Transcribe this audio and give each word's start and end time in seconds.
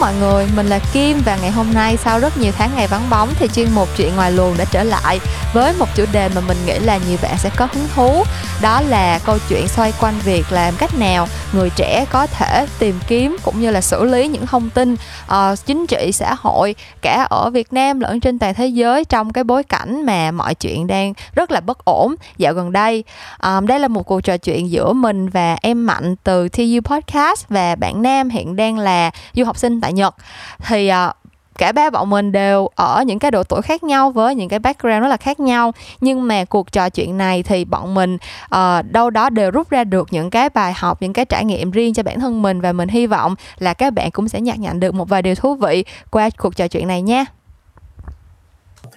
mọi 0.00 0.14
người, 0.14 0.46
mình 0.56 0.66
là 0.66 0.78
Kim 0.92 1.22
và 1.24 1.36
ngày 1.36 1.50
hôm 1.50 1.74
nay 1.74 1.96
sau 2.04 2.18
rất 2.18 2.38
nhiều 2.38 2.52
tháng 2.58 2.70
ngày 2.76 2.86
vắng 2.86 3.10
bóng 3.10 3.28
thì 3.38 3.48
chuyên 3.48 3.68
mục 3.74 3.88
chuyện 3.96 4.16
ngoài 4.16 4.32
luồng 4.32 4.56
đã 4.58 4.64
trở 4.64 4.82
lại 4.82 5.20
với 5.52 5.72
một 5.78 5.86
chủ 5.94 6.04
đề 6.12 6.28
mà 6.34 6.40
mình 6.48 6.56
nghĩ 6.66 6.78
là 6.78 6.98
nhiều 7.08 7.18
bạn 7.22 7.38
sẽ 7.38 7.50
có 7.56 7.68
hứng 7.72 7.88
thú. 7.94 8.24
Đó 8.62 8.80
là 8.80 9.18
câu 9.24 9.38
chuyện 9.48 9.68
xoay 9.68 9.92
quanh 10.00 10.14
việc 10.24 10.52
làm 10.52 10.74
cách 10.78 10.98
nào 10.98 11.28
người 11.52 11.70
trẻ 11.76 12.04
có 12.10 12.26
thể 12.26 12.66
tìm 12.78 12.98
kiếm 13.06 13.36
cũng 13.42 13.60
như 13.60 13.70
là 13.70 13.80
xử 13.80 14.04
lý 14.04 14.28
những 14.28 14.46
thông 14.46 14.70
tin 14.70 14.92
uh, 14.94 15.66
chính 15.66 15.86
trị 15.86 16.10
xã 16.12 16.34
hội 16.34 16.74
cả 17.02 17.26
ở 17.30 17.50
Việt 17.50 17.72
Nam 17.72 18.00
lẫn 18.00 18.20
trên 18.20 18.38
toàn 18.38 18.54
thế 18.54 18.66
giới 18.66 19.04
trong 19.04 19.32
cái 19.32 19.44
bối 19.44 19.62
cảnh 19.62 20.06
mà 20.06 20.30
mọi 20.30 20.54
chuyện 20.54 20.86
đang 20.86 21.12
rất 21.34 21.50
là 21.50 21.60
bất 21.60 21.84
ổn 21.84 22.14
dạo 22.38 22.52
gần 22.52 22.72
đây. 22.72 23.04
Um, 23.42 23.66
đây 23.66 23.78
là 23.78 23.88
một 23.88 24.02
cuộc 24.02 24.20
trò 24.20 24.36
chuyện 24.36 24.70
giữa 24.70 24.92
mình 24.92 25.28
và 25.28 25.56
em 25.62 25.86
Mạnh 25.86 26.16
từ 26.24 26.48
TU 26.48 26.80
Podcast 26.84 27.48
và 27.48 27.74
bạn 27.74 28.02
Nam 28.02 28.30
hiện 28.30 28.56
đang 28.56 28.78
là 28.78 29.10
du 29.34 29.44
học 29.44 29.56
sinh 29.56 29.80
tại 29.80 29.92
Nhật 29.92 30.14
thì 30.58 30.90
uh, 31.08 31.16
cả 31.60 31.72
ba 31.72 31.90
bọn 31.90 32.10
mình 32.10 32.32
đều 32.32 32.68
ở 32.74 33.02
những 33.06 33.18
cái 33.18 33.30
độ 33.30 33.42
tuổi 33.44 33.62
khác 33.62 33.84
nhau 33.84 34.10
với 34.10 34.34
những 34.34 34.48
cái 34.48 34.58
background 34.58 35.02
rất 35.02 35.08
là 35.08 35.16
khác 35.16 35.40
nhau 35.40 35.72
nhưng 36.00 36.28
mà 36.28 36.44
cuộc 36.44 36.72
trò 36.72 36.88
chuyện 36.88 37.18
này 37.18 37.42
thì 37.42 37.64
bọn 37.64 37.94
mình 37.94 38.18
uh, 38.54 38.90
đâu 38.90 39.10
đó 39.10 39.30
đều 39.30 39.50
rút 39.50 39.70
ra 39.70 39.84
được 39.84 40.08
những 40.10 40.30
cái 40.30 40.48
bài 40.48 40.72
học 40.76 41.02
những 41.02 41.12
cái 41.12 41.24
trải 41.24 41.44
nghiệm 41.44 41.70
riêng 41.70 41.94
cho 41.94 42.02
bản 42.02 42.20
thân 42.20 42.42
mình 42.42 42.60
và 42.60 42.72
mình 42.72 42.88
hy 42.88 43.06
vọng 43.06 43.34
là 43.58 43.74
các 43.74 43.92
bạn 43.94 44.10
cũng 44.10 44.28
sẽ 44.28 44.40
nhặt 44.40 44.58
nhạnh 44.58 44.80
được 44.80 44.94
một 44.94 45.08
vài 45.08 45.22
điều 45.22 45.34
thú 45.34 45.54
vị 45.54 45.84
qua 46.10 46.30
cuộc 46.38 46.56
trò 46.56 46.68
chuyện 46.68 46.88
này 46.88 47.02
nha 47.02 47.24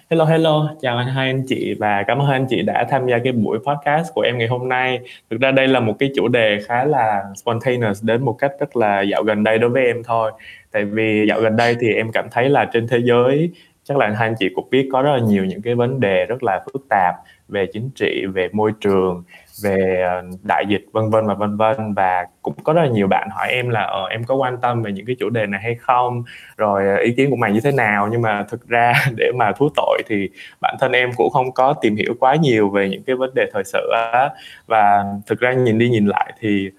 Hello 0.10 0.26
hello, 0.26 0.70
chào 0.82 0.98
anh 0.98 1.08
hai 1.08 1.28
anh 1.28 1.44
chị 1.48 1.74
và 1.80 2.04
cảm 2.08 2.20
ơn 2.20 2.28
hai 2.28 2.36
anh 2.36 2.46
chị 2.50 2.62
đã 2.62 2.86
tham 2.90 3.08
gia 3.08 3.18
cái 3.24 3.34
buổi 3.34 3.60
podcast 3.60 4.14
của 4.14 4.22
em 4.22 4.38
ngày 4.38 4.48
hôm 4.48 4.70
nay. 4.70 5.00
Thực 5.30 5.42
ra 5.42 5.52
đây 5.52 5.68
là 5.68 5.80
một 5.80 5.96
cái 6.00 6.10
chủ 6.16 6.28
đề 6.28 6.60
khá 6.68 6.84
là 6.84 7.24
spontaneous 7.36 8.04
đến 8.04 8.26
một 8.26 8.36
cách 8.40 8.52
rất 8.60 8.76
là 8.76 9.02
dạo 9.02 9.24
gần 9.24 9.44
đây 9.44 9.58
đối 9.58 9.70
với 9.70 9.86
em 9.86 10.04
thôi. 10.04 10.32
Tại 10.74 10.86
vì 10.86 11.26
dạo 11.30 11.42
gần 11.42 11.56
đây 11.56 11.76
thì 11.80 11.94
em 11.94 12.12
cảm 12.12 12.28
thấy 12.32 12.50
là 12.50 12.66
trên 12.74 12.88
thế 12.88 12.98
giới 13.04 13.52
chắc 13.84 13.98
là 13.98 14.08
hai 14.08 14.28
anh 14.28 14.36
chị 14.40 14.50
cũng 14.56 14.70
biết 14.70 14.90
có 14.92 15.02
rất 15.02 15.12
là 15.12 15.20
nhiều 15.20 15.46
những 15.46 15.62
cái 15.62 15.76
vấn 15.76 16.00
đề 16.00 16.26
rất 16.26 16.44
là 16.44 16.60
phức 16.74 16.86
tạp 16.90 17.16
về 17.48 17.66
chính 17.74 17.90
trị, 17.96 18.26
về 18.34 18.50
môi 18.54 18.72
trường, 18.82 19.24
về 19.64 20.02
ờ, 20.02 20.24
đại 20.44 20.66
dịch 20.70 20.86
vân 20.92 21.10
vân 21.10 21.28
và 21.28 21.34
vân 21.34 21.58
vân. 21.58 21.94
Và 21.94 22.26
cũng 22.42 22.54
có 22.64 22.74
rất 22.74 22.82
là 22.82 22.88
nhiều 22.88 23.08
bạn 23.08 23.30
hỏi 23.32 23.48
em 23.52 23.70
là 23.70 23.82
ờ, 23.82 24.08
em 24.08 24.24
có 24.24 24.36
quan 24.36 24.58
tâm 24.62 24.84
về 24.84 24.92
những 24.92 25.06
cái 25.06 25.16
chủ 25.20 25.30
đề 25.30 25.46
này 25.46 25.62
hay 25.64 25.76
không? 25.76 26.24
Rồi 26.58 26.88
ờ, 26.88 26.96
ý 26.96 27.14
kiến 27.18 27.30
của 27.30 27.36
mày 27.36 27.52
như 27.52 27.60
thế 27.64 27.72
nào? 27.72 28.10
Nhưng 28.12 28.22
mà 28.22 28.44
thực 28.50 28.68
ra 28.68 28.94
để 29.18 29.32
mà 29.36 29.52
thú 29.52 29.70
tội 29.76 30.02
thì 30.08 30.30
bản 30.62 30.76
thân 30.80 30.92
em 30.92 31.10
cũng 31.18 31.30
không 31.30 31.52
có 31.52 31.74
tìm 31.82 31.96
hiểu 31.96 32.14
quá 32.20 32.36
nhiều 32.36 32.70
về 32.70 32.90
những 32.90 33.04
cái 33.04 33.16
vấn 33.16 33.34
đề 33.36 33.50
thời 33.54 33.64
sự 33.64 33.90
á. 34.14 34.30
Và 34.68 35.04
thực 35.28 35.40
ra 35.40 35.54
nhìn 35.54 35.78
đi 35.78 35.90
nhìn 35.90 36.06
lại 36.06 36.34
thì 36.40 36.72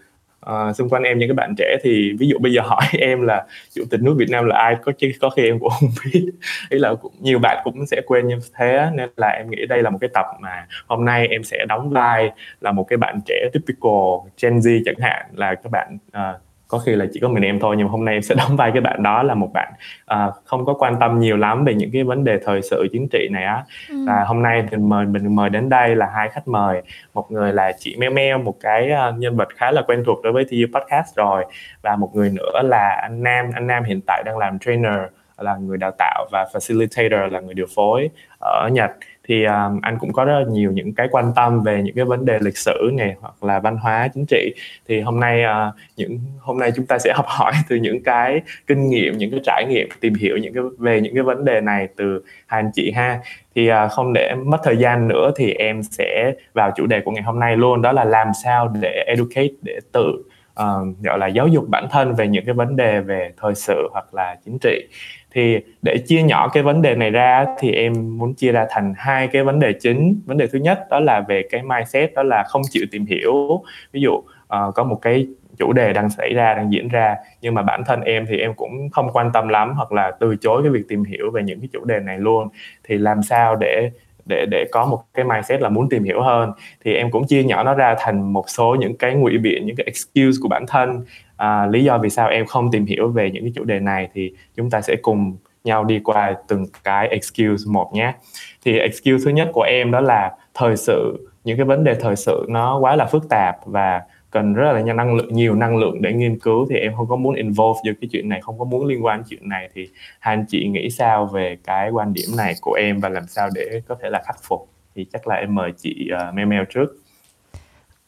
Ờ, 0.45 0.73
xung 0.73 0.89
quanh 0.89 1.03
em 1.03 1.19
những 1.19 1.29
cái 1.29 1.35
bạn 1.35 1.55
trẻ 1.59 1.77
thì 1.83 2.13
ví 2.19 2.29
dụ 2.29 2.39
bây 2.39 2.53
giờ 2.53 2.63
hỏi 2.65 2.83
em 2.99 3.23
là 3.23 3.47
chủ 3.75 3.83
tịch 3.91 4.03
nước 4.03 4.15
Việt 4.19 4.31
Nam 4.31 4.45
là 4.45 4.57
ai 4.57 4.77
có 4.85 4.93
chứ 4.99 5.13
có 5.21 5.31
khi 5.31 5.43
em 5.43 5.59
cũng 5.59 5.69
không 5.81 5.89
biết. 6.05 6.31
Ý 6.71 6.79
là 6.79 6.95
cũng, 6.95 7.13
nhiều 7.21 7.39
bạn 7.39 7.61
cũng 7.65 7.87
sẽ 7.87 8.01
quên 8.07 8.29
như 8.29 8.39
thế 8.55 8.91
nên 8.95 9.11
là 9.17 9.29
em 9.29 9.51
nghĩ 9.51 9.67
đây 9.67 9.83
là 9.83 9.91
một 9.91 9.99
cái 10.01 10.11
tập 10.15 10.27
mà 10.41 10.67
hôm 10.87 11.05
nay 11.05 11.29
em 11.29 11.45
sẽ 11.45 11.65
đóng 11.69 11.91
vai 11.91 12.31
là 12.61 12.73
một 12.73 12.85
cái 12.89 12.97
bạn 12.97 13.21
trẻ 13.27 13.49
typical 13.53 14.31
Gen 14.43 14.59
Z 14.59 14.83
chẳng 14.85 14.99
hạn 14.99 15.27
là 15.35 15.55
các 15.55 15.71
bạn 15.73 15.99
uh, 16.09 16.41
có 16.69 16.79
khi 16.79 16.93
là 16.93 17.07
chỉ 17.13 17.21
có 17.21 17.29
mình 17.29 17.43
em 17.43 17.61
thôi 17.61 17.75
nhưng 17.79 17.87
mà 17.87 17.91
hôm 17.91 18.05
nay 18.05 18.15
em 18.15 18.23
sẽ 18.23 18.35
đóng 18.39 18.57
vai 18.57 18.71
cái 18.73 18.81
bạn 18.81 19.03
đó 19.03 19.23
là 19.23 19.35
một 19.35 19.51
bạn 19.55 19.73
uh, 20.13 20.35
không 20.45 20.65
có 20.65 20.75
quan 20.75 20.97
tâm 21.01 21.21
nhiều 21.21 21.37
lắm 21.37 21.65
về 21.65 21.75
những 21.75 21.91
cái 21.93 22.05
vấn 22.05 22.25
đề 22.25 22.39
thời 22.45 22.63
sự 22.63 22.89
chính 22.93 23.09
trị 23.13 23.29
này 23.31 23.45
á. 23.45 23.65
Ừ. 23.89 24.05
và 24.07 24.25
hôm 24.25 24.43
nay 24.43 24.65
thì 24.71 24.77
mời 24.77 25.07
mình 25.07 25.37
mời 25.37 25.51
đến 25.51 25.69
đây 25.69 25.97
là 25.97 26.07
hai 26.15 26.29
khách 26.29 26.49
mời. 26.49 26.83
Một 27.15 27.31
người 27.31 27.53
là 27.53 27.73
chị 27.79 27.97
Meo 27.99 28.11
Meo 28.11 28.39
một 28.39 28.55
cái 28.61 28.91
uh, 28.93 29.19
nhân 29.19 29.37
vật 29.37 29.49
khá 29.57 29.71
là 29.71 29.83
quen 29.83 30.03
thuộc 30.07 30.23
đối 30.23 30.33
với 30.33 30.45
TU 30.45 30.79
podcast 30.79 31.17
rồi. 31.17 31.45
Và 31.83 31.97
một 31.97 32.11
người 32.15 32.31
nữa 32.31 32.63
là 32.63 33.01
anh 33.03 33.23
Nam. 33.23 33.47
Anh 33.55 33.67
Nam 33.67 33.85
hiện 33.85 34.01
tại 34.07 34.23
đang 34.27 34.39
làm 34.39 34.59
trainer 34.59 34.99
là 35.39 35.57
người 35.57 35.79
đào 35.79 35.91
tạo 35.99 36.27
và 36.33 36.47
facilitator 36.53 37.31
là 37.31 37.41
người 37.41 37.55
điều 37.55 37.67
phối 37.75 38.11
ở 38.41 38.69
Nhật 38.73 38.91
thì 39.29 39.45
um, 39.45 39.81
anh 39.83 39.99
cũng 39.99 40.13
có 40.13 40.25
rất 40.25 40.39
là 40.39 40.45
nhiều 40.51 40.73
những 40.73 40.95
cái 40.95 41.09
quan 41.11 41.33
tâm 41.37 41.63
về 41.63 41.83
những 41.83 41.95
cái 41.95 42.05
vấn 42.05 42.25
đề 42.25 42.39
lịch 42.41 42.59
sử 42.59 42.91
này 42.95 43.15
hoặc 43.21 43.45
là 43.45 43.61
văn 43.61 43.77
hóa 43.77 44.09
chính 44.15 44.25
trị. 44.29 44.55
Thì 44.89 45.01
hôm 45.01 45.21
nay 45.21 45.43
uh, 45.45 45.75
những 45.97 46.19
hôm 46.41 46.59
nay 46.59 46.73
chúng 46.77 46.87
ta 46.87 46.99
sẽ 46.99 47.13
học 47.17 47.27
hỏi 47.29 47.53
từ 47.69 47.77
những 47.77 48.03
cái 48.03 48.41
kinh 48.67 48.89
nghiệm 48.89 49.19
những 49.19 49.31
cái 49.31 49.41
trải 49.45 49.65
nghiệm 49.69 49.89
tìm 50.01 50.15
hiểu 50.15 50.37
những 50.37 50.55
cái 50.55 50.63
về 50.79 51.01
những 51.01 51.15
cái 51.15 51.23
vấn 51.23 51.45
đề 51.45 51.61
này 51.61 51.89
từ 51.97 52.25
hai 52.47 52.61
anh 52.61 52.71
chị 52.75 52.91
ha. 52.91 53.21
Thì 53.55 53.71
uh, 53.71 53.91
không 53.91 54.13
để 54.13 54.35
mất 54.35 54.59
thời 54.65 54.77
gian 54.77 55.09
nữa 55.09 55.31
thì 55.37 55.53
em 55.53 55.83
sẽ 55.83 56.33
vào 56.55 56.71
chủ 56.77 56.87
đề 56.87 57.01
của 57.01 57.11
ngày 57.11 57.23
hôm 57.23 57.41
nay 57.41 57.57
luôn 57.57 57.83
đó 57.83 57.93
là 57.93 58.05
làm 58.05 58.29
sao 58.45 58.69
để 58.81 59.05
educate 59.07 59.55
để 59.63 59.79
tự 59.93 60.23
uh, 60.61 61.03
gọi 61.03 61.19
là 61.19 61.27
giáo 61.27 61.49
dục 61.49 61.69
bản 61.69 61.87
thân 61.91 62.15
về 62.15 62.29
những 62.29 62.45
cái 62.45 62.55
vấn 62.55 62.77
đề 62.77 63.01
về 63.01 63.33
thời 63.37 63.55
sự 63.55 63.89
hoặc 63.93 64.15
là 64.15 64.37
chính 64.45 64.59
trị 64.59 64.89
thì 65.35 65.59
để 65.83 65.99
chia 65.99 66.23
nhỏ 66.23 66.49
cái 66.49 66.63
vấn 66.63 66.83
đề 66.83 66.95
này 66.95 67.11
ra 67.11 67.47
thì 67.59 67.73
em 67.73 68.19
muốn 68.19 68.35
chia 68.35 68.53
ra 68.53 68.67
thành 68.71 68.95
hai 68.97 69.27
cái 69.27 69.45
vấn 69.45 69.61
đề 69.61 69.73
chính. 69.73 70.21
Vấn 70.27 70.37
đề 70.37 70.47
thứ 70.47 70.59
nhất 70.59 70.87
đó 70.91 71.01
là 71.01 71.21
về 71.21 71.43
cái 71.51 71.63
mindset 71.63 72.15
đó 72.15 72.23
là 72.23 72.45
không 72.49 72.63
chịu 72.71 72.87
tìm 72.91 73.07
hiểu. 73.07 73.63
Ví 73.93 74.01
dụ 74.01 74.13
uh, 74.13 74.75
có 74.75 74.85
một 74.85 74.99
cái 75.03 75.27
chủ 75.59 75.73
đề 75.73 75.93
đang 75.93 76.11
xảy 76.11 76.35
ra 76.35 76.55
đang 76.55 76.73
diễn 76.73 76.89
ra 76.89 77.17
nhưng 77.41 77.55
mà 77.55 77.63
bản 77.63 77.83
thân 77.87 78.01
em 78.01 78.27
thì 78.29 78.39
em 78.39 78.55
cũng 78.55 78.91
không 78.91 79.09
quan 79.13 79.31
tâm 79.33 79.49
lắm 79.49 79.73
hoặc 79.77 79.93
là 79.93 80.13
từ 80.21 80.37
chối 80.37 80.63
cái 80.63 80.71
việc 80.71 80.89
tìm 80.89 81.05
hiểu 81.05 81.31
về 81.31 81.43
những 81.43 81.61
cái 81.61 81.69
chủ 81.73 81.85
đề 81.85 82.01
này 82.01 82.19
luôn. 82.19 82.49
Thì 82.85 82.99
làm 82.99 83.23
sao 83.23 83.57
để 83.57 83.91
để 84.27 84.47
để 84.47 84.65
có 84.73 84.87
một 84.87 85.03
cái 85.15 85.25
mindset 85.25 85.61
là 85.61 85.69
muốn 85.69 85.89
tìm 85.89 86.05
hiểu 86.05 86.23
hơn. 86.23 86.53
Thì 86.85 86.95
em 86.95 87.11
cũng 87.11 87.27
chia 87.27 87.43
nhỏ 87.45 87.63
nó 87.63 87.75
ra 87.75 87.95
thành 87.99 88.33
một 88.33 88.45
số 88.51 88.77
những 88.81 88.97
cái 88.97 89.15
ngụy 89.15 89.39
biện 89.39 89.67
những 89.67 89.77
cái 89.77 89.85
excuse 89.85 90.39
của 90.43 90.49
bản 90.49 90.65
thân. 90.69 91.05
À, 91.37 91.67
lý 91.67 91.85
do 91.85 91.99
vì 91.99 92.11
sao 92.11 92.29
em 92.29 92.47
không 92.47 92.71
tìm 92.71 92.87
hiểu 92.87 93.09
về 93.09 93.31
những 93.31 93.45
cái 93.45 93.53
chủ 93.55 93.65
đề 93.65 93.81
này 93.81 94.09
thì 94.15 94.33
chúng 94.57 94.71
ta 94.71 94.81
sẽ 94.81 94.97
cùng 95.03 95.37
nhau 95.65 95.85
đi 95.85 96.01
qua 96.05 96.35
từng 96.49 96.67
cái 96.85 97.09
excuse 97.09 97.65
một 97.73 97.91
nhé. 97.95 98.13
Thì 98.65 98.79
excuse 98.79 99.25
thứ 99.25 99.31
nhất 99.31 99.49
của 99.53 99.63
em 99.63 99.91
đó 99.91 100.01
là 100.01 100.33
thời 100.55 100.77
sự. 100.77 101.29
Những 101.45 101.57
cái 101.57 101.67
vấn 101.67 101.85
đề 101.85 101.95
thời 101.95 102.17
sự 102.17 102.47
nó 102.49 102.79
quá 102.79 102.97
là 102.97 103.07
phức 103.07 103.29
tạp 103.29 103.57
và 103.67 104.03
cần 104.35 104.55
rất 104.55 104.73
là 104.73 104.93
năng 104.93 105.15
lượng 105.15 105.35
nhiều 105.35 105.55
năng 105.55 105.77
lượng 105.77 106.03
để 106.03 106.13
nghiên 106.13 106.39
cứu 106.39 106.67
thì 106.71 106.77
em 106.77 106.93
không 106.97 107.09
có 107.09 107.17
muốn 107.17 107.35
involve 107.35 107.81
vô 107.85 107.93
cái 108.01 108.09
chuyện 108.13 108.29
này 108.29 108.41
không 108.41 108.59
có 108.59 108.65
muốn 108.65 108.87
liên 108.87 109.05
quan 109.05 109.19
đến 109.19 109.27
chuyện 109.29 109.49
này. 109.49 109.71
Thì 109.75 109.89
hai 110.19 110.35
anh 110.35 110.45
chị 110.49 110.69
nghĩ 110.69 110.91
sao 110.91 111.27
về 111.27 111.57
cái 111.65 111.91
quan 111.91 112.13
điểm 112.13 112.37
này 112.37 112.55
của 112.61 112.73
em 112.73 113.01
và 113.01 113.09
làm 113.09 113.27
sao 113.27 113.49
để 113.55 113.83
có 113.89 113.97
thể 114.03 114.11
là 114.11 114.23
khắc 114.27 114.43
phục? 114.43 114.69
Thì 114.95 115.07
chắc 115.13 115.29
là 115.29 115.35
em 115.35 115.55
mời 115.55 115.73
chị 115.79 116.09
uh, 116.29 116.35
Mel 116.35 116.47
Mel 116.47 116.63
trước. 116.75 116.87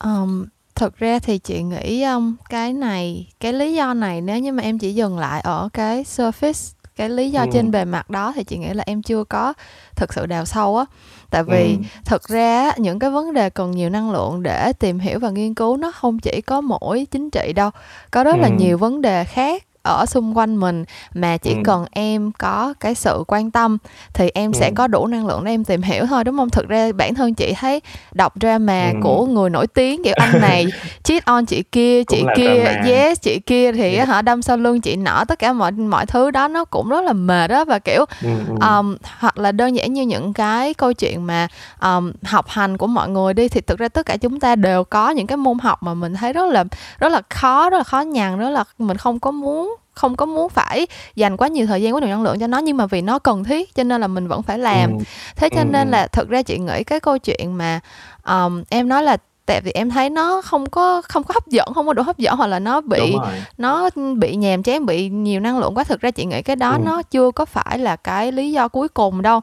Um, 0.05 0.47
thực 0.75 0.99
ra 0.99 1.19
thì 1.19 1.39
chị 1.39 1.63
nghĩ 1.63 2.03
um, 2.03 2.37
cái 2.51 2.73
này 2.73 3.29
cái 3.41 3.53
lý 3.53 3.75
do 3.75 3.95
này 3.95 4.21
nếu 4.21 4.39
như 4.39 4.53
mà 4.53 4.63
em 4.63 4.79
chỉ 4.79 4.95
dừng 4.95 5.19
lại 5.19 5.41
ở 5.41 5.69
cái 5.73 6.03
surface 6.03 6.77
cái 6.97 7.09
lý 7.09 7.31
do 7.31 7.41
ừ. 7.41 7.49
trên 7.53 7.71
bề 7.71 7.85
mặt 7.85 8.11
đó 8.11 8.33
thì 8.37 8.45
chị 8.45 8.59
nghĩ 8.59 8.69
là 8.69 8.85
em 8.87 9.03
chưa 9.03 9.25
có 9.25 9.55
thực 9.97 10.15
sự 10.15 10.27
đào 10.27 10.45
sâu 10.45 10.77
á 10.77 10.85
tại 11.31 11.43
vì 11.45 11.77
ừ. 11.77 11.83
thực 12.05 12.29
ra 12.29 12.73
những 12.77 12.99
cái 12.99 13.11
vấn 13.11 13.35
đề 13.35 13.51
cần 13.51 13.71
nhiều 13.71 13.91
năng 13.91 14.11
lượng 14.11 14.43
để 14.43 14.73
tìm 14.73 14.99
hiểu 14.99 15.19
và 15.19 15.31
nghiên 15.31 15.55
cứu 15.55 15.77
nó 15.77 15.93
không 15.93 16.19
chỉ 16.19 16.41
có 16.47 16.61
mỗi 16.61 17.07
chính 17.11 17.31
trị 17.31 17.53
đâu 17.53 17.71
có 18.11 18.25
rất 18.25 18.35
ừ. 18.35 18.41
là 18.41 18.49
nhiều 18.49 18.79
vấn 18.79 19.03
đề 19.03 19.25
khác 19.25 19.63
ở 19.87 20.07
xung 20.07 20.39
quanh 20.39 20.57
mình 20.57 20.85
mà 21.15 21.37
chỉ 21.37 21.51
ừ. 21.51 21.61
cần 21.65 21.85
em 21.91 22.33
có 22.39 22.75
cái 22.81 22.95
sự 22.95 23.25
quan 23.27 23.51
tâm 23.51 23.79
thì 24.13 24.31
em 24.35 24.53
ừ. 24.53 24.59
sẽ 24.59 24.71
có 24.75 24.87
đủ 24.87 25.07
năng 25.07 25.27
lượng 25.27 25.45
để 25.45 25.51
em 25.51 25.65
tìm 25.65 25.83
hiểu 25.83 26.07
thôi 26.07 26.25
đúng 26.25 26.37
không 26.37 26.51
thực 26.51 26.69
ra 26.69 26.93
bản 26.93 27.15
thân 27.15 27.35
chị 27.35 27.55
thấy 27.61 27.81
đọc 28.13 28.33
drama 28.41 28.89
ừ. 28.89 28.99
của 29.03 29.27
người 29.27 29.51
nổi 29.51 29.67
tiếng 29.67 30.05
kiểu 30.05 30.15
anh 30.17 30.41
này 30.41 30.67
cheat 31.05 31.25
on 31.25 31.47
chị 31.47 31.63
kia 31.63 32.05
chị 32.05 32.25
kia 32.37 32.65
yes 32.85 33.21
chị 33.23 33.39
kia 33.39 33.73
thì 33.73 33.95
yeah. 33.95 34.09
họ 34.09 34.23
đâm 34.23 34.43
sau 34.43 34.57
lưng 34.57 34.81
chị 34.81 34.97
nọ 34.97 35.25
tất 35.29 35.39
cả 35.39 35.53
mọi 35.53 35.73
mọi 35.73 36.07
thứ 36.07 36.31
đó 36.31 36.49
nó 36.49 36.65
cũng 36.65 36.89
rất 36.89 37.05
là 37.05 37.13
mệt 37.13 37.49
đó 37.49 37.65
và 37.65 37.79
kiểu 37.79 38.05
ừ. 38.23 38.29
um, 38.61 38.97
hoặc 39.19 39.39
là 39.39 39.53
đơn 39.53 39.77
giản 39.77 39.93
như 39.93 40.03
những 40.03 40.33
cái 40.33 40.75
câu 40.75 40.93
chuyện 40.93 41.27
mà 41.27 41.49
um, 41.81 42.13
học 42.23 42.49
hành 42.49 42.77
của 42.77 42.87
mọi 42.87 43.09
người 43.09 43.35
đi 43.35 43.49
thì 43.49 43.61
thực 43.61 43.79
ra 43.79 43.89
tất 43.89 44.07
cả 44.07 44.17
chúng 44.17 44.41
ta 44.41 44.57
đều 44.57 44.85
có 44.85 45.11
những 45.11 45.27
cái 45.27 45.37
môn 45.37 45.59
học 45.59 45.83
mà 45.83 45.95
mình 45.95 46.15
thấy 46.15 46.33
rất 46.33 46.51
là 46.51 46.65
rất 46.99 47.13
là 47.13 47.23
khó 47.31 47.71
rất 47.71 47.79
là 47.79 47.85
khó 47.85 48.01
nhằn 48.01 48.39
rất 48.39 48.51
là 48.51 48.65
mình 48.79 48.97
không 48.97 49.21
có 49.21 49.31
muốn 49.31 49.76
không 49.97 50.17
có 50.17 50.27
muốn 50.27 50.49
phải 50.49 50.87
dành 51.15 51.37
quá 51.37 51.49
nhiều 51.49 51.67
thời 51.67 51.83
gian 51.83 51.95
quá 51.95 52.01
nhiều 52.01 52.11
năng 52.11 52.23
lượng 52.23 52.39
cho 52.39 52.47
nó 52.47 52.59
nhưng 52.59 52.77
mà 52.77 52.87
vì 52.87 53.03
nó 53.03 53.19
cần 53.19 53.45
thiết 53.45 53.75
cho 53.75 53.85
nên 53.85 54.01
là 54.01 54.07
mình 54.07 54.29
vẫn 54.29 54.43
phải 54.43 54.59
làm 54.59 54.91
ừ. 54.91 55.05
thế 55.37 55.49
cho 55.49 55.61
ừ. 55.61 55.65
nên 55.65 55.91
là 55.91 56.07
thực 56.07 56.29
ra 56.29 56.43
chị 56.43 56.59
nghĩ 56.59 56.85
cái 56.85 57.01
câu 57.01 57.19
chuyện 57.19 57.59
mà 57.59 57.81
um, 58.27 58.63
em 58.69 58.89
nói 58.89 59.03
là 59.03 59.17
tại 59.47 59.61
vì 59.61 59.73
em 59.75 59.91
thấy 59.91 60.11
nó 60.11 60.43
không 60.43 60.71
có 60.71 61.03
không 61.03 61.25
có 61.25 61.35
hấp 61.35 61.47
dẫn 61.47 61.75
không 61.75 61.87
có 61.87 61.93
đủ 61.93 62.03
hấp 62.03 62.19
dẫn 62.19 62.37
hoặc 62.37 62.47
là 62.47 62.59
nó 62.59 62.81
bị 62.81 63.17
nó 63.59 63.91
bị 64.17 64.37
nhàm 64.37 64.63
chán 64.63 64.87
bị 64.87 65.09
nhiều 65.09 65.41
năng 65.41 65.59
lượng 65.59 65.75
quá 65.75 65.85
thực 65.85 66.01
ra 66.01 66.11
chị 66.11 66.25
nghĩ 66.25 66.43
cái 66.43 66.57
đó 66.57 66.71
ừ. 66.71 66.79
nó 66.85 67.03
chưa 67.03 67.31
có 67.31 67.45
phải 67.45 67.79
là 67.79 67.97
cái 67.97 68.33
lý 68.33 68.53
do 68.53 68.69
cuối 68.69 68.89
cùng 68.89 69.23
đâu 69.23 69.41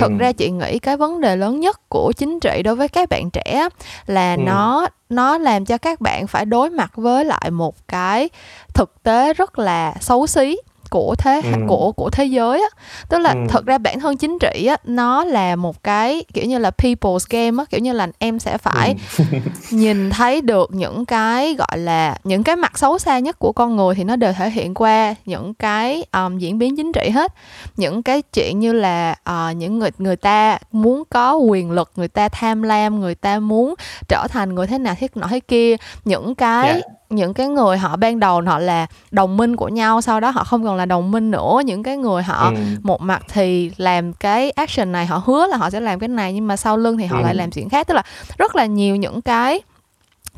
thực 0.00 0.10
ừ. 0.10 0.16
ra 0.18 0.32
chị 0.32 0.50
nghĩ 0.50 0.78
cái 0.78 0.96
vấn 0.96 1.20
đề 1.20 1.36
lớn 1.36 1.60
nhất 1.60 1.88
của 1.88 2.12
chính 2.16 2.40
trị 2.40 2.62
đối 2.62 2.76
với 2.76 2.88
các 2.88 3.08
bạn 3.08 3.30
trẻ 3.30 3.68
là 4.06 4.34
ừ. 4.34 4.40
nó 4.46 4.86
nó 5.08 5.38
làm 5.38 5.64
cho 5.64 5.78
các 5.78 6.00
bạn 6.00 6.26
phải 6.26 6.44
đối 6.44 6.70
mặt 6.70 6.92
với 6.96 7.24
lại 7.24 7.50
một 7.50 7.74
cái 7.88 8.28
thực 8.74 9.02
tế 9.02 9.34
rất 9.34 9.58
là 9.58 9.94
xấu 10.00 10.26
xí 10.26 10.56
của 10.96 11.14
thế 11.18 11.40
Ừ. 11.44 11.50
của 11.68 11.92
của 11.92 12.10
thế 12.10 12.24
giới 12.24 12.60
á 12.60 12.68
tức 13.08 13.18
là 13.18 13.30
Ừ. 13.30 13.38
thật 13.48 13.66
ra 13.66 13.78
bản 13.78 14.00
thân 14.00 14.16
chính 14.16 14.38
trị 14.40 14.66
á 14.66 14.76
nó 14.84 15.24
là 15.24 15.56
một 15.56 15.82
cái 15.82 16.24
kiểu 16.34 16.44
như 16.44 16.58
là 16.58 16.70
people's 16.78 17.26
game 17.30 17.62
á 17.62 17.64
kiểu 17.70 17.80
như 17.80 17.92
là 17.92 18.08
em 18.18 18.38
sẽ 18.38 18.58
phải 18.58 18.94
Ừ. 19.18 19.24
nhìn 19.70 20.10
thấy 20.10 20.40
được 20.40 20.70
những 20.74 21.04
cái 21.04 21.54
gọi 21.54 21.78
là 21.78 22.16
những 22.24 22.42
cái 22.42 22.56
mặt 22.56 22.78
xấu 22.78 22.98
xa 22.98 23.18
nhất 23.18 23.38
của 23.38 23.52
con 23.52 23.76
người 23.76 23.94
thì 23.94 24.04
nó 24.04 24.16
đều 24.16 24.32
thể 24.32 24.50
hiện 24.50 24.74
qua 24.74 25.14
những 25.26 25.54
cái 25.54 26.04
um, 26.12 26.38
diễn 26.38 26.58
biến 26.58 26.76
chính 26.76 26.92
trị 26.92 27.10
hết 27.10 27.32
những 27.76 28.02
cái 28.02 28.22
chuyện 28.22 28.58
như 28.58 28.72
là 28.72 29.14
ờ, 29.24 29.50
những 29.56 29.78
người 29.78 29.90
người 29.98 30.16
ta 30.16 30.58
muốn 30.72 31.02
có 31.10 31.34
quyền 31.36 31.70
lực 31.70 31.90
người 31.96 32.08
ta 32.08 32.28
tham 32.28 32.62
lam 32.62 33.00
người 33.00 33.14
ta 33.14 33.38
muốn 33.38 33.74
trở 34.08 34.26
thành 34.30 34.54
người 34.54 34.66
thế 34.66 34.78
nào 34.78 34.94
thế 35.00 35.08
nọ 35.14 35.26
thế 35.30 35.40
kia 35.40 35.76
những 36.04 36.34
cái 36.34 36.74
Dạ. 36.74 36.88
Những 37.10 37.34
cái 37.34 37.48
người 37.48 37.78
họ 37.78 37.96
ban 37.96 38.20
đầu 38.20 38.40
họ 38.46 38.58
là 38.58 38.86
đồng 39.10 39.36
minh 39.36 39.56
của 39.56 39.68
nhau 39.68 40.00
sau 40.00 40.20
đó 40.20 40.30
họ 40.30 40.44
không 40.44 40.64
còn 40.64 40.76
là 40.76 40.86
đồng 40.86 41.10
minh 41.10 41.30
nữa 41.30 41.60
những 41.64 41.82
cái 41.82 41.96
người 41.96 42.22
họ 42.22 42.50
Ừ. 42.50 42.56
một 42.82 43.00
mặt 43.00 43.22
thì 43.32 43.70
làm 43.76 44.12
cái 44.12 44.50
action 44.50 44.92
này 44.92 45.06
họ 45.06 45.22
hứa 45.26 45.46
là 45.46 45.56
họ 45.56 45.70
sẽ 45.70 45.80
làm 45.80 45.98
cái 45.98 46.08
này 46.08 46.32
nhưng 46.32 46.46
mà 46.46 46.56
sau 46.56 46.76
lưng 46.76 46.98
thì 46.98 47.06
họ 47.06 47.18
Ừ. 47.18 47.22
lại 47.22 47.34
làm 47.34 47.50
chuyện 47.50 47.68
khác 47.68 47.86
tức 47.86 47.94
là 47.94 48.02
rất 48.38 48.56
là 48.56 48.66
nhiều 48.66 48.96
những 48.96 49.22
cái 49.22 49.60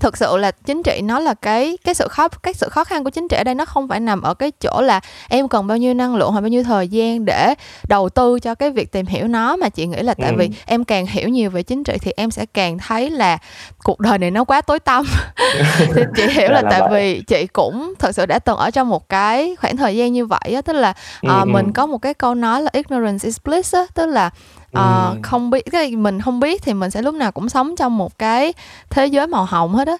thực 0.00 0.16
sự 0.16 0.36
là 0.36 0.50
chính 0.50 0.82
trị 0.82 1.00
nó 1.04 1.18
là 1.20 1.34
cái 1.34 1.78
cái 1.84 1.94
sự 1.94 2.08
khó 2.08 2.28
cái 2.28 2.54
sự 2.54 2.68
khó 2.68 2.84
khăn 2.84 3.04
của 3.04 3.10
chính 3.10 3.28
trị 3.28 3.36
ở 3.36 3.44
đây 3.44 3.54
nó 3.54 3.64
không 3.64 3.88
phải 3.88 4.00
nằm 4.00 4.22
ở 4.22 4.34
cái 4.34 4.50
chỗ 4.50 4.80
là 4.80 5.00
em 5.28 5.48
cần 5.48 5.66
bao 5.66 5.76
nhiêu 5.76 5.94
năng 5.94 6.16
lượng 6.16 6.30
hoặc 6.32 6.40
bao 6.40 6.48
nhiêu 6.48 6.62
thời 6.64 6.88
gian 6.88 7.24
để 7.24 7.54
đầu 7.88 8.08
tư 8.08 8.38
cho 8.42 8.54
cái 8.54 8.70
việc 8.70 8.92
tìm 8.92 9.06
hiểu 9.06 9.28
nó 9.28 9.56
mà 9.56 9.68
chị 9.68 9.86
nghĩ 9.86 10.02
là 10.02 10.14
tại 10.14 10.30
Ừ. 10.30 10.36
vì 10.38 10.50
em 10.66 10.84
càng 10.84 11.06
hiểu 11.06 11.28
nhiều 11.28 11.50
về 11.50 11.62
chính 11.62 11.84
trị 11.84 11.96
thì 12.00 12.12
em 12.16 12.30
sẽ 12.30 12.46
càng 12.54 12.78
thấy 12.78 13.10
là 13.10 13.38
cuộc 13.84 14.00
đời 14.00 14.18
này 14.18 14.30
nó 14.30 14.44
quá 14.44 14.60
tối 14.60 14.78
tăm 14.78 15.04
thì 15.94 16.02
chị 16.16 16.22
hiểu 16.26 16.48
là 16.48 16.62
là 16.62 16.70
tại 16.70 16.80
vậy. 16.80 16.90
vì 17.14 17.22
chị 17.22 17.46
cũng 17.46 17.94
thật 17.98 18.12
sự 18.14 18.26
đã 18.26 18.38
từng 18.38 18.56
ở 18.56 18.70
trong 18.70 18.88
một 18.88 19.08
cái 19.08 19.56
khoảng 19.60 19.76
thời 19.76 19.96
gian 19.96 20.12
như 20.12 20.26
vậy 20.26 20.52
á 20.54 20.62
tức 20.62 20.72
là 20.72 20.92
Ừ, 21.22 21.28
ừ. 21.28 21.44
mình 21.44 21.72
có 21.72 21.86
một 21.86 21.98
cái 21.98 22.14
câu 22.14 22.34
nói 22.34 22.62
là 22.62 22.70
ignorance 22.72 23.26
is 23.26 23.36
bliss 23.44 23.74
á 23.74 23.82
tức 23.94 24.06
là 24.06 24.30
Ừ. 24.72 25.14
không 25.22 25.50
biết 25.50 25.62
cái 25.72 25.96
mình 25.96 26.20
không 26.20 26.40
biết 26.40 26.62
thì 26.62 26.74
mình 26.74 26.90
sẽ 26.90 27.02
lúc 27.02 27.14
nào 27.14 27.32
cũng 27.32 27.48
sống 27.48 27.76
trong 27.76 27.98
một 27.98 28.18
cái 28.18 28.52
thế 28.90 29.06
giới 29.06 29.26
màu 29.26 29.44
hồng 29.44 29.74
hết 29.74 29.88
á 29.88 29.96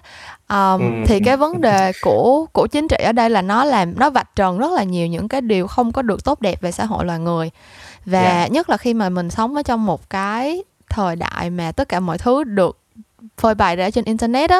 Ờm, 0.47 0.81
Ừ. 0.81 0.85
thì 1.07 1.19
cái 1.25 1.37
vấn 1.37 1.61
đề 1.61 1.91
của 2.01 2.45
của 2.53 2.67
chính 2.67 2.87
trị 2.87 2.95
ở 3.03 3.11
đây 3.11 3.29
là 3.29 3.41
nó 3.41 3.65
làm 3.65 3.99
nó 3.99 4.09
vạch 4.09 4.35
trần 4.35 4.57
rất 4.57 4.71
là 4.71 4.83
nhiều 4.83 5.07
những 5.07 5.27
cái 5.27 5.41
điều 5.41 5.67
không 5.67 5.91
có 5.91 6.01
được 6.01 6.23
tốt 6.23 6.41
đẹp 6.41 6.61
về 6.61 6.71
xã 6.71 6.85
hội 6.85 7.05
loài 7.05 7.19
người 7.19 7.49
và 8.05 8.21
Dạ. 8.21 8.47
nhất 8.47 8.69
là 8.69 8.77
khi 8.77 8.93
mà 8.93 9.09
mình 9.09 9.29
sống 9.29 9.55
ở 9.55 9.63
trong 9.63 9.85
một 9.85 10.09
cái 10.09 10.63
thời 10.89 11.15
đại 11.15 11.49
mà 11.49 11.71
tất 11.71 11.89
cả 11.89 11.99
mọi 11.99 12.17
thứ 12.17 12.43
được 12.43 12.78
phơi 13.37 13.55
bày 13.55 13.75
ra 13.75 13.89
trên 13.91 14.05
internet 14.05 14.49
á 14.49 14.59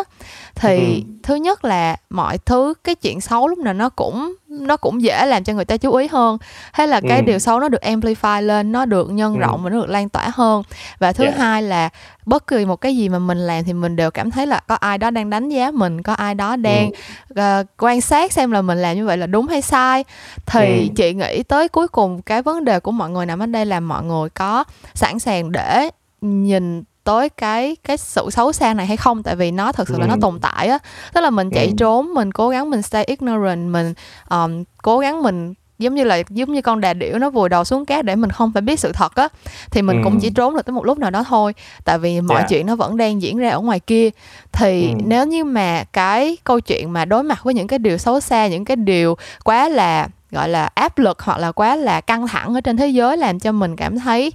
thì 0.56 0.78
Ừ. 0.78 1.02
thứ 1.24 1.36
nhất 1.36 1.66
là 1.66 1.96
mọi 2.10 2.38
thứ 2.38 2.74
cái 2.84 2.96
chuyện 2.96 3.22
xấu 3.22 3.48
lúc 3.48 3.58
nào 3.60 3.74
nó 3.74 3.90
cũng 3.90 4.34
nó 4.48 4.78
cũng 4.78 5.02
dễ 5.02 5.26
làm 5.26 5.44
cho 5.44 5.54
người 5.54 5.66
ta 5.66 5.78
chú 5.78 5.96
ý 5.96 6.08
hơn 6.08 6.38
hay 6.72 6.88
là 6.88 7.02
cái 7.10 7.20
Ừ. 7.20 7.26
điều 7.26 7.40
xấu 7.40 7.60
nó 7.60 7.70
được 7.70 7.82
amplify 7.82 8.42
lên 8.42 8.72
nó 8.72 8.86
được 8.86 9.12
nhân 9.12 9.34
Ừ. 9.34 9.40
rộng 9.40 9.64
và 9.64 9.70
nó 9.70 9.76
được 9.82 9.90
lan 9.90 10.10
tỏa 10.10 10.30
hơn 10.34 10.64
và 11.00 11.14
thứ 11.14 11.24
Dạ. 11.26 11.32
hai 11.38 11.62
là 11.64 11.90
bất 12.26 12.48
kỳ 12.48 12.66
một 12.66 12.76
cái 12.76 12.98
gì 12.98 13.10
mà 13.10 13.20
mình 13.20 13.38
làm 13.38 13.64
thì 13.64 13.74
mình 13.74 13.96
đều 13.96 14.12
cảm 14.12 14.32
thấy 14.32 14.48
là 14.48 14.60
có 14.68 14.76
ai 14.76 14.98
đó 14.98 15.10
đang 15.10 15.30
đánh 15.30 15.50
giá 15.50 15.72
mình 15.72 16.02
có 16.04 16.14
ai 16.14 16.36
đó 16.36 16.56
đang 16.56 16.92
ờ, 17.36 17.64
quan 17.78 18.02
sát 18.02 18.32
xem 18.32 18.52
là 18.52 18.62
mình 18.62 18.78
làm 18.82 18.96
như 18.96 19.06
vậy 19.06 19.18
là 19.18 19.28
đúng 19.28 19.48
hay 19.48 19.62
sai 19.62 20.04
thì 20.46 20.80
Ừ. 20.80 20.94
chị 20.96 21.14
nghĩ 21.14 21.44
tới 21.44 21.68
cuối 21.68 21.88
cùng 21.88 22.22
cái 22.22 22.42
vấn 22.42 22.66
đề 22.66 22.80
của 22.80 22.92
mọi 22.92 23.10
người 23.10 23.26
nằm 23.26 23.40
ở 23.40 23.46
đây 23.46 23.66
là 23.66 23.80
mọi 23.80 24.04
người 24.04 24.30
có 24.30 24.64
sẵn 24.94 25.20
sàng 25.20 25.52
để 25.52 25.90
nhìn 26.22 26.84
tới 27.10 27.30
cái 27.30 27.76
cái 27.84 27.98
sự 27.98 28.30
xấu 28.32 28.52
xa 28.52 28.74
này 28.74 28.86
hay 28.86 28.98
không 28.98 29.24
tại 29.24 29.36
vì 29.36 29.52
nó 29.52 29.72
thật 29.72 29.88
sự 29.88 29.98
là 30.00 30.08
nó 30.08 30.14
Ừ. 30.14 30.20
tồn 30.22 30.40
tại 30.40 30.68
á 30.68 30.78
tức 31.14 31.22
là 31.22 31.30
mình 31.30 31.50
chạy 31.50 31.66
Ừ. 31.66 31.72
trốn 31.78 32.14
mình 32.14 32.32
cố 32.32 32.50
gắng 32.50 32.70
mình 32.70 32.82
stay 32.82 33.04
ignorant 33.04 33.72
mình 33.72 33.94
um, 34.30 34.64
cố 34.84 35.00
gắng 35.00 35.24
mình 35.24 35.54
giống 35.80 35.96
như 35.96 36.04
là 36.04 36.22
giống 36.30 36.54
như 36.54 36.62
con 36.62 36.82
đà 36.82 36.94
điểu 36.94 37.18
nó 37.20 37.30
vùi 37.30 37.50
đầu 37.50 37.64
xuống 37.64 37.86
cát 37.86 38.06
để 38.06 38.16
mình 38.16 38.30
không 38.30 38.52
phải 38.54 38.62
biết 38.62 38.80
sự 38.80 38.92
thật 38.92 39.16
á 39.16 39.28
thì 39.72 39.82
mình 39.82 39.98
Ừ. 39.98 40.02
cũng 40.04 40.20
chỉ 40.20 40.30
trốn 40.30 40.56
được 40.56 40.66
tới 40.66 40.74
một 40.74 40.86
lúc 40.86 40.98
nào 41.00 41.10
đó 41.10 41.24
thôi 41.24 41.54
tại 41.86 41.98
vì 42.00 42.22
mọi 42.22 42.42
Dạ. 42.42 42.48
chuyện 42.50 42.66
nó 42.66 42.76
vẫn 42.76 42.98
đang 42.98 43.22
diễn 43.22 43.38
ra 43.38 43.50
ở 43.50 43.60
ngoài 43.60 43.80
kia 43.80 44.10
thì 44.52 44.88
Ừ. 44.90 44.94
nếu 45.06 45.26
như 45.26 45.44
mà 45.44 45.84
cái 45.94 46.38
câu 46.44 46.60
chuyện 46.60 46.94
mà 46.94 47.06
đối 47.06 47.24
mặt 47.24 47.40
với 47.44 47.54
những 47.54 47.68
cái 47.68 47.80
điều 47.80 47.98
xấu 47.98 48.20
xa 48.20 48.48
những 48.48 48.66
cái 48.66 48.76
điều 48.76 49.18
quá 49.44 49.70
là 49.70 50.08
gọi 50.32 50.50
là 50.50 50.70
áp 50.76 50.98
lực 50.98 51.22
hoặc 51.22 51.38
là 51.38 51.52
quá 51.52 51.76
là 51.76 52.02
căng 52.02 52.28
thẳng 52.28 52.54
ở 52.54 52.62
trên 52.62 52.78
thế 52.78 52.88
giới 52.88 53.18
làm 53.18 53.40
cho 53.40 53.52
mình 53.52 53.76
cảm 53.76 54.00
thấy 54.00 54.32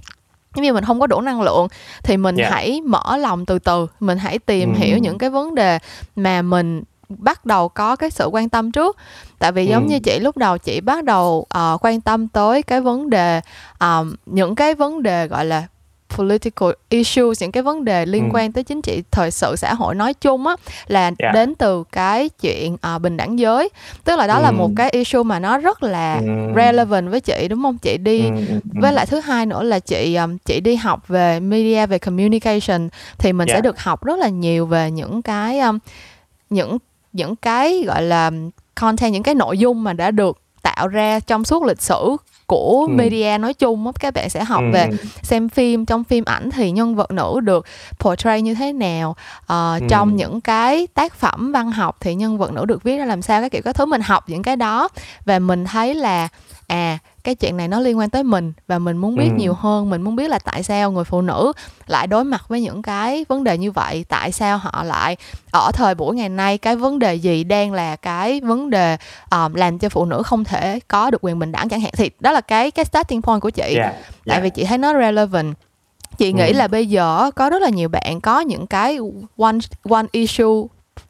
giống 0.55 0.63
như 0.63 0.73
mình 0.73 0.83
không 0.85 0.99
có 0.99 1.07
đủ 1.07 1.21
năng 1.21 1.41
lượng 1.41 1.67
thì 2.03 2.17
mình 2.17 2.35
Dạ. 2.35 2.49
hãy 2.51 2.81
mở 2.81 3.17
lòng 3.17 3.45
từ 3.45 3.59
từ 3.59 3.87
mình 3.99 4.17
hãy 4.17 4.39
tìm 4.39 4.73
Ừ. 4.73 4.77
hiểu 4.79 4.97
những 4.97 5.17
cái 5.17 5.29
vấn 5.29 5.55
đề 5.55 5.79
mà 6.15 6.41
mình 6.41 6.83
bắt 7.09 7.45
đầu 7.45 7.69
có 7.69 7.95
cái 7.95 8.09
sự 8.09 8.27
quan 8.27 8.49
tâm 8.49 8.71
trước 8.71 8.97
tại 9.39 9.51
vì 9.51 9.65
giống 9.65 9.83
Ừ. 9.83 9.89
như 9.89 9.99
chị 9.99 10.19
lúc 10.19 10.37
đầu 10.37 10.57
chị 10.57 10.81
bắt 10.81 11.03
đầu 11.03 11.45
ờ, 11.49 11.77
quan 11.81 12.01
tâm 12.01 12.27
tới 12.27 12.63
cái 12.63 12.81
vấn 12.81 13.09
đề 13.09 13.41
um, 13.79 14.15
những 14.25 14.55
cái 14.55 14.73
vấn 14.75 15.03
đề 15.03 15.27
gọi 15.27 15.45
là 15.45 15.63
political 16.17 16.69
issues 16.89 17.41
những 17.41 17.51
cái 17.51 17.63
vấn 17.63 17.85
đề 17.85 18.05
liên 18.05 18.23
Ừ. 18.23 18.29
quan 18.33 18.51
tới 18.51 18.63
chính 18.63 18.81
trị 18.81 19.03
thời 19.11 19.31
sự 19.31 19.55
xã 19.55 19.73
hội 19.73 19.95
nói 19.95 20.13
chung 20.13 20.47
á 20.47 20.55
là 20.87 21.11
Dạ. 21.19 21.31
đến 21.33 21.55
từ 21.55 21.83
cái 21.91 22.29
chuyện 22.29 22.77
ờ, 22.81 22.99
bình 22.99 23.17
đẳng 23.17 23.39
giới 23.39 23.69
tức 24.03 24.15
là 24.19 24.27
đó 24.27 24.39
là 24.39 24.49
Ừ. 24.49 24.53
một 24.53 24.71
cái 24.75 24.89
issue 24.89 25.23
mà 25.23 25.39
nó 25.39 25.57
rất 25.57 25.83
là 25.83 26.15
Ừ. 26.15 26.53
relevant 26.55 27.09
với 27.11 27.21
chị 27.21 27.47
đúng 27.49 27.61
không 27.63 27.77
chị 27.77 27.97
đi 27.97 28.19
Ừ, 28.19 28.35
ừ, 28.35 28.45
ừ. 28.49 28.59
với 28.73 28.93
lại 28.93 29.05
thứ 29.05 29.19
hai 29.19 29.45
nữa 29.45 29.63
là 29.63 29.79
chị 29.79 30.15
um, 30.15 30.37
chị 30.45 30.59
đi 30.59 30.75
học 30.75 31.07
về 31.07 31.39
media 31.39 31.85
về 31.85 31.99
communication 31.99 32.89
thì 33.17 33.33
mình 33.33 33.47
Dạ. 33.47 33.53
sẽ 33.55 33.61
được 33.61 33.79
học 33.79 34.03
rất 34.03 34.19
là 34.19 34.27
nhiều 34.27 34.65
về 34.65 34.91
những 34.91 35.21
cái 35.21 35.59
um, 35.59 35.79
những 36.49 36.77
những 37.13 37.35
cái 37.35 37.83
gọi 37.87 38.01
là 38.01 38.31
content 38.75 39.13
những 39.13 39.23
cái 39.23 39.35
nội 39.35 39.57
dung 39.57 39.83
mà 39.83 39.93
đã 39.93 40.11
được 40.11 40.37
tạo 40.61 40.87
ra 40.87 41.19
trong 41.19 41.43
suốt 41.43 41.63
lịch 41.63 41.81
sử 41.81 42.15
của 42.47 42.85
Ừ. 42.87 42.93
media 42.93 43.37
nói 43.37 43.53
chung 43.53 43.85
á 43.85 43.91
các 43.99 44.13
bạn 44.13 44.29
sẽ 44.29 44.43
học 44.43 44.61
Ừ, 44.63 44.71
về 44.73 44.89
xem 45.23 45.49
phim 45.49 45.85
trong 45.85 46.03
phim 46.03 46.23
ảnh 46.25 46.49
thì 46.51 46.71
nhân 46.71 46.95
vật 46.95 47.11
nữ 47.11 47.39
được 47.43 47.65
portray 47.99 48.41
như 48.41 48.53
thế 48.55 48.73
nào 48.73 49.15
Ờ, 49.45 49.77
Ừ. 49.81 49.87
trong 49.89 50.15
những 50.15 50.41
cái 50.41 50.87
tác 50.93 51.15
phẩm 51.15 51.51
văn 51.51 51.71
học 51.71 51.97
thì 51.99 52.15
nhân 52.15 52.37
vật 52.37 52.51
nữ 52.53 52.65
được 52.65 52.83
viết 52.83 52.97
ra 52.97 53.05
làm 53.05 53.21
sao 53.21 53.41
cái 53.41 53.49
kiểu 53.49 53.61
các 53.65 53.75
thứ 53.75 53.85
mình 53.85 54.01
học 54.01 54.23
những 54.29 54.43
cái 54.43 54.55
đó 54.55 54.89
và 55.25 55.39
mình 55.39 55.65
thấy 55.65 55.93
là 55.95 56.27
à 56.67 56.97
cái 57.25 57.35
chuyện 57.35 57.57
này 57.57 57.67
nó 57.67 57.79
liên 57.79 57.97
quan 57.97 58.09
tới 58.09 58.23
mình 58.23 58.53
và 58.67 58.79
mình 58.79 58.97
muốn 58.97 59.15
biết 59.15 59.29
Ừ. 59.29 59.35
nhiều 59.37 59.53
hơn 59.53 59.89
mình 59.89 60.01
muốn 60.01 60.15
biết 60.15 60.29
là 60.29 60.39
tại 60.39 60.63
sao 60.63 60.91
người 60.91 61.03
phụ 61.03 61.21
nữ 61.21 61.53
lại 61.87 62.07
đối 62.07 62.23
mặt 62.23 62.41
với 62.47 62.61
những 62.61 62.81
cái 62.81 63.25
vấn 63.29 63.43
đề 63.43 63.57
như 63.57 63.71
vậy 63.71 64.05
tại 64.09 64.31
sao 64.31 64.57
họ 64.57 64.83
lại 64.83 65.17
ở 65.51 65.71
thời 65.73 65.95
buổi 65.95 66.15
ngày 66.15 66.29
nay 66.29 66.57
cái 66.57 66.75
vấn 66.75 66.99
đề 66.99 67.15
gì 67.15 67.43
đang 67.43 67.73
là 67.73 67.95
cái 67.95 68.41
vấn 68.41 68.69
đề 68.69 68.97
um, 69.31 69.53
làm 69.53 69.79
cho 69.79 69.89
phụ 69.89 70.05
nữ 70.05 70.21
không 70.25 70.43
thể 70.43 70.79
có 70.87 71.09
được 71.11 71.17
quyền 71.21 71.39
bình 71.39 71.51
đẳng 71.51 71.69
chẳng 71.69 71.81
hạn 71.81 71.91
thì 71.97 72.09
đó 72.19 72.31
là 72.31 72.41
cái 72.41 72.71
cái 72.71 72.85
starting 72.85 73.21
point 73.21 73.41
của 73.41 73.49
chị 73.49 73.73
Dạ, 73.75 73.91
tại 73.91 74.01
dạ. 74.25 74.39
vì 74.39 74.49
chị 74.49 74.63
thấy 74.65 74.77
nó 74.77 74.93
relevant 74.93 75.53
chị 76.17 76.33
nghĩ 76.33 76.47
Ừ. 76.47 76.53
là 76.53 76.67
bây 76.67 76.85
giờ 76.87 77.31
có 77.35 77.49
rất 77.49 77.61
là 77.61 77.69
nhiều 77.69 77.89
bạn 77.89 78.21
có 78.21 78.39
những 78.39 78.67
cái 78.67 78.97
one 79.37 79.57
one 79.89 80.05
issue 80.11 80.45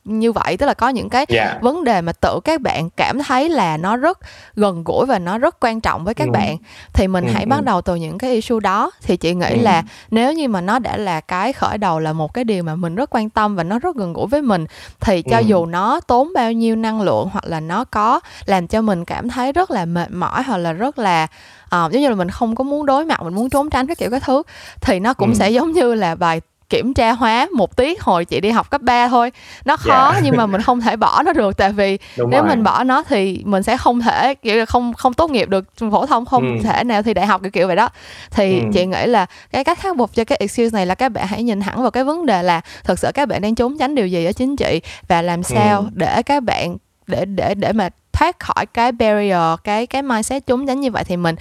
như 0.05 0.31
vậy 0.31 0.57
tức 0.57 0.65
là 0.65 0.73
có 0.73 0.89
những 0.89 1.09
cái 1.09 1.25
Dạ. 1.29 1.57
vấn 1.61 1.83
đề 1.83 2.01
mà 2.01 2.11
tự 2.21 2.39
các 2.43 2.61
bạn 2.61 2.89
cảm 2.89 3.19
thấy 3.23 3.49
là 3.49 3.77
nó 3.77 3.97
rất 3.97 4.19
gần 4.55 4.83
gũi 4.83 5.05
và 5.05 5.19
nó 5.19 5.37
rất 5.37 5.55
quan 5.61 5.81
trọng 5.81 6.03
với 6.03 6.13
các 6.13 6.27
Ừ. 6.27 6.31
bạn 6.31 6.57
thì 6.93 7.07
mình 7.07 7.25
Ừ, 7.25 7.31
hãy 7.33 7.43
ừ. 7.43 7.49
bắt 7.49 7.63
đầu 7.63 7.81
từ 7.81 7.95
những 7.95 8.17
cái 8.17 8.31
issue 8.31 8.59
đó 8.59 8.91
thì 9.03 9.17
chị 9.17 9.33
nghĩ 9.33 9.49
Ừ. 9.49 9.61
là 9.61 9.83
nếu 10.11 10.33
như 10.33 10.47
mà 10.47 10.61
nó 10.61 10.79
đã 10.79 10.97
là 10.97 11.21
cái 11.21 11.53
khởi 11.53 11.77
đầu 11.77 11.99
là 11.99 12.13
một 12.13 12.33
cái 12.33 12.43
điều 12.43 12.63
mà 12.63 12.75
mình 12.75 12.95
rất 12.95 13.09
quan 13.15 13.29
tâm 13.29 13.55
và 13.55 13.63
nó 13.63 13.79
rất 13.79 13.95
gần 13.95 14.13
gũi 14.13 14.27
với 14.27 14.41
mình 14.41 14.65
thì 14.99 15.21
cho 15.21 15.37
Ừ. 15.37 15.43
dù 15.43 15.65
nó 15.65 15.99
tốn 15.99 16.31
bao 16.35 16.51
nhiêu 16.51 16.75
năng 16.75 17.01
lượng 17.01 17.29
hoặc 17.31 17.45
là 17.47 17.59
nó 17.59 17.83
có 17.85 18.19
làm 18.45 18.67
cho 18.67 18.81
mình 18.81 19.05
cảm 19.05 19.29
thấy 19.29 19.51
rất 19.51 19.71
là 19.71 19.85
mệt 19.85 20.11
mỏi 20.11 20.43
hoặc 20.43 20.57
là 20.57 20.73
rất 20.73 20.99
là 20.99 21.27
ờ, 21.69 21.89
giống 21.91 22.01
như 22.01 22.09
là 22.09 22.15
mình 22.15 22.29
không 22.29 22.55
có 22.55 22.63
muốn 22.63 22.85
đối 22.85 23.05
mặt 23.05 23.23
mình 23.23 23.33
muốn 23.33 23.49
trốn 23.49 23.69
tránh 23.69 23.87
cái 23.87 23.95
kiểu 23.95 24.09
cái 24.09 24.19
thứ 24.19 24.43
thì 24.81 24.99
nó 24.99 25.13
cũng 25.13 25.29
Ừ. 25.29 25.35
sẽ 25.35 25.49
giống 25.49 25.71
như 25.71 25.93
là 25.93 26.15
bài 26.15 26.41
kiểm 26.69 26.93
tra 26.93 27.11
hóa 27.11 27.47
một 27.55 27.75
tiết 27.77 28.01
hồi 28.01 28.25
chị 28.25 28.41
đi 28.41 28.49
học 28.49 28.69
cấp 28.69 28.81
3 28.81 29.07
thôi 29.07 29.31
nó 29.65 29.77
khó 29.77 30.11
Dạ. 30.13 30.19
nhưng 30.23 30.37
mà 30.37 30.45
mình 30.45 30.61
không 30.61 30.81
thể 30.81 30.95
bỏ 30.95 31.23
nó 31.23 31.33
được 31.33 31.57
tại 31.57 31.71
vì 31.71 31.97
Đúng 32.17 32.29
nếu 32.29 32.41
rồi. 32.41 32.49
mình 32.49 32.63
bỏ 32.63 32.83
nó 32.83 33.03
thì 33.03 33.41
mình 33.45 33.63
sẽ 33.63 33.77
không 33.77 34.01
thể 34.01 34.33
kiểu 34.35 34.55
là 34.57 34.65
không 34.65 34.93
không 34.93 35.13
tốt 35.13 35.31
nghiệp 35.31 35.49
được 35.49 35.65
phổ 35.91 36.05
thông 36.05 36.25
không 36.25 36.57
Ừ. 36.57 36.63
thể 36.63 36.83
nào 36.83 37.03
thi 37.03 37.13
đại 37.13 37.25
học 37.25 37.41
kiểu 37.43 37.51
kiểu 37.51 37.67
vậy 37.67 37.75
đó 37.75 37.89
thì 38.31 38.59
Ừ. 38.59 38.65
chị 38.73 38.85
nghĩ 38.85 39.05
là 39.05 39.25
cái 39.51 39.63
cách 39.63 39.79
khắc 39.79 39.95
phục 39.97 40.15
cho 40.15 40.23
cái 40.23 40.37
excuse 40.41 40.69
này 40.77 40.85
là 40.85 40.95
các 40.95 41.09
bạn 41.09 41.27
hãy 41.27 41.43
nhìn 41.43 41.61
hẳn 41.61 41.81
vào 41.81 41.91
cái 41.91 42.03
vấn 42.03 42.25
đề 42.25 42.43
là 42.43 42.61
thực 42.83 42.99
sự 42.99 43.11
các 43.13 43.27
bạn 43.27 43.41
đang 43.41 43.55
trốn 43.55 43.77
tránh 43.79 43.95
điều 43.95 44.07
gì 44.07 44.25
ở 44.25 44.31
chính 44.31 44.55
trị 44.55 44.81
và 45.07 45.21
làm 45.21 45.43
sao 45.43 45.79
Ừ. 45.79 45.87
để 45.93 46.21
các 46.23 46.43
bạn 46.43 46.77
để 47.07 47.25
để 47.25 47.55
để 47.55 47.71
mà 47.73 47.89
thoát 48.13 48.39
khỏi 48.39 48.65
cái 48.65 48.91
barrier 48.91 49.59
cái 49.63 49.87
cái 49.87 50.01
mindset 50.01 50.47
trốn 50.47 50.67
tránh 50.67 50.79
như 50.79 50.91
vậy 50.91 51.03
thì 51.03 51.17
mình 51.17 51.35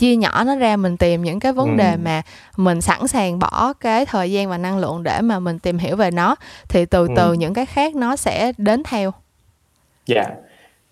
chia 0.00 0.16
nhỏ 0.16 0.44
nó 0.44 0.56
ra 0.56 0.76
mình 0.76 0.96
tìm 0.96 1.22
những 1.22 1.40
cái 1.40 1.52
vấn 1.52 1.70
Ừ. 1.70 1.76
đề 1.76 1.96
mà 1.96 2.22
mình 2.56 2.80
sẵn 2.80 3.08
sàng 3.08 3.38
bỏ 3.38 3.72
cái 3.80 4.06
thời 4.06 4.32
gian 4.32 4.48
và 4.48 4.58
năng 4.58 4.78
lượng 4.78 5.02
để 5.02 5.20
mà 5.20 5.38
mình 5.38 5.58
tìm 5.58 5.78
hiểu 5.78 5.96
về 5.96 6.10
nó 6.10 6.34
thì 6.68 6.84
từ 6.86 7.06
Ừ. 7.08 7.14
từ 7.16 7.32
những 7.32 7.54
cái 7.54 7.66
khác 7.66 7.94
nó 7.94 8.16
sẽ 8.16 8.52
đến 8.58 8.82
theo 8.86 9.12
Dạ 10.06 10.24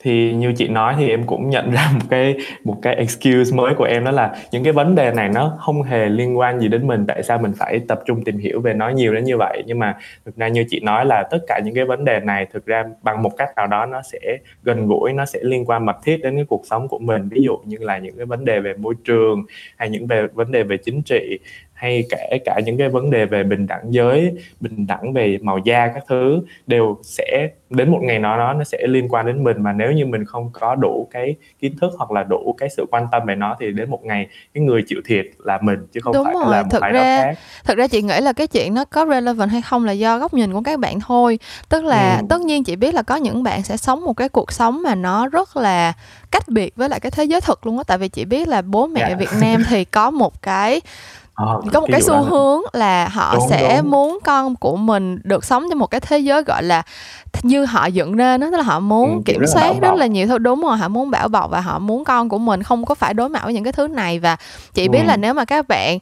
thì 0.01 0.35
như 0.35 0.53
chị 0.53 0.69
nói 0.69 0.95
thì 0.99 1.11
em 1.11 1.27
cũng 1.27 1.51
nhận 1.51 1.71
ra 1.73 1.91
một 1.95 2.07
cái 2.11 2.37
một 2.65 2.79
cái 2.83 2.95
excuse 2.95 3.57
mới 3.57 3.75
của 3.75 3.85
em 3.85 4.05
đó 4.05 4.11
là 4.11 4.37
những 4.53 4.65
cái 4.65 4.73
vấn 4.73 4.95
đề 4.95 5.13
này 5.13 5.29
nó 5.29 5.57
không 5.59 5.83
hề 5.83 6.09
liên 6.09 6.39
quan 6.39 6.61
gì 6.61 6.69
đến 6.69 6.87
mình. 6.87 7.05
Tại 7.09 7.23
sao 7.23 7.39
mình 7.39 7.53
phải 7.59 7.81
tập 7.89 8.01
trung 8.07 8.25
tìm 8.25 8.39
hiểu 8.39 8.61
về 8.61 8.75
nó 8.75 8.89
nhiều 8.89 9.15
đến 9.15 9.25
như 9.25 9.37
vậy? 9.37 9.63
Nhưng 9.67 9.79
mà 9.79 9.97
thực 10.25 10.37
ra 10.37 10.49
như 10.49 10.65
chị 10.69 10.81
nói 10.81 11.07
là 11.07 11.23
tất 11.31 11.39
cả 11.47 11.61
những 11.65 11.75
cái 11.75 11.85
vấn 11.85 12.05
đề 12.05 12.21
này 12.21 12.47
thực 12.53 12.67
ra 12.67 12.85
bằng 13.03 13.23
một 13.23 13.37
cách 13.37 13.49
nào 13.57 13.67
đó 13.67 13.87
nó 13.87 14.03
sẽ 14.03 14.39
gần 14.63 14.87
gũi, 14.87 15.13
nó 15.13 15.25
sẽ 15.25 15.39
liên 15.43 15.65
quan 15.65 15.87
mật 15.87 15.97
thiết 16.05 16.17
đến 16.23 16.37
cái 16.37 16.45
cuộc 16.49 16.63
sống 16.71 16.89
của 16.89 16.99
mình. 16.99 17.29
Ví 17.29 17.43
dụ 17.43 17.59
như 17.65 17.77
là 17.81 17.99
những 17.99 18.17
cái 18.17 18.27
vấn 18.27 18.45
đề 18.45 18.61
về 18.61 18.75
môi 18.75 18.95
trường 19.05 19.45
hay 19.77 19.89
những 19.91 20.07
về, 20.07 20.27
vấn 20.27 20.53
đề 20.53 20.63
về 20.63 20.77
chính 20.77 21.03
trị 21.03 21.39
hay 21.79 22.05
kể 22.11 22.39
cả 22.45 22.61
những 22.67 22.79
cái 22.79 22.89
vấn 22.89 23.11
đề 23.11 23.27
về 23.27 23.43
bình 23.43 23.67
đẳng 23.67 23.83
giới 23.89 24.33
bình 24.61 24.87
đẳng 24.87 25.13
về 25.13 25.39
màu 25.43 25.59
da 25.59 25.89
các 25.95 26.05
thứ 26.09 26.41
đều 26.67 26.99
sẽ 27.03 27.49
đến 27.71 27.91
một 27.91 28.01
ngày 28.03 28.19
nào 28.19 28.39
đó 28.39 28.53
nó 28.53 28.65
sẽ 28.65 28.79
liên 28.87 29.09
quan 29.09 29.27
đến 29.27 29.45
mình 29.45 29.63
mà 29.63 29.73
nếu 29.73 29.93
như 29.93 30.07
mình 30.07 30.25
không 30.25 30.51
có 30.53 30.75
đủ 30.75 31.09
cái 31.11 31.37
kiến 31.61 31.77
thức 31.81 31.93
hoặc 31.99 32.11
là 32.11 32.23
đủ 32.23 32.55
cái 32.59 32.69
sự 32.77 32.87
quan 32.91 33.07
tâm 33.13 33.23
về 33.27 33.35
nó 33.35 33.57
thì 33.61 33.73
đến 33.73 33.91
một 33.91 34.05
ngày 34.05 34.27
cái 34.55 34.65
người 34.65 34.83
chịu 34.87 35.01
thiệt 35.07 35.27
là 35.39 35.59
mình 35.63 35.87
chứ 35.93 36.01
không 36.01 36.13
Đúng 36.15 36.25
phải 36.25 36.35
rồi, 36.35 36.53
là 36.53 36.63
một 36.63 36.69
thực 36.71 36.83
ai 36.83 36.93
ra 36.93 37.01
đó 37.01 37.25
khác 37.25 37.39
thực 37.65 37.79
ra 37.79 37.87
chị 37.87 38.03
nghĩ 38.03 38.21
là 38.21 38.33
cái 38.33 38.47
chuyện 38.47 38.75
nó 38.75 38.85
có 38.85 39.07
relevant 39.11 39.51
hay 39.51 39.63
không 39.63 39.85
là 39.85 39.93
do 39.93 40.19
góc 40.19 40.35
nhìn 40.35 40.53
của 40.53 40.63
các 40.65 40.79
bạn 40.79 41.01
thôi 41.01 41.39
tức 41.69 41.85
là 41.85 42.17
ừ. 42.17 42.27
tất 42.29 42.41
nhiên 42.41 42.65
chị 42.65 42.77
biết 42.77 42.95
là 42.95 43.03
có 43.03 43.17
những 43.17 43.43
bạn 43.43 43.63
sẽ 43.63 43.77
sống 43.77 44.05
một 44.05 44.13
cái 44.13 44.29
cuộc 44.29 44.53
sống 44.53 44.83
mà 44.83 44.95
nó 44.95 45.29
rất 45.29 45.57
là 45.57 45.93
cách 46.31 46.49
biệt 46.49 46.77
với 46.77 46.89
lại 46.89 47.01
cái 47.01 47.11
thế 47.11 47.25
giới 47.25 47.41
thực 47.41 47.67
luôn 47.67 47.79
á 47.79 47.85
tại 47.87 47.99
vì 47.99 48.09
chị 48.09 48.25
biết 48.25 48.49
là 48.49 48.63
bố 48.63 48.87
mẹ 48.87 49.07
Dạ. 49.09 49.17
Việt 49.17 49.31
Nam 49.41 49.63
thì 49.69 49.85
có 49.85 50.11
một 50.11 50.43
cái 50.43 50.81
Ờ, 51.39 51.61
có 51.73 51.81
một 51.81 51.87
cái 51.93 52.03
xu 52.03 52.13
là- 52.13 52.21
hướng 52.21 52.61
là 52.73 53.09
họ 53.09 53.35
Đúng, 53.35 53.49
sẽ 53.51 53.81
đúng. 53.83 53.91
muốn 53.91 54.19
con 54.25 54.57
của 54.57 54.77
mình 54.77 55.19
được 55.25 55.45
sống 55.45 55.65
trong 55.71 55.79
một 55.79 55.87
cái 55.87 56.01
thế 56.01 56.19
giới 56.19 56.43
gọi 56.43 56.63
là 56.63 56.83
như 57.43 57.65
họ 57.65 57.87
dựng 57.87 58.17
nên 58.17 58.41
đó 58.41 58.47
tức 58.51 58.57
là 58.57 58.63
họ 58.63 58.81
muốn 58.81 59.11
Ừ, 59.15 59.21
kiểm 59.27 59.41
rất 59.41 59.47
là 59.47 59.53
soát 59.63 59.73
rất 59.81 59.89
bọc. 59.89 59.99
là 59.99 60.07
nhiều 60.07 60.27
thứ 60.27 60.39
đúng 60.39 60.61
rồi 60.63 60.77
họ 60.77 60.89
muốn 60.89 61.11
bảo 61.11 61.29
bọc 61.29 61.51
và 61.51 61.61
họ 61.61 61.79
muốn 61.79 62.05
con 62.05 62.29
của 62.29 62.39
mình 62.39 62.63
không 62.63 62.85
có 62.85 62.95
phải 62.95 63.15
đối 63.15 63.29
mặt 63.29 63.41
với 63.45 63.55
những 63.55 63.65
cái 63.65 63.73
thứ 63.73 63.89
này 63.89 64.19
và 64.19 64.37
chị 64.75 64.89
biết 64.89 64.99
Ừ. 65.03 65.07
là 65.07 65.17
nếu 65.17 65.35
mà 65.35 65.45
các 65.45 65.69
bạn 65.69 65.99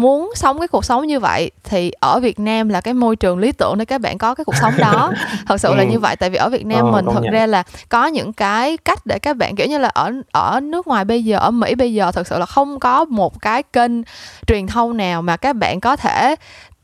muốn 0.00 0.30
sống 0.34 0.58
cái 0.58 0.68
cuộc 0.68 0.84
sống 0.84 1.06
như 1.06 1.20
vậy 1.20 1.50
thì 1.64 1.90
ở 2.00 2.20
Việt 2.20 2.38
Nam 2.40 2.68
là 2.68 2.80
cái 2.80 2.94
môi 2.94 3.16
trường 3.16 3.38
lý 3.38 3.52
tưởng 3.52 3.78
để 3.78 3.84
các 3.84 4.00
bạn 4.00 4.18
có 4.18 4.34
cái 4.34 4.44
cuộc 4.44 4.56
sống 4.56 4.74
đó 4.78 5.12
thật 5.46 5.60
sự 5.60 5.74
là 5.74 5.82
Ừ. 5.82 5.88
như 5.90 5.98
vậy 5.98 6.16
tại 6.16 6.30
vì 6.30 6.36
ở 6.36 6.48
Việt 6.48 6.66
Nam 6.66 6.84
Ờ, 6.84 6.92
mình 6.92 7.04
thật 7.14 7.20
nhận. 7.22 7.32
ra 7.32 7.46
là 7.46 7.62
có 7.88 8.06
những 8.06 8.32
cái 8.32 8.76
cách 8.76 9.06
để 9.06 9.18
các 9.18 9.36
bạn 9.36 9.56
kiểu 9.56 9.66
như 9.66 9.78
là 9.78 9.88
ở 9.88 10.12
ở 10.32 10.60
nước 10.60 10.86
ngoài 10.86 11.04
bây 11.04 11.24
giờ 11.24 11.38
ở 11.38 11.50
Mỹ 11.50 11.74
bây 11.74 11.94
giờ 11.94 12.12
thật 12.12 12.26
sự 12.26 12.38
là 12.38 12.46
không 12.46 12.80
có 12.80 13.04
một 13.04 13.40
cái 13.42 13.62
kênh 13.62 13.92
truyền 14.46 14.66
thông 14.66 14.96
nào 14.96 15.22
mà 15.22 15.36
các 15.36 15.56
bạn 15.56 15.80
có 15.80 15.96
thể 15.96 16.34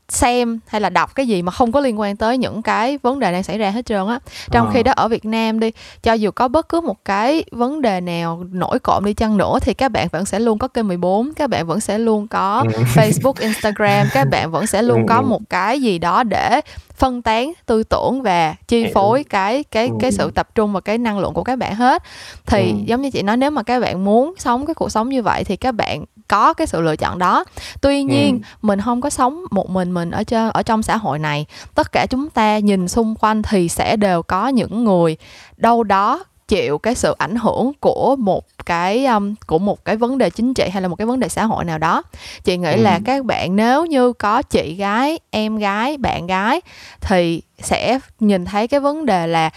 xem 0.09 0.59
hay 0.67 0.81
là 0.81 0.89
đọc 0.89 1.15
cái 1.15 1.27
gì 1.27 1.41
mà 1.41 1.51
không 1.51 1.71
có 1.71 1.79
liên 1.79 1.99
quan 1.99 2.15
tới 2.15 2.37
những 2.37 2.61
cái 2.61 2.99
vấn 3.03 3.19
đề 3.19 3.31
đang 3.31 3.43
xảy 3.43 3.57
ra 3.57 3.69
hết 3.69 3.85
trơn 3.85 4.07
á 4.07 4.19
trong 4.51 4.67
Ờ. 4.67 4.71
khi 4.73 4.83
đó 4.83 4.91
ở 4.95 5.07
Việt 5.07 5.25
Nam 5.25 5.59
đi 5.59 5.71
cho 6.03 6.13
dù 6.13 6.31
có 6.31 6.47
bất 6.47 6.69
cứ 6.69 6.81
một 6.81 7.05
cái 7.05 7.43
vấn 7.51 7.81
đề 7.81 8.01
nào 8.01 8.43
nổi 8.51 8.79
cộm 8.79 9.05
đi 9.05 9.13
chăng 9.13 9.37
nữa 9.37 9.59
thì 9.61 9.73
các 9.73 9.89
bạn 9.91 10.07
vẫn 10.11 10.25
sẽ 10.25 10.39
luôn 10.39 10.59
có 10.59 10.67
kênh 10.67 10.87
14 10.87 11.33
các 11.33 11.49
bạn 11.49 11.67
vẫn 11.67 11.79
sẽ 11.79 11.97
luôn 11.97 12.27
có 12.27 12.65
Ừ. 12.73 12.83
Facebook 12.95 13.33
Instagram 13.39 14.07
các 14.13 14.27
bạn 14.31 14.51
vẫn 14.51 14.67
sẽ 14.67 14.81
luôn 14.81 14.99
Ừ, 15.01 15.05
có 15.09 15.15
ừ. 15.15 15.21
một 15.25 15.41
cái 15.49 15.81
gì 15.81 15.99
đó 15.99 16.23
để 16.23 16.61
phân 16.95 17.21
tán 17.21 17.53
tư 17.65 17.83
tưởng 17.83 18.21
và 18.21 18.55
chi 18.67 18.85
phối 18.93 19.23
cái 19.23 19.63
cái 19.63 19.89
cái 19.99 20.11
sự 20.11 20.31
tập 20.31 20.49
trung 20.55 20.73
và 20.73 20.79
cái 20.81 20.97
năng 20.97 21.19
lượng 21.19 21.33
của 21.33 21.43
các 21.43 21.55
bạn 21.55 21.75
hết 21.75 22.03
thì 22.45 22.73
giống 22.85 23.01
như 23.01 23.09
chị 23.11 23.21
nói 23.21 23.37
nếu 23.37 23.51
mà 23.51 23.63
các 23.63 23.79
bạn 23.79 24.05
muốn 24.05 24.33
sống 24.37 24.65
cái 24.65 24.73
cuộc 24.73 24.89
sống 24.91 25.09
như 25.09 25.21
vậy 25.23 25.43
thì 25.43 25.55
các 25.55 25.71
bạn 25.71 26.03
có 26.27 26.53
cái 26.53 26.67
sự 26.67 26.81
lựa 26.81 26.95
chọn 26.95 27.17
đó 27.19 27.43
tuy 27.81 28.03
nhiên 28.03 28.39
Ừ. 28.41 28.47
mình 28.61 28.81
không 28.81 29.01
có 29.01 29.09
sống 29.09 29.43
một 29.51 29.69
mình 29.69 29.91
mình 29.93 30.11
ở 30.11 30.23
trên 30.23 30.49
ở 30.49 30.63
trong 30.63 30.83
xã 30.83 30.97
hội 30.97 31.19
này 31.19 31.45
tất 31.75 31.91
cả 31.91 32.05
chúng 32.09 32.29
ta 32.29 32.59
nhìn 32.59 32.87
xung 32.87 33.15
quanh 33.15 33.41
thì 33.41 33.69
sẽ 33.69 33.95
đều 33.95 34.23
có 34.23 34.47
những 34.47 34.83
người 34.83 35.17
đâu 35.57 35.83
đó 35.83 36.23
chịu 36.47 36.77
cái 36.77 36.95
sự 36.95 37.15
ảnh 37.17 37.35
hưởng 37.35 37.71
của 37.79 38.15
một 38.19 38.43
cái 38.65 39.05
um, 39.05 39.35
của 39.47 39.59
một 39.59 39.85
cái 39.85 39.95
vấn 39.95 40.17
đề 40.17 40.29
chính 40.29 40.53
trị 40.53 40.69
hay 40.69 40.81
là 40.81 40.87
một 40.87 40.95
cái 40.95 41.05
vấn 41.05 41.19
đề 41.19 41.29
xã 41.29 41.45
hội 41.45 41.65
nào 41.65 41.77
đó 41.77 42.03
chị 42.43 42.57
nghĩ 42.57 42.71
Ừ. 42.71 42.81
là 42.81 42.99
các 43.05 43.25
bạn 43.25 43.55
nếu 43.55 43.85
như 43.85 44.13
có 44.13 44.41
chị 44.41 44.75
gái 44.75 45.19
em 45.31 45.57
gái 45.57 45.97
bạn 45.97 46.27
gái 46.27 46.61
thì 47.01 47.41
sẽ 47.61 47.99
nhìn 48.19 48.45
thấy 48.45 48.67
cái 48.67 48.79
vấn 48.79 49.05
đề 49.05 49.27
là 49.27 49.49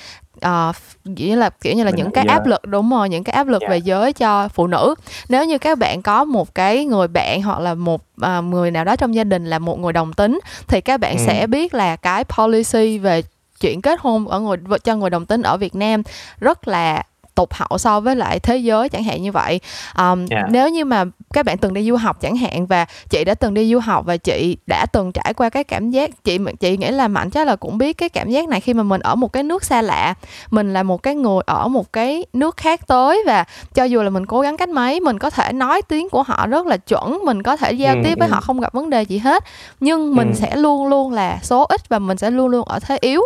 uh, 0.46 0.76
như 1.04 1.34
là 1.36 1.50
kiểu 1.50 1.74
như 1.74 1.84
là 1.84 1.90
những 1.90 2.10
cái 2.10 2.24
áp 2.26 2.46
lực 2.46 2.66
đúng 2.66 2.90
rồi 2.90 3.08
những 3.08 3.24
cái 3.24 3.32
áp 3.32 3.46
lực 3.46 3.62
Dạ. 3.62 3.68
về 3.70 3.78
giới 3.78 4.12
cho 4.12 4.48
phụ 4.48 4.66
nữ 4.66 4.94
nếu 5.28 5.44
như 5.44 5.58
các 5.58 5.78
bạn 5.78 6.02
có 6.02 6.24
một 6.24 6.54
cái 6.54 6.84
người 6.84 7.08
bạn 7.08 7.42
hoặc 7.42 7.60
là 7.60 7.74
một 7.74 8.00
à, 8.20 8.40
người 8.40 8.70
nào 8.70 8.84
đó 8.84 8.96
trong 8.96 9.14
gia 9.14 9.24
đình 9.24 9.46
là 9.46 9.58
một 9.58 9.78
người 9.78 9.92
đồng 9.92 10.12
tính 10.12 10.40
thì 10.68 10.80
các 10.80 11.00
bạn 11.00 11.16
Ừ. 11.18 11.22
sẽ 11.26 11.46
biết 11.46 11.74
là 11.74 11.96
cái 11.96 12.24
policy 12.24 12.98
về 12.98 13.22
chuyện 13.60 13.82
kết 13.82 14.00
hôn 14.00 14.28
ở 14.28 14.40
người 14.40 14.56
cho 14.84 14.96
người 14.96 15.10
đồng 15.10 15.26
tính 15.26 15.42
ở 15.42 15.56
Việt 15.56 15.74
Nam 15.74 16.02
rất 16.40 16.68
là 16.68 17.02
tụt 17.38 17.48
hậu 17.54 17.78
so 17.78 18.00
với 18.00 18.16
lại 18.16 18.38
thế 18.40 18.56
giới 18.56 18.88
chẳng 18.88 19.04
hạn 19.04 19.22
như 19.22 19.32
vậy 19.32 19.60
um, 19.98 20.26
Dạ. 20.26 20.42
nếu 20.50 20.68
như 20.68 20.84
mà 20.84 21.04
các 21.34 21.44
bạn 21.46 21.58
từng 21.58 21.74
đi 21.74 21.84
du 21.88 21.96
học 21.96 22.20
chẳng 22.20 22.36
hạn 22.36 22.66
và 22.66 22.86
chị 23.10 23.24
đã 23.24 23.34
từng 23.34 23.54
đi 23.54 23.72
du 23.72 23.78
học 23.78 24.04
và 24.06 24.16
chị 24.16 24.56
đã 24.66 24.86
từng 24.92 25.12
trải 25.12 25.34
qua 25.34 25.50
cái 25.50 25.64
cảm 25.64 25.90
giác 25.90 26.24
chị 26.24 26.38
chị 26.60 26.76
nghĩ 26.76 26.88
là 26.90 27.08
mạnh 27.08 27.30
chắc 27.30 27.46
là 27.46 27.56
cũng 27.56 27.78
biết 27.78 27.92
cái 27.92 28.08
cảm 28.08 28.30
giác 28.30 28.48
này 28.48 28.60
khi 28.60 28.74
mà 28.74 28.82
mình 28.82 29.00
ở 29.00 29.14
một 29.14 29.32
cái 29.32 29.42
nước 29.42 29.64
xa 29.64 29.82
lạ 29.82 30.14
mình 30.50 30.72
là 30.72 30.82
một 30.82 31.02
cái 31.02 31.14
người 31.14 31.40
ở 31.46 31.68
một 31.68 31.92
cái 31.92 32.24
nước 32.32 32.56
khác 32.56 32.86
tới 32.86 33.22
và 33.26 33.44
cho 33.74 33.84
dù 33.84 34.02
là 34.02 34.10
mình 34.10 34.26
cố 34.26 34.40
gắng 34.40 34.56
cách 34.56 34.68
mấy 34.68 35.00
mình 35.00 35.18
có 35.18 35.30
thể 35.30 35.52
nói 35.52 35.82
tiếng 35.82 36.08
của 36.08 36.22
họ 36.22 36.46
rất 36.46 36.66
là 36.66 36.76
chuẩn 36.76 37.18
mình 37.24 37.42
có 37.42 37.56
thể 37.56 37.72
giao 37.72 37.94
Ừ, 37.94 38.00
tiếp 38.04 38.14
với 38.18 38.28
ừ. 38.28 38.32
họ 38.34 38.40
không 38.40 38.60
gặp 38.60 38.72
vấn 38.72 38.90
đề 38.90 39.02
gì 39.02 39.18
hết 39.18 39.44
nhưng 39.80 40.14
mình 40.16 40.28
Ừ. 40.28 40.34
sẽ 40.34 40.56
luôn 40.56 40.86
luôn 40.86 41.12
là 41.12 41.38
số 41.42 41.64
ít 41.68 41.88
và 41.88 41.98
mình 41.98 42.16
sẽ 42.18 42.30
luôn 42.30 42.48
luôn 42.48 42.68
ở 42.68 42.78
thế 42.78 42.98
yếu 43.00 43.22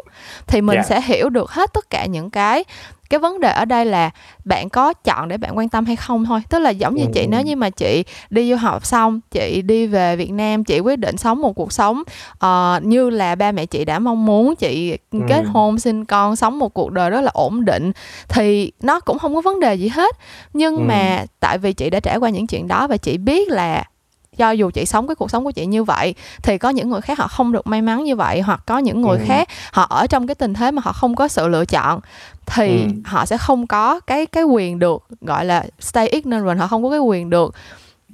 thì 0.46 0.60
mình 0.60 0.76
Dạ. 0.76 0.82
sẽ 0.82 1.00
hiểu 1.00 1.28
được 1.28 1.50
hết 1.50 1.72
tất 1.72 1.90
cả 1.90 2.06
những 2.06 2.30
cái 2.30 2.64
cái 3.12 3.18
vấn 3.20 3.40
đề 3.40 3.50
ở 3.50 3.64
đây 3.64 3.84
là 3.84 4.10
bạn 4.44 4.68
có 4.68 4.92
chọn 4.92 5.28
để 5.28 5.36
bạn 5.36 5.58
quan 5.58 5.68
tâm 5.68 5.84
hay 5.86 5.96
không 5.96 6.24
thôi 6.24 6.40
tức 6.48 6.58
là 6.58 6.70
giống 6.70 6.94
như 6.94 7.06
chị 7.14 7.26
nếu 7.26 7.42
như 7.42 7.56
mà 7.56 7.70
chị 7.70 8.04
đi 8.30 8.50
du 8.50 8.56
học 8.56 8.86
xong 8.86 9.20
chị 9.30 9.62
đi 9.62 9.86
về 9.86 10.16
Việt 10.16 10.30
Nam 10.32 10.64
chị 10.64 10.80
quyết 10.80 10.98
định 10.98 11.16
sống 11.16 11.40
một 11.40 11.52
cuộc 11.52 11.72
sống 11.72 12.02
ờ, 12.38 12.80
như 12.82 13.10
là 13.10 13.34
ba 13.34 13.52
mẹ 13.52 13.66
chị 13.66 13.84
đã 13.84 13.98
mong 13.98 14.26
muốn 14.26 14.56
chị 14.56 14.96
Ừ. 15.12 15.18
kết 15.28 15.42
hôn 15.46 15.78
sinh 15.78 16.04
con 16.04 16.36
sống 16.36 16.58
một 16.58 16.74
cuộc 16.74 16.90
đời 16.92 17.10
rất 17.10 17.20
là 17.20 17.30
ổn 17.34 17.64
định 17.64 17.92
thì 18.28 18.72
nó 18.82 19.00
cũng 19.00 19.18
không 19.18 19.34
có 19.34 19.40
vấn 19.40 19.60
đề 19.60 19.74
gì 19.74 19.88
hết 19.88 20.16
nhưng 20.52 20.76
Ừ. 20.76 20.82
mà 20.82 21.24
tại 21.40 21.58
vì 21.58 21.72
chị 21.72 21.90
đã 21.90 22.00
trải 22.00 22.16
qua 22.16 22.30
những 22.30 22.46
chuyện 22.46 22.68
đó 22.68 22.86
và 22.88 22.96
chị 22.96 23.18
biết 23.18 23.48
là 23.48 23.84
cho 24.36 24.50
dù 24.50 24.70
chị 24.70 24.86
sống 24.86 25.06
cái 25.06 25.14
cuộc 25.14 25.30
sống 25.30 25.44
của 25.44 25.50
chị 25.50 25.66
như 25.66 25.84
vậy 25.84 26.14
thì 26.42 26.58
có 26.58 26.68
những 26.70 26.90
người 26.90 27.00
khác 27.00 27.18
họ 27.18 27.28
không 27.28 27.52
được 27.52 27.66
may 27.66 27.82
mắn 27.82 28.04
như 28.04 28.16
vậy 28.16 28.40
hoặc 28.40 28.60
có 28.66 28.78
những 28.78 29.02
người 29.02 29.18
Ừ. 29.18 29.24
khác 29.28 29.48
họ 29.72 29.86
ở 29.90 30.06
trong 30.06 30.26
cái 30.26 30.34
tình 30.34 30.54
thế 30.54 30.70
mà 30.70 30.82
họ 30.84 30.92
không 30.92 31.14
có 31.14 31.28
sự 31.28 31.48
lựa 31.48 31.64
chọn 31.64 32.00
thì 32.46 32.82
Ừ. 32.82 32.88
họ 33.04 33.26
sẽ 33.26 33.36
không 33.38 33.66
có 33.66 34.00
cái 34.00 34.26
cái 34.26 34.42
quyền 34.44 34.78
được 34.78 35.02
gọi 35.20 35.44
là 35.44 35.64
stay 35.80 36.08
ignorant 36.08 36.58
họ 36.60 36.66
không 36.66 36.82
có 36.82 36.90
cái 36.90 36.98
quyền 36.98 37.30
được 37.30 37.54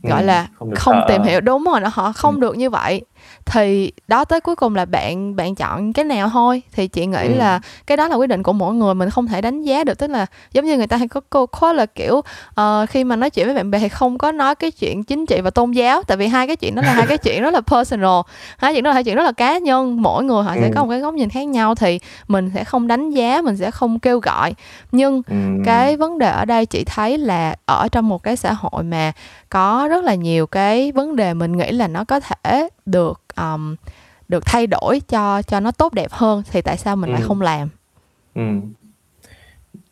gọi 0.02 0.20
Ừ, 0.22 0.26
là 0.26 0.46
không 0.58 0.74
không 0.74 0.94
sợ. 1.00 1.04
tìm 1.08 1.22
hiểu 1.22 1.40
đúng 1.40 1.64
rồi 1.64 1.80
họ 1.92 2.12
không 2.12 2.34
Ừ. 2.34 2.40
được 2.40 2.56
như 2.56 2.70
vậy 2.70 3.02
thì 3.50 3.92
đó 4.08 4.24
tới 4.24 4.40
cuối 4.40 4.56
cùng 4.56 4.74
là 4.76 4.84
bạn 4.84 5.36
bạn 5.36 5.54
chọn 5.54 5.92
cái 5.92 6.04
nào 6.04 6.28
thôi 6.32 6.62
thì 6.72 6.88
chị 6.88 7.06
nghĩ 7.06 7.18
Ừ. 7.22 7.34
là 7.34 7.60
cái 7.86 7.96
đó 7.96 8.08
là 8.08 8.14
quyết 8.16 8.26
định 8.26 8.42
của 8.42 8.52
mỗi 8.52 8.74
người 8.74 8.94
mình 8.94 9.10
không 9.10 9.26
thể 9.26 9.40
đánh 9.40 9.62
giá 9.62 9.84
được 9.84 9.98
tức 9.98 10.10
là 10.10 10.26
giống 10.52 10.64
như 10.64 10.76
người 10.76 10.86
ta 10.86 10.96
hay 10.96 11.08
có 11.08 11.20
câu 11.30 11.46
quote 11.46 11.74
là 11.74 11.86
kiểu 11.86 12.20
ờ, 12.54 12.86
khi 12.90 13.04
mà 13.04 13.16
nói 13.16 13.30
chuyện 13.30 13.46
với 13.46 13.54
bạn 13.54 13.70
bè 13.70 13.78
thì 13.78 13.88
không 13.88 14.18
có 14.18 14.32
nói 14.32 14.54
cái 14.54 14.70
chuyện 14.70 15.04
chính 15.04 15.26
trị 15.26 15.40
và 15.40 15.50
tôn 15.50 15.70
giáo 15.70 16.02
tại 16.02 16.16
vì 16.16 16.26
hai 16.26 16.46
cái 16.46 16.56
chuyện 16.56 16.74
đó 16.74 16.82
là 16.82 16.92
hai 16.92 17.06
cái 17.06 17.18
chuyện 17.24 17.42
rất 17.42 17.54
là 17.54 17.60
personal 17.60 18.20
hai 18.58 18.74
chuyện 18.74 18.84
đó 18.84 18.88
là 18.90 18.94
hai 18.94 19.04
chuyện 19.04 19.16
rất 19.16 19.22
là 19.22 19.32
cá 19.32 19.58
nhân 19.58 20.02
mỗi 20.02 20.24
người 20.24 20.42
họ 20.44 20.54
sẽ 20.54 20.62
Ừ. 20.68 20.72
có 20.74 20.84
một 20.84 20.90
cái 20.90 21.00
góc 21.00 21.14
nhìn 21.14 21.28
khác 21.28 21.42
nhau 21.48 21.74
thì 21.74 22.00
mình 22.28 22.50
sẽ 22.54 22.64
không 22.64 22.86
đánh 22.86 23.10
giá 23.10 23.42
mình 23.42 23.56
sẽ 23.56 23.70
không 23.70 23.98
kêu 23.98 24.18
gọi 24.18 24.54
nhưng 24.92 25.22
Ừ. 25.28 25.34
cái 25.64 25.96
vấn 25.96 26.18
đề 26.18 26.30
ở 26.30 26.44
đây 26.44 26.66
chị 26.66 26.84
thấy 26.84 27.18
là 27.18 27.54
ở 27.66 27.88
trong 27.92 28.08
một 28.08 28.22
cái 28.22 28.36
xã 28.36 28.52
hội 28.52 28.82
mà 28.84 29.12
có 29.50 29.86
rất 29.90 30.04
là 30.04 30.14
nhiều 30.14 30.46
cái 30.46 30.92
vấn 30.92 31.16
đề 31.16 31.34
mình 31.34 31.56
nghĩ 31.56 31.70
là 31.72 31.88
nó 31.88 32.04
có 32.04 32.20
thể 32.20 32.68
được 32.86 33.20
um, 33.36 33.74
được 34.28 34.46
thay 34.46 34.66
đổi 34.66 35.00
cho 35.08 35.42
cho 35.42 35.60
nó 35.60 35.70
tốt 35.70 35.92
đẹp 35.94 36.10
hơn 36.10 36.42
thì 36.50 36.62
tại 36.62 36.76
sao 36.76 36.96
mình 36.96 37.10
lại 37.10 37.20
Ừ. 37.20 37.28
không 37.28 37.40
làm 37.40 37.68
Ừ. 38.34 38.42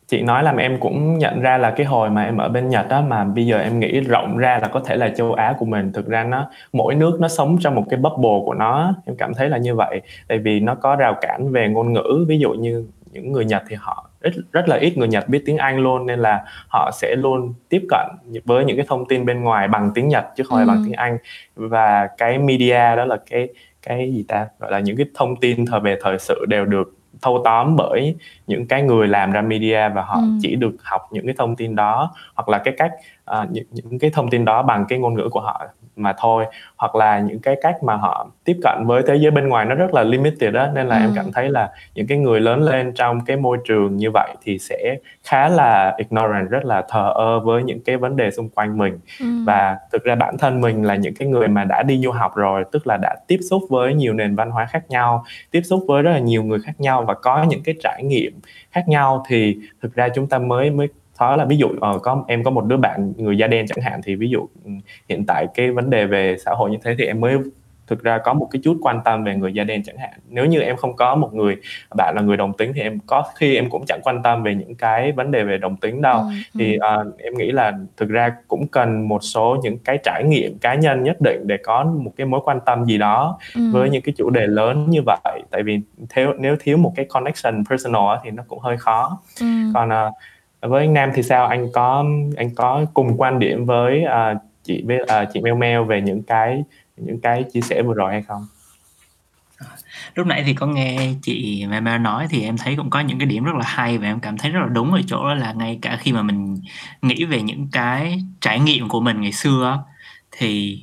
Chị 0.09 0.23
nói 0.23 0.43
làm 0.43 0.57
em 0.57 0.81
cũng 0.81 1.19
nhận 1.19 1.41
ra 1.41 1.59
là 1.59 1.71
cái 1.71 1.87
hồi 1.87 2.11
mà 2.11 2.25
em 2.25 2.37
ở 2.37 2.49
bên 2.49 2.69
Nhật 2.69 2.89
á 2.89 3.01
mà 3.01 3.25
bây 3.25 3.47
giờ 3.47 3.59
em 3.59 3.81
nghĩ 3.81 4.01
rộng 4.01 4.37
ra 4.37 4.59
là 4.63 4.69
có 4.69 4.81
thể 4.81 4.97
là 4.97 5.09
châu 5.17 5.33
Á 5.35 5.55
của 5.59 5.65
mình 5.67 5.93
thực 5.93 6.07
ra 6.07 6.25
nó 6.25 6.47
mỗi 6.73 6.95
nước 6.95 7.21
nó 7.21 7.29
sống 7.29 7.59
trong 7.61 7.75
một 7.75 7.85
cái 7.91 8.01
bubble 8.01 8.41
của 8.45 8.55
nó 8.55 8.95
em 9.07 9.17
cảm 9.17 9.35
thấy 9.35 9.49
là 9.49 9.59
như 9.59 9.75
vậy 9.75 10.01
tại 10.29 10.39
vì 10.39 10.61
nó 10.61 10.75
có 10.75 10.97
rào 10.97 11.15
cản 11.21 11.53
về 11.53 11.69
ngôn 11.69 11.93
ngữ 11.93 12.25
ví 12.29 12.39
dụ 12.39 12.51
như 12.53 12.87
những 13.13 13.33
người 13.33 13.45
Nhật 13.45 13.63
thì 13.69 13.77
họ 13.81 14.11
ít 14.27 14.35
rất 14.53 14.69
là 14.69 14.77
ít 14.77 14.97
người 14.99 15.09
Nhật 15.09 15.29
biết 15.29 15.43
tiếng 15.47 15.57
Anh 15.57 15.79
luôn 15.79 16.07
nên 16.07 16.19
là 16.19 16.45
họ 16.69 16.91
sẽ 16.93 17.15
luôn 17.17 17.55
tiếp 17.69 17.83
cận 17.89 18.07
với 18.45 18.65
những 18.65 18.77
cái 18.77 18.87
thông 18.89 19.09
tin 19.09 19.27
bên 19.27 19.41
ngoài 19.43 19.69
bằng 19.69 19.91
tiếng 19.95 20.09
Nhật 20.09 20.25
chứ 20.37 20.45
không 20.45 20.57
phải 20.59 20.65
Ừ. 20.65 20.69
bằng 20.69 20.83
tiếng 20.85 20.95
Anh 20.95 21.19
và 21.55 22.09
cái 22.19 22.39
media 22.39 22.97
đó 22.97 23.05
là 23.05 23.17
cái 23.31 23.49
cái 23.87 24.13
gì 24.13 24.25
ta 24.29 24.47
gọi 24.59 24.71
là 24.73 24.81
những 24.81 24.97
cái 24.97 25.07
thông 25.15 25.37
tin 25.37 25.67
thời 25.67 25.81
về 25.81 25.99
thời 26.03 26.19
sự 26.19 26.45
đều 26.49 26.65
được 26.65 26.93
thâu 27.23 27.41
tóm 27.45 27.77
bởi 27.77 28.15
những 28.47 28.67
cái 28.67 28.83
người 28.83 29.09
làm 29.09 29.33
ra 29.33 29.43
media 29.43 29.89
và 29.89 30.03
họ 30.03 30.15
Ừ. 30.17 30.29
chỉ 30.43 30.55
được 30.57 30.77
học 30.83 31.09
những 31.13 31.27
cái 31.27 31.35
thông 31.39 31.57
tin 31.57 31.75
đó 31.77 32.15
hoặc 32.35 32.49
là 32.49 32.59
cái 32.59 32.75
cách 32.79 32.93
à, 33.25 33.47
những, 33.51 33.65
những 33.71 33.99
cái 33.99 34.11
thông 34.11 34.31
tin 34.31 34.45
đó 34.45 34.63
bằng 34.63 34.85
cái 34.89 34.99
ngôn 34.99 35.15
ngữ 35.15 35.29
của 35.31 35.41
họ 35.41 35.67
mà 35.97 36.15
thôi 36.19 36.45
hoặc 36.77 36.95
là 36.95 37.21
những 37.21 37.39
cái 37.39 37.57
cách 37.63 37.83
mà 37.83 37.97
họ 37.97 38.31
tiếp 38.45 38.57
cận 38.63 38.87
với 38.87 39.03
thế 39.07 39.17
giới 39.17 39.31
bên 39.31 39.49
ngoài 39.49 39.67
nó 39.67 39.75
rất 39.75 39.95
là 39.95 40.03
limited 40.03 40.55
đó 40.55 40.69
nên 40.75 40.87
là 40.87 40.97
ừ. 40.97 41.01
em 41.01 41.13
cảm 41.17 41.33
thấy 41.33 41.49
là 41.49 41.71
những 41.95 42.07
cái 42.07 42.19
người 42.19 42.41
lớn 42.41 42.63
lên 42.63 42.93
trong 42.95 43.25
cái 43.25 43.37
môi 43.37 43.59
trường 43.65 43.97
như 43.97 44.11
vậy 44.11 44.31
thì 44.43 44.59
sẽ 44.59 44.97
khá 45.25 45.49
là 45.49 45.95
ignorant 45.99 46.51
rất 46.51 46.65
là 46.65 46.85
thờ 46.89 47.13
ơ 47.15 47.41
với 47.41 47.63
những 47.63 47.81
cái 47.81 47.97
vấn 47.97 48.17
đề 48.17 48.31
xung 48.31 48.49
quanh 48.49 48.79
mình 48.79 48.99
ừ. 49.21 49.27
và 49.47 49.77
thực 49.93 50.05
ra 50.05 50.15
bản 50.15 50.39
thân 50.39 50.61
mình 50.61 50.85
là 50.85 50.95
những 50.95 51.15
cái 51.15 51.29
người 51.29 51.49
mà 51.49 51.65
đã 51.65 51.83
đi 51.83 52.01
du 52.05 52.11
học 52.11 52.37
rồi 52.37 52.65
tức 52.73 52.87
là 52.87 52.97
đã 52.97 53.17
tiếp 53.27 53.39
xúc 53.51 53.63
với 53.69 53.95
nhiều 53.95 54.13
nền 54.13 54.35
văn 54.35 54.51
hóa 54.51 54.67
khác 54.67 54.85
nhau 54.89 55.25
tiếp 55.51 55.63
xúc 55.65 55.85
với 55.89 56.03
rất 56.03 56.11
là 56.11 56.19
nhiều 56.19 56.43
người 56.43 56.59
khác 56.61 56.81
nhau 56.81 57.05
và 57.05 57.15
có 57.15 57.43
những 57.49 57.63
cái 57.63 57.75
trải 57.83 58.03
nghiệm 58.05 58.33
khác 58.73 58.89
nhau 58.89 59.25
thì 59.29 59.57
thực 59.83 59.95
ra 59.95 60.09
chúng 60.09 60.27
ta 60.27 60.39
mới 60.39 60.71
mới 60.71 60.89
đó 61.21 61.37
là 61.37 61.45
ví 61.45 61.57
dụ 61.57 61.67
uh, 61.67 62.03
có 62.03 62.25
em 62.29 62.45
có 62.45 62.51
một 62.51 62.65
đứa 62.65 62.77
bạn 62.77 63.13
người 63.17 63.39
da 63.39 63.47
đen 63.47 63.67
chẳng 63.67 63.85
hạn 63.85 64.01
thì 64.05 64.15
ví 64.15 64.31
dụ 64.31 64.49
ừ, 64.65 64.71
hiện 65.09 65.27
tại 65.27 65.47
cái 65.55 65.71
vấn 65.71 65.91
đề 65.91 66.07
về 66.07 66.37
xã 66.45 66.51
hội 66.51 66.71
như 66.71 66.79
thế 66.85 66.95
thì 66.99 67.05
em 67.05 67.21
mới 67.21 67.39
thực 67.87 68.03
ra 68.03 68.19
có 68.19 68.35
một 68.35 68.49
cái 68.51 68.61
chút 68.65 68.79
quan 68.83 69.01
tâm 69.05 69.25
về 69.25 69.37
người 69.37 69.53
da 69.53 69.65
đen 69.65 69.83
chẳng 69.83 69.97
hạn. 69.99 70.11
Nếu 70.29 70.47
như 70.47 70.61
em 70.61 70.77
không 70.77 70.97
có 70.97 71.15
một 71.15 71.35
người 71.35 71.57
bạn 71.97 72.15
là 72.17 72.23
người 72.23 72.37
đồng 72.37 72.53
tính 72.53 72.73
thì 72.75 72.81
em 72.81 72.99
có 73.07 73.25
khi 73.35 73.57
em 73.57 73.71
cũng 73.71 73.85
chẳng 73.87 74.01
quan 74.03 74.23
tâm 74.23 74.43
về 74.43 74.55
những 74.55 74.75
cái 74.75 75.13
vấn 75.13 75.31
đề 75.31 75.45
về 75.45 75.59
đồng 75.59 75.77
tính 75.77 76.03
đâu. 76.03 76.21
Ừ, 76.21 76.59
thì 76.59 76.77
uh, 76.77 77.19
em 77.19 77.35
nghĩ 77.39 77.51
là 77.51 77.73
thực 77.97 78.09
ra 78.09 78.33
cũng 78.49 78.67
cần 78.67 79.09
một 79.09 79.21
số 79.23 79.57
những 79.63 79.79
cái 79.79 79.99
trải 80.05 80.25
nghiệm 80.25 80.59
cá 80.59 80.75
nhân 80.75 81.03
nhất 81.03 81.21
định 81.21 81.47
để 81.47 81.57
có 81.65 81.85
một 81.85 82.13
cái 82.17 82.27
mối 82.27 82.41
quan 82.45 82.59
tâm 82.67 82.85
gì 82.85 82.99
đó 82.99 83.39
ừ. 83.55 83.61
với 83.73 83.91
những 83.91 84.03
cái 84.03 84.15
chủ 84.19 84.31
đề 84.31 84.47
lớn 84.47 84.87
như 84.91 85.01
vậy. 85.07 85.43
Tại 85.51 85.63
vì 85.63 85.81
theo 86.11 86.33
nếu 86.39 86.57
thiếu 86.61 86.77
một 86.77 86.93
cái 86.97 87.05
connection 87.05 87.65
personal 87.71 88.19
thì 88.25 88.31
nó 88.31 88.43
cũng 88.49 88.59
hơi 88.59 88.77
khó. 88.77 89.19
Ừ. 89.41 89.47
còn 89.75 89.89
uh, 89.89 90.15
với 90.69 90.85
anh 90.85 90.95
Nam 90.95 91.11
thì 91.15 91.23
sao? 91.23 91.47
Anh 91.47 91.73
có 91.73 92.05
anh 92.37 92.55
có 92.55 92.85
cùng 92.95 93.21
quan 93.21 93.39
điểm 93.39 93.67
với 93.67 94.05
uh, 94.05 94.39
chị 94.65 94.83
với 94.87 95.01
uh, 95.03 95.09
à, 95.09 95.25
chị 95.25 95.41
Mel 95.41 95.55
Mel 95.55 95.83
về 95.83 96.01
những 96.01 96.23
cái 96.23 96.65
những 96.97 97.21
cái 97.21 97.45
chia 97.53 97.61
sẻ 97.61 97.83
vừa 97.83 97.95
rồi 97.95 98.13
hay 98.13 98.23
không? 98.23 98.47
Lúc 100.15 100.27
nãy 100.27 100.43
thì 100.47 100.55
có 100.55 100.67
nghe 100.67 101.13
chị 101.23 101.67
Mel 101.71 101.83
Mel 101.83 102.01
nói 102.01 102.27
thì 102.31 102.43
em 102.43 102.57
thấy 102.57 102.77
cũng 102.77 102.91
có 102.91 103.01
những 103.01 103.19
cái 103.19 103.27
điểm 103.27 103.45
rất 103.45 103.55
là 103.55 103.65
hay 103.65 103.99
và 103.99 104.07
em 104.07 104.21
cảm 104.21 104.39
thấy 104.39 104.51
rất 104.51 104.61
là 104.61 104.67
đúng 104.67 104.93
ở 104.93 105.01
chỗ 105.07 105.35
là 105.35 105.53
ngay 105.53 105.79
cả 105.83 105.99
khi 106.01 106.13
mà 106.13 106.23
mình 106.23 106.57
nghĩ 107.03 107.25
về 107.25 107.43
những 107.43 107.69
cái 107.73 108.19
trải 108.41 108.61
nghiệm 108.61 108.89
của 108.89 109.01
mình 109.01 109.21
ngày 109.21 109.33
xưa 109.33 109.85
thì 110.33 110.81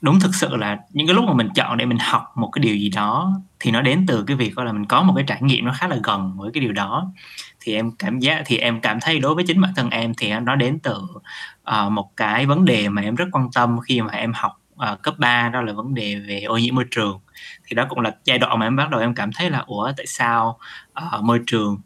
đúng 0.00 0.20
thực 0.20 0.34
sự 0.34 0.56
là 0.56 0.78
những 0.92 1.06
cái 1.06 1.14
lúc 1.14 1.24
mà 1.24 1.32
mình 1.32 1.48
chọn 1.54 1.76
để 1.76 1.86
mình 1.86 1.98
học 1.98 2.32
một 2.34 2.48
cái 2.52 2.62
điều 2.62 2.76
gì 2.76 2.88
đó 2.88 3.40
thì 3.60 3.70
nó 3.70 3.80
đến 3.80 4.04
từ 4.06 4.24
cái 4.26 4.36
việc 4.36 4.58
là 4.58 4.72
mình 4.72 4.86
có 4.86 5.02
một 5.02 5.12
cái 5.16 5.24
trải 5.28 5.38
nghiệm 5.42 5.64
nó 5.64 5.72
khá 5.76 5.88
là 5.88 5.96
gần 6.02 6.32
với 6.36 6.50
cái 6.54 6.60
điều 6.60 6.72
đó 6.72 7.12
thì 7.66 7.74
em 7.74 7.92
cảm 7.98 8.18
giác 8.18 8.42
thì 8.46 8.58
em 8.58 8.80
cảm 8.80 9.00
thấy 9.00 9.18
đối 9.18 9.34
với 9.34 9.44
chính 9.46 9.60
bản 9.60 9.72
thân 9.76 9.90
em 9.90 10.14
thì 10.14 10.32
nó 10.42 10.56
đến 10.56 10.78
từ 10.82 10.96
uh, 11.70 11.92
một 11.92 12.16
cái 12.16 12.46
vấn 12.46 12.64
đề 12.64 12.88
mà 12.88 13.02
em 13.02 13.14
rất 13.14 13.24
quan 13.32 13.48
tâm 13.54 13.78
khi 13.80 14.00
mà 14.00 14.12
em 14.12 14.32
học 14.32 14.60
uh, 14.74 15.02
cấp 15.02 15.14
3 15.18 15.48
đó 15.48 15.60
là 15.62 15.72
vấn 15.72 15.94
đề 15.94 16.14
về 16.28 16.42
ô 16.42 16.58
nhiễm 16.58 16.74
môi 16.74 16.84
trường. 16.90 17.20
Thì 17.64 17.74
đó 17.74 17.86
cũng 17.88 18.00
là 18.00 18.16
giai 18.24 18.38
đoạn 18.38 18.58
mà 18.58 18.66
em 18.66 18.76
bắt 18.76 18.90
đầu 18.90 19.00
em 19.00 19.14
cảm 19.14 19.32
thấy 19.32 19.50
là 19.50 19.58
ủa 19.66 19.92
tại 19.96 20.06
sao 20.06 20.58
uh, 21.16 21.22
môi 21.24 21.40
trường 21.46 21.78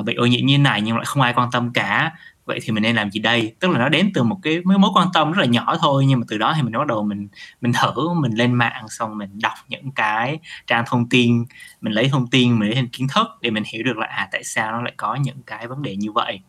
uh, 0.00 0.04
bị 0.04 0.14
ô 0.14 0.26
nhiễm 0.26 0.46
như 0.46 0.58
này 0.58 0.82
nhưng 0.82 0.96
lại 0.96 1.04
không 1.04 1.22
ai 1.22 1.32
quan 1.32 1.50
tâm 1.52 1.72
cả? 1.72 2.12
Vậy 2.46 2.58
thì 2.62 2.72
mình 2.72 2.82
nên 2.82 2.96
làm 2.96 3.10
gì 3.10 3.20
đây? 3.20 3.54
Tức 3.60 3.70
là 3.70 3.78
nó 3.78 3.88
đến 3.88 4.10
từ 4.14 4.22
một 4.22 4.38
cái 4.42 4.60
mối 4.64 4.90
quan 4.94 5.08
tâm 5.14 5.32
rất 5.32 5.40
là 5.40 5.46
nhỏ 5.46 5.76
thôi, 5.80 6.06
nhưng 6.08 6.20
mà 6.20 6.26
từ 6.28 6.38
đó 6.38 6.52
thì 6.56 6.62
mình 6.62 6.72
bắt 6.72 6.86
đầu 6.86 7.04
mình 7.04 7.28
mình 7.60 7.72
thử, 7.72 8.12
mình 8.14 8.32
lên 8.32 8.54
mạng, 8.54 8.88
xong 8.88 9.18
mình 9.18 9.38
đọc 9.42 9.52
những 9.68 9.90
cái 9.92 10.38
trang 10.66 10.84
thông 10.86 11.08
tin, 11.08 11.44
mình 11.80 11.92
lấy 11.92 12.08
thông 12.08 12.26
tin, 12.26 12.58
mình 12.58 12.68
lấy 12.68 12.74
thêm 12.74 12.88
kiến 12.88 13.06
thức 13.14 13.26
để 13.40 13.50
mình 13.50 13.62
hiểu 13.72 13.82
được 13.82 13.96
là 13.96 14.06
à 14.06 14.28
tại 14.32 14.44
sao 14.44 14.72
nó 14.72 14.82
lại 14.82 14.92
có 14.96 15.14
những 15.14 15.42
cái 15.46 15.66
vấn 15.66 15.82
đề 15.82 15.96
như 15.96 16.12
vậy. 16.12 16.40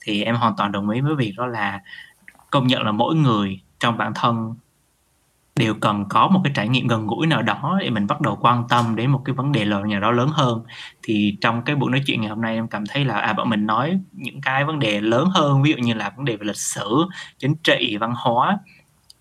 Thì 0.00 0.22
em 0.22 0.36
hoàn 0.36 0.54
toàn 0.56 0.72
đồng 0.72 0.90
ý 0.90 1.00
với 1.00 1.14
việc 1.14 1.32
đó 1.36 1.46
là 1.46 1.80
công 2.50 2.66
nhận 2.66 2.82
là 2.82 2.92
mỗi 2.92 3.14
người 3.14 3.60
trong 3.80 3.98
bản 3.98 4.12
thân 4.14 4.54
đều 5.56 5.74
cần 5.74 6.04
có 6.08 6.28
một 6.28 6.40
cái 6.44 6.52
trải 6.56 6.68
nghiệm 6.68 6.86
gần 6.86 7.06
gũi 7.06 7.26
nào 7.26 7.42
đó 7.42 7.78
để 7.80 7.90
mình 7.90 8.06
bắt 8.06 8.20
đầu 8.20 8.38
quan 8.40 8.64
tâm 8.68 8.96
đến 8.96 9.10
một 9.10 9.22
cái 9.24 9.34
vấn 9.34 9.52
đề 9.52 9.64
lớn 9.64 9.88
nào 9.88 10.00
đó 10.00 10.10
lớn 10.10 10.28
hơn 10.32 10.62
thì 11.02 11.36
trong 11.40 11.62
cái 11.62 11.76
buổi 11.76 11.90
nói 11.90 12.02
chuyện 12.06 12.20
ngày 12.20 12.30
hôm 12.30 12.40
nay 12.40 12.54
em 12.54 12.68
cảm 12.68 12.86
thấy 12.86 13.04
là 13.04 13.18
à 13.18 13.32
bọn 13.32 13.50
mình 13.50 13.66
nói 13.66 13.98
những 14.12 14.40
cái 14.40 14.64
vấn 14.64 14.78
đề 14.78 15.00
lớn 15.00 15.28
hơn 15.34 15.62
ví 15.62 15.70
dụ 15.70 15.76
như 15.76 15.94
là 15.94 16.12
vấn 16.16 16.24
đề 16.24 16.36
về 16.36 16.44
lịch 16.44 16.56
sử 16.56 17.06
chính 17.38 17.54
trị 17.54 17.96
văn 17.96 18.14
hóa 18.16 18.58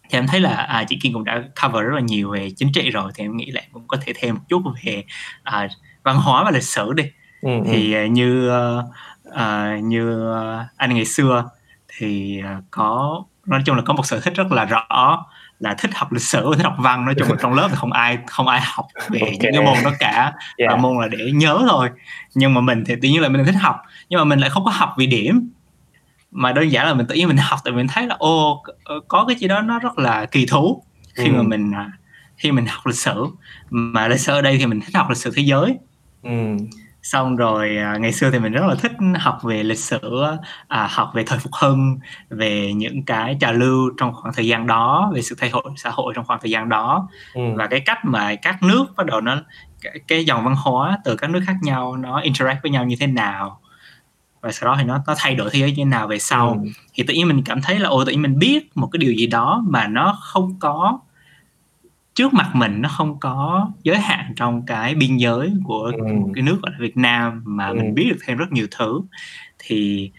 thì 0.10 0.18
em 0.18 0.28
thấy 0.28 0.40
là 0.40 0.56
à, 0.56 0.84
chị 0.88 0.98
Kim 1.02 1.14
cũng 1.14 1.24
đã 1.24 1.44
cover 1.64 1.84
rất 1.84 1.96
là 1.96 2.02
nhiều 2.02 2.32
về 2.32 2.50
chính 2.58 2.72
trị 2.72 2.90
rồi 2.90 3.12
thì 3.16 3.24
em 3.24 3.38
nghĩ 3.38 3.52
là 3.52 3.62
cũng 3.72 3.88
có 3.88 3.98
thể 4.02 4.14
thêm 4.16 4.36
một 4.36 4.42
chút 4.50 4.62
về 4.84 5.04
à, 5.44 5.68
văn 6.04 6.18
hóa 6.18 6.44
và 6.44 6.52
lịch 6.52 6.64
sử 6.64 6.94
đi 6.94 7.04
ừ, 7.42 7.50
ừ. 7.50 7.64
thì 7.66 7.94
ừ. 7.94 8.06
như 8.06 8.52
uh, 8.52 9.84
như 9.84 10.34
anh 10.78 10.94
ngày 10.94 11.06
xưa 11.06 11.50
thì 11.98 12.42
uh, 12.58 12.64
có 12.72 13.24
nói 13.46 13.62
chung 13.66 13.76
là 13.76 13.82
có 13.86 13.94
một 13.94 14.06
sở 14.06 14.20
thích 14.20 14.34
rất 14.36 14.52
là 14.52 14.66
rõ 14.66 15.26
là 15.66 15.74
thích 15.74 15.92
học 15.96 16.12
lịch 16.12 16.22
sử 16.22 16.54
thích 16.58 16.64
học 16.64 16.76
văn. 16.78 17.06
Nói 17.06 17.16
chung 17.18 17.30
là 17.30 17.36
trong 17.42 17.54
lớp 17.54 17.68
thì 17.72 17.76
không 17.76 17.92
ai 17.92 18.18
không 18.28 18.48
ai 18.48 18.62
học 18.64 18.88
về 19.10 19.20
okay. 19.20 19.38
những 19.40 19.54
cái 19.54 19.66
môn 19.66 19.84
đó 19.84 19.92
cả. 20.00 20.34
Yeah. 20.58 20.72
và 20.72 20.78
môn 20.78 20.98
là 21.02 21.08
để 21.08 21.32
nhớ 21.34 21.60
thôi. 21.70 21.90
Nhưng 22.34 22.54
mà 22.54 22.62
mình 22.62 22.84
thì 22.86 22.96
tự 23.02 23.10
nhiên 23.10 23.22
là 23.22 23.30
mình 23.30 23.46
thích 23.46 23.56
học. 23.60 23.76
Nhưng 24.10 24.20
mà 24.20 24.24
mình 24.24 24.40
lại 24.40 24.50
không 24.50 24.66
có 24.66 24.72
học 24.72 24.94
vì 24.98 25.08
điểm. 25.08 25.50
Mà 26.32 26.52
đơn 26.52 26.72
giản 26.72 26.88
là 26.88 26.94
mình 26.94 27.06
tự 27.08 27.16
nhiên 27.16 27.28
mình 27.28 27.38
học 27.38 27.60
tại 27.64 27.74
mình 27.74 27.88
thấy 27.88 28.08
là 28.08 28.16
ô 28.16 28.64
có 29.08 29.26
cái 29.28 29.36
gì 29.36 29.48
đó 29.48 29.62
nó 29.62 29.80
rất 29.80 30.00
là 30.00 30.26
kỳ 30.26 30.46
thú 30.46 30.84
khi 31.16 31.28
ừ. 31.28 31.32
mà 31.32 31.44
mình 31.44 31.72
à, 31.72 31.92
khi 32.38 32.52
mình 32.52 32.66
học 32.66 32.86
lịch 32.86 32.96
sử. 32.96 33.26
Mà 33.70 34.08
lịch 34.08 34.20
sử 34.20 34.34
ở 34.34 34.42
đây 34.42 34.58
thì 34.58 34.66
mình 34.66 34.82
thích 34.82 34.96
học 34.96 35.10
lịch 35.10 35.18
sử 35.18 35.32
thế 35.36 35.42
giới. 35.42 35.78
Ừ 36.24 36.58
xong 37.06 37.36
rồi 37.36 37.78
à, 37.78 37.98
ngày 37.98 38.12
xưa 38.12 38.32
thì 38.32 38.40
mình 38.40 38.52
rất 38.52 38.66
là 38.68 38.76
thích 38.76 38.92
học 39.20 39.40
về 39.44 39.64
lịch 39.64 39.80
sử 39.80 40.24
à, 40.68 40.88
học 40.92 41.12
về 41.14 41.24
thời 41.28 41.40
phục 41.40 41.54
hưng 41.62 42.00
về 42.30 42.74
những 42.74 43.04
cái 43.04 43.38
trào 43.40 43.54
lưu 43.54 43.90
trong 43.98 44.14
khoảng 44.14 44.34
thời 44.34 44.48
gian 44.48 44.68
đó 44.68 45.12
về 45.16 45.22
sự 45.22 45.36
thay 45.40 45.50
đổi 45.54 45.64
xã 45.78 45.90
hội 45.90 46.14
trong 46.16 46.26
khoảng 46.26 46.40
thời 46.42 46.52
gian 46.52 46.70
đó 46.70 47.10
ừ. 47.34 47.42
và 47.56 47.68
cái 47.68 47.80
cách 47.80 48.06
mà 48.06 48.36
các 48.36 48.64
nước 48.64 48.86
bắt 48.98 49.06
đầu 49.06 49.22
nó 49.22 49.42
cái, 49.82 50.00
cái 50.08 50.26
dòng 50.26 50.46
văn 50.46 50.56
hóa 50.58 50.98
từ 51.04 51.16
các 51.16 51.30
nước 51.30 51.42
khác 51.48 51.56
nhau 51.62 51.98
nó 51.98 52.20
interact 52.20 52.62
với 52.64 52.72
nhau 52.72 52.86
như 52.86 52.96
thế 53.00 53.08
nào 53.08 53.60
và 54.42 54.52
sau 54.52 54.70
đó 54.70 54.76
thì 54.80 54.84
nó 54.84 55.04
nó 55.08 55.16
thay 55.18 55.36
đổi 55.36 55.50
thế 55.52 55.60
giới 55.60 55.70
như 55.70 55.76
thế 55.78 55.86
nào 55.86 56.08
về 56.08 56.20
sau 56.20 56.50
ừ. 56.50 56.70
thì 56.94 57.04
tự 57.04 57.14
nhiên 57.14 57.28
mình 57.28 57.42
cảm 57.46 57.62
thấy 57.62 57.80
là 57.80 57.90
ồ 57.90 58.06
tự 58.06 58.12
nhiên 58.12 58.22
mình 58.22 58.40
biết 58.40 58.78
một 58.78 58.90
cái 58.92 58.98
điều 58.98 59.14
gì 59.14 59.28
đó 59.28 59.64
mà 59.68 59.88
nó 59.88 60.18
không 60.22 60.60
có 60.60 61.00
trước 62.16 62.34
mặt 62.34 62.52
mình 62.54 62.82
nó 62.82 62.90
không 62.90 63.20
có 63.20 63.70
giới 63.84 63.98
hạn 63.98 64.34
trong 64.36 64.66
cái 64.66 64.96
biên 64.96 65.18
giới 65.18 65.54
của 65.64 65.92
ừ. 65.98 66.04
cái 66.34 66.44
nước 66.44 66.60
gọi 66.62 66.72
là 66.72 66.78
Việt 66.80 66.98
Nam 66.98 67.42
mà 67.46 67.68
ừ. 67.68 67.74
mình 67.74 67.96
biết 67.96 68.08
được 68.10 68.18
thêm 68.26 68.38
rất 68.38 68.52
nhiều 68.52 68.68
thứ 68.72 69.02
thì 69.60 70.12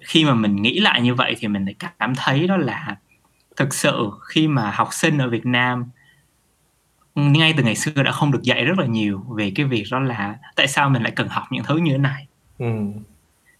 khi 0.00 0.24
mà 0.24 0.34
mình 0.34 0.62
nghĩ 0.62 0.80
lại 0.80 1.02
như 1.02 1.14
vậy 1.14 1.36
thì 1.38 1.48
mình 1.48 1.64
lại 1.64 1.74
cảm 1.98 2.14
thấy 2.16 2.46
đó 2.46 2.56
là 2.56 2.96
thực 3.56 3.74
sự 3.74 4.10
khi 4.28 4.48
mà 4.48 4.70
học 4.70 4.88
sinh 4.92 5.18
ở 5.18 5.28
Việt 5.28 5.46
Nam 5.46 5.84
ngay 7.14 7.54
từ 7.56 7.62
ngày 7.62 7.76
xưa 7.76 8.02
đã 8.02 8.12
không 8.12 8.32
được 8.32 8.42
dạy 8.42 8.64
rất 8.64 8.78
là 8.78 8.86
nhiều 8.86 9.24
về 9.36 9.52
cái 9.54 9.66
việc 9.66 9.84
đó 9.90 10.00
là 10.00 10.38
tại 10.56 10.68
sao 10.68 10.88
mình 10.90 11.02
lại 11.02 11.12
cần 11.16 11.28
học 11.28 11.44
những 11.50 11.64
thứ 11.64 11.76
như 11.76 11.92
thế 11.92 11.98
này 11.98 12.26
ừ. 12.58 12.66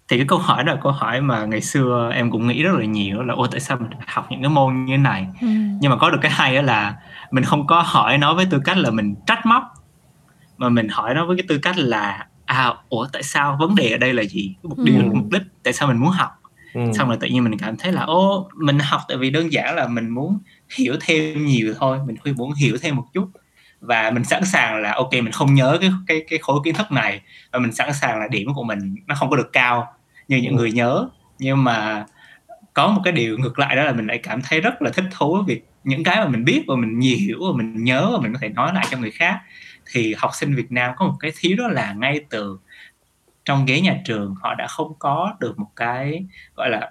Thì 0.08 0.16
cái 0.16 0.26
câu 0.28 0.38
hỏi 0.38 0.64
đó 0.64 0.72
là 0.72 0.80
câu 0.82 0.92
hỏi 0.92 1.20
mà 1.20 1.44
ngày 1.44 1.60
xưa 1.60 2.10
em 2.14 2.30
cũng 2.30 2.46
nghĩ 2.46 2.62
rất 2.62 2.72
là 2.78 2.84
nhiều 2.84 3.22
là 3.22 3.34
ô 3.34 3.46
tại 3.46 3.60
sao 3.60 3.76
mình 3.76 3.90
học 4.06 4.26
những 4.30 4.42
cái 4.42 4.48
môn 4.48 4.84
như 4.84 4.92
thế 4.92 5.02
này 5.02 5.26
ừ. 5.40 5.46
nhưng 5.80 5.90
mà 5.90 5.96
có 5.96 6.10
được 6.10 6.18
cái 6.22 6.30
hay 6.30 6.56
đó 6.56 6.62
là 6.62 6.94
mình 7.30 7.44
không 7.44 7.66
có 7.66 7.82
hỏi 7.86 8.18
nó 8.18 8.34
với 8.34 8.46
tư 8.50 8.60
cách 8.64 8.78
là 8.78 8.90
mình 8.90 9.14
trách 9.26 9.46
móc 9.46 9.62
mà 10.58 10.68
mình 10.68 10.88
hỏi 10.88 11.14
nó 11.14 11.26
với 11.26 11.36
cái 11.36 11.44
tư 11.48 11.58
cách 11.58 11.78
là 11.78 12.26
à 12.44 12.74
ủa 12.88 13.06
tại 13.12 13.22
sao 13.22 13.56
vấn 13.60 13.74
đề 13.74 13.90
ở 13.90 13.98
đây 13.98 14.12
là 14.12 14.22
gì 14.22 14.54
mục 14.62 14.78
tiêu 14.86 14.96
ừ. 14.96 15.10
mục 15.14 15.30
đích 15.30 15.42
tại 15.62 15.72
sao 15.72 15.88
mình 15.88 15.96
muốn 15.96 16.10
học 16.10 16.40
ừ. 16.74 16.80
xong 16.94 17.08
rồi 17.08 17.16
tự 17.20 17.26
nhiên 17.26 17.44
mình 17.44 17.58
cảm 17.58 17.76
thấy 17.76 17.92
là 17.92 18.02
ô 18.02 18.48
mình 18.56 18.78
học 18.78 19.00
tại 19.08 19.16
vì 19.16 19.30
đơn 19.30 19.52
giản 19.52 19.74
là 19.74 19.88
mình 19.88 20.08
muốn 20.08 20.38
hiểu 20.76 20.96
thêm 21.00 21.46
nhiều 21.46 21.74
thôi 21.78 21.98
mình 22.06 22.16
muốn 22.36 22.52
hiểu 22.52 22.76
thêm 22.82 22.96
một 22.96 23.04
chút 23.12 23.28
và 23.80 24.10
mình 24.10 24.24
sẵn 24.24 24.44
sàng 24.44 24.82
là 24.82 24.92
ok 24.92 25.12
mình 25.12 25.32
không 25.32 25.54
nhớ 25.54 25.78
cái 25.80 25.90
cái 26.06 26.24
cái 26.28 26.38
khối 26.38 26.60
kiến 26.64 26.74
thức 26.74 26.92
này 26.92 27.20
và 27.52 27.58
mình 27.58 27.72
sẵn 27.72 27.94
sàng 27.94 28.18
là 28.18 28.28
điểm 28.28 28.54
của 28.54 28.64
mình 28.64 28.96
nó 29.06 29.14
không 29.14 29.30
có 29.30 29.36
được 29.36 29.52
cao 29.52 29.95
như 30.28 30.36
những 30.36 30.56
người 30.56 30.72
nhớ. 30.72 31.08
Nhưng 31.38 31.64
mà 31.64 32.06
có 32.74 32.88
một 32.88 33.00
cái 33.04 33.12
điều 33.12 33.38
ngược 33.38 33.58
lại 33.58 33.76
đó 33.76 33.84
là 33.84 33.92
mình 33.92 34.06
lại 34.06 34.18
cảm 34.18 34.40
thấy 34.42 34.60
rất 34.60 34.82
là 34.82 34.90
thích 34.90 35.04
thú 35.10 35.34
với 35.34 35.44
việc 35.46 35.64
những 35.84 36.04
cái 36.04 36.16
mà 36.16 36.28
mình 36.28 36.44
biết 36.44 36.64
và 36.66 36.76
mình 36.76 37.00
hiểu 37.00 37.38
và 37.40 37.56
mình 37.56 37.84
nhớ 37.84 38.10
và 38.12 38.18
mình 38.22 38.32
có 38.32 38.38
thể 38.42 38.48
nói 38.48 38.74
lại 38.74 38.86
cho 38.90 38.98
người 38.98 39.10
khác. 39.10 39.40
Thì 39.92 40.14
học 40.18 40.30
sinh 40.34 40.54
Việt 40.54 40.72
Nam 40.72 40.92
có 40.96 41.06
một 41.06 41.14
cái 41.20 41.32
thiếu 41.38 41.56
đó 41.58 41.68
là 41.68 41.92
ngay 41.92 42.20
từ 42.30 42.58
trong 43.44 43.66
ghế 43.66 43.80
nhà 43.80 44.00
trường 44.04 44.34
họ 44.42 44.54
đã 44.54 44.66
không 44.66 44.94
có 44.98 45.36
được 45.40 45.58
một 45.58 45.70
cái 45.76 46.24
gọi 46.56 46.70
là 46.70 46.90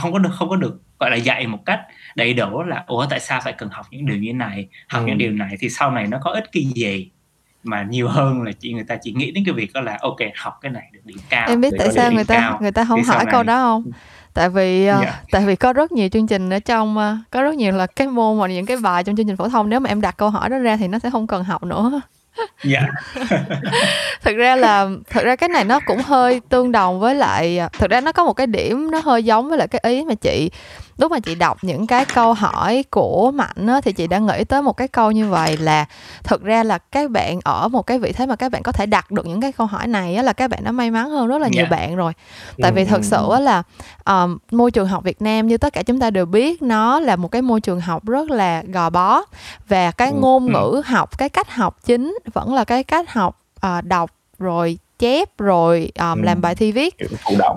không 0.00 0.12
có 0.12 0.18
được 0.18 0.30
không 0.32 0.48
có 0.48 0.56
được 0.56 0.82
gọi 1.00 1.10
là 1.10 1.16
dạy 1.16 1.46
một 1.46 1.58
cách 1.66 1.80
đầy 2.16 2.34
đủ 2.34 2.62
là 2.62 2.84
ủa 2.86 3.06
tại 3.10 3.20
sao 3.20 3.40
phải 3.44 3.52
cần 3.52 3.68
học 3.68 3.86
những 3.90 4.06
điều 4.06 4.16
như 4.16 4.32
này? 4.32 4.68
Học 4.88 5.02
ừ. 5.02 5.06
những 5.06 5.18
điều 5.18 5.32
này 5.32 5.56
thì 5.60 5.68
sau 5.68 5.90
này 5.90 6.06
nó 6.06 6.18
có 6.22 6.30
ích 6.30 6.44
cái 6.52 6.64
gì 6.74 7.10
mà 7.66 7.86
nhiều 7.90 8.08
hơn 8.08 8.42
là 8.42 8.52
chỉ 8.60 8.72
người 8.72 8.84
ta 8.88 8.96
chỉ 9.02 9.12
nghĩ 9.12 9.30
đến 9.30 9.44
cái 9.46 9.54
việc 9.54 9.72
đó 9.72 9.80
là 9.80 9.98
ok 10.00 10.16
học 10.36 10.58
cái 10.60 10.72
này 10.72 10.88
được 10.92 11.00
điểm 11.04 11.18
cao 11.28 11.48
em 11.48 11.60
biết 11.60 11.72
tại 11.78 11.88
sao 11.92 12.12
người 12.12 12.24
ta 12.24 12.34
cao. 12.34 12.58
người 12.62 12.72
ta 12.72 12.84
không 12.84 13.02
hỏi 13.02 13.24
câu 13.30 13.42
đó 13.42 13.62
không 13.62 13.92
tại 14.34 14.48
vì 14.48 14.84
yeah. 14.84 14.98
Ờ, 14.98 15.04
dạ. 15.04 15.20
tại 15.30 15.46
vì 15.46 15.56
có 15.56 15.72
rất 15.72 15.92
nhiều 15.92 16.08
chương 16.08 16.26
trình 16.26 16.50
ở 16.50 16.58
trong 16.58 16.98
uh, 16.98 17.30
có 17.30 17.42
rất 17.42 17.54
nhiều 17.54 17.72
là 17.72 17.86
cái 17.86 18.08
môn 18.08 18.36
hoặc 18.36 18.46
những 18.46 18.66
cái 18.66 18.76
bài 18.76 19.04
trong 19.04 19.16
chương 19.16 19.26
trình 19.26 19.36
phổ 19.36 19.48
thông 19.48 19.68
nếu 19.68 19.80
mà 19.80 19.88
em 19.88 20.00
đặt 20.00 20.16
câu 20.16 20.30
hỏi 20.30 20.48
đó 20.48 20.58
ra 20.58 20.76
thì 20.76 20.88
nó 20.88 20.98
sẽ 20.98 21.10
không 21.10 21.26
cần 21.26 21.44
học 21.44 21.62
nữa 21.62 22.00
dạ 22.64 22.80
thực 24.22 24.36
ra 24.36 24.56
là 24.56 24.88
thực 25.10 25.24
ra 25.24 25.36
cái 25.36 25.48
này 25.48 25.64
nó 25.64 25.80
cũng 25.86 26.02
hơi 26.02 26.40
tương 26.48 26.72
đồng 26.72 27.00
với 27.00 27.14
lại 27.14 27.60
thực 27.78 27.90
ra 27.90 28.00
nó 28.00 28.12
có 28.12 28.24
một 28.24 28.32
cái 28.32 28.46
điểm 28.46 28.90
nó 28.90 29.00
hơi 29.04 29.24
giống 29.24 29.48
với 29.48 29.58
lại 29.58 29.68
cái 29.68 29.80
ý 29.84 30.04
mà 30.04 30.14
chị 30.14 30.50
lúc 30.98 31.10
mà 31.12 31.20
chị 31.20 31.34
đọc 31.34 31.58
những 31.62 31.86
cái 31.86 32.04
câu 32.14 32.34
hỏi 32.34 32.84
của 32.90 33.30
mạnh 33.34 33.66
á, 33.66 33.80
thì 33.80 33.92
chị 33.92 34.06
đã 34.06 34.18
nghĩ 34.18 34.44
tới 34.44 34.62
một 34.62 34.72
cái 34.76 34.88
câu 34.88 35.10
như 35.12 35.28
vậy 35.28 35.56
là 35.56 35.84
thực 36.24 36.42
ra 36.42 36.62
là 36.62 36.78
các 36.78 37.10
bạn 37.10 37.38
ở 37.44 37.68
một 37.68 37.82
cái 37.82 37.98
vị 37.98 38.12
thế 38.12 38.26
mà 38.26 38.36
các 38.36 38.52
bạn 38.52 38.62
có 38.62 38.72
thể 38.72 38.86
đặt 38.86 39.10
được 39.10 39.26
những 39.26 39.40
cái 39.40 39.52
câu 39.52 39.66
hỏi 39.66 39.86
này 39.86 40.14
á, 40.16 40.22
là 40.22 40.32
các 40.32 40.50
bạn 40.50 40.64
đã 40.64 40.72
may 40.72 40.90
mắn 40.90 41.10
hơn 41.10 41.26
rất 41.26 41.38
là 41.38 41.48
nhiều 41.48 41.64
Dạ. 41.70 41.76
bạn 41.76 41.96
rồi 41.96 42.12
tại 42.62 42.72
vì 42.72 42.84
thực 42.84 43.04
sự 43.04 43.30
á 43.32 43.40
là 43.40 43.62
um, 44.04 44.38
môi 44.50 44.70
trường 44.70 44.88
học 44.88 45.04
Việt 45.04 45.22
Nam 45.22 45.46
như 45.46 45.58
tất 45.58 45.72
cả 45.72 45.82
chúng 45.82 46.00
ta 46.00 46.10
đều 46.10 46.26
biết 46.26 46.62
nó 46.62 47.00
là 47.00 47.16
một 47.16 47.28
cái 47.28 47.42
môi 47.42 47.60
trường 47.60 47.80
học 47.80 48.06
rất 48.06 48.30
là 48.30 48.62
gò 48.72 48.90
bó 48.90 49.22
và 49.68 49.90
cái 49.90 50.08
Ừ. 50.10 50.16
ngôn 50.20 50.46
Ừ. 50.46 50.52
ngữ 50.52 50.82
học 50.86 51.18
cái 51.18 51.28
cách 51.28 51.50
học 51.54 51.76
chính 51.84 52.18
vẫn 52.34 52.54
là 52.54 52.64
cái 52.64 52.84
cách 52.84 53.12
học 53.12 53.40
ờ, 53.60 53.80
đọc 53.80 54.10
rồi 54.38 54.78
chép 54.98 55.38
rồi 55.38 55.92
um, 55.98 56.18
Ừ. 56.18 56.24
làm 56.24 56.40
bài 56.40 56.54
thi 56.54 56.72
viết 56.72 56.94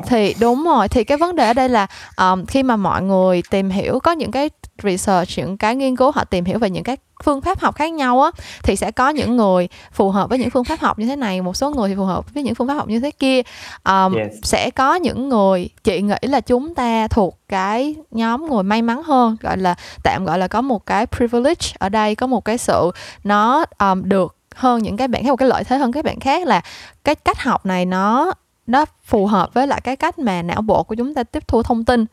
thì 0.08 0.34
đúng 0.40 0.64
rồi 0.64 0.88
thì 0.88 1.04
cái 1.04 1.18
vấn 1.18 1.36
đề 1.36 1.48
ở 1.48 1.54
đây 1.54 1.70
là 1.70 1.88
um, 2.18 2.46
khi 2.46 2.64
mà 2.64 2.76
mọi 2.76 3.02
người 3.02 3.42
tìm 3.50 3.70
hiểu 3.70 4.00
có 4.00 4.12
những 4.12 4.32
cái 4.32 4.50
research 4.84 5.30
những 5.38 5.58
cái 5.58 5.76
nghiên 5.76 5.96
cứu 5.96 6.12
họ 6.12 6.24
tìm 6.24 6.46
hiểu 6.46 6.60
về 6.60 6.70
những 6.70 6.84
cái 6.84 6.98
phương 7.24 7.42
pháp 7.42 7.60
học 7.60 7.76
khác 7.76 7.94
nhau 7.94 8.22
á 8.22 8.32
thì 8.64 8.76
sẽ 8.76 8.92
có 8.92 9.10
những 9.10 9.38
người 9.38 9.68
phù 9.92 10.10
hợp 10.12 10.30
với 10.30 10.40
những 10.40 10.50
phương 10.50 10.64
pháp 10.64 10.80
học 10.80 11.00
như 11.00 11.06
thế 11.06 11.16
này 11.16 11.42
một 11.42 11.56
số 11.58 11.70
người 11.72 11.90
thì 11.90 11.96
phù 11.96 12.06
hợp 12.06 12.34
với 12.34 12.44
những 12.44 12.56
phương 12.56 12.68
pháp 12.68 12.74
học 12.74 12.88
như 12.88 13.00
thế 13.00 13.12
kia 13.12 13.42
um, 13.86 14.16
Yes. 14.18 14.28
sẽ 14.44 14.70
có 14.70 14.96
những 14.96 15.30
người 15.30 15.70
chị 15.84 16.02
nghĩ 16.02 16.16
là 16.22 16.42
chúng 16.42 16.76
ta 16.76 17.08
thuộc 17.08 17.38
cái 17.48 17.96
nhóm 18.12 18.46
người 18.50 18.64
may 18.64 18.82
mắn 18.82 19.04
hơn 19.04 19.38
gọi 19.42 19.58
là 19.58 19.76
tạm 20.04 20.26
gọi 20.26 20.40
là 20.40 20.48
có 20.48 20.62
một 20.62 20.86
cái 20.86 21.06
privilege 21.06 21.68
ở 21.80 21.90
đây 21.90 22.16
có 22.16 22.28
một 22.28 22.46
cái 22.46 22.58
sự 22.58 22.92
nó 23.24 23.66
um, 23.80 24.02
được 24.10 24.36
hơn 24.60 24.84
những 24.84 24.98
cái 24.98 25.08
bạn 25.08 25.24
khác 25.24 25.30
một 25.30 25.36
cái 25.36 25.50
lợi 25.50 25.64
thế 25.64 25.78
hơn 25.78 25.92
các 25.92 26.06
bạn 26.06 26.20
khác 26.20 26.48
là 26.48 26.62
cái 27.04 27.16
cách 27.16 27.44
học 27.44 27.66
này 27.66 27.86
nó 27.86 28.34
nó 28.68 28.86
phù 29.04 29.26
hợp 29.26 29.54
với 29.54 29.68
lại 29.68 29.82
cái 29.82 29.96
cách 29.96 30.20
mà 30.20 30.42
não 30.42 30.62
bộ 30.62 30.84
của 30.84 30.96
chúng 30.96 31.14
ta 31.14 31.24
tiếp 31.24 31.48
thu 31.48 31.64
thông 31.64 31.86
tin. 31.86 32.06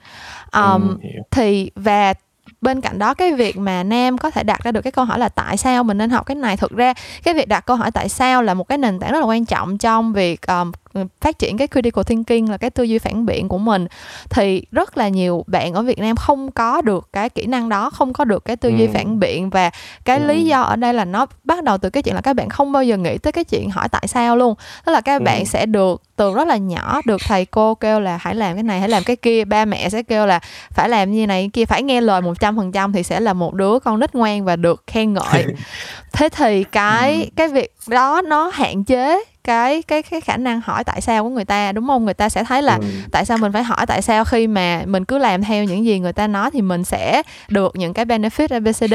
Um, 0.53 0.99
thì 1.31 1.71
và 1.75 2.15
bên 2.61 2.81
cạnh 2.81 2.99
đó 2.99 3.15
cái 3.15 3.33
việc 3.33 3.59
mà 3.59 3.83
nam 3.83 4.19
có 4.19 4.31
thể 4.31 4.43
đặt 4.43 4.65
ra 4.65 4.73
được 4.73 4.81
cái 4.81 4.91
câu 4.91 5.05
hỏi 5.05 5.19
là 5.19 5.29
tại 5.29 5.57
sao 5.57 5.85
mình 5.85 5.99
nên 5.99 6.11
học 6.11 6.27
cái 6.27 6.35
này 6.35 6.57
thực 6.57 6.73
ra 6.77 6.95
cái 7.23 7.35
việc 7.35 7.49
đặt 7.49 7.67
câu 7.67 7.77
hỏi 7.77 7.91
tại 7.91 8.09
sao 8.09 8.43
là 8.43 8.55
một 8.55 8.69
cái 8.69 8.79
nền 8.79 8.99
tảng 8.99 9.13
rất 9.13 9.19
là 9.19 9.27
quan 9.27 9.45
trọng 9.45 9.79
trong 9.79 10.13
việc 10.13 10.47
um, 10.47 10.73
phát 11.21 11.39
triển 11.39 11.57
cái 11.57 11.69
critical 11.73 12.03
thinking 12.03 12.51
là 12.51 12.57
cái 12.59 12.71
tư 12.71 12.83
duy 12.83 12.99
phản 12.99 13.27
biện 13.27 13.49
của 13.49 13.59
mình 13.59 13.87
thì 14.31 14.63
rất 14.73 14.97
là 14.99 15.09
nhiều 15.09 15.45
bạn 15.47 15.75
ở 15.75 15.83
Việt 15.83 15.99
Nam 15.99 16.17
không 16.17 16.51
có 16.51 16.81
được 16.81 17.09
cái 17.13 17.31
kỹ 17.31 17.47
năng 17.47 17.69
đó 17.69 17.91
không 17.91 18.13
có 18.13 18.25
được 18.25 18.45
cái 18.45 18.57
tư 18.57 18.69
duy 18.69 18.87
Ừ. 18.87 18.91
phản 18.95 19.21
biện 19.21 19.51
và 19.51 19.71
cái 20.05 20.19
Ừ. 20.19 20.27
lý 20.27 20.45
do 20.45 20.63
ở 20.63 20.77
đây 20.77 20.95
là 20.95 21.05
nó 21.05 21.27
bắt 21.45 21.65
đầu 21.65 21.79
từ 21.79 21.91
cái 21.91 22.03
chuyện 22.03 22.15
là 22.15 22.21
các 22.21 22.33
bạn 22.37 22.49
không 22.49 22.73
bao 22.73 22.85
giờ 22.85 22.97
nghĩ 22.97 23.19
tới 23.19 23.33
cái 23.33 23.45
chuyện 23.45 23.71
hỏi 23.71 23.89
tại 23.89 24.09
sao 24.09 24.37
luôn 24.37 24.55
tức 24.87 24.93
là 24.93 25.01
các 25.01 25.21
Ừ. 25.21 25.25
bạn 25.25 25.47
sẽ 25.47 25.67
được 25.67 26.03
từ 26.17 26.35
rất 26.35 26.47
là 26.49 26.57
nhỏ 26.57 27.01
được 27.05 27.21
thầy 27.27 27.45
cô 27.45 27.75
kêu 27.75 28.01
là 28.01 28.19
hãy 28.21 28.35
làm 28.35 28.55
cái 28.55 28.63
này 28.63 28.81
hãy 28.81 28.89
làm 28.89 29.05
cái 29.05 29.17
kia 29.17 29.45
ba 29.45 29.65
mẹ 29.65 29.89
sẽ 29.89 30.03
kêu 30.03 30.27
là 30.27 30.41
phải 30.71 30.89
làm 30.89 31.13
như 31.13 31.27
này 31.27 31.51
kia 31.53 31.65
phải 31.65 31.83
nghe 31.83 32.01
lời 32.01 32.21
một 32.23 32.41
trăm 32.41 32.57
phần 32.57 32.73
trăm 32.73 32.93
thì 32.93 33.03
sẽ 33.03 33.21
là 33.21 33.33
một 33.33 33.55
đứa 33.55 33.79
con 33.79 34.01
nít 34.01 34.15
ngoan 34.15 34.45
và 34.45 34.57
được 34.57 34.85
khen 34.87 35.15
ngợi 35.15 35.45
thế 36.13 36.29
thì 36.29 36.65
cái 36.65 37.31
cái 37.37 37.49
việc 37.49 37.73
đó 37.89 38.23
nó 38.23 38.49
hạn 38.55 38.85
chế 38.85 39.25
cái 39.47 39.83
cái 39.83 40.03
cái 40.03 40.21
khả 40.21 40.37
năng 40.37 40.61
hỏi 40.61 40.85
tại 40.85 41.01
sao 41.01 41.23
của 41.25 41.31
người 41.31 41.45
ta 41.45 41.73
đúng 41.73 41.87
không 41.87 42.05
người 42.05 42.15
ta 42.15 42.29
sẽ 42.29 42.45
thấy 42.45 42.63
là 42.63 42.77
Ừ. 42.77 42.85
tại 43.13 43.25
sao 43.25 43.39
mình 43.39 43.53
phải 43.53 43.63
hỏi 43.63 43.87
tại 43.87 44.03
sao 44.03 44.25
khi 44.25 44.47
mà 44.47 44.83
mình 44.87 45.05
cứ 45.05 45.19
làm 45.19 45.43
theo 45.43 45.65
những 45.65 45.85
gì 45.85 45.99
người 45.99 46.13
ta 46.13 46.27
nói 46.27 46.51
thì 46.51 46.63
mình 46.63 46.85
sẽ 46.85 47.23
được 47.49 47.77
những 47.77 47.95
cái 47.95 48.05
benefit 48.05 48.49
ABCD 48.51 48.95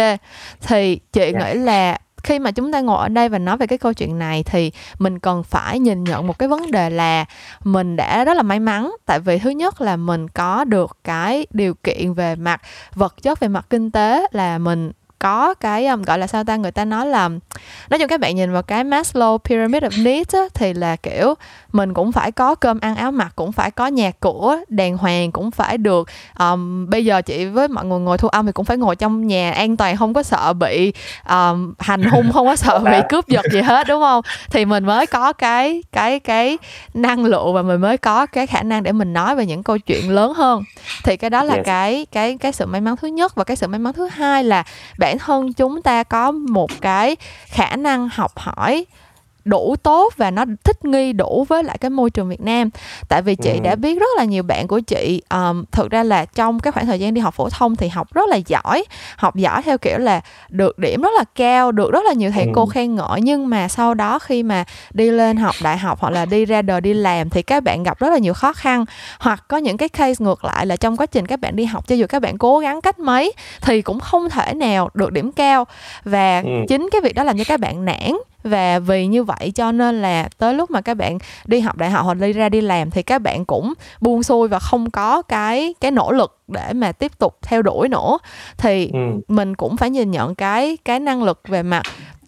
thì 0.62 1.00
chị 1.14 1.32
Dạ. 1.34 1.40
nghĩ 1.40 1.60
là 1.60 1.98
khi 2.24 2.40
mà 2.40 2.52
chúng 2.52 2.72
ta 2.72 2.80
ngồi 2.82 2.98
ở 3.02 3.08
đây 3.10 3.30
và 3.30 3.38
nói 3.40 3.58
về 3.58 3.68
cái 3.68 3.78
câu 3.78 3.94
chuyện 3.94 4.20
này 4.20 4.44
thì 4.44 4.72
mình 5.00 5.20
cần 5.20 5.44
phải 5.44 5.80
nhìn 5.80 6.04
nhận 6.04 6.28
một 6.28 6.40
cái 6.40 6.50
vấn 6.50 6.72
đề 6.72 6.90
là 6.90 7.26
mình 7.64 7.96
đã 7.96 8.24
rất 8.26 8.38
là 8.38 8.44
may 8.44 8.60
mắn 8.60 8.92
tại 9.06 9.20
vì 9.20 9.38
thứ 9.40 9.50
nhất 9.50 9.82
là 9.82 9.96
mình 9.96 10.28
có 10.28 10.64
được 10.64 10.98
cái 11.04 11.46
điều 11.52 11.74
kiện 11.84 12.14
về 12.14 12.36
mặt 12.36 12.62
vật 12.96 13.16
chất 13.24 13.40
về 13.40 13.48
mặt 13.48 13.66
kinh 13.70 13.92
tế 13.92 14.28
là 14.32 14.58
mình 14.58 14.92
có 15.22 15.54
cái 15.54 15.88
um, 15.88 16.02
gọi 16.02 16.20
là 16.20 16.28
sao 16.28 16.44
ta 16.44 16.56
người 16.56 16.72
ta 16.72 16.86
nói 16.86 17.06
là 17.06 17.30
nói 17.90 18.00
chung 18.00 18.08
các 18.08 18.20
bạn 18.20 18.36
nhìn 18.36 18.54
vào 18.54 18.64
cái 18.64 18.84
Maslow 18.84 19.38
pyramid 19.38 19.84
of 19.84 20.04
needs 20.04 20.36
á, 20.36 20.42
thì 20.54 20.74
là 20.74 20.96
kiểu 20.96 21.34
mình 21.72 21.94
cũng 21.94 22.12
phải 22.12 22.32
có 22.32 22.56
cơm 22.56 22.80
ăn 22.80 22.96
áo 22.96 23.12
mặc 23.12 23.32
cũng 23.36 23.52
phải 23.52 23.72
có 23.72 23.88
nhà 23.88 24.12
cửa 24.20 24.60
đàng 24.68 24.98
hoàng 24.98 25.32
cũng 25.32 25.52
phải 25.52 25.78
được 25.78 26.10
um, 26.40 26.90
bây 26.90 27.06
giờ 27.06 27.22
chị 27.22 27.46
với 27.46 27.68
mọi 27.68 27.86
người 27.86 28.00
ngồi 28.00 28.18
thu 28.18 28.28
âm 28.28 28.46
thì 28.46 28.52
cũng 28.52 28.66
phải 28.66 28.78
ngồi 28.78 28.96
trong 28.96 29.28
nhà 29.28 29.52
an 29.52 29.78
toàn 29.78 29.98
không 29.98 30.14
có 30.14 30.24
sợ 30.24 30.54
bị 30.54 30.94
um, 31.30 31.74
hành 31.80 32.04
hung 32.04 32.32
không 32.32 32.48
có 32.48 32.56
sợ 32.56 32.80
bị 32.80 32.98
cướp 33.10 33.28
giật 33.28 33.46
gì 33.52 33.62
hết 33.62 33.88
đúng 33.88 34.02
không? 34.02 34.22
Thì 34.52 34.66
mình 34.66 34.86
mới 34.86 35.08
có 35.08 35.34
cái 35.34 35.84
cái 35.92 36.20
cái 36.20 36.58
năng 36.94 37.26
lượng 37.26 37.54
và 37.54 37.62
mình 37.62 37.82
mới 37.82 37.98
có 37.98 38.26
cái 38.26 38.48
khả 38.48 38.64
năng 38.64 38.84
để 38.84 38.92
mình 38.92 39.14
nói 39.14 39.36
về 39.36 39.46
những 39.46 39.64
câu 39.64 39.78
chuyện 39.78 40.10
lớn 40.10 40.34
hơn. 40.34 40.64
Thì 41.04 41.18
cái 41.18 41.30
đó 41.30 41.44
là 41.44 41.54
Yes. 41.56 41.66
cái 41.66 42.06
cái 42.12 42.38
cái 42.38 42.52
sự 42.52 42.66
may 42.66 42.82
mắn 42.82 42.96
thứ 43.02 43.08
nhất. 43.08 43.36
Và 43.36 43.44
cái 43.44 43.58
sự 43.58 43.68
may 43.68 43.80
mắn 43.80 43.94
thứ 43.94 44.08
hai 44.08 44.44
là 44.44 44.64
bản 45.12 45.19
thân 45.19 45.54
chúng 45.54 45.82
ta 45.82 46.04
có 46.04 46.32
một 46.32 46.71
cái 46.82 47.15
khả 47.45 47.76
năng 47.76 48.10
học 48.10 48.32
hỏi 48.39 48.86
đủ 49.46 49.76
tốt 49.84 50.14
và 50.18 50.32
nó 50.32 50.46
thích 50.64 50.86
nghi 50.86 51.14
đủ 51.14 51.46
với 51.50 51.64
lại 51.64 51.78
cái 51.78 51.90
môi 51.90 52.10
trường 52.10 52.30
Việt 52.30 52.42
Nam 52.42 52.70
tại 53.10 53.22
vì 53.22 53.36
chị 53.36 53.50
Ừ. 53.52 53.60
đã 53.64 53.76
biết 53.76 54.00
rất 54.00 54.10
là 54.18 54.24
nhiều 54.24 54.44
bạn 54.44 54.68
của 54.68 54.80
chị 54.80 55.22
um, 55.30 55.64
thực 55.72 55.92
ra 55.92 56.04
là 56.04 56.26
trong 56.26 56.60
cái 56.60 56.72
khoảng 56.72 56.86
thời 56.86 57.00
gian 57.00 57.14
đi 57.14 57.22
học 57.22 57.34
phổ 57.34 57.50
thông 57.50 57.76
thì 57.76 57.88
học 57.88 58.14
rất 58.14 58.30
là 58.30 58.36
giỏi 58.36 58.84
học 59.18 59.36
giỏi 59.36 59.62
theo 59.64 59.78
kiểu 59.78 59.98
là 59.98 60.22
được 60.50 60.80
điểm 60.80 61.02
rất 61.02 61.10
là 61.18 61.24
cao 61.36 61.72
được 61.72 61.92
rất 61.92 62.06
là 62.06 62.14
nhiều 62.14 62.32
thầy 62.32 62.46
Ừ. 62.46 62.52
cô 62.56 62.66
khen 62.66 62.96
ngợi 62.96 63.22
nhưng 63.22 63.50
mà 63.50 63.68
sau 63.68 63.94
đó 63.94 64.20
khi 64.20 64.44
mà 64.44 64.64
đi 64.94 65.12
lên 65.12 65.38
học 65.38 65.56
đại 65.64 65.78
học 65.78 66.00
hoặc 66.02 66.10
là 66.10 66.26
đi 66.26 66.46
ra 66.46 66.62
đời 66.62 66.82
đi 66.82 66.94
làm 66.94 67.30
thì 67.30 67.42
các 67.42 67.64
bạn 67.64 67.84
gặp 67.84 68.00
rất 68.00 68.10
là 68.10 68.18
nhiều 68.18 68.34
khó 68.34 68.54
khăn 68.54 68.86
hoặc 69.20 69.44
có 69.48 69.58
những 69.58 69.78
cái 69.78 69.90
case 69.90 70.24
ngược 70.26 70.46
lại 70.46 70.66
là 70.66 70.76
trong 70.76 70.98
quá 70.98 71.06
trình 71.06 71.28
các 71.28 71.40
bạn 71.40 71.56
đi 71.56 71.66
học 71.66 71.88
cho 71.88 71.96
dù 71.96 72.06
các 72.10 72.22
bạn 72.22 72.38
cố 72.38 72.60
gắng 72.60 72.82
cách 72.82 73.00
mấy 73.00 73.34
thì 73.62 73.82
cũng 73.82 74.00
không 74.00 74.30
thể 74.30 74.54
nào 74.54 74.90
được 74.94 75.12
điểm 75.12 75.32
cao 75.32 75.66
và 76.04 76.42
Ừ. 76.46 76.50
chính 76.70 76.90
cái 76.92 77.02
việc 77.02 77.16
đó 77.16 77.24
làm 77.24 77.38
cho 77.38 77.44
các 77.48 77.60
bạn 77.60 77.86
nản 77.86 78.12
và 78.44 78.80
vì 78.80 79.08
như 79.08 79.24
vậy 79.24 79.52
cho 79.56 79.72
nên 79.72 80.02
là 80.02 80.30
tới 80.38 80.54
lúc 80.54 80.72
mà 80.72 80.82
các 80.82 80.94
bạn 80.94 81.18
đi 81.46 81.60
học 81.60 81.78
đại 81.78 81.90
học 81.90 82.06
hoặc 82.06 82.18
đi 82.18 82.34
ra 82.34 82.50
đi 82.50 82.62
làm 82.62 82.92
thì 82.92 83.04
các 83.04 83.22
bạn 83.22 83.46
cũng 83.46 83.74
buông 84.02 84.24
xuôi 84.24 84.48
và 84.48 84.60
không 84.60 84.90
có 84.92 85.22
cái 85.22 85.74
cái 85.82 85.92
nỗ 85.92 86.12
lực 86.12 86.38
để 86.48 86.74
mà 86.74 86.92
tiếp 86.92 87.20
tục 87.20 87.38
theo 87.42 87.62
đuổi 87.62 87.90
nữa. 87.90 88.18
Thì 88.58 88.90
Ừ. 88.94 89.00
mình 89.28 89.56
cũng 89.56 89.78
phải 89.78 89.90
nhìn 89.90 90.12
nhận 90.12 90.36
cái 90.36 90.78
cái 90.86 91.00
năng 91.00 91.24
lực 91.24 91.42
về 91.48 91.64
mặt 91.64 91.84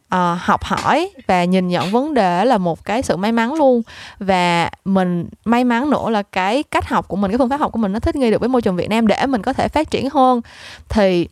ờ, 0.10 0.38
học 0.42 0.64
hỏi 0.64 1.10
và 1.28 1.44
nhìn 1.44 1.68
nhận 1.68 1.92
vấn 1.92 2.14
đề 2.14 2.46
là 2.46 2.58
một 2.58 2.86
cái 2.86 3.02
sự 3.02 3.18
may 3.18 3.32
mắn 3.32 3.54
luôn. 3.54 3.82
Và 4.20 4.70
mình 4.86 5.28
may 5.46 5.64
mắn 5.64 5.90
nữa 5.90 6.10
là 6.10 6.24
cái 6.24 6.64
cách 6.64 6.90
học 6.90 7.08
của 7.08 7.16
mình 7.16 7.32
cái 7.32 7.38
phương 7.38 7.50
pháp 7.50 7.60
học 7.60 7.72
của 7.72 7.80
mình 7.80 7.92
nó 7.92 8.00
thích 8.00 8.16
nghi 8.16 8.32
được 8.32 8.40
với 8.40 8.50
môi 8.50 8.62
trường 8.62 8.76
Việt 8.76 8.90
Nam 8.90 9.08
để 9.08 9.26
mình 9.26 9.42
có 9.42 9.54
thể 9.54 9.68
phát 9.68 9.92
triển 9.92 10.10
hơn. 10.10 10.42
Thì 10.90 11.28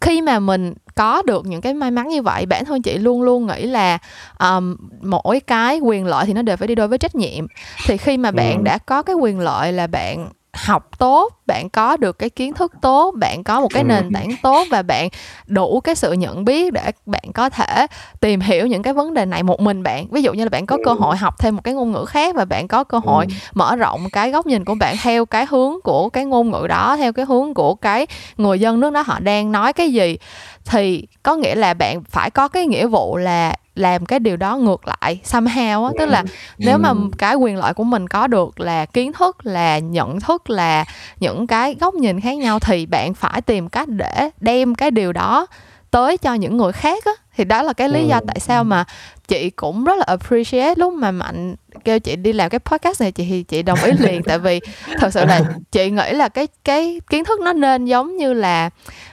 khi 0.00 0.22
mà 0.22 0.38
mình 0.38 0.74
có 0.94 1.22
được 1.22 1.46
những 1.46 1.60
cái 1.60 1.74
may 1.74 1.90
mắn 1.90 2.08
như 2.08 2.22
vậy 2.22 2.46
bản 2.46 2.64
thân 2.64 2.82
chị 2.82 2.98
luôn 2.98 3.22
luôn 3.22 3.46
nghĩ 3.46 3.66
là 3.66 3.98
um, 4.40 4.76
mỗi 5.02 5.40
cái 5.40 5.78
quyền 5.80 6.06
lợi 6.06 6.26
thì 6.26 6.32
nó 6.32 6.42
đều 6.42 6.56
phải 6.56 6.68
đi 6.68 6.74
đôi 6.74 6.88
với 6.88 6.98
trách 6.98 7.14
nhiệm 7.14 7.46
thì 7.86 7.96
khi 7.96 8.16
mà 8.16 8.30
bạn 8.30 8.56
Ừ. 8.58 8.62
đã 8.64 8.78
có 8.78 9.02
cái 9.02 9.16
quyền 9.16 9.40
lợi 9.40 9.72
là 9.72 9.86
bạn 9.86 10.28
học 10.54 10.98
tốt 10.98 11.32
bạn 11.46 11.68
có 11.70 11.96
được 11.96 12.18
cái 12.18 12.30
kiến 12.30 12.54
thức 12.54 12.72
tốt 12.82 13.14
bạn 13.18 13.44
có 13.44 13.60
một 13.60 13.68
cái 13.74 13.82
Ừ. 13.82 13.86
nền 13.86 14.10
tảng 14.14 14.36
tốt 14.42 14.66
và 14.70 14.82
bạn 14.82 15.08
đủ 15.46 15.80
cái 15.80 15.94
sự 15.94 16.12
nhận 16.12 16.44
biết 16.44 16.72
để 16.72 16.90
bạn 17.06 17.24
có 17.34 17.48
thể 17.50 17.86
tìm 18.20 18.40
hiểu 18.40 18.66
những 18.66 18.82
cái 18.82 18.92
vấn 18.92 19.14
đề 19.14 19.26
này 19.26 19.42
một 19.42 19.60
mình 19.60 19.82
bạn 19.82 20.06
ví 20.10 20.22
dụ 20.22 20.32
như 20.32 20.44
là 20.44 20.48
bạn 20.50 20.66
có 20.66 20.78
cơ 20.84 20.90
Ừ. 20.90 20.96
hội 21.00 21.16
học 21.16 21.34
thêm 21.38 21.56
một 21.56 21.62
cái 21.64 21.74
ngôn 21.74 21.92
ngữ 21.92 22.04
khác 22.04 22.34
và 22.34 22.44
bạn 22.44 22.68
có 22.68 22.84
cơ 22.84 22.98
hội 23.04 23.26
Ừ. 23.28 23.34
mở 23.54 23.76
rộng 23.76 24.10
cái 24.10 24.30
góc 24.30 24.46
nhìn 24.46 24.64
của 24.64 24.74
bạn 24.74 24.96
theo 25.02 25.26
cái 25.26 25.46
hướng 25.50 25.72
của 25.84 26.08
cái 26.08 26.24
ngôn 26.24 26.50
ngữ 26.50 26.66
đó 26.68 26.96
theo 26.96 27.12
cái 27.12 27.24
hướng 27.24 27.54
của 27.54 27.74
cái 27.74 28.06
người 28.36 28.60
dân 28.60 28.80
nước 28.80 28.90
đó 28.92 29.02
họ 29.06 29.18
đang 29.20 29.52
nói 29.52 29.72
cái 29.72 29.92
gì 29.92 30.16
thì 30.64 31.06
có 31.22 31.36
nghĩa 31.36 31.54
là 31.54 31.74
bạn 31.74 32.04
phải 32.04 32.30
có 32.30 32.48
cái 32.48 32.66
nghĩa 32.66 32.86
vụ 32.86 33.16
là 33.16 33.54
làm 33.74 34.06
cái 34.06 34.18
điều 34.18 34.36
đó 34.36 34.56
ngược 34.56 34.80
lại 34.88 35.20
somehow 35.24 35.84
á 35.86 35.92
tức 35.98 36.06
là 36.06 36.24
nếu 36.58 36.78
mà 36.78 36.88
Ừ. 36.88 36.96
cái 37.18 37.34
quyền 37.34 37.56
lợi 37.56 37.74
của 37.74 37.84
mình 37.84 38.08
có 38.08 38.26
được 38.26 38.60
là 38.60 38.86
kiến 38.86 39.12
thức 39.12 39.36
là 39.46 39.78
nhận 39.78 40.20
thức 40.20 40.50
là 40.50 40.84
những 41.20 41.46
cái 41.46 41.76
góc 41.80 41.94
nhìn 41.94 42.20
khác 42.20 42.36
nhau 42.38 42.58
thì 42.58 42.86
bạn 42.86 43.14
phải 43.14 43.40
tìm 43.40 43.68
cách 43.68 43.88
để 43.88 44.30
đem 44.40 44.74
cái 44.74 44.90
điều 44.90 45.12
đó 45.12 45.46
tới 45.90 46.16
cho 46.18 46.34
những 46.34 46.56
người 46.56 46.72
khác 46.72 47.04
á 47.04 47.12
thì 47.36 47.44
đó 47.44 47.62
là 47.62 47.72
cái 47.72 47.88
lý 47.88 48.06
do 48.06 48.16
Ừ. 48.16 48.24
tại 48.26 48.40
sao 48.40 48.64
mà 48.64 48.84
chị 49.28 49.50
cũng 49.50 49.84
rất 49.84 49.98
là 49.98 50.04
appreciate 50.06 50.74
lúc 50.76 50.92
mà 50.92 51.10
mạnh 51.10 51.54
kêu 51.84 51.98
chị 51.98 52.16
đi 52.16 52.32
làm 52.32 52.50
cái 52.50 52.58
podcast 52.58 53.00
này 53.00 53.12
chị 53.12 53.26
thì 53.30 53.42
chị 53.42 53.62
đồng 53.62 53.78
ý 53.84 53.92
liền 53.98 54.22
tại 54.22 54.38
vì 54.38 54.60
thật 54.98 55.12
sự 55.12 55.24
là 55.24 55.40
chị 55.72 55.90
nghĩ 55.90 56.12
là 56.12 56.28
cái 56.28 56.48
cái 56.64 57.00
kiến 57.10 57.24
thức 57.24 57.40
nó 57.40 57.52
nên 57.52 57.84
giống 57.84 58.16
như 58.16 58.32
là 58.32 58.70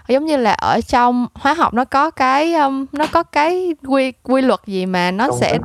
giống 0.07 0.25
như 0.25 0.37
là 0.37 0.51
ở 0.53 0.81
trong 0.87 1.27
hóa 1.33 1.53
học 1.53 1.73
nó 1.73 1.85
có 1.85 2.11
cái 2.11 2.53
um, 2.53 2.85
nó 2.91 3.05
có 3.11 3.23
cái 3.23 3.75
quy 3.87 4.11
quy 4.23 4.41
luật 4.41 4.59
gì 4.65 4.85
mà 4.85 5.11
nó 5.11 5.27
Công 5.27 5.39
sẽ 5.39 5.53
thức. 5.57 5.61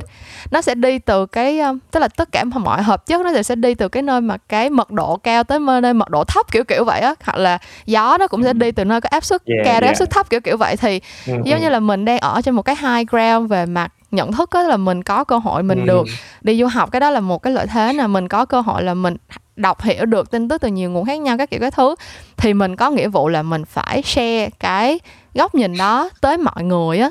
nó 0.51 0.61
sẽ 0.61 0.75
đi 0.75 0.99
từ 0.99 1.25
cái 1.25 1.59
um, 1.59 1.79
tức 1.91 1.99
là 1.99 2.07
tất 2.07 2.31
cả 2.31 2.43
mọi 2.43 2.83
hợp 2.83 3.05
chất 3.05 3.21
nó 3.25 3.41
sẽ 3.41 3.55
đi 3.55 3.73
từ 3.73 3.87
cái 3.89 4.03
nơi 4.03 4.21
mà 4.21 4.37
cái 4.49 4.69
mật 4.69 4.91
độ 4.91 5.17
cao 5.17 5.43
tới 5.43 5.59
nơi 5.81 5.93
mật 5.93 6.09
độ 6.09 6.23
thấp 6.23 6.51
kiểu 6.51 6.63
kiểu 6.63 6.83
vậy 6.83 7.01
á 7.01 7.15
hoặc 7.23 7.37
là 7.37 7.57
gió 7.85 8.17
nó 8.19 8.27
cũng 8.27 8.43
sẽ 8.43 8.53
đi 8.53 8.71
từ 8.71 8.83
nơi 8.85 9.01
có 9.01 9.09
áp 9.11 9.25
suất 9.25 9.41
Yeah, 9.45 9.65
cao 9.65 9.73
đến 9.81 9.83
áp 9.83 9.87
yeah. 9.87 9.97
suất 9.97 10.09
thấp 10.09 10.29
kiểu 10.29 10.39
kiểu 10.41 10.57
vậy 10.57 10.77
thì 10.77 11.01
Ừ. 11.27 11.33
giống 11.45 11.61
như 11.61 11.69
là 11.69 11.79
mình 11.79 12.05
đang 12.05 12.19
ở 12.19 12.41
trên 12.41 12.55
một 12.55 12.61
cái 12.61 12.75
high 12.75 13.09
ground 13.11 13.49
về 13.51 13.65
mặt 13.65 13.91
nhận 14.11 14.31
thức 14.31 14.49
đó 14.53 14.63
là 14.63 14.77
mình 14.77 15.03
có 15.03 15.23
cơ 15.23 15.37
hội 15.37 15.63
mình 15.63 15.79
ừ. 15.79 15.85
được 15.85 16.05
đi 16.41 16.59
du 16.59 16.67
học 16.67 16.91
cái 16.91 16.99
đó 16.99 17.09
là 17.09 17.19
một 17.19 17.41
cái 17.41 17.53
lợi 17.53 17.67
thế 17.67 17.93
là 17.93 18.07
mình 18.07 18.27
có 18.27 18.45
cơ 18.45 18.61
hội 18.61 18.83
là 18.83 18.93
mình 18.93 19.15
đọc 19.55 19.81
hiểu 19.81 20.05
được 20.05 20.31
tin 20.31 20.49
tức 20.49 20.61
từ 20.61 20.67
nhiều 20.67 20.91
nguồn 20.91 21.05
khác 21.05 21.19
nhau 21.19 21.37
các 21.37 21.49
kiểu 21.49 21.59
các 21.59 21.73
thứ 21.73 21.95
thì 22.37 22.53
mình 22.53 22.75
có 22.75 22.89
nghĩa 22.89 23.07
vụ 23.07 23.29
là 23.29 23.43
mình 23.43 23.65
phải 23.65 24.01
share 24.01 24.49
cái 24.59 24.99
góc 25.33 25.55
nhìn 25.55 25.77
đó 25.77 26.09
tới 26.21 26.37
mọi 26.37 26.63
người 26.63 26.99
á 26.99 27.09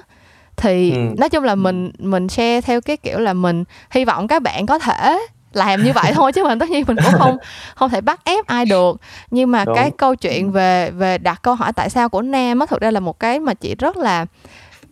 thì 0.57 0.91
ừ. 0.91 0.99
nói 1.19 1.29
chung 1.29 1.45
là 1.45 1.55
mình 1.55 1.91
mình 1.99 2.29
share 2.29 2.61
theo 2.61 2.81
cái 2.81 2.97
kiểu 2.97 3.19
là 3.19 3.33
mình 3.33 3.65
hy 3.91 4.05
vọng 4.05 4.29
các 4.29 4.43
bạn 4.43 4.67
có 4.67 4.79
thể 4.79 5.19
làm 5.53 5.83
như 5.83 5.93
vậy 5.93 6.13
thôi 6.15 6.33
chứ 6.33 6.45
mình 6.45 6.59
tất 6.59 6.71
nhiên 6.71 6.85
mình 6.87 6.97
cũng 7.05 7.19
không 7.19 7.37
không 7.75 7.91
thể 7.91 8.01
bắt 8.01 8.21
ép 8.25 8.47
ai 8.47 8.65
được 8.65 9.01
nhưng 9.31 9.51
mà 9.51 9.65
Đúng. 9.65 9.75
cái 9.75 9.91
câu 9.91 10.15
chuyện 10.15 10.53
về 10.53 10.91
về 10.91 11.19
đặt 11.19 11.43
câu 11.43 11.55
hỏi 11.55 11.73
tại 11.73 11.91
sao 11.91 12.09
của 12.09 12.23
nam 12.23 12.59
á 12.59 12.67
thực 12.67 12.81
ra 12.81 12.91
là 12.91 13.01
một 13.01 13.21
cái 13.21 13.41
mà 13.41 13.55
chị 13.55 13.75
rất 13.75 13.97
là 13.97 14.27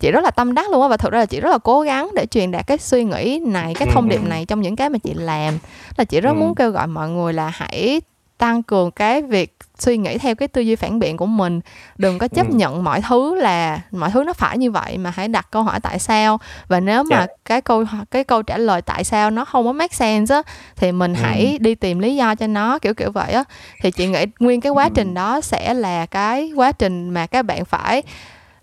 chị 0.00 0.10
rất 0.10 0.24
là 0.24 0.30
tâm 0.30 0.54
đắc 0.54 0.70
luôn 0.70 0.82
á 0.82 0.88
và 0.88 0.96
thực 0.96 1.12
ra 1.12 1.18
là 1.18 1.26
chị 1.26 1.40
rất 1.40 1.50
là 1.50 1.58
cố 1.58 1.80
gắng 1.80 2.10
để 2.14 2.26
truyền 2.26 2.50
đạt 2.50 2.66
cái 2.66 2.78
suy 2.78 3.04
nghĩ 3.04 3.40
này 3.46 3.74
cái 3.74 3.88
thông 3.92 4.08
điệp 4.08 4.20
ừ. 4.22 4.28
này 4.28 4.44
trong 4.44 4.60
những 4.60 4.76
cái 4.76 4.90
mà 4.90 4.98
chị 4.98 5.14
làm 5.14 5.58
là 5.96 6.04
chị 6.04 6.20
rất 6.20 6.30
ừ. 6.30 6.34
muốn 6.34 6.54
kêu 6.54 6.70
gọi 6.70 6.86
mọi 6.86 7.08
người 7.08 7.32
là 7.32 7.48
hãy 7.54 8.00
tăng 8.38 8.62
cường 8.62 8.90
cái 8.90 9.22
việc 9.22 9.56
suy 9.78 9.96
nghĩ 9.96 10.18
theo 10.18 10.34
cái 10.34 10.48
tư 10.48 10.60
duy 10.60 10.76
phản 10.76 10.98
biện 10.98 11.16
của 11.16 11.26
mình 11.26 11.60
đừng 11.98 12.18
có 12.18 12.28
chấp 12.28 12.50
ừ. 12.50 12.54
nhận 12.56 12.84
mọi 12.84 13.00
thứ 13.08 13.34
là 13.34 13.80
mọi 13.90 14.10
thứ 14.10 14.24
nó 14.24 14.32
phải 14.32 14.58
như 14.58 14.70
vậy 14.70 14.98
mà 14.98 15.12
hãy 15.16 15.28
đặt 15.28 15.46
câu 15.50 15.62
hỏi 15.62 15.80
tại 15.80 15.98
sao 15.98 16.40
và 16.68 16.80
nếu 16.80 17.02
mà 17.02 17.16
yeah. 17.16 17.30
Cái 17.44 17.60
câu 17.60 17.84
cái 18.10 18.24
câu 18.24 18.42
trả 18.42 18.58
lời 18.58 18.82
tại 18.82 19.04
sao 19.04 19.30
nó 19.30 19.44
không 19.44 19.66
có 19.66 19.72
make 19.72 19.94
sense 19.94 20.34
á 20.34 20.42
thì 20.76 20.92
mình 20.92 21.14
ừ. 21.14 21.20
hãy 21.22 21.58
đi 21.60 21.74
tìm 21.74 21.98
lý 21.98 22.16
do 22.16 22.34
cho 22.34 22.46
nó 22.46 22.78
kiểu 22.78 22.94
kiểu 22.94 23.10
vậy 23.10 23.32
á 23.32 23.44
thì 23.82 23.90
chị 23.90 24.06
nghĩ 24.06 24.24
nguyên 24.40 24.60
cái 24.60 24.72
quá 24.72 24.84
ừ. 24.84 24.90
trình 24.94 25.14
đó 25.14 25.40
sẽ 25.40 25.74
là 25.74 26.06
cái 26.06 26.52
quá 26.56 26.72
trình 26.72 27.10
mà 27.10 27.26
các 27.26 27.42
bạn 27.42 27.64
phải 27.64 28.02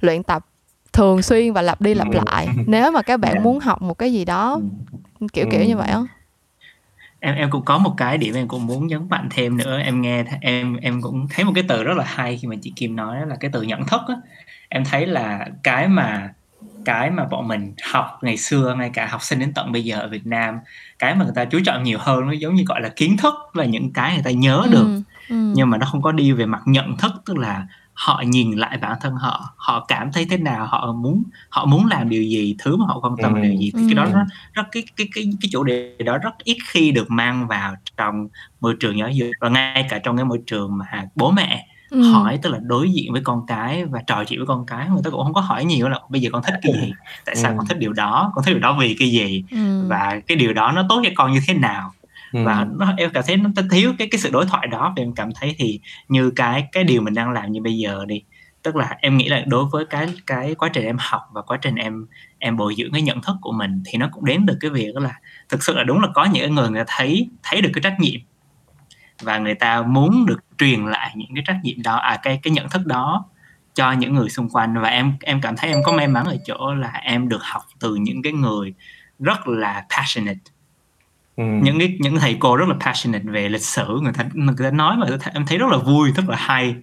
luyện 0.02 0.24
tập 0.24 0.46
thường 0.94 1.22
xuyên 1.22 1.54
và 1.54 1.62
lặp 1.62 1.82
đi 1.82 1.94
lặp 1.94 2.08
ừ. 2.12 2.20
lại 2.26 2.48
nếu 2.68 2.92
mà 2.92 3.02
các 3.02 3.20
bạn. 3.20 3.34
Dạ. 3.36 3.42
muốn 3.42 3.60
học 3.60 3.82
một 3.82 3.98
cái 3.98 4.14
gì 4.14 4.26
đó 4.26 4.60
ừ. 5.20 5.28
kiểu 5.34 5.46
kiểu 5.52 5.64
như 5.64 5.78
vậy 5.78 5.90
á 5.90 6.02
em 7.20 7.36
em 7.36 7.50
cũng 7.50 7.66
có 7.66 7.78
một 7.78 7.94
cái 7.98 8.18
điểm 8.18 8.36
em 8.36 8.48
cũng 8.48 8.68
muốn 8.68 8.88
nhấn 8.88 9.10
mạnh 9.10 9.28
thêm 9.32 9.58
nữa 9.58 9.80
em 9.80 10.02
nghe 10.02 10.24
em 10.42 10.76
em 10.76 11.02
cũng 11.02 11.28
thấy 11.34 11.46
một 11.46 11.52
cái 11.56 11.64
từ 11.68 11.84
rất 11.84 11.98
là 11.98 12.04
hay 12.08 12.38
khi 12.38 12.48
mà 12.48 12.56
chị 12.62 12.74
Kim 12.76 12.96
nói 12.96 13.28
là 13.28 13.36
cái 13.36 13.52
từ 13.54 13.62
nhận 13.62 13.86
thức 13.86 14.02
á 14.08 14.16
em 14.70 14.86
thấy 14.86 15.06
là 15.06 15.48
cái 15.64 15.88
mà 15.88 16.34
cái 16.86 17.12
mà 17.12 17.26
bọn 17.26 17.48
mình 17.48 17.74
học 17.92 18.20
ngày 18.22 18.38
xưa 18.38 18.76
ngay 18.78 18.90
cả 18.94 19.06
học 19.06 19.22
sinh 19.22 19.40
đến 19.40 19.54
tận 19.54 19.72
bây 19.72 19.84
giờ 19.84 20.00
ở 20.00 20.08
Việt 20.08 20.26
Nam 20.26 20.60
cái 21.00 21.16
mà 21.16 21.26
người 21.26 21.34
ta 21.36 21.46
chú 21.46 21.60
trọng 21.66 21.84
nhiều 21.84 21.98
hơn 22.02 22.26
nó 22.26 22.32
giống 22.32 22.56
như 22.56 22.64
gọi 22.68 22.82
là 22.82 22.90
kiến 22.90 23.18
thức 23.18 23.34
và 23.54 23.66
những 23.66 23.94
cái 23.94 24.14
người 24.14 24.24
ta 24.24 24.32
nhớ 24.32 24.68
được 24.72 24.86
ừ, 24.86 25.02
ừ. 25.30 25.36
nhưng 25.56 25.70
mà 25.70 25.78
nó 25.78 25.86
không 25.86 26.02
có 26.02 26.12
đi 26.12 26.32
về 26.32 26.46
mặt 26.46 26.62
nhận 26.66 26.98
thức 26.98 27.12
tức 27.26 27.38
là 27.38 27.68
họ 27.94 28.24
nhìn 28.26 28.52
lại 28.52 28.78
bản 28.78 28.98
thân 29.02 29.16
họ 29.16 29.54
họ 29.56 29.86
cảm 29.88 30.12
thấy 30.12 30.26
thế 30.30 30.38
nào 30.38 30.66
họ 30.66 30.94
muốn 30.94 31.24
họ 31.50 31.66
muốn 31.66 31.86
làm 31.86 32.10
điều 32.10 32.24
gì 32.24 32.56
thứ 32.60 32.78
mà 32.78 32.86
họ 32.88 33.00
quan 33.00 33.16
tâm 33.22 33.34
là 33.34 33.42
điều 33.42 33.56
gì. 33.56 33.72
Thì 33.78 33.84
cái 33.88 33.94
đó 33.94 34.06
rất, 34.06 34.26
rất 34.54 34.64
cái 34.72 34.84
cái 34.98 35.08
cái 35.16 35.24
cái 35.42 35.50
chủ 35.52 35.64
đề 35.64 35.96
đó 36.06 36.18
rất 36.18 36.34
ít 36.44 36.58
khi 36.68 36.92
được 36.92 37.12
mang 37.12 37.48
vào 37.48 37.76
trong 37.98 38.28
môi 38.62 38.76
trường 38.80 38.98
giáo 39.00 39.10
dục. 39.10 39.30
Và 39.40 39.50
ngay 39.50 39.86
cả 39.90 40.00
trong 40.04 40.18
cái 40.18 40.26
môi 40.26 40.40
trường 40.48 40.78
mà 40.78 40.86
bố 41.16 41.32
mẹ 41.32 41.68
ừ. 41.90 42.02
hỏi 42.02 42.40
tức 42.42 42.50
là 42.50 42.60
đối 42.62 42.92
diện 42.92 43.14
với 43.14 43.22
con 43.24 43.46
cái 43.48 43.86
và 43.86 44.02
trò 44.08 44.24
chuyện 44.24 44.40
với 44.40 44.48
con 44.48 44.66
cái 44.66 44.90
người 44.90 45.02
ta 45.04 45.10
cũng 45.10 45.24
không 45.24 45.34
có 45.34 45.42
hỏi 45.42 45.66
nhiều 45.66 45.90
là 45.90 46.00
bây 46.10 46.22
giờ 46.22 46.30
con 46.34 46.44
thích 46.44 46.56
cái 46.62 46.74
gì? 46.74 46.94
Tại 47.26 47.36
sao 47.36 47.52
ừ. 47.52 47.56
con 47.58 47.68
thích 47.68 47.80
điều 47.80 47.94
đó? 47.94 48.32
Con 48.36 48.44
thích 48.46 48.52
điều 48.52 48.62
đó 48.62 48.78
vì 48.80 48.96
cái 49.00 49.12
gì? 49.12 49.44
Ừ. 49.52 49.88
và 49.88 50.22
cái 50.28 50.38
điều 50.38 50.54
đó 50.54 50.72
nó 50.72 50.86
tốt 50.90 51.02
cho 51.04 51.10
con 51.16 51.32
như 51.32 51.40
thế 51.48 51.54
nào 51.54 51.92
và 52.32 52.68
nó 52.80 52.94
em 52.98 53.10
cảm 53.14 53.24
thấy 53.28 53.38
nó 53.38 53.50
thiếu 53.72 53.94
cái 53.98 54.08
cái 54.12 54.20
sự 54.20 54.30
đối 54.32 54.46
thoại 54.46 54.68
đó. 54.68 54.94
Và 54.98 55.04
em 55.04 55.16
cảm 55.16 55.30
thấy 55.36 55.56
thì 55.58 55.80
như 56.08 56.32
cái 56.36 56.68
cái 56.72 56.84
điều 56.84 57.02
mình 57.02 57.14
đang 57.14 57.32
làm 57.32 57.52
như 57.52 57.62
bây 57.62 57.78
giờ 57.78 58.06
đi 58.08 58.24
tức 58.64 58.76
là 58.76 58.98
em 59.00 59.18
nghĩ 59.18 59.30
là 59.30 59.44
đối 59.48 59.66
với 59.66 59.86
cái 59.86 60.08
cái 60.28 60.56
quá 60.56 60.70
trình 60.74 60.86
em 60.86 60.98
học 61.00 61.22
và 61.32 61.42
quá 61.42 61.58
trình 61.62 61.76
em 61.76 62.06
em 62.40 62.58
bồi 62.58 62.76
dưỡng 62.78 62.92
cái 62.92 63.02
nhận 63.02 63.22
thức 63.22 63.36
của 63.42 63.52
mình 63.52 63.84
thì 63.86 63.98
nó 63.98 64.10
cũng 64.12 64.26
đến 64.26 64.46
từ 64.48 64.58
cái 64.60 64.72
việc 64.72 64.96
là 64.96 65.20
thực 65.50 65.64
sự 65.64 65.76
là 65.76 65.84
đúng 65.84 66.00
là 66.02 66.08
có 66.14 66.26
những 66.26 66.56
người 66.56 66.70
người 66.70 66.86
ta 66.86 66.94
thấy 66.98 67.30
thấy 67.44 67.62
được 67.62 67.70
cái 67.74 67.82
trách 67.82 68.00
nhiệm 68.00 68.20
và 69.22 69.38
người 69.38 69.56
ta 69.56 69.82
muốn 69.82 70.26
được 70.26 70.44
truyền 70.58 70.86
lại 70.86 71.12
những 71.16 71.36
cái 71.36 71.44
trách 71.48 71.60
nhiệm 71.64 71.84
đó 71.84 71.96
à 71.96 72.20
cái 72.24 72.40
cái 72.44 72.52
nhận 72.52 72.70
thức 72.70 72.86
đó 72.86 73.26
cho 73.74 73.92
những 73.92 74.16
người 74.16 74.30
xung 74.30 74.50
quanh. 74.50 74.82
Và 74.82 74.90
em 74.90 75.14
em 75.22 75.42
cảm 75.42 75.56
thấy 75.58 75.70
em 75.70 75.84
có 75.84 75.92
may 75.92 76.08
mắn 76.08 76.26
ở 76.26 76.38
chỗ 76.46 76.74
là 76.74 76.92
em 77.04 77.30
được 77.30 77.42
học 77.44 77.62
từ 77.80 77.96
những 77.96 78.22
cái 78.24 78.34
người 78.34 78.74
rất 79.20 79.48
là 79.48 79.86
passionate 79.98 80.51
ừ. 81.42 81.60
những 81.64 81.80
cái 81.80 81.98
những 82.00 82.20
thầy 82.20 82.38
cô 82.40 82.56
rất 82.56 82.70
là 82.70 82.76
passionate 82.80 83.24
về 83.24 83.50
lịch 83.50 83.62
sử. 83.62 84.00
Người 84.04 84.14
ta 84.14 84.26
người 84.34 84.56
ta 84.60 84.72
nói 84.72 84.98
mà 84.98 85.08
em 85.34 85.46
thấy 85.46 85.58
rất 85.58 85.68
là 85.72 85.78
vui 85.78 86.12
rất 86.12 86.30
là 86.30 86.38
hay. 86.38 86.76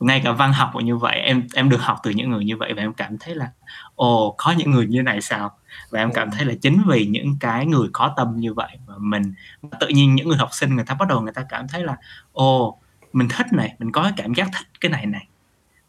Ngay 0.00 0.20
cả 0.24 0.32
văn 0.32 0.52
học 0.52 0.70
cũng 0.72 0.84
như 0.84 0.96
vậy. 0.96 1.16
Em 1.16 1.42
em 1.54 1.68
được 1.70 1.80
học 1.80 1.98
từ 2.02 2.10
những 2.10 2.30
người 2.30 2.44
như 2.44 2.56
vậy 2.56 2.72
và 2.76 2.82
em 2.82 2.94
cảm 2.94 3.18
thấy 3.18 3.34
là 3.34 3.50
ồ 3.94 4.34
có 4.38 4.52
những 4.52 4.70
người 4.70 4.86
như 4.86 5.02
này 5.02 5.20
sao? 5.20 5.50
Và 5.90 5.98
em 5.98 6.12
cảm 6.12 6.30
thấy 6.30 6.44
là 6.44 6.54
chính 6.62 6.82
vì 6.86 7.06
những 7.06 7.36
cái 7.40 7.66
người 7.66 7.88
có 7.92 8.14
tâm 8.16 8.36
như 8.36 8.54
vậy 8.54 8.78
và 8.86 8.94
mình 8.98 9.34
tự 9.80 9.88
nhiên 9.88 10.14
những 10.14 10.28
người 10.28 10.38
học 10.38 10.48
sinh 10.52 10.74
người 10.76 10.84
ta 10.84 10.94
bắt 10.94 11.08
đầu 11.08 11.20
người 11.20 11.32
ta 11.32 11.42
cảm 11.48 11.68
thấy 11.68 11.84
là 11.84 11.96
ồ 12.32 12.78
mình 13.12 13.28
thích 13.28 13.46
này 13.52 13.74
mình 13.78 13.92
có 13.92 14.02
cái 14.02 14.12
cảm 14.16 14.34
giác 14.34 14.48
thích 14.52 14.66
cái 14.80 14.90
này 14.90 15.06
này. 15.06 15.26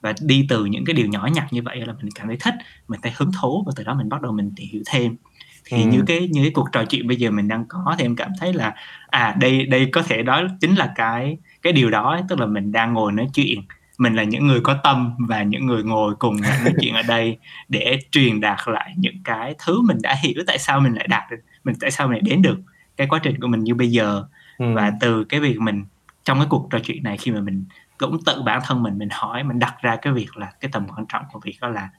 Và 0.01 0.13
đi 0.21 0.45
từ 0.49 0.65
những 0.65 0.85
cái 0.85 0.93
điều 0.93 1.07
nhỏ 1.07 1.29
nhặt 1.33 1.47
như 1.51 1.61
vậy 1.61 1.85
là 1.85 1.93
mình 1.93 2.11
cảm 2.15 2.27
thấy 2.27 2.37
thích. 2.39 2.53
Mình 2.87 2.99
thấy 3.03 3.11
hứng 3.15 3.31
thú 3.41 3.63
và 3.67 3.73
từ 3.75 3.83
đó 3.83 3.93
mình 3.93 4.09
bắt 4.09 4.21
đầu 4.21 4.31
mình 4.31 4.51
tìm 4.55 4.67
hiểu 4.71 4.81
thêm 4.85 5.15
thì 5.65 5.83
ừ. 5.83 5.87
như 5.89 6.03
cái 6.07 6.29
như 6.31 6.41
cái 6.41 6.51
cuộc 6.53 6.67
trò 6.71 6.83
chuyện 6.85 7.07
bây 7.07 7.17
giờ 7.17 7.31
mình 7.31 7.47
đang 7.47 7.65
có 7.67 7.95
thì 7.97 8.05
em 8.05 8.15
cảm 8.15 8.31
thấy 8.39 8.53
là 8.53 8.75
à 9.07 9.35
đây 9.39 9.65
đây 9.65 9.89
có 9.91 10.01
thể 10.01 10.23
đó 10.23 10.43
chính 10.61 10.75
là 10.75 10.93
cái 10.95 11.37
cái 11.61 11.73
điều 11.73 11.89
đó 11.89 12.19
tức 12.29 12.39
là 12.39 12.45
mình 12.45 12.71
đang 12.71 12.93
ngồi 12.93 13.11
nói 13.11 13.27
chuyện 13.33 13.61
mình 13.97 14.15
là 14.15 14.23
những 14.23 14.47
người 14.47 14.59
có 14.61 14.77
tâm 14.83 15.15
và 15.19 15.43
những 15.43 15.65
người 15.65 15.83
ngồi 15.83 16.15
cùng 16.15 16.41
nói 16.41 16.73
chuyện 16.81 16.93
ở 16.93 17.01
đây 17.07 17.37
để 17.69 17.99
truyền 18.11 18.41
đạt 18.41 18.59
lại 18.65 18.93
những 18.97 19.23
cái 19.23 19.55
thứ 19.65 19.81
mình 19.81 19.97
đã 20.01 20.15
hiểu 20.23 20.43
tại 20.47 20.57
sao 20.57 20.79
mình 20.79 20.93
lại 20.93 21.07
đạt 21.07 21.23
được 21.31 21.37
mình 21.63 21.75
tại 21.79 21.91
sao 21.91 22.07
mình 22.07 22.13
lại 22.13 22.21
đến 22.25 22.41
được 22.41 22.57
cái 22.97 23.07
quá 23.07 23.19
trình 23.23 23.39
của 23.41 23.47
mình 23.47 23.63
như 23.63 23.75
bây 23.75 23.91
giờ 23.91 24.23
ừ. 24.57 24.65
và 24.73 24.91
từ 24.99 25.23
cái 25.23 25.39
việc 25.39 25.59
mình 25.59 25.85
trong 26.23 26.39
cái 26.39 26.47
cuộc 26.49 26.67
trò 26.71 26.79
chuyện 26.79 27.03
này 27.03 27.17
khi 27.17 27.31
mà 27.31 27.39
mình 27.39 27.65
cũng 27.97 28.23
tự 28.25 28.41
bản 28.41 28.61
thân 28.65 28.83
mình 28.83 28.97
mình 28.97 29.09
hỏi 29.11 29.43
mình 29.43 29.59
đặt 29.59 29.75
ra 29.81 29.95
cái 29.95 30.13
việc 30.13 30.37
là 30.37 30.51
cái 30.59 30.71
tầm 30.71 30.87
quan 30.87 31.05
trọng 31.09 31.23
của 31.31 31.39
việc 31.43 31.57
đó 31.61 31.67
là 31.67 31.89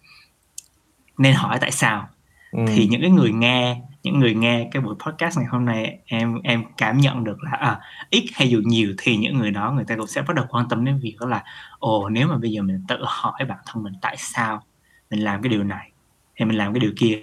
nên 1.18 1.34
hỏi 1.34 1.58
tại 1.60 1.70
sao 1.70 2.08
ừ. 2.50 2.64
thì 2.68 2.86
những 2.86 3.00
cái 3.00 3.10
người 3.10 3.32
nghe 3.32 3.80
những 4.02 4.18
người 4.18 4.34
nghe 4.34 4.68
cái 4.72 4.82
buổi 4.82 4.94
podcast 5.06 5.38
ngày 5.38 5.46
hôm 5.50 5.64
nay 5.64 5.98
em 6.06 6.40
em 6.42 6.64
cảm 6.76 6.98
nhận 6.98 7.24
được 7.24 7.42
là 7.42 7.50
à, 7.50 7.80
ít 8.10 8.24
hay 8.34 8.50
dù 8.50 8.60
nhiều 8.64 8.94
thì 8.98 9.16
những 9.16 9.38
người 9.38 9.50
đó 9.50 9.72
người 9.72 9.84
ta 9.84 9.96
cũng 9.96 10.06
sẽ 10.06 10.22
bắt 10.22 10.34
đầu 10.36 10.46
quan 10.48 10.68
tâm 10.68 10.84
đến 10.84 10.98
việc 11.02 11.16
đó 11.20 11.26
là 11.26 11.44
ồ 11.78 12.08
nếu 12.08 12.28
mà 12.28 12.36
bây 12.38 12.50
giờ 12.50 12.62
mình 12.62 12.84
tự 12.88 12.96
hỏi 13.06 13.44
bản 13.48 13.58
thân 13.66 13.82
mình 13.82 13.92
tại 14.02 14.16
sao 14.18 14.62
mình 15.10 15.20
làm 15.20 15.42
cái 15.42 15.50
điều 15.50 15.64
này 15.64 15.90
hay 16.34 16.46
mình 16.46 16.56
làm 16.56 16.72
cái 16.72 16.80
điều 16.80 16.92
kia 16.96 17.18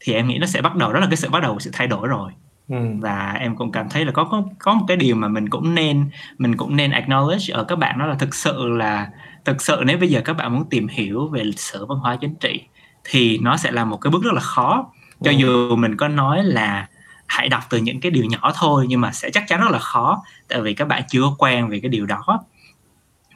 thì 0.00 0.12
em 0.12 0.28
nghĩ 0.28 0.38
nó 0.38 0.46
sẽ 0.46 0.62
bắt 0.62 0.76
đầu 0.76 0.92
đó 0.92 1.00
là 1.00 1.06
cái 1.06 1.16
sự 1.16 1.30
bắt 1.30 1.42
đầu 1.42 1.58
sự 1.58 1.70
thay 1.72 1.86
đổi 1.86 2.08
rồi 2.08 2.32
ừ. 2.68 2.76
và 3.00 3.32
em 3.32 3.56
cũng 3.56 3.72
cảm 3.72 3.88
thấy 3.88 4.04
là 4.04 4.12
có 4.12 4.24
có 4.24 4.42
có 4.58 4.74
một 4.74 4.84
cái 4.88 4.96
điều 4.96 5.16
mà 5.16 5.28
mình 5.28 5.48
cũng 5.48 5.74
nên 5.74 6.10
mình 6.38 6.56
cũng 6.56 6.76
nên 6.76 6.90
acknowledge 6.90 7.56
ở 7.56 7.64
các 7.64 7.76
bạn 7.76 7.98
đó 7.98 8.06
là 8.06 8.14
thực 8.14 8.34
sự 8.34 8.68
là 8.68 9.10
thực 9.44 9.62
sự 9.62 9.82
nếu 9.86 9.98
bây 9.98 10.08
giờ 10.08 10.20
các 10.24 10.32
bạn 10.32 10.54
muốn 10.54 10.68
tìm 10.70 10.88
hiểu 10.88 11.28
về 11.28 11.44
lịch 11.44 11.60
sử 11.60 11.86
văn 11.86 11.98
hóa 11.98 12.16
chính 12.16 12.34
trị 12.34 12.60
thì 13.04 13.38
nó 13.38 13.56
sẽ 13.56 13.70
là 13.70 13.84
một 13.84 13.96
cái 13.96 14.10
bước 14.10 14.22
rất 14.24 14.32
là 14.34 14.40
khó 14.40 14.92
cho 15.24 15.30
dù 15.30 15.76
mình 15.76 15.96
có 15.96 16.08
nói 16.08 16.44
là 16.44 16.88
hãy 17.26 17.48
đọc 17.48 17.62
từ 17.70 17.78
những 17.78 18.00
cái 18.00 18.10
điều 18.10 18.24
nhỏ 18.24 18.52
thôi 18.54 18.86
nhưng 18.88 19.00
mà 19.00 19.12
sẽ 19.12 19.30
chắc 19.30 19.44
chắn 19.48 19.60
rất 19.60 19.70
là 19.70 19.78
khó 19.78 20.22
tại 20.48 20.60
vì 20.60 20.74
các 20.74 20.88
bạn 20.88 21.02
chưa 21.08 21.24
quen 21.38 21.68
về 21.68 21.80
cái 21.80 21.88
điều 21.88 22.06
đó 22.06 22.44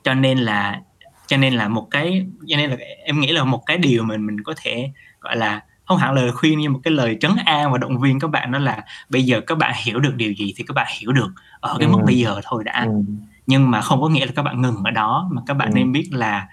cho 0.05 0.15
nên 0.15 0.39
là 0.39 0.81
cho 1.27 1.37
nên 1.37 1.55
là 1.55 1.69
một 1.69 1.89
cái 1.91 2.27
cho 2.47 2.57
nên 2.57 2.71
là 2.71 2.77
em 3.05 3.21
nghĩ 3.21 3.33
là 3.33 3.45
một 3.45 3.63
cái 3.67 3.79
điều 3.79 4.05
mình 4.05 4.27
mình 4.27 4.43
có 4.43 4.55
thể 4.57 4.91
gọi 5.21 5.37
là 5.37 5.61
không 5.87 5.99
hẳn 5.99 6.15
lời 6.15 6.33
khuyên 6.33 6.59
nhưng 6.59 6.73
một 6.73 6.81
cái 6.83 6.93
lời 6.93 7.17
trấn 7.21 7.31
an 7.45 7.73
và 7.73 7.79
động 7.79 8.01
viên 8.01 8.21
các 8.21 8.31
bạn 8.31 8.53
đó 8.53 8.59
là 8.59 8.85
bây 9.09 9.23
giờ 9.23 9.41
các 9.41 9.59
bạn 9.59 9.75
hiểu 9.85 10.01
được 10.01 10.15
điều 10.17 10.33
gì 10.33 10.55
thì 10.57 10.65
các 10.69 10.75
bạn 10.75 10.87
hiểu 11.01 11.13
được 11.13 11.33
ở 11.61 11.77
cái 11.79 11.89
ừ. 11.89 11.93
mức 11.93 11.99
bây 12.07 12.19
giờ 12.19 12.41
thôi 12.45 12.65
đã 12.65 12.85
ừ. 12.87 13.03
nhưng 13.47 13.71
mà 13.71 13.81
không 13.81 14.01
có 14.01 14.09
nghĩa 14.09 14.27
là 14.27 14.33
các 14.37 14.43
bạn 14.43 14.63
ngừng 14.63 14.77
ở 14.85 14.91
đó 14.91 15.29
mà 15.33 15.43
các 15.47 15.55
bạn 15.55 15.69
ừ. 15.69 15.75
nên 15.75 15.93
biết 15.93 16.09
là 16.13 16.47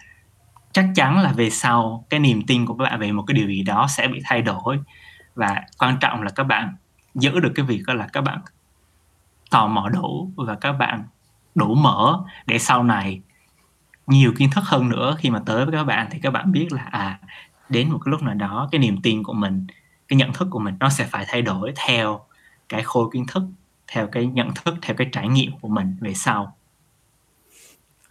chắc 0.73 0.85
chắn 0.95 1.19
là 1.19 1.31
về 1.31 1.49
sau, 1.49 2.05
cái 2.09 2.19
niềm 2.19 2.41
tin 2.47 2.65
của 2.65 2.73
các 2.73 2.83
bạn 2.83 2.99
về 2.99 3.11
một 3.11 3.23
cái 3.27 3.35
điều 3.35 3.47
gì 3.47 3.63
đó 3.63 3.87
sẽ 3.89 4.07
bị 4.07 4.21
thay 4.23 4.41
đổi. 4.41 4.79
Và 5.35 5.61
quan 5.77 5.97
trọng 5.99 6.21
là 6.21 6.29
các 6.35 6.43
bạn 6.43 6.75
giữ 7.15 7.39
được 7.39 7.51
cái 7.55 7.65
việc 7.65 7.83
đó 7.87 7.93
là 7.93 8.07
các 8.13 8.21
bạn 8.21 8.39
tò 9.49 9.67
mò 9.67 9.89
đủ 9.89 10.31
và 10.35 10.55
các 10.55 10.71
bạn 10.71 11.03
đủ 11.55 11.75
mở 11.75 12.23
để 12.45 12.59
sau 12.59 12.83
này 12.83 13.21
nhiều 14.07 14.33
kiến 14.37 14.49
thức 14.51 14.63
hơn 14.63 14.89
nữa 14.89 15.15
khi 15.19 15.29
mà 15.29 15.39
tới 15.45 15.65
với 15.65 15.73
các 15.73 15.83
bạn 15.83 16.07
thì 16.11 16.19
các 16.19 16.33
bạn 16.33 16.51
biết 16.51 16.71
là 16.71 16.83
à 16.91 17.19
đến 17.69 17.91
một 17.91 17.99
cái 18.05 18.11
lúc 18.11 18.21
nào 18.21 18.33
đó, 18.33 18.69
cái 18.71 18.79
niềm 18.79 19.01
tin 19.01 19.23
của 19.23 19.33
mình, 19.33 19.67
cái 20.07 20.17
nhận 20.17 20.33
thức 20.33 20.47
của 20.51 20.59
mình 20.59 20.75
nó 20.79 20.89
sẽ 20.89 21.05
phải 21.05 21.25
thay 21.27 21.41
đổi 21.41 21.73
theo 21.87 22.19
cái 22.69 22.83
khối 22.83 23.09
kiến 23.13 23.25
thức, 23.27 23.43
theo 23.87 24.07
cái 24.07 24.25
nhận 24.25 24.53
thức, 24.53 24.75
theo 24.81 24.95
cái 24.95 25.07
trải 25.11 25.27
nghiệm 25.27 25.51
của 25.61 25.67
mình 25.67 25.95
về 25.99 26.13
sau 26.13 26.57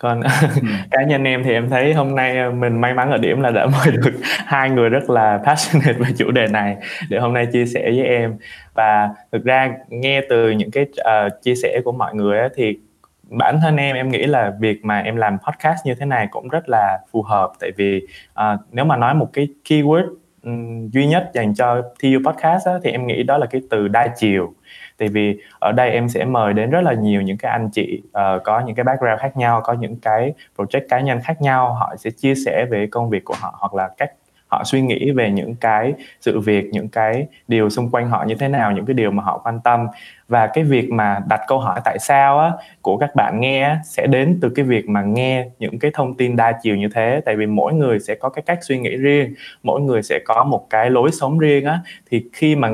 còn 0.02 0.22
cá 0.90 1.02
nhân 1.02 1.24
em 1.24 1.42
thì 1.44 1.52
em 1.52 1.70
thấy 1.70 1.94
hôm 1.94 2.14
nay 2.14 2.38
ờ, 2.38 2.50
mình 2.50 2.80
may 2.80 2.94
mắn 2.94 3.10
ở 3.10 3.18
điểm 3.18 3.40
là 3.40 3.50
đã 3.50 3.66
mời 3.72 3.96
được 3.96 4.12
hai 4.24 4.70
người 4.70 4.88
rất 4.88 5.10
là 5.10 5.40
passionate 5.46 5.92
về 5.92 6.06
chủ 6.16 6.30
đề 6.30 6.46
này 6.46 6.76
để 7.08 7.18
hôm 7.18 7.32
nay 7.32 7.46
chia 7.46 7.66
sẻ 7.66 7.82
với 7.90 8.04
em. 8.06 8.36
Và 8.74 9.10
thực 9.32 9.44
ra 9.44 9.74
nghe 9.88 10.20
từ 10.28 10.50
những 10.50 10.70
cái 10.70 10.84
uh, 10.84 11.42
chia 11.42 11.54
sẻ 11.54 11.80
của 11.84 11.92
mọi 11.92 12.14
người 12.14 12.38
ấy, 12.38 12.48
thì 12.54 12.78
bản 13.22 13.58
thân 13.62 13.76
em 13.76 13.96
em 13.96 14.08
nghĩ 14.08 14.26
là 14.26 14.52
việc 14.60 14.84
mà 14.84 14.98
em 14.98 15.16
làm 15.16 15.38
podcast 15.38 15.86
như 15.86 15.94
thế 15.94 16.06
này 16.06 16.26
cũng 16.30 16.48
rất 16.48 16.68
là 16.68 16.98
phù 17.12 17.22
hợp. 17.22 17.52
Tại 17.60 17.70
vì 17.76 18.06
uh, 18.32 18.60
nếu 18.70 18.84
mà 18.84 18.96
nói 18.96 19.14
một 19.14 19.28
cái 19.32 19.48
keyword 19.68 20.06
um, 20.42 20.88
duy 20.90 21.06
nhất 21.06 21.30
dành 21.34 21.54
cho 21.54 21.82
TU 21.82 22.32
podcast 22.32 22.66
á, 22.66 22.72
thì 22.84 22.90
em 22.90 23.06
nghĩ 23.06 23.22
đó 23.22 23.38
là 23.38 23.46
cái 23.46 23.60
từ 23.70 23.88
đa 23.88 24.08
chiều 24.16 24.54
tại 24.98 25.08
vì 25.08 25.38
ở 25.58 25.72
đây 25.72 25.90
em 25.90 26.08
sẽ 26.08 26.24
mời 26.24 26.52
đến 26.52 26.70
rất 26.70 26.80
là 26.80 26.92
nhiều 26.92 27.22
những 27.22 27.36
cái 27.36 27.52
anh 27.52 27.68
chị 27.72 28.02
uh, 28.06 28.42
có 28.44 28.60
những 28.60 28.74
cái 28.74 28.84
background 28.84 29.20
khác 29.20 29.36
nhau 29.36 29.60
có 29.64 29.72
những 29.72 29.96
cái 29.96 30.32
project 30.56 30.88
cá 30.88 31.00
nhân 31.00 31.20
khác 31.24 31.42
nhau. 31.42 31.72
Họ 31.72 31.94
sẽ 31.98 32.10
chia 32.10 32.34
sẻ 32.34 32.66
về 32.70 32.86
công 32.86 33.10
việc 33.10 33.24
của 33.24 33.34
họ 33.40 33.56
hoặc 33.60 33.74
là 33.74 33.88
cách 33.98 34.12
họ 34.46 34.64
suy 34.64 34.80
nghĩ 34.80 35.10
về 35.10 35.30
những 35.30 35.54
cái 35.54 35.94
sự 36.20 36.40
việc 36.40 36.70
những 36.72 36.88
cái 36.88 37.26
điều 37.48 37.70
xung 37.70 37.90
quanh 37.90 38.08
họ 38.08 38.24
như 38.24 38.34
thế 38.34 38.48
nào 38.48 38.72
những 38.72 38.86
cái 38.86 38.94
điều 38.94 39.10
mà 39.10 39.22
họ 39.22 39.40
quan 39.44 39.60
tâm. 39.60 39.86
Và 40.28 40.46
cái 40.46 40.64
việc 40.64 40.90
mà 40.90 41.20
đặt 41.28 41.40
câu 41.48 41.58
hỏi 41.58 41.80
tại 41.84 41.98
sao 41.98 42.38
á 42.38 42.52
của 42.82 42.96
các 42.96 43.14
bạn 43.14 43.40
nghe 43.40 43.62
á, 43.62 43.78
sẽ 43.84 44.06
đến 44.06 44.38
từ 44.42 44.48
cái 44.48 44.64
việc 44.64 44.88
mà 44.88 45.02
nghe 45.02 45.46
những 45.58 45.78
cái 45.78 45.90
thông 45.94 46.14
tin 46.14 46.36
đa 46.36 46.52
chiều 46.62 46.76
như 46.76 46.88
thế. 46.94 47.20
Tại 47.24 47.36
vì 47.36 47.46
mỗi 47.46 47.74
người 47.74 48.00
sẽ 48.00 48.14
có 48.14 48.28
cái 48.28 48.42
cách 48.46 48.58
suy 48.62 48.78
nghĩ 48.78 48.96
riêng 48.96 49.34
mỗi 49.62 49.80
người 49.80 50.02
sẽ 50.02 50.18
có 50.24 50.44
một 50.44 50.66
cái 50.70 50.90
lối 50.90 51.10
sống 51.12 51.38
riêng 51.38 51.64
á. 51.64 51.80
Thì 52.10 52.24
khi 52.32 52.56
mà 52.56 52.68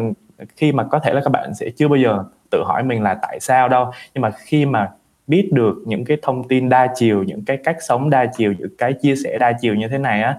khi 0.57 0.73
mà 0.73 0.85
có 0.85 0.99
thể 0.99 1.13
là 1.13 1.21
các 1.25 1.31
bạn 1.31 1.55
sẽ 1.55 1.71
chưa 1.77 1.89
bao 1.89 1.97
giờ 1.97 2.25
tự 2.51 2.63
hỏi 2.67 2.83
mình 2.83 3.03
là 3.03 3.15
tại 3.23 3.41
sao 3.41 3.69
đâu. 3.69 3.91
Nhưng 4.15 4.23
mà 4.23 4.31
khi 4.31 4.67
mà 4.67 4.91
biết 5.27 5.49
được 5.53 5.75
những 5.87 6.05
cái 6.05 6.17
thông 6.23 6.49
tin 6.49 6.69
đa 6.69 6.93
chiều, 6.95 7.23
những 7.23 7.45
cái 7.45 7.57
cách 7.57 7.77
sống 7.81 8.11
đa 8.11 8.27
chiều, 8.27 8.55
những 8.59 8.77
cái 8.79 8.93
chia 8.93 9.17
sẻ 9.17 9.39
đa 9.41 9.53
chiều 9.61 9.75
như 9.75 9.89
thế 9.89 9.99
này 9.99 10.23
á, 10.23 10.39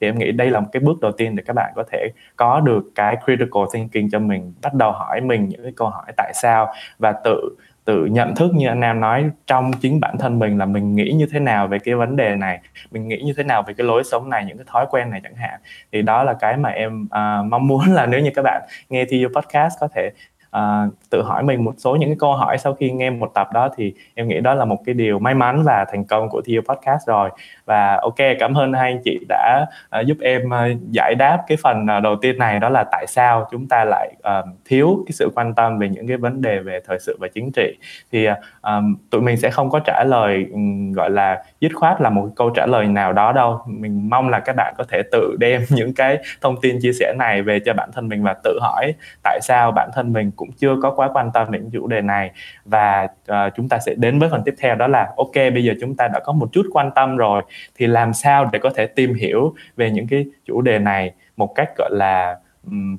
thì 0.00 0.08
em 0.08 0.18
nghĩ 0.18 0.32
đây 0.32 0.50
là 0.50 0.60
một 0.60 0.68
cái 0.72 0.80
bước 0.80 1.00
đầu 1.00 1.12
tiên 1.12 1.36
để 1.36 1.42
các 1.46 1.52
bạn 1.52 1.72
có 1.76 1.84
thể 1.92 2.08
có 2.36 2.60
được 2.60 2.82
cái 2.94 3.16
critical 3.24 3.62
thinking 3.72 4.08
cho 4.12 4.18
mình, 4.18 4.52
bắt 4.62 4.74
đầu 4.74 4.92
hỏi 4.92 5.20
mình 5.20 5.48
những 5.48 5.62
cái 5.62 5.72
câu 5.76 5.88
hỏi 5.88 6.12
tại 6.16 6.32
sao 6.34 6.72
và 6.98 7.12
tự 7.24 7.56
tự 7.84 8.04
nhận 8.04 8.34
thức 8.34 8.54
như 8.54 8.68
anh 8.68 8.80
Nam 8.80 9.00
nói 9.00 9.30
trong 9.46 9.72
chính 9.72 10.00
bản 10.00 10.18
thân 10.18 10.38
mình 10.38 10.58
là 10.58 10.66
mình 10.66 10.94
nghĩ 10.94 11.12
như 11.12 11.26
thế 11.32 11.40
nào 11.40 11.66
về 11.68 11.78
cái 11.78 11.94
vấn 11.94 12.16
đề 12.16 12.36
này 12.36 12.60
mình 12.90 13.08
nghĩ 13.08 13.22
như 13.24 13.32
thế 13.36 13.42
nào 13.42 13.62
về 13.62 13.74
cái 13.74 13.86
lối 13.86 14.04
sống 14.04 14.30
này 14.30 14.44
những 14.44 14.56
cái 14.56 14.66
thói 14.68 14.86
quen 14.90 15.10
này 15.10 15.20
chẳng 15.24 15.34
hạn. 15.34 15.60
Thì 15.92 16.02
đó 16.02 16.22
là 16.22 16.34
cái 16.34 16.56
mà 16.56 16.68
em 16.68 17.02
uh, 17.04 17.46
mong 17.50 17.66
muốn 17.66 17.92
là 17.94 18.06
nếu 18.06 18.20
như 18.20 18.30
các 18.34 18.42
bạn 18.42 18.62
nghe 18.88 19.04
thi 19.04 19.26
podcast 19.34 19.74
có 19.80 19.88
thể 19.94 20.10
à, 20.50 20.86
tự 21.10 21.22
hỏi 21.22 21.42
mình 21.42 21.64
một 21.64 21.74
số 21.78 21.96
những 21.96 22.08
cái 22.08 22.16
câu 22.18 22.32
hỏi 22.32 22.58
sau 22.58 22.74
khi 22.74 22.90
nghe 22.90 23.10
một 23.10 23.30
tập 23.34 23.48
đó 23.52 23.68
thì 23.76 23.94
em 24.14 24.28
nghĩ 24.28 24.40
đó 24.40 24.54
là 24.54 24.64
một 24.64 24.78
cái 24.84 24.94
điều 24.94 25.18
may 25.18 25.34
mắn 25.34 25.62
và 25.64 25.84
thành 25.92 26.04
công 26.04 26.28
của 26.28 26.42
Theo 26.46 26.60
Podcast 26.68 27.06
rồi. 27.06 27.30
Và 27.66 27.98
ok 28.02 28.16
cảm 28.38 28.54
ơn 28.54 28.72
hai 28.72 28.92
anh 28.92 29.00
chị 29.04 29.18
đã 29.28 29.66
à, 29.90 30.00
giúp 30.00 30.16
em 30.20 30.54
à, 30.54 30.68
giải 30.90 31.14
đáp 31.18 31.38
cái 31.46 31.58
phần 31.62 31.86
à, 31.86 32.00
đầu 32.00 32.16
tiên 32.16 32.38
này 32.38 32.58
đó 32.60 32.68
là 32.68 32.84
tại 32.84 33.06
sao 33.06 33.48
chúng 33.50 33.68
ta 33.68 33.84
lại 33.84 34.14
à, 34.22 34.42
thiếu 34.64 35.04
cái 35.06 35.12
sự 35.12 35.30
quan 35.34 35.54
tâm 35.54 35.78
về 35.78 35.88
những 35.88 36.08
cái 36.08 36.16
vấn 36.16 36.42
đề 36.42 36.58
về 36.58 36.80
thời 36.86 36.98
sự 36.98 37.16
và 37.20 37.28
chính 37.28 37.50
trị. 37.52 37.78
Thì 38.12 38.24
à, 38.24 38.36
à 38.62 38.80
tụi 39.10 39.20
mình 39.20 39.36
sẽ 39.36 39.50
không 39.50 39.70
có 39.70 39.78
trả 39.78 40.04
lời 40.04 40.46
gọi 40.94 41.10
là 41.10 41.44
dứt 41.60 41.72
khoát 41.74 42.00
là 42.00 42.10
một 42.10 42.28
câu 42.36 42.50
trả 42.50 42.66
lời 42.66 42.86
nào 42.86 43.12
đó 43.12 43.32
đâu. 43.32 43.60
Mình 43.66 44.10
mong 44.10 44.28
là 44.28 44.40
các 44.40 44.56
bạn 44.56 44.74
có 44.78 44.84
thể 44.88 45.02
tự 45.12 45.36
đem 45.38 45.62
những 45.70 45.94
cái 45.94 46.18
thông 46.40 46.60
tin 46.60 46.78
chia 46.82 46.92
sẻ 46.92 47.14
này 47.18 47.42
về 47.42 47.60
cho 47.60 47.74
bản 47.74 47.90
thân 47.92 48.08
mình 48.08 48.22
và 48.22 48.34
tự 48.44 48.58
hỏi 48.62 48.94
tại 49.22 49.38
sao 49.42 49.72
bản 49.72 49.90
thân 49.94 50.12
mình 50.12 50.30
cũng 50.40 50.52
chưa 50.52 50.76
có 50.82 50.90
quá 50.90 51.08
quan 51.14 51.30
tâm 51.34 51.52
đến 51.52 51.70
chủ 51.72 51.86
đề 51.86 52.00
này. 52.00 52.30
Và 52.64 53.08
uh, 53.30 53.52
chúng 53.56 53.68
ta 53.68 53.78
sẽ 53.78 53.94
đến 53.94 54.18
với 54.18 54.28
phần 54.28 54.42
tiếp 54.44 54.54
theo 54.60 54.74
đó 54.74 54.86
là 54.86 55.12
ok 55.16 55.34
bây 55.34 55.64
giờ 55.64 55.74
chúng 55.80 55.96
ta 55.96 56.08
đã 56.08 56.20
có 56.24 56.32
một 56.32 56.48
chút 56.52 56.66
quan 56.72 56.90
tâm 56.94 57.16
rồi 57.16 57.42
thì 57.76 57.86
làm 57.86 58.12
sao 58.12 58.50
để 58.52 58.58
có 58.58 58.70
thể 58.76 58.86
tìm 58.86 59.14
hiểu 59.14 59.54
về 59.76 59.90
những 59.90 60.06
cái 60.06 60.24
chủ 60.44 60.60
đề 60.60 60.78
này 60.78 61.12
một 61.36 61.54
cách 61.54 61.68
gọi 61.78 61.90
là 61.92 62.36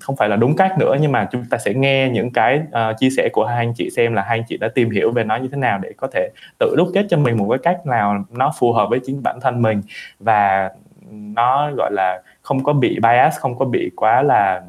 không 0.01 0.15
phải 0.15 0.29
là 0.29 0.35
đúng 0.35 0.55
cách 0.55 0.77
nữa 0.79 0.95
nhưng 1.01 1.11
mà 1.11 1.27
chúng 1.31 1.45
ta 1.49 1.57
sẽ 1.57 1.73
nghe 1.73 2.09
những 2.09 2.33
cái 2.33 2.61
uh, 2.67 2.97
chia 2.99 3.09
sẻ 3.09 3.29
của 3.33 3.45
hai 3.45 3.57
anh 3.57 3.73
chị 3.73 3.89
xem 3.89 4.13
là 4.13 4.21
hai 4.21 4.37
anh 4.37 4.43
chị 4.47 4.57
đã 4.57 4.67
tìm 4.75 4.89
hiểu 4.89 5.11
về 5.11 5.23
nó 5.23 5.35
như 5.35 5.47
thế 5.51 5.57
nào 5.57 5.79
để 5.79 5.93
có 5.97 6.07
thể 6.13 6.29
tự 6.59 6.75
đúc 6.77 6.87
kết 6.93 7.05
cho 7.09 7.17
mình 7.17 7.37
một 7.37 7.47
cái 7.49 7.59
cách 7.63 7.85
nào 7.85 8.25
nó 8.29 8.51
phù 8.59 8.73
hợp 8.73 8.89
với 8.89 8.99
chính 9.05 9.23
bản 9.23 9.39
thân 9.41 9.61
mình. 9.61 9.81
Và 10.19 10.69
nó 11.11 11.71
gọi 11.71 11.91
là 11.93 12.21
không 12.41 12.63
có 12.63 12.73
bị 12.73 12.99
bias 13.01 13.37
không 13.37 13.57
có 13.57 13.65
bị 13.65 13.91
quá 13.95 14.21
là 14.21 14.61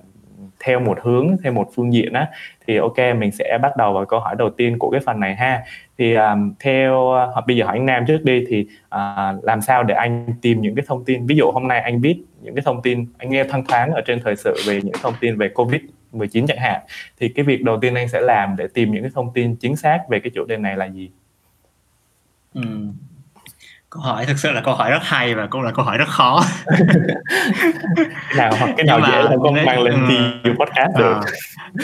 theo 0.63 0.81
một 0.81 0.99
hướng 1.03 1.37
theo 1.43 1.53
một 1.53 1.69
phương 1.75 1.93
diện 1.93 2.13
á 2.13 2.29
thì 2.67 2.77
ok 2.77 2.99
mình 3.19 3.31
sẽ 3.33 3.59
bắt 3.63 3.77
đầu 3.77 3.93
vào 3.93 4.05
câu 4.05 4.21
hỏi 4.21 4.35
đầu 4.39 4.51
tiên 4.51 4.79
của 4.79 4.91
cái 4.91 5.01
phần 5.01 5.21
này 5.21 5.37
ha 5.37 5.63
thì 5.99 6.15
um, 6.15 6.55
theo 6.61 7.11
hoặc 7.33 7.47
bây 7.47 7.57
giờ 7.57 7.65
hỏi 7.65 7.77
anh 7.77 7.87
Nam 7.87 8.05
trước 8.07 8.25
đi 8.25 8.45
thì 8.49 8.67
uh, 8.87 9.45
làm 9.45 9.61
sao 9.61 9.83
để 9.83 9.95
anh 9.95 10.27
tìm 10.43 10.61
những 10.61 10.75
cái 10.75 10.85
thông 10.89 11.05
tin 11.05 11.27
ví 11.27 11.37
dụ 11.37 11.51
hôm 11.51 11.69
nay 11.69 11.81
anh 11.81 12.01
biết 12.01 12.23
những 12.41 12.55
cái 12.55 12.63
thông 12.65 12.83
tin 12.83 13.07
anh 13.19 13.31
nghe 13.31 13.45
thăng 13.45 13.65
thoáng 13.65 13.91
ở 13.93 14.01
trên 14.07 14.21
thời 14.21 14.37
sự 14.37 14.57
về 14.67 14.81
những 14.83 14.95
thông 15.03 15.15
tin 15.21 15.39
về 15.39 15.49
covid 15.49 15.81
19 16.13 16.47
chẳng 16.47 16.59
hạn 16.59 16.81
thì 17.21 17.29
cái 17.29 17.45
việc 17.45 17.63
đầu 17.63 17.79
tiên 17.81 17.95
anh 17.95 18.09
sẽ 18.09 18.21
làm 18.21 18.57
để 18.57 18.67
tìm 18.75 18.93
những 18.93 19.03
cái 19.03 19.11
thông 19.15 19.33
tin 19.35 19.57
chính 19.57 19.77
xác 19.77 19.99
về 20.09 20.21
cái 20.21 20.31
chủ 20.35 20.45
đề 20.45 20.57
này 20.57 20.77
là 20.77 20.87
gì? 20.87 21.11
Ừ 22.55 22.63
câu 23.95 24.03
hỏi 24.03 24.27
thực 24.27 24.39
sự 24.39 24.53
là 24.53 24.61
câu 24.61 24.75
hỏi 24.75 24.91
rất 24.91 25.03
hay 25.03 25.35
và 25.35 25.47
cũng 25.47 25.63
là 25.63 25.71
câu 25.71 25.85
hỏi 25.85 25.99
rất 25.99 26.09
khó. 26.09 26.45
Nào 28.37 28.53
hoặc 28.59 28.71
cái 28.77 28.87
nào 28.87 29.01
dễ 29.01 29.23
là 29.23 29.31
không 29.43 29.55
mang 29.67 29.83
lên 29.83 29.95
ừ, 30.43 30.51
podcast 30.51 30.99
được. 30.99 31.21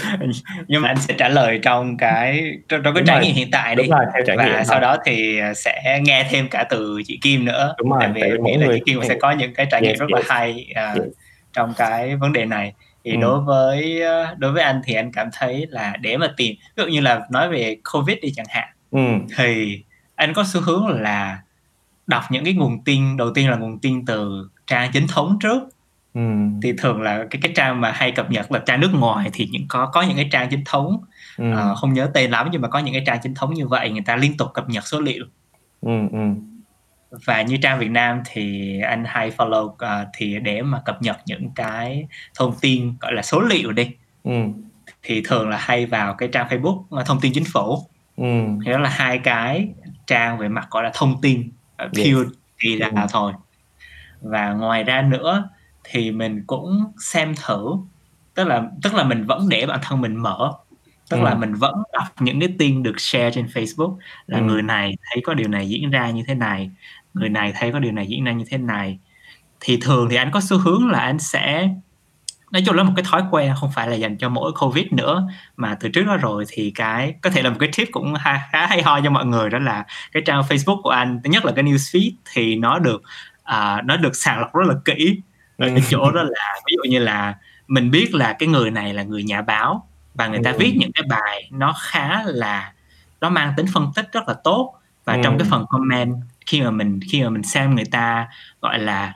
À, 0.02 0.16
nhưng 0.68 0.82
mà 0.82 0.88
anh 0.88 0.96
sẽ 1.00 1.14
trả 1.18 1.28
lời 1.28 1.60
trong 1.62 1.96
cái 1.96 2.52
trong, 2.68 2.82
trong 2.82 2.94
cái 2.94 3.02
trải 3.06 3.24
nghiệm 3.24 3.34
hiện 3.34 3.50
tại 3.50 3.76
đi. 3.76 3.84
Rồi, 3.88 4.04
theo 4.14 4.22
trải 4.26 4.36
và 4.36 4.44
nghiệm 4.44 4.64
sau 4.64 4.80
đó 4.80 4.96
thì 5.04 5.40
sẽ 5.56 6.00
nghe 6.02 6.26
thêm 6.30 6.48
cả 6.48 6.64
từ 6.70 7.02
chị 7.06 7.18
Kim 7.22 7.44
nữa. 7.44 7.74
Đúng 7.78 7.90
rồi, 7.90 8.00
tại 8.00 8.12
vì 8.14 8.38
nghĩ 8.42 8.56
là 8.56 8.66
chị 8.74 8.82
Kim 8.86 9.00
sẽ 9.08 9.14
có 9.20 9.30
những 9.30 9.54
cái 9.54 9.66
trải 9.70 9.80
nghiệm 9.80 9.90
yes, 9.90 10.00
rất 10.00 10.06
yes. 10.16 10.26
là 10.26 10.34
hay 10.34 10.66
uh, 10.70 10.98
yes. 10.98 11.08
trong 11.52 11.74
cái 11.76 12.16
vấn 12.16 12.32
đề 12.32 12.44
này. 12.44 12.72
Thì 13.04 13.10
ừ. 13.10 13.16
đối 13.20 13.40
với 13.40 14.02
đối 14.36 14.52
với 14.52 14.62
anh 14.62 14.80
thì 14.84 14.94
anh 14.94 15.12
cảm 15.12 15.28
thấy 15.38 15.66
là 15.70 15.92
để 16.00 16.16
mà 16.16 16.28
tìm 16.36 16.56
ví 16.76 16.84
dụ 16.84 16.86
như 16.86 17.00
là 17.00 17.20
nói 17.30 17.48
về 17.48 17.76
covid 17.92 18.16
đi 18.22 18.32
chẳng 18.36 18.46
hạn 18.48 18.68
ừ. 18.90 19.34
thì 19.36 19.82
anh 20.14 20.34
có 20.34 20.44
xu 20.52 20.60
hướng 20.60 20.88
là 20.88 21.38
đọc 22.08 22.22
những 22.30 22.44
cái 22.44 22.54
nguồn 22.54 22.84
tin 22.84 23.16
đầu 23.16 23.30
tiên 23.34 23.50
là 23.50 23.56
nguồn 23.56 23.78
tin 23.78 24.04
từ 24.06 24.48
trang 24.66 24.90
chính 24.92 25.06
thống 25.06 25.38
trước 25.40 25.62
ừ. 26.14 26.20
thì 26.62 26.72
thường 26.78 27.02
là 27.02 27.24
cái 27.30 27.40
cái 27.42 27.52
trang 27.54 27.80
mà 27.80 27.90
hay 27.90 28.12
cập 28.12 28.30
nhật 28.30 28.52
là 28.52 28.58
trang 28.66 28.80
nước 28.80 28.90
ngoài 28.94 29.30
thì 29.32 29.48
những 29.52 29.64
có 29.68 29.86
có 29.86 30.02
những 30.02 30.16
cái 30.16 30.28
trang 30.32 30.48
chính 30.50 30.62
thống 30.64 31.00
ừ. 31.36 31.52
uh, 31.52 31.78
không 31.78 31.92
nhớ 31.92 32.10
tên 32.14 32.30
lắm 32.30 32.48
nhưng 32.52 32.62
mà 32.62 32.68
có 32.68 32.78
những 32.78 32.94
cái 32.94 33.02
trang 33.06 33.18
chính 33.22 33.34
thống 33.34 33.54
như 33.54 33.68
vậy 33.68 33.90
người 33.90 34.02
ta 34.06 34.16
liên 34.16 34.36
tục 34.36 34.48
cập 34.54 34.68
nhật 34.68 34.86
số 34.86 35.00
liệu 35.00 35.24
ừ, 35.80 36.08
ừ. 36.12 36.18
và 37.24 37.42
như 37.42 37.56
trang 37.62 37.78
Việt 37.78 37.90
Nam 37.90 38.22
thì 38.32 38.74
anh 38.80 39.04
hay 39.06 39.30
follow 39.36 39.64
uh, 39.64 40.08
thì 40.16 40.38
để 40.38 40.62
mà 40.62 40.80
cập 40.84 41.02
nhật 41.02 41.16
những 41.26 41.50
cái 41.54 42.06
thông 42.34 42.54
tin 42.60 42.94
gọi 43.00 43.12
là 43.12 43.22
số 43.22 43.40
liệu 43.40 43.72
đi 43.72 43.90
ừ. 44.24 44.32
thì 45.02 45.22
thường 45.24 45.48
là 45.48 45.56
hay 45.56 45.86
vào 45.86 46.14
cái 46.14 46.28
trang 46.32 46.48
Facebook 46.48 47.00
uh, 47.00 47.06
thông 47.06 47.20
tin 47.20 47.32
chính 47.32 47.44
phủ 47.52 47.78
ừ. 48.16 48.24
thì 48.64 48.72
đó 48.72 48.78
là 48.78 48.88
hai 48.88 49.18
cái 49.18 49.68
trang 50.06 50.38
về 50.38 50.48
mặt 50.48 50.66
gọi 50.70 50.82
là 50.84 50.90
thông 50.94 51.20
tin 51.20 51.50
pure 51.86 52.30
yes. 52.64 52.80
ra 52.80 52.86
ừ. 52.86 53.06
thôi 53.10 53.32
và 54.20 54.52
ngoài 54.52 54.84
ra 54.84 55.02
nữa 55.02 55.48
thì 55.84 56.10
mình 56.12 56.44
cũng 56.46 56.92
xem 57.00 57.34
thử 57.46 57.76
tức 58.34 58.44
là 58.44 58.62
tức 58.82 58.94
là 58.94 59.04
mình 59.04 59.24
vẫn 59.24 59.48
để 59.48 59.66
bản 59.66 59.80
thân 59.82 60.00
mình 60.00 60.16
mở 60.16 60.52
tức 61.10 61.16
ừ. 61.16 61.22
là 61.22 61.34
mình 61.34 61.54
vẫn 61.54 61.74
đọc 61.92 62.06
những 62.20 62.40
cái 62.40 62.54
tin 62.58 62.82
được 62.82 63.00
share 63.00 63.30
trên 63.30 63.46
Facebook 63.46 63.96
là 64.26 64.38
ừ. 64.38 64.44
người 64.44 64.62
này 64.62 64.96
thấy 65.10 65.22
có 65.24 65.34
điều 65.34 65.48
này 65.48 65.68
diễn 65.68 65.90
ra 65.90 66.10
như 66.10 66.22
thế 66.26 66.34
này 66.34 66.70
người 67.14 67.28
này 67.28 67.52
thấy 67.56 67.72
có 67.72 67.78
điều 67.78 67.92
này 67.92 68.06
diễn 68.06 68.24
ra 68.24 68.32
như 68.32 68.44
thế 68.48 68.58
này 68.58 68.98
thì 69.60 69.78
thường 69.82 70.08
thì 70.10 70.16
anh 70.16 70.30
có 70.30 70.40
xu 70.40 70.58
hướng 70.58 70.90
là 70.90 70.98
anh 70.98 71.18
sẽ 71.18 71.68
nói 72.50 72.62
chung 72.66 72.76
là 72.76 72.82
một 72.82 72.92
cái 72.96 73.04
thói 73.08 73.22
quen 73.30 73.54
không 73.60 73.70
phải 73.74 73.88
là 73.88 73.94
dành 73.94 74.18
cho 74.18 74.28
mỗi 74.28 74.52
covid 74.52 74.86
nữa. 74.90 75.28
Mà 75.56 75.76
từ 75.80 75.88
trước 75.88 76.02
đó 76.02 76.16
rồi 76.16 76.44
thì 76.48 76.72
cái 76.74 77.14
có 77.22 77.30
thể 77.30 77.42
là 77.42 77.50
một 77.50 77.56
cái 77.60 77.68
tip 77.76 77.88
cũng 77.92 78.14
ha, 78.14 78.48
khá 78.52 78.66
hay 78.66 78.82
ho 78.82 79.00
cho 79.00 79.10
mọi 79.10 79.26
người 79.26 79.50
đó 79.50 79.58
là 79.58 79.84
cái 80.12 80.22
trang 80.26 80.40
facebook 80.40 80.82
của 80.82 80.90
anh 80.90 81.20
thứ 81.24 81.30
nhất 81.30 81.44
là 81.44 81.52
cái 81.52 81.64
newsfeed 81.64 82.10
thì 82.32 82.56
nó 82.56 82.78
được 82.78 83.02
uh, 83.42 83.84
nó 83.84 83.96
được 83.96 84.16
sàng 84.16 84.40
lọc 84.40 84.54
rất 84.54 84.66
là 84.68 84.74
kỹ. 84.84 85.20
Ở 85.58 85.68
cái 85.68 85.82
chỗ 85.88 86.10
đó 86.10 86.22
là 86.22 86.54
ví 86.66 86.76
dụ 86.76 86.90
như 86.90 86.98
là 86.98 87.34
mình 87.68 87.90
biết 87.90 88.14
là 88.14 88.32
cái 88.32 88.48
người 88.48 88.70
này 88.70 88.94
là 88.94 89.02
người 89.02 89.22
nhà 89.22 89.42
báo 89.42 89.88
và 90.14 90.26
người 90.26 90.40
ta 90.44 90.52
viết 90.58 90.74
những 90.76 90.92
cái 90.94 91.04
bài 91.08 91.50
nó 91.52 91.74
khá 91.80 92.22
là 92.24 92.72
nó 93.20 93.28
mang 93.28 93.52
tính 93.56 93.66
phân 93.74 93.92
tích 93.94 94.08
rất 94.12 94.28
là 94.28 94.34
tốt. 94.44 94.74
Và 95.04 95.14
ừ. 95.14 95.20
trong 95.24 95.38
cái 95.38 95.48
phần 95.50 95.64
comment 95.68 96.14
khi 96.46 96.62
mà 96.62 96.70
mình 96.70 97.00
khi 97.10 97.22
mà 97.22 97.30
mình 97.30 97.42
xem 97.42 97.74
người 97.74 97.84
ta 97.84 98.28
gọi 98.60 98.78
là 98.78 99.14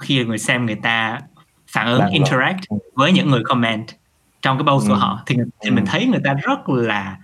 khi 0.00 0.24
người 0.24 0.38
xem 0.38 0.66
người 0.66 0.78
ta 0.82 1.20
phản 1.74 1.86
ứng 1.86 2.06
interact 2.10 2.58
rồi. 2.70 2.78
với 2.94 3.12
những 3.12 3.30
người 3.30 3.42
comment 3.44 3.86
trong 4.42 4.58
cái 4.58 4.66
post 4.66 4.84
ừ. 4.84 4.88
của 4.88 4.94
họ 4.94 5.22
thì, 5.26 5.36
thì 5.36 5.70
ừ. 5.70 5.74
mình 5.74 5.84
thấy 5.86 6.06
người 6.06 6.20
ta 6.24 6.34
rất 6.34 6.68
là 6.68 7.18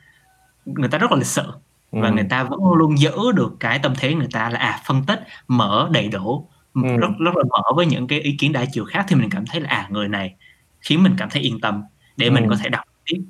người 0.64 0.88
ta 0.88 0.98
rất 0.98 1.10
là 1.10 1.16
lịch 1.16 1.26
sự 1.26 1.42
ừ. 1.90 1.98
và 2.02 2.10
người 2.10 2.26
ta 2.30 2.44
vẫn 2.44 2.60
luôn 2.76 2.98
giữ 2.98 3.32
được 3.34 3.56
cái 3.60 3.78
tâm 3.78 3.94
thế 3.98 4.14
người 4.14 4.28
ta 4.32 4.50
là 4.50 4.58
à 4.58 4.80
phân 4.84 5.04
tích 5.06 5.20
mở 5.48 5.88
đầy 5.92 6.08
đủ 6.08 6.48
ừ. 6.74 6.82
rất 6.82 7.08
rất 7.18 7.36
là 7.36 7.44
mở 7.50 7.62
với 7.76 7.86
những 7.86 8.06
cái 8.06 8.20
ý 8.20 8.36
kiến 8.38 8.52
đa 8.52 8.64
chiều 8.72 8.84
khác 8.84 9.04
thì 9.08 9.16
mình 9.16 9.30
cảm 9.30 9.46
thấy 9.46 9.60
là 9.60 9.68
à 9.68 9.86
người 9.90 10.08
này 10.08 10.34
khiến 10.80 11.02
mình 11.02 11.14
cảm 11.18 11.30
thấy 11.30 11.42
yên 11.42 11.60
tâm 11.60 11.82
để 12.16 12.26
ừ. 12.26 12.32
mình 12.32 12.46
có 12.48 12.56
thể 12.56 12.68
đọc 12.68 12.84
tiếp 13.04 13.22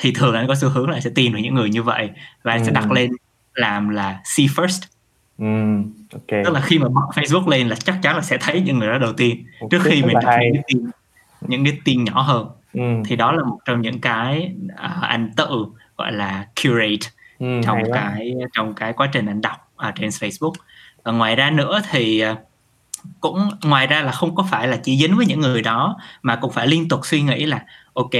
thì 0.00 0.12
thường 0.12 0.34
là 0.34 0.44
có 0.48 0.54
xu 0.54 0.68
hướng 0.68 0.90
là 0.90 1.00
sẽ 1.00 1.10
tìm 1.14 1.32
được 1.32 1.38
những 1.42 1.54
người 1.54 1.70
như 1.70 1.82
vậy 1.82 2.10
và 2.42 2.54
ừ. 2.54 2.62
sẽ 2.64 2.72
đặt 2.72 2.92
lên 2.92 3.10
làm 3.54 3.88
là 3.88 4.20
see 4.24 4.46
first 4.46 4.82
Ừ, 5.38 5.46
okay. 6.12 6.44
tức 6.44 6.52
là 6.52 6.60
khi 6.60 6.78
mà 6.78 6.88
bật 6.88 7.00
Facebook 7.14 7.48
lên 7.48 7.68
là 7.68 7.76
chắc 7.76 7.98
chắn 8.02 8.16
là 8.16 8.22
sẽ 8.22 8.36
thấy 8.40 8.60
những 8.60 8.78
người 8.78 8.88
đó 8.88 8.98
đầu 8.98 9.12
tiên 9.12 9.46
okay, 9.60 9.68
trước 9.70 9.78
khi 9.82 10.02
mình 10.02 10.14
đọc 10.22 10.34
những 10.40 10.54
cái 10.54 10.62
tin 10.66 10.90
những 11.40 11.64
cái 11.64 11.78
tin 11.84 12.04
nhỏ 12.04 12.20
hơn 12.22 12.48
ừ. 12.72 12.80
thì 13.04 13.16
đó 13.16 13.32
là 13.32 13.44
một 13.44 13.58
trong 13.64 13.80
những 13.80 14.00
cái 14.00 14.52
uh, 14.72 15.02
anh 15.02 15.30
tự 15.36 15.64
gọi 15.96 16.12
là 16.12 16.46
curate 16.62 17.10
ừ, 17.38 17.60
trong 17.64 17.78
cái 17.92 18.34
trong 18.52 18.74
cái 18.74 18.92
quá 18.92 19.08
trình 19.12 19.26
anh 19.26 19.40
đọc 19.40 19.72
ở 19.76 19.90
trên 19.90 20.08
Facebook 20.08 20.52
và 21.04 21.12
ngoài 21.12 21.36
ra 21.36 21.50
nữa 21.50 21.80
thì 21.90 22.24
uh, 22.32 22.38
cũng 23.20 23.48
ngoài 23.64 23.86
ra 23.86 24.02
là 24.02 24.12
không 24.12 24.34
có 24.34 24.46
phải 24.50 24.68
là 24.68 24.76
chỉ 24.76 24.96
dính 24.98 25.16
với 25.16 25.26
những 25.26 25.40
người 25.40 25.62
đó 25.62 25.98
mà 26.22 26.36
cũng 26.36 26.52
phải 26.52 26.66
liên 26.66 26.88
tục 26.88 27.00
suy 27.02 27.22
nghĩ 27.22 27.46
là 27.46 27.64
ok 27.94 28.10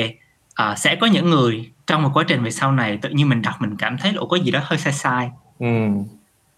uh, 0.62 0.78
sẽ 0.78 0.96
có 0.96 1.06
những 1.06 1.30
người 1.30 1.70
trong 1.86 2.02
một 2.02 2.10
quá 2.14 2.24
trình 2.28 2.42
về 2.42 2.50
sau 2.50 2.72
này 2.72 2.96
tự 2.96 3.08
nhiên 3.08 3.28
mình 3.28 3.42
đọc 3.42 3.54
mình 3.58 3.76
cảm 3.76 3.98
thấy 3.98 4.12
là 4.12 4.20
có 4.28 4.36
gì 4.36 4.50
đó 4.50 4.60
hơi 4.62 4.78
sai 4.78 4.92
sai 4.92 5.30
ừ. 5.58 5.66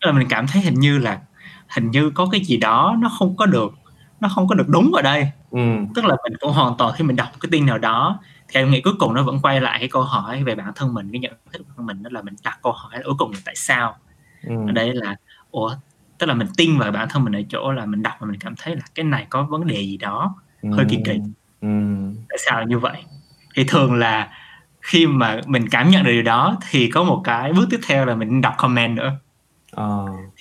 Là 0.01 0.13
mình 0.13 0.29
cảm 0.29 0.47
thấy 0.47 0.63
hình 0.63 0.75
như 0.75 0.99
là 0.99 1.21
hình 1.69 1.91
như 1.91 2.11
có 2.11 2.29
cái 2.33 2.41
gì 2.41 2.57
đó 2.57 2.97
nó 2.99 3.09
không 3.19 3.37
có 3.37 3.47
được 3.47 3.73
nó 4.21 4.29
không 4.29 4.49
có 4.49 4.55
được 4.55 4.69
đúng 4.69 4.93
ở 4.95 5.03
đây. 5.03 5.31
Ừ. 5.51 5.59
tức 5.95 6.05
là 6.05 6.17
mình 6.25 6.39
cũng 6.41 6.53
hoàn 6.53 6.75
toàn 6.79 6.95
khi 6.97 7.05
mình 7.05 7.17
đọc 7.17 7.29
cái 7.41 7.49
tin 7.53 7.67
nào 7.67 7.79
đó 7.79 8.21
thì 8.49 8.61
em 8.61 8.71
nghĩ 8.71 8.81
cuối 8.81 8.93
cùng 8.99 9.15
nó 9.15 9.23
vẫn 9.23 9.41
quay 9.43 9.61
lại 9.61 9.79
cái 9.79 9.89
câu 9.89 10.03
hỏi 10.03 10.45
về 10.45 10.55
bản 10.55 10.73
thân 10.75 10.95
mình 10.95 11.09
cái 11.13 11.21
nhận 11.21 11.33
thức 11.53 11.67
của 11.77 11.83
mình 11.83 12.03
đó 12.03 12.11
là 12.13 12.23
mình 12.23 12.35
đặt 12.45 12.59
câu 12.63 12.73
hỏi 12.73 12.93
là 12.95 13.03
cuối 13.05 13.15
cùng 13.19 13.33
là 13.33 13.39
tại 13.45 13.57
sao? 13.57 13.97
Ừ. 14.43 14.55
ở 14.67 14.73
đây 14.73 14.95
là 14.95 15.17
ủa 15.51 15.75
tức 16.19 16.27
là 16.27 16.35
mình 16.35 16.47
tin 16.57 16.79
vào 16.79 16.93
bản 16.93 17.09
thân 17.09 17.25
mình 17.25 17.37
ở 17.37 17.43
chỗ 17.49 17.73
là 17.73 17.87
mình 17.87 18.03
đọc 18.03 18.15
và 18.19 18.27
mình 18.27 18.41
cảm 18.41 18.55
thấy 18.57 18.77
là 18.77 18.83
cái 18.95 19.05
này 19.05 19.27
có 19.31 19.43
vấn 19.43 19.67
đề 19.67 19.77
gì 19.77 19.97
đó. 19.97 20.35
Hơi 20.73 20.87
kỳ 20.89 20.99
kỳ 21.05 21.13
ừ. 21.61 21.69
tại 22.29 22.39
sao 22.47 22.63
như 22.63 22.79
vậy? 22.79 23.05
Thì 23.55 23.65
thường 23.65 23.95
là 23.95 24.29
khi 24.81 25.07
mà 25.07 25.41
mình 25.47 25.69
cảm 25.69 25.91
nhận 25.91 26.05
được 26.05 26.11
điều 26.13 26.23
đó 26.23 26.57
thì 26.71 26.91
có 26.91 27.05
một 27.05 27.21
cái 27.25 27.53
bước 27.53 27.67
tiếp 27.71 27.81
theo 27.87 28.07
là 28.07 28.15
mình 28.15 28.41
đọc 28.41 28.55
comment 28.59 28.97
nữa 28.97 29.13
à. 29.79 29.87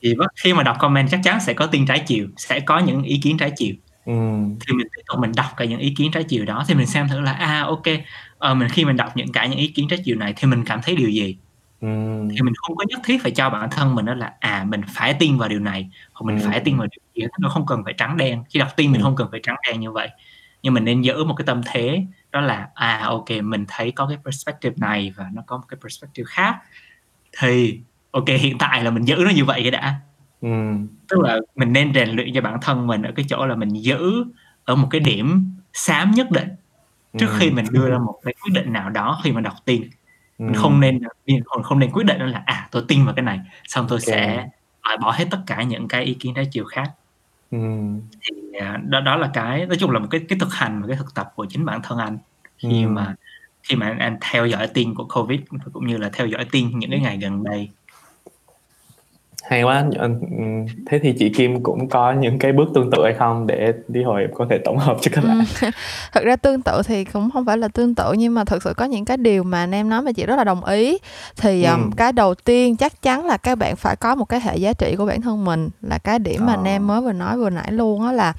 thì 0.01 0.15
khi 0.35 0.53
mà 0.53 0.63
đọc 0.63 0.77
comment 0.79 1.09
chắc 1.11 1.19
chắn 1.23 1.39
sẽ 1.39 1.53
có 1.53 1.65
tin 1.65 1.85
trái 1.85 2.03
chiều 2.07 2.27
sẽ 2.37 2.59
có 2.59 2.79
những 2.79 3.03
ý 3.03 3.19
kiến 3.23 3.37
trái 3.37 3.51
chiều 3.57 3.75
ừ. 4.05 4.13
thì 4.59 4.73
mình 4.73 4.87
tiếp 4.95 5.01
tục 5.07 5.19
mình 5.19 5.31
đọc 5.35 5.45
cả 5.57 5.65
những 5.65 5.79
ý 5.79 5.93
kiến 5.97 6.11
trái 6.11 6.23
chiều 6.23 6.45
đó 6.45 6.63
thì 6.67 6.75
mình 6.75 6.87
xem 6.87 7.07
thử 7.07 7.19
là 7.19 7.31
à 7.31 7.63
ok 7.67 7.85
uh, 8.51 8.57
mình 8.57 8.69
khi 8.69 8.85
mình 8.85 8.97
đọc 8.97 9.17
những 9.17 9.31
cái 9.31 9.49
những 9.49 9.59
ý 9.59 9.67
kiến 9.67 9.87
trái 9.89 9.99
chiều 10.05 10.17
này 10.17 10.33
thì 10.37 10.47
mình 10.47 10.63
cảm 10.65 10.79
thấy 10.83 10.95
điều 10.95 11.09
gì 11.09 11.37
ừ. 11.81 11.87
thì 12.31 12.41
mình 12.41 12.53
không 12.57 12.77
có 12.77 12.85
nhất 12.87 12.99
thiết 13.03 13.23
phải 13.23 13.31
cho 13.31 13.49
bản 13.49 13.69
thân 13.69 13.95
mình 13.95 14.05
đó 14.05 14.13
là 14.13 14.33
à 14.39 14.65
mình 14.67 14.81
phải 14.87 15.13
tin 15.13 15.37
vào 15.37 15.49
điều 15.49 15.59
này 15.59 15.89
hoặc 16.13 16.25
mình 16.25 16.39
ừ. 16.39 16.47
phải 16.49 16.59
tin 16.59 16.77
vào 16.77 16.87
điều 16.87 17.01
gì 17.23 17.29
nó 17.39 17.49
không 17.49 17.65
cần 17.65 17.83
phải 17.83 17.93
trắng 17.97 18.17
đen 18.17 18.43
khi 18.49 18.59
đọc 18.59 18.69
tin 18.75 18.91
mình 18.91 19.01
ừ. 19.01 19.03
không 19.03 19.15
cần 19.15 19.27
phải 19.31 19.39
trắng 19.43 19.55
đen 19.67 19.79
như 19.79 19.91
vậy 19.91 20.09
nhưng 20.61 20.73
mình 20.73 20.85
nên 20.85 21.01
giữ 21.01 21.23
một 21.23 21.35
cái 21.37 21.45
tâm 21.45 21.61
thế 21.65 22.05
đó 22.31 22.41
là 22.41 22.69
à 22.73 23.01
ok 23.05 23.29
mình 23.43 23.65
thấy 23.67 23.91
có 23.91 24.07
cái 24.07 24.17
perspective 24.25 24.75
này 24.77 25.13
và 25.17 25.29
nó 25.33 25.41
có 25.45 25.57
một 25.57 25.63
cái 25.67 25.77
perspective 25.83 26.25
khác 26.29 26.55
thì 27.39 27.79
ok 28.17 28.39
hiện 28.39 28.57
tại 28.57 28.83
là 28.83 28.91
mình 28.91 29.03
giữ 29.03 29.15
nó 29.25 29.29
như 29.29 29.45
vậy 29.45 29.59
cái 29.61 29.71
đã 29.71 29.95
ừ. 30.41 30.49
tức 31.09 31.19
là 31.19 31.39
mình 31.55 31.73
nên 31.73 31.93
rèn 31.93 32.09
luyện 32.09 32.33
cho 32.33 32.41
bản 32.41 32.57
thân 32.61 32.87
mình 32.87 33.01
ở 33.03 33.11
cái 33.15 33.25
chỗ 33.29 33.45
là 33.45 33.55
mình 33.55 33.69
giữ 33.73 34.25
ở 34.65 34.75
một 34.75 34.87
cái 34.91 35.01
điểm 35.01 35.51
xám 35.73 36.11
nhất 36.11 36.31
định 36.31 36.47
trước 37.17 37.27
ừ. 37.27 37.35
khi 37.39 37.51
mình 37.51 37.65
đưa 37.71 37.89
ra 37.89 37.97
một 37.97 38.19
cái 38.23 38.33
quyết 38.43 38.53
định 38.53 38.73
nào 38.73 38.89
đó 38.89 39.19
khi 39.23 39.31
mà 39.31 39.41
đọc 39.41 39.53
tin 39.65 39.81
ừ. 40.37 40.43
mình 40.45 40.53
không 40.53 40.79
nên 40.79 40.99
mình 41.25 41.43
không 41.63 41.79
nên 41.79 41.91
quyết 41.91 42.05
định 42.05 42.21
là 42.21 42.43
à 42.45 42.67
tôi 42.71 42.83
tin 42.87 43.05
vào 43.05 43.13
cái 43.13 43.23
này 43.23 43.39
xong 43.67 43.85
tôi 43.89 43.99
okay. 44.05 44.15
sẽ 44.15 44.47
loại 44.83 44.97
bỏ 44.97 45.11
hết 45.11 45.25
tất 45.31 45.39
cả 45.45 45.63
những 45.63 45.87
cái 45.87 46.03
ý 46.03 46.13
kiến 46.13 46.33
trái 46.33 46.47
chiều 46.51 46.65
khác 46.65 46.91
ừ. 47.51 47.57
thì 48.21 48.57
à, 48.59 48.77
đó 48.83 48.99
đó 49.01 49.15
là 49.15 49.29
cái 49.33 49.65
nói 49.65 49.77
chung 49.79 49.91
là 49.91 49.99
một 49.99 50.07
cái 50.11 50.21
cái 50.29 50.39
thực 50.39 50.53
hành 50.53 50.81
và 50.81 50.87
cái 50.87 50.97
thực 50.97 51.13
tập 51.15 51.31
của 51.35 51.45
chính 51.45 51.65
bản 51.65 51.81
thân 51.83 51.97
anh 51.97 52.17
khi 52.57 52.83
ừ. 52.83 52.89
mà 52.89 53.15
khi 53.63 53.75
mà 53.75 53.87
anh, 53.87 53.99
anh 53.99 54.17
theo 54.21 54.45
dõi 54.45 54.67
tin 54.67 54.95
của 54.95 55.07
covid 55.13 55.39
cũng 55.73 55.87
như 55.87 55.97
là 55.97 56.09
theo 56.13 56.27
dõi 56.27 56.45
tin 56.51 56.79
những 56.79 56.91
cái 56.91 56.99
ngày 56.99 57.17
gần 57.17 57.43
đây 57.43 57.69
hay 59.47 59.63
quá 59.63 59.85
thế 60.85 60.99
thì 60.99 61.13
chị 61.19 61.29
Kim 61.29 61.63
cũng 61.63 61.89
có 61.89 62.13
những 62.13 62.39
cái 62.39 62.51
bước 62.53 62.67
tương 62.75 62.91
tự 62.91 63.03
hay 63.03 63.13
không 63.13 63.47
để 63.47 63.73
đi 63.87 64.03
hồi 64.03 64.27
có 64.33 64.45
thể 64.49 64.57
tổng 64.65 64.77
hợp 64.77 64.97
cho 65.01 65.11
các 65.15 65.23
bạn 65.23 65.43
ừ. 65.61 65.69
thật 66.13 66.23
ra 66.23 66.35
tương 66.35 66.61
tự 66.61 66.81
thì 66.85 67.03
cũng 67.03 67.31
không 67.31 67.45
phải 67.45 67.57
là 67.57 67.67
tương 67.67 67.95
tự 67.95 68.13
nhưng 68.13 68.33
mà 68.33 68.43
thực 68.43 68.63
sự 68.63 68.73
có 68.77 68.85
những 68.85 69.05
cái 69.05 69.17
điều 69.17 69.43
mà 69.43 69.59
anh 69.59 69.71
em 69.71 69.89
nói 69.89 70.01
mà 70.01 70.11
chị 70.11 70.25
rất 70.25 70.35
là 70.35 70.43
đồng 70.43 70.65
ý 70.65 70.97
thì 71.37 71.63
ừ. 71.63 71.71
um, 71.71 71.91
cái 71.91 72.13
đầu 72.13 72.35
tiên 72.35 72.75
chắc 72.75 73.01
chắn 73.01 73.25
là 73.25 73.37
các 73.37 73.57
bạn 73.57 73.75
phải 73.75 73.95
có 73.95 74.15
một 74.15 74.25
cái 74.25 74.39
hệ 74.39 74.57
giá 74.57 74.73
trị 74.73 74.95
của 74.97 75.05
bản 75.05 75.21
thân 75.21 75.45
mình 75.45 75.69
là 75.81 75.97
cái 75.97 76.19
điểm 76.19 76.45
mà 76.45 76.53
à. 76.53 76.55
anh 76.55 76.63
em 76.63 76.87
mới 76.87 77.01
vừa 77.01 77.11
nói 77.11 77.37
vừa 77.37 77.49
nãy 77.49 77.71
luôn 77.71 78.01
đó 78.01 78.11
là 78.11 78.33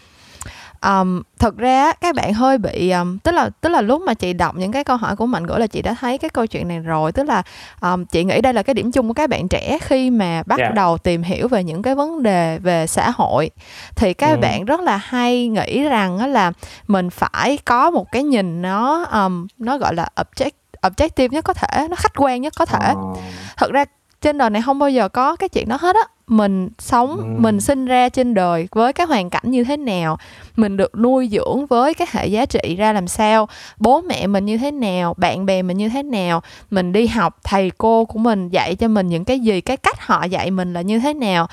um, 0.82 1.22
thực 1.38 1.56
ra 1.56 1.92
các 1.92 2.14
bạn 2.14 2.34
hơi 2.34 2.58
bị 2.58 2.90
um, 2.90 3.18
tức 3.18 3.32
là 3.32 3.50
tức 3.60 3.68
là 3.68 3.80
lúc 3.80 4.02
mà 4.02 4.14
chị 4.14 4.32
đọc 4.32 4.56
những 4.56 4.72
cái 4.72 4.84
câu 4.84 4.96
hỏi 4.96 5.16
của 5.16 5.26
mạnh 5.26 5.46
gửi 5.46 5.60
là 5.60 5.66
chị 5.66 5.82
đã 5.82 5.94
thấy 6.00 6.18
cái 6.18 6.30
câu 6.30 6.46
chuyện 6.46 6.68
này 6.68 6.78
rồi 6.78 7.12
tức 7.12 7.22
là 7.22 7.42
um, 7.80 8.04
chị 8.04 8.24
nghĩ 8.24 8.40
đây 8.40 8.54
là 8.54 8.62
cái 8.62 8.74
điểm 8.74 8.92
chung 8.92 9.08
của 9.08 9.14
các 9.14 9.30
bạn 9.30 9.48
trẻ 9.48 9.78
khi 9.82 10.10
mà 10.10 10.42
bắt 10.46 10.58
yeah. 10.58 10.74
đầu 10.74 10.98
tìm 10.98 11.22
hiểu 11.22 11.48
về 11.48 11.64
những 11.64 11.82
cái 11.82 11.94
vấn 11.94 12.22
đề 12.22 12.58
về 12.58 12.86
xã 12.86 13.10
hội 13.10 13.50
thì 13.96 14.14
các 14.14 14.30
ừ. 14.30 14.38
bạn 14.40 14.64
rất 14.64 14.80
là 14.80 14.96
hay 14.96 15.48
nghĩ 15.48 15.82
rằng 15.82 16.32
là 16.32 16.52
mình 16.88 17.10
phải 17.10 17.58
có 17.64 17.90
một 17.90 18.12
cái 18.12 18.22
nhìn 18.22 18.62
nó 18.62 19.04
um, 19.04 19.46
nó 19.58 19.78
gọi 19.78 19.94
là 19.94 20.08
object 20.16 20.50
objective 20.82 21.28
nhất 21.28 21.44
có 21.44 21.52
thể 21.52 21.86
nó 21.90 21.96
khách 21.96 22.12
quan 22.16 22.40
nhất 22.40 22.52
có 22.56 22.64
thể 22.64 22.92
oh. 22.92 23.18
thật 23.56 23.70
ra 23.70 23.84
trên 24.20 24.38
đời 24.38 24.50
này 24.50 24.62
không 24.62 24.78
bao 24.78 24.90
giờ 24.90 25.08
có 25.08 25.36
cái 25.36 25.48
chuyện 25.48 25.68
đó 25.68 25.78
hết 25.80 25.96
á 25.96 26.17
mình 26.28 26.68
sống 26.78 27.16
ừ. 27.16 27.24
mình 27.38 27.60
sinh 27.60 27.86
ra 27.86 28.08
trên 28.08 28.34
đời 28.34 28.68
với 28.72 28.92
cái 28.92 29.06
hoàn 29.06 29.30
cảnh 29.30 29.50
như 29.50 29.64
thế 29.64 29.76
nào 29.76 30.18
mình 30.56 30.76
được 30.76 30.98
nuôi 30.98 31.28
dưỡng 31.32 31.66
với 31.66 31.94
cái 31.94 32.08
hệ 32.10 32.26
giá 32.26 32.46
trị 32.46 32.76
ra 32.78 32.92
làm 32.92 33.08
sao 33.08 33.48
bố 33.78 34.00
mẹ 34.00 34.26
mình 34.26 34.44
như 34.44 34.58
thế 34.58 34.70
nào 34.70 35.14
bạn 35.16 35.46
bè 35.46 35.62
mình 35.62 35.76
như 35.76 35.88
thế 35.88 36.02
nào 36.02 36.42
mình 36.70 36.92
đi 36.92 37.06
học 37.06 37.36
thầy 37.44 37.70
cô 37.78 38.04
của 38.04 38.18
mình 38.18 38.48
dạy 38.48 38.74
cho 38.74 38.88
mình 38.88 39.08
những 39.08 39.24
cái 39.24 39.40
gì 39.40 39.60
cái 39.60 39.76
cách 39.76 40.06
họ 40.06 40.24
dạy 40.24 40.50
mình 40.50 40.72
là 40.72 40.80
như 40.80 40.98
thế 40.98 41.14
nào 41.14 41.46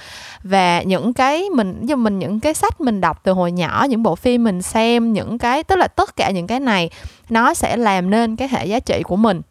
và 0.44 0.82
những 0.82 1.14
cái 1.14 1.50
mình 1.50 1.78
như 1.82 1.96
mình 1.96 2.20
những 2.20 2.40
cái 2.40 2.54
sách 2.54 2.82
mình 2.82 3.02
đọc 3.02 3.20
từ 3.24 3.32
hồi 3.32 3.52
nhỏ 3.52 3.86
những 3.90 4.04
bộ 4.04 4.16
phim 4.16 4.44
mình 4.44 4.62
xem 4.62 5.14
những 5.14 5.38
cái 5.38 5.64
tức 5.64 5.76
là 5.76 5.88
tất 5.88 6.16
cả 6.16 6.30
những 6.32 6.48
cái 6.48 6.60
này 6.60 6.90
nó 7.30 7.54
sẽ 7.54 7.78
làm 7.78 8.10
nên 8.10 8.36
cái 8.36 8.48
hệ 8.48 8.66
giá 8.66 8.80
trị 8.80 9.02
của 9.04 9.16
mình 9.16 9.42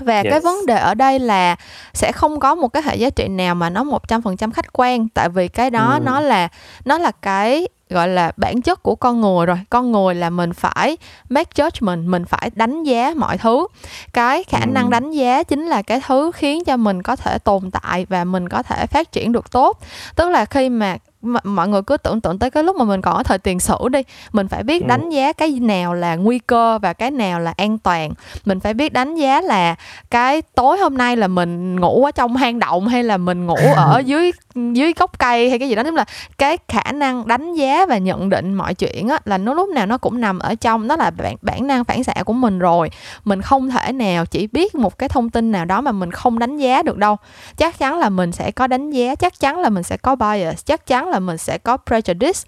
và 0.00 0.16
yes. 0.16 0.26
cái 0.30 0.40
vấn 0.40 0.66
đề 0.66 0.76
ở 0.76 0.94
đây 0.94 1.18
là 1.18 1.56
sẽ 1.94 2.12
không 2.12 2.40
có 2.40 2.54
một 2.54 2.68
cái 2.68 2.82
hệ 2.82 2.96
giá 2.96 3.10
trị 3.10 3.28
nào 3.28 3.54
mà 3.54 3.70
nó 3.70 3.84
một 3.84 4.08
trăm 4.08 4.22
phần 4.22 4.36
trăm 4.36 4.52
khách 4.52 4.72
quan 4.72 5.08
tại 5.08 5.28
vì 5.28 5.48
cái 5.48 5.70
đó 5.70 5.92
ừ. 5.94 6.00
nó 6.04 6.20
là 6.20 6.48
nó 6.84 6.98
là 6.98 7.10
cái 7.10 7.68
gọi 7.90 8.08
là 8.08 8.32
bản 8.36 8.62
chất 8.62 8.82
của 8.82 8.94
con 8.94 9.20
người 9.20 9.46
rồi 9.46 9.58
con 9.70 9.92
người 9.92 10.14
là 10.14 10.30
mình 10.30 10.52
phải 10.52 10.96
make 11.28 11.50
judgment 11.54 12.08
mình 12.08 12.24
phải 12.24 12.50
đánh 12.54 12.82
giá 12.82 13.12
mọi 13.16 13.38
thứ 13.38 13.66
cái 14.12 14.44
khả 14.44 14.60
ừ. 14.60 14.66
năng 14.66 14.90
đánh 14.90 15.12
giá 15.12 15.42
chính 15.42 15.66
là 15.66 15.82
cái 15.82 16.00
thứ 16.06 16.32
khiến 16.34 16.64
cho 16.64 16.76
mình 16.76 17.02
có 17.02 17.16
thể 17.16 17.38
tồn 17.38 17.70
tại 17.70 18.06
và 18.08 18.24
mình 18.24 18.48
có 18.48 18.62
thể 18.62 18.86
phát 18.86 19.12
triển 19.12 19.32
được 19.32 19.50
tốt 19.50 19.80
tức 20.16 20.28
là 20.28 20.44
khi 20.44 20.68
mà 20.68 20.96
mọi 21.44 21.68
người 21.68 21.82
cứ 21.82 21.96
tưởng 21.96 22.20
tượng 22.20 22.38
tới 22.38 22.50
cái 22.50 22.62
lúc 22.62 22.76
mà 22.76 22.84
mình 22.84 23.02
còn 23.02 23.16
ở 23.16 23.22
thời 23.22 23.38
tiền 23.38 23.60
sử 23.60 23.76
đi 23.90 24.00
mình 24.32 24.48
phải 24.48 24.62
biết 24.62 24.82
ừ. 24.82 24.86
đánh 24.88 25.10
giá 25.10 25.32
cái 25.32 25.50
nào 25.50 25.94
là 25.94 26.16
nguy 26.16 26.38
cơ 26.38 26.78
và 26.78 26.92
cái 26.92 27.10
nào 27.10 27.40
là 27.40 27.54
an 27.56 27.78
toàn. 27.78 28.12
Mình 28.44 28.60
phải 28.60 28.74
biết 28.74 28.92
đánh 28.92 29.14
giá 29.14 29.40
là 29.40 29.74
cái 30.10 30.42
tối 30.42 30.78
hôm 30.78 30.96
nay 30.98 31.16
là 31.16 31.28
mình 31.28 31.80
ngủ 31.80 32.04
ở 32.04 32.10
trong 32.10 32.36
hang 32.36 32.58
động 32.58 32.88
hay 32.88 33.02
là 33.02 33.16
mình 33.16 33.46
ngủ 33.46 33.56
ở 33.76 34.02
dưới 34.06 34.32
dưới 34.72 34.92
gốc 34.96 35.18
cây 35.18 35.50
hay 35.50 35.58
cái 35.58 35.68
gì 35.68 35.74
đó. 35.74 35.82
Tức 35.82 35.94
là 35.94 36.04
cái 36.38 36.58
khả 36.68 36.92
năng 36.92 37.28
đánh 37.28 37.54
giá 37.54 37.86
và 37.86 37.98
nhận 37.98 38.28
định 38.28 38.54
mọi 38.54 38.74
chuyện 38.74 39.08
á 39.08 39.18
là 39.24 39.38
nó 39.38 39.54
lúc 39.54 39.68
nào 39.68 39.86
nó 39.86 39.98
cũng 39.98 40.20
nằm 40.20 40.38
ở 40.38 40.54
trong 40.54 40.88
nó 40.88 40.96
là 40.96 41.10
bản 41.10 41.36
bản 41.42 41.66
năng 41.66 41.84
phản 41.84 42.04
xạ 42.04 42.14
của 42.24 42.32
mình 42.32 42.58
rồi. 42.58 42.90
Mình 43.24 43.42
không 43.42 43.70
thể 43.70 43.92
nào 43.92 44.26
chỉ 44.26 44.46
biết 44.46 44.74
một 44.74 44.98
cái 44.98 45.08
thông 45.08 45.30
tin 45.30 45.52
nào 45.52 45.64
đó 45.64 45.80
mà 45.80 45.92
mình 45.92 46.10
không 46.10 46.38
đánh 46.38 46.56
giá 46.56 46.82
được 46.82 46.96
đâu. 46.96 47.16
Chắc 47.56 47.78
chắn 47.78 47.98
là 47.98 48.08
mình 48.08 48.32
sẽ 48.32 48.50
có 48.50 48.66
đánh 48.66 48.90
giá 48.90 49.14
chắc 49.14 49.40
chắn 49.40 49.58
là 49.58 49.68
mình 49.68 49.82
sẽ 49.82 49.96
có 49.96 50.16
bias 50.16 50.64
chắc 50.66 50.86
chắn 50.86 51.08
là 51.08 51.15
mình 51.20 51.38
sẽ 51.38 51.58
có 51.58 51.76
prejudice 51.86 52.46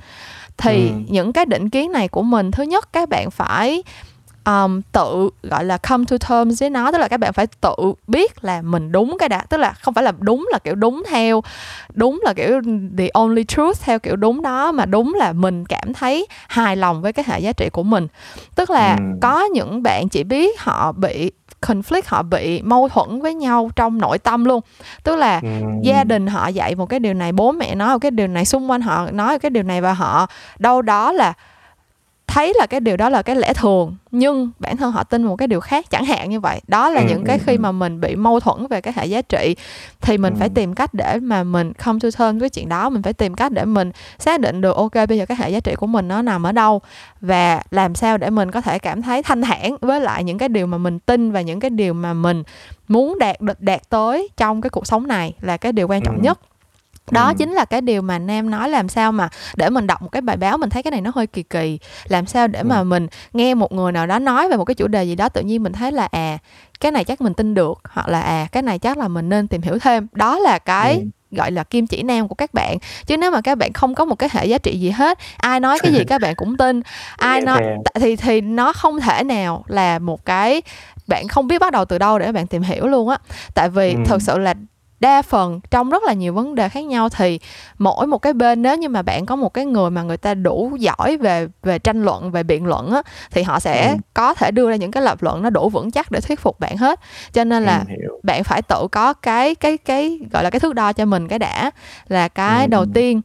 thì 0.57 0.89
ừ. 0.89 0.95
những 1.09 1.33
cái 1.33 1.47
định 1.47 1.71
kiến 1.71 1.93
này 1.93 2.09
của 2.09 2.23
mình 2.23 2.51
thứ 2.51 2.63
nhất 2.63 2.93
các 2.93 3.09
bạn 3.09 3.31
phải 3.31 3.83
um, 4.49 4.81
tự 4.93 5.31
gọi 5.43 5.65
là 5.65 5.79
come 5.79 6.05
to 6.09 6.17
terms 6.29 6.61
với 6.61 6.71
nó 6.71 6.93
tức 6.93 6.99
là 6.99 7.09
các 7.09 7.21
bạn 7.21 7.33
phải 7.33 7.47
tự 7.47 7.75
biết 8.07 8.45
là 8.45 8.63
mình 8.63 8.93
đúng 8.93 9.17
cái 9.19 9.29
đã 9.29 9.45
tức 9.49 9.57
là 9.57 9.73
không 9.73 9.95
phải 9.95 10.05
là 10.05 10.13
đúng 10.19 10.49
là 10.53 10.59
kiểu 10.59 10.75
đúng 10.75 11.03
theo 11.09 11.43
đúng 11.95 12.21
là 12.25 12.33
kiểu 12.33 12.61
the 12.99 13.09
only 13.15 13.45
truth 13.45 13.81
theo 13.81 13.99
kiểu 13.99 14.17
đúng 14.17 14.43
đó 14.43 14.73
mà 14.73 14.87
đúng 14.87 15.15
là 15.15 15.33
mình 15.33 15.67
cảm 15.67 15.93
thấy 15.95 16.27
hài 16.49 16.77
lòng 16.77 17.03
với 17.03 17.13
cái 17.13 17.25
hệ 17.29 17.41
giá 17.41 17.53
trị 17.53 17.69
của 17.73 17.83
mình 17.83 18.07
tức 18.55 18.71
là 18.71 18.97
ừ. 18.97 19.03
có 19.23 19.45
những 19.45 19.83
bạn 19.83 20.09
chỉ 20.09 20.25
biết 20.25 20.61
họ 20.61 20.93
bị 20.93 21.31
conflict 21.61 22.03
họ 22.07 22.23
bị 22.23 22.63
mâu 22.63 22.89
thuẫn 22.89 23.21
với 23.21 23.35
nhau 23.35 23.71
trong 23.77 23.99
nội 23.99 24.19
tâm 24.19 24.45
luôn 24.45 24.61
tức 25.03 25.17
là 25.17 25.41
ừ. 25.43 25.49
gia 25.83 26.05
đình 26.05 26.27
họ 26.27 26.49
dạy 26.49 26.75
một 26.75 26.87
cái 26.87 27.01
điều 27.01 27.15
này 27.15 27.33
bố 27.33 27.53
mẹ 27.53 27.75
nói 27.75 27.93
một 27.93 27.99
cái 27.99 28.11
điều 28.11 28.27
này 28.27 28.45
xung 28.45 28.71
quanh 28.71 28.81
họ 28.81 29.11
nói 29.11 29.39
cái 29.39 29.51
điều 29.51 29.63
này 29.63 29.81
và 29.81 29.93
họ 29.93 30.27
đâu 30.59 30.83
đó 30.83 31.13
là 31.13 31.33
thấy 32.29 32.53
là 32.57 32.67
cái 32.67 32.81
điều 32.81 32.97
đó 32.97 33.09
là 33.09 33.23
cái 33.23 33.37
lẽ 33.37 33.53
thường 33.53 33.97
nhưng 34.11 34.51
bản 34.59 34.77
thân 34.77 34.93
họ 34.93 35.05
tin 35.05 35.23
một 35.23 35.37
cái 35.37 35.49
điều 35.49 35.61
khác 35.61 35.91
chẳng 35.91 36.05
hạn 36.05 36.31
như 36.31 36.41
vậy 36.41 36.61
đó 36.69 36.91
là 36.91 37.01
ừ, 37.01 37.07
những 37.09 37.25
cái 37.25 37.39
ừ, 37.39 37.43
khi 37.47 37.53
ừ. 37.53 37.61
mà 37.61 37.73
mình 37.73 38.01
bị 38.01 38.17
mâu 38.17 38.41
thuẫn 38.41 38.67
về 38.67 38.81
cái 38.81 38.95
hệ 38.97 39.07
giá 39.07 39.23
trị 39.23 39.57
thì 40.01 40.19
mình 40.19 40.35
ừ. 40.35 40.39
phải 40.39 40.49
tìm 40.49 40.75
cách 40.75 40.95
để 40.95 41.19
mà 41.23 41.45
mình 41.45 41.73
không 41.73 42.01
to 42.01 42.09
terms 42.19 42.41
với 42.41 42.51
chuyện 42.51 42.69
đó 42.69 42.91
mình 42.91 43.03
phải 43.03 43.13
tìm 43.13 43.35
cách 43.35 43.53
để 43.53 43.65
mình 43.65 43.91
xác 44.19 44.41
định 44.41 44.61
được 44.61 44.77
ok 44.77 44.95
bây 45.09 45.19
giờ 45.19 45.27
cái 45.27 45.37
hệ 45.41 45.51
giá 45.51 45.61
trị 45.61 45.75
của 45.75 45.87
mình 45.87 46.09
nó 46.09 46.23
nằm 46.23 46.47
ở 46.47 46.53
đâu 46.53 46.81
và 47.21 47.63
làm 47.71 47.95
sao 47.95 48.19
để 48.19 48.31
mình 48.31 48.51
có 48.51 48.61
thể 48.61 48.79
cảm 48.79 49.03
thấy 49.03 49.23
thanh 49.23 49.43
thản 49.43 49.77
với 49.81 50.01
lại 50.01 50.25
những 50.25 50.39
cái 50.39 50.49
điều 50.49 50.67
mà 50.67 50.79
mình 50.79 50.99
tin 50.99 51.33
và 51.33 51.41
những 51.41 51.61
cái 51.61 51.71
điều 51.71 51.95
mà 51.95 52.15
mình 52.15 52.43
muốn 52.89 53.19
đạt 53.19 53.41
được 53.41 53.61
đạt 53.61 53.89
tới 53.89 54.29
trong 54.37 54.61
cái 54.61 54.71
cuộc 54.71 54.87
sống 54.87 55.07
này 55.07 55.35
là 55.41 55.57
cái 55.57 55.73
điều 55.73 55.89
quan 55.89 56.03
trọng 56.03 56.17
ừ. 56.17 56.21
nhất 56.23 56.39
đó 57.13 57.29
ừ. 57.29 57.35
chính 57.39 57.53
là 57.53 57.65
cái 57.65 57.81
điều 57.81 58.03
mà 58.03 58.19
nam 58.19 58.51
nói 58.51 58.69
làm 58.69 58.89
sao 58.89 59.13
mà 59.13 59.29
để 59.57 59.71
mình 59.71 59.87
đọc 59.87 60.03
một 60.03 60.09
cái 60.13 60.23
bài 60.23 60.37
báo 60.37 60.59
mình 60.59 60.71
thấy 60.71 60.83
cái 60.83 60.91
này 60.91 61.01
nó 61.01 61.11
hơi 61.15 61.27
kỳ 61.27 61.43
kỳ 61.43 61.79
làm 62.09 62.27
sao 62.27 62.49
để 62.49 62.61
ừ. 62.61 62.65
mà 62.65 62.83
mình 62.83 63.07
nghe 63.33 63.55
một 63.55 63.73
người 63.73 63.93
nào 63.93 64.07
đó 64.07 64.19
nói 64.19 64.49
về 64.49 64.57
một 64.57 64.65
cái 64.65 64.75
chủ 64.75 64.89
đề 64.89 65.05
gì 65.05 65.15
đó 65.15 65.29
tự 65.29 65.41
nhiên 65.41 65.63
mình 65.63 65.73
thấy 65.73 65.93
là 65.93 66.09
à 66.11 66.39
cái 66.81 66.93
này 66.93 67.05
chắc 67.05 67.21
mình 67.21 67.35
tin 67.35 67.55
được 67.55 67.81
hoặc 67.91 68.09
là 68.09 68.21
à 68.21 68.47
cái 68.53 68.63
này 68.63 68.79
chắc 68.79 68.99
là 68.99 69.09
mình 69.09 69.29
nên 69.29 69.49
tìm 69.49 69.63
hiểu 69.63 69.79
thêm 69.79 70.07
đó 70.13 70.39
là 70.39 70.59
cái 70.59 70.95
ừ. 70.95 71.37
gọi 71.37 71.53
là 71.53 71.65
kim 71.65 71.87
chỉ 71.87 72.03
nam 72.03 72.29
của 72.29 72.35
các 72.35 72.55
bạn 72.55 72.79
chứ 73.07 73.17
nếu 73.17 73.31
mà 73.31 73.41
các 73.41 73.59
bạn 73.59 73.73
không 73.73 73.95
có 73.95 74.05
một 74.05 74.15
cái 74.15 74.29
hệ 74.33 74.47
giá 74.47 74.59
trị 74.59 74.81
gì 74.81 74.91
hết 74.91 75.19
ai 75.37 75.61
nói 75.61 75.79
cái 75.83 75.93
gì 75.93 76.05
các 76.09 76.21
bạn 76.21 76.35
cũng 76.35 76.57
tin 76.57 76.81
ai 77.17 77.41
nói 77.41 77.63
thì 77.95 78.17
thì 78.17 78.41
nó 78.41 78.73
không 78.73 79.01
thể 79.01 79.25
nào 79.25 79.65
là 79.69 79.99
một 79.99 80.25
cái 80.25 80.63
bạn 81.07 81.29
không 81.29 81.47
biết 81.47 81.59
bắt 81.59 81.73
đầu 81.73 81.85
từ 81.85 81.99
đâu 81.99 82.19
để 82.19 82.33
bạn 82.33 82.47
tìm 82.47 82.63
hiểu 82.63 82.87
luôn 82.87 83.09
á 83.09 83.19
tại 83.55 83.69
vì 83.69 83.95
ừ. 83.95 84.01
thực 84.07 84.23
sự 84.23 84.39
là 84.39 84.55
đa 85.01 85.23
phần 85.23 85.61
trong 85.71 85.91
rất 85.91 86.03
là 86.03 86.13
nhiều 86.13 86.35
vấn 86.35 86.55
đề 86.55 86.69
khác 86.69 86.85
nhau 86.85 87.09
thì 87.09 87.41
mỗi 87.79 88.07
một 88.07 88.19
cái 88.19 88.33
bên 88.33 88.63
nếu 88.63 88.77
như 88.77 88.89
mà 88.89 89.03
bạn 89.03 89.27
có 89.27 89.37
một 89.37 89.55
cái 89.55 89.65
người 89.65 89.91
mà 89.91 90.03
người 90.03 90.17
ta 90.17 90.35
đủ 90.35 90.77
giỏi 90.81 91.17
về 91.17 91.49
về 91.63 91.79
tranh 91.79 92.05
luận 92.05 92.31
về 92.31 92.43
biện 92.43 92.67
luận 92.67 92.91
á 92.91 93.03
thì 93.31 93.43
họ 93.43 93.61
sẽ 93.61 93.89
ừ. 93.89 93.97
có 94.15 94.35
thể 94.35 94.51
đưa 94.51 94.71
ra 94.71 94.77
những 94.77 94.91
cái 94.91 95.03
lập 95.03 95.23
luận 95.23 95.43
nó 95.43 95.51
đủ 95.51 95.69
vững 95.69 95.91
chắc 95.91 96.11
để 96.11 96.21
thuyết 96.21 96.41
phục 96.41 96.61
bạn 96.61 96.77
hết 96.77 97.01
cho 97.33 97.45
nên 97.45 97.65
là 97.65 97.85
bạn 98.23 98.45
phải 98.45 98.63
tự 98.63 98.89
có 98.93 99.13
cái 99.13 99.55
cái 99.55 99.79
cái 99.79 100.19
gọi 100.33 100.45
là 100.45 100.51
cái 100.51 100.61
thước 100.61 100.75
đo 100.75 100.93
cho 100.93 101.05
mình 101.05 101.29
cái 101.29 101.39
đã 101.39 101.71
là 102.09 102.29
cái 102.29 102.65
ừ. 102.65 102.71
đầu 102.71 102.87
tiên 102.95 103.21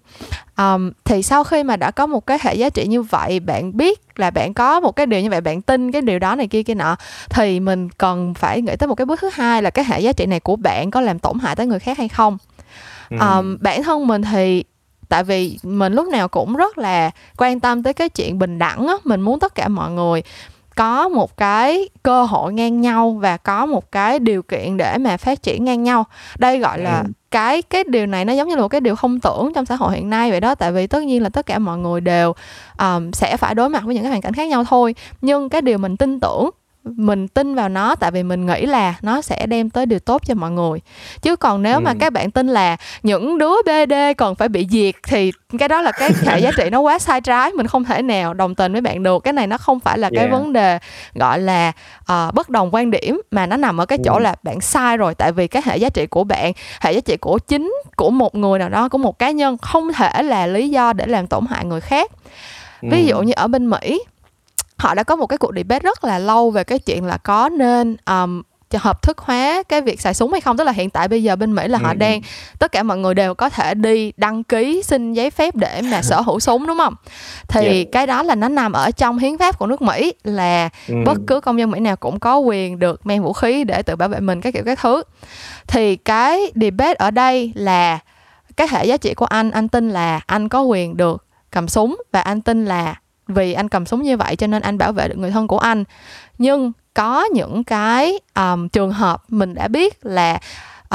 um, 0.58 0.92
thì 1.04 1.24
sau 1.24 1.44
khi 1.44 1.64
mà 1.64 1.76
đã 1.76 1.92
có 1.92 2.08
một 2.08 2.26
cái 2.26 2.38
hệ 2.42 2.56
giá 2.56 2.70
trị 2.70 2.88
như 2.88 3.02
vậy 3.02 3.40
bạn 3.40 3.78
biết 3.78 4.20
là 4.20 4.32
bạn 4.32 4.54
có 4.54 4.80
một 4.80 4.92
cái 4.96 5.06
điều 5.06 5.22
như 5.22 5.30
vậy 5.30 5.42
bạn 5.42 5.62
tin 5.62 5.92
cái 5.92 6.02
điều 6.02 6.20
đó 6.20 6.36
này 6.36 6.48
kia 6.48 6.64
kia 6.64 6.76
nọ 6.76 6.96
thì 7.30 7.60
mình 7.60 7.90
cần 7.90 8.34
phải 8.34 8.62
nghĩ 8.62 8.76
tới 8.76 8.88
một 8.88 8.96
cái 8.96 9.06
bước 9.06 9.20
thứ 9.22 9.30
hai 9.34 9.62
là 9.62 9.70
cái 9.70 9.86
hệ 9.86 10.00
giá 10.00 10.14
trị 10.14 10.26
này 10.26 10.40
của 10.40 10.56
bạn 10.56 10.92
có 10.92 11.02
làm 11.02 11.20
tổn 11.20 11.40
hại 11.40 11.56
tới 11.56 11.68
người 11.68 11.80
khác 11.80 11.98
hay 11.98 12.10
không. 12.10 12.38
Um, 13.10 13.58
bản 13.62 13.84
thân 13.84 14.08
mình 14.08 14.22
thì 14.22 14.64
tại 15.10 15.24
vì 15.24 15.58
mình 15.64 15.94
lúc 15.94 16.08
nào 16.08 16.28
cũng 16.28 16.56
rất 16.56 16.78
là 16.78 17.12
quan 17.38 17.60
tâm 17.60 17.84
tới 17.84 17.94
cái 17.94 18.10
chuyện 18.10 18.40
bình 18.40 18.60
đẳng 18.60 18.88
á 18.88 18.94
mình 19.04 19.22
muốn 19.22 19.40
tất 19.40 19.56
cả 19.56 19.68
mọi 19.68 19.92
người 19.92 20.24
có 20.76 21.10
một 21.10 21.38
cái 21.38 21.90
cơ 22.04 22.24
hội 22.24 22.54
ngang 22.54 22.82
nhau 22.82 23.12
và 23.12 23.38
có 23.38 23.66
một 23.66 23.92
cái 23.92 24.20
điều 24.20 24.42
kiện 24.42 24.78
để 24.78 24.98
mà 24.98 25.18
phát 25.18 25.44
triển 25.44 25.66
ngang 25.66 25.84
nhau. 25.84 26.06
Đây 26.38 26.60
gọi 26.60 26.80
là 26.80 27.00
ừ 27.00 27.12
cái 27.34 27.62
cái 27.62 27.84
điều 27.88 28.06
này 28.06 28.26
nó 28.26 28.34
giống 28.34 28.48
như 28.48 28.56
là 28.56 28.62
một 28.62 28.68
cái 28.68 28.82
điều 28.82 28.96
không 28.96 29.20
tưởng 29.20 29.52
trong 29.56 29.66
xã 29.66 29.76
hội 29.76 29.96
hiện 29.96 30.10
nay 30.10 30.32
vậy 30.32 30.40
đó. 30.40 30.56
Tại 30.56 30.72
vì 30.72 30.88
tất 30.88 31.04
nhiên 31.04 31.24
là 31.24 31.30
tất 31.30 31.46
cả 31.46 31.60
mọi 31.60 31.78
người 31.78 32.02
đều 32.02 32.34
um, 32.80 33.12
sẽ 33.12 33.38
phải 33.38 33.56
đối 33.56 33.70
mặt 33.70 33.84
với 33.86 33.96
những 33.96 34.04
cái 34.04 34.10
hoàn 34.10 34.22
cảnh 34.22 34.34
khác 34.34 34.48
nhau 34.48 34.64
thôi. 34.64 34.96
Nhưng 35.22 35.50
cái 35.50 35.62
điều 35.62 35.78
mình 35.78 35.98
tin 35.98 36.20
tưởng 36.20 36.50
mình 36.84 37.28
tin 37.28 37.56
vào 37.56 37.70
nó 37.70 37.96
tại 37.96 38.12
vì 38.12 38.24
mình 38.24 38.46
nghĩ 38.46 38.66
là 38.66 38.96
nó 39.02 39.22
sẽ 39.22 39.46
đem 39.46 39.70
tới 39.70 39.86
điều 39.86 40.00
tốt 40.00 40.22
cho 40.26 40.36
mọi 40.36 40.52
người 40.52 40.80
chứ 41.22 41.36
còn 41.36 41.64
nếu 41.64 41.76
ừ. 41.76 41.80
mà 41.80 41.94
các 42.00 42.14
bạn 42.14 42.32
tin 42.32 42.48
là 42.48 42.78
những 43.04 43.38
đứa 43.38 43.54
BD 43.66 43.94
còn 44.18 44.36
phải 44.36 44.50
bị 44.50 44.68
diệt 44.72 44.96
thì 45.08 45.32
cái 45.60 45.70
đó 45.70 45.82
là 45.82 45.92
cái 45.92 46.10
hệ 46.26 46.40
giá 46.40 46.52
trị 46.58 46.70
nó 46.72 46.80
quá 46.80 47.00
sai 47.00 47.22
trái 47.22 47.52
mình 47.52 47.68
không 47.68 47.84
thể 47.84 48.02
nào 48.02 48.34
đồng 48.34 48.56
tình 48.56 48.72
với 48.72 48.82
bạn 48.82 49.04
được 49.04 49.24
cái 49.24 49.34
này 49.34 49.48
nó 49.48 49.58
không 49.58 49.80
phải 49.80 49.98
là 49.98 50.10
yeah. 50.14 50.16
cái 50.16 50.28
vấn 50.28 50.54
đề 50.54 50.80
gọi 51.14 51.40
là 51.40 51.72
uh, 52.02 52.34
bất 52.34 52.50
đồng 52.50 52.70
quan 52.74 52.92
điểm 52.92 53.22
mà 53.32 53.46
nó 53.46 53.58
nằm 53.58 53.82
ở 53.82 53.86
cái 53.86 53.98
chỗ 54.06 54.14
ừ. 54.14 54.20
là 54.20 54.36
bạn 54.44 54.62
sai 54.62 54.98
rồi 54.98 55.16
tại 55.16 55.32
vì 55.32 55.48
cái 55.48 55.62
hệ 55.66 55.78
giá 55.78 55.90
trị 55.90 56.06
của 56.06 56.24
bạn 56.24 56.54
hệ 56.82 56.94
giá 56.94 57.00
trị 57.00 57.18
của 57.18 57.40
chính 57.40 57.74
của 57.96 58.10
một 58.10 58.36
người 58.36 58.60
nào 58.60 58.70
đó 58.70 58.90
của 58.90 58.98
một 58.98 59.20
cá 59.20 59.32
nhân 59.32 59.58
không 59.58 59.94
thể 59.94 60.24
là 60.24 60.48
lý 60.48 60.70
do 60.70 60.94
để 60.94 61.06
làm 61.06 61.28
tổn 61.28 61.46
hại 61.50 61.66
người 61.66 61.82
khác 61.82 62.12
ví 62.82 63.02
ừ. 63.02 63.06
dụ 63.06 63.22
như 63.22 63.34
ở 63.36 63.48
bên 63.48 63.70
mỹ 63.70 64.02
họ 64.84 64.94
đã 64.94 65.04
có 65.04 65.16
một 65.16 65.28
cái 65.28 65.38
cuộc 65.38 65.52
debate 65.56 65.80
rất 65.80 66.04
là 66.04 66.20
lâu 66.20 66.52
về 66.52 66.64
cái 66.64 66.80
chuyện 66.80 67.06
là 67.06 67.18
có 67.18 67.50
nên 67.50 67.98
um, 68.06 68.42
hợp 68.78 69.02
thức 69.02 69.18
hóa 69.18 69.64
cái 69.70 69.82
việc 69.82 70.02
xài 70.02 70.14
súng 70.14 70.32
hay 70.32 70.42
không 70.42 70.58
tức 70.58 70.64
là 70.64 70.72
hiện 70.72 70.90
tại 70.90 71.08
bây 71.08 71.24
giờ 71.24 71.36
bên 71.36 71.56
mỹ 71.56 71.68
là 71.68 71.78
ừ. 71.78 71.84
họ 71.84 71.94
đang 71.94 72.22
tất 72.60 72.72
cả 72.72 72.84
mọi 72.84 72.98
người 72.98 73.14
đều 73.14 73.34
có 73.34 73.50
thể 73.50 73.74
đi 73.74 74.12
đăng 74.18 74.44
ký 74.44 74.82
xin 74.84 75.14
giấy 75.14 75.32
phép 75.32 75.56
để 75.56 75.82
mà 75.92 76.02
sở 76.02 76.22
hữu 76.22 76.40
súng 76.40 76.68
đúng 76.68 76.78
không 76.78 76.96
thì 77.48 77.66
yeah. 77.66 77.88
cái 77.92 78.08
đó 78.08 78.24
là 78.24 78.36
nó 78.36 78.50
nằm 78.50 78.72
ở 78.72 78.92
trong 78.92 79.18
hiến 79.18 79.38
pháp 79.38 79.60
của 79.60 79.68
nước 79.68 79.82
mỹ 79.82 80.14
là 80.24 80.70
ừ. 80.88 80.96
bất 81.06 81.18
cứ 81.28 81.40
công 81.40 81.60
dân 81.60 81.72
mỹ 81.72 81.80
nào 81.80 81.96
cũng 81.96 82.20
có 82.20 82.38
quyền 82.38 82.80
được 82.80 83.06
mang 83.06 83.24
vũ 83.24 83.34
khí 83.34 83.64
để 83.64 83.82
tự 83.82 83.96
bảo 83.96 84.10
vệ 84.10 84.20
mình 84.20 84.42
các 84.42 84.54
kiểu 84.54 84.64
các 84.66 84.80
thứ 84.82 85.04
thì 85.68 85.96
cái 85.96 86.52
debate 86.56 86.94
ở 86.94 87.12
đây 87.12 87.52
là 87.56 88.00
cái 88.58 88.68
hệ 88.72 88.86
giá 88.86 88.98
trị 88.98 89.14
của 89.14 89.26
anh 89.26 89.52
anh 89.52 89.70
tin 89.70 89.90
là 89.90 90.20
anh 90.26 90.50
có 90.50 90.62
quyền 90.62 90.98
được 90.98 91.26
cầm 91.52 91.68
súng 91.68 91.98
và 92.12 92.22
anh 92.22 92.42
tin 92.42 92.66
là 92.66 92.96
vì 93.28 93.54
anh 93.54 93.70
cầm 93.70 93.86
súng 93.86 94.02
như 94.02 94.18
vậy 94.18 94.36
cho 94.36 94.48
nên 94.48 94.62
anh 94.62 94.78
bảo 94.78 94.92
vệ 94.92 95.08
được 95.08 95.18
người 95.18 95.32
thân 95.32 95.48
của 95.48 95.58
anh 95.58 95.84
nhưng 96.38 96.72
có 96.94 97.24
những 97.24 97.64
cái 97.64 98.20
um, 98.36 98.68
trường 98.68 98.92
hợp 98.92 99.24
mình 99.28 99.54
đã 99.54 99.68
biết 99.68 100.06
là 100.06 100.40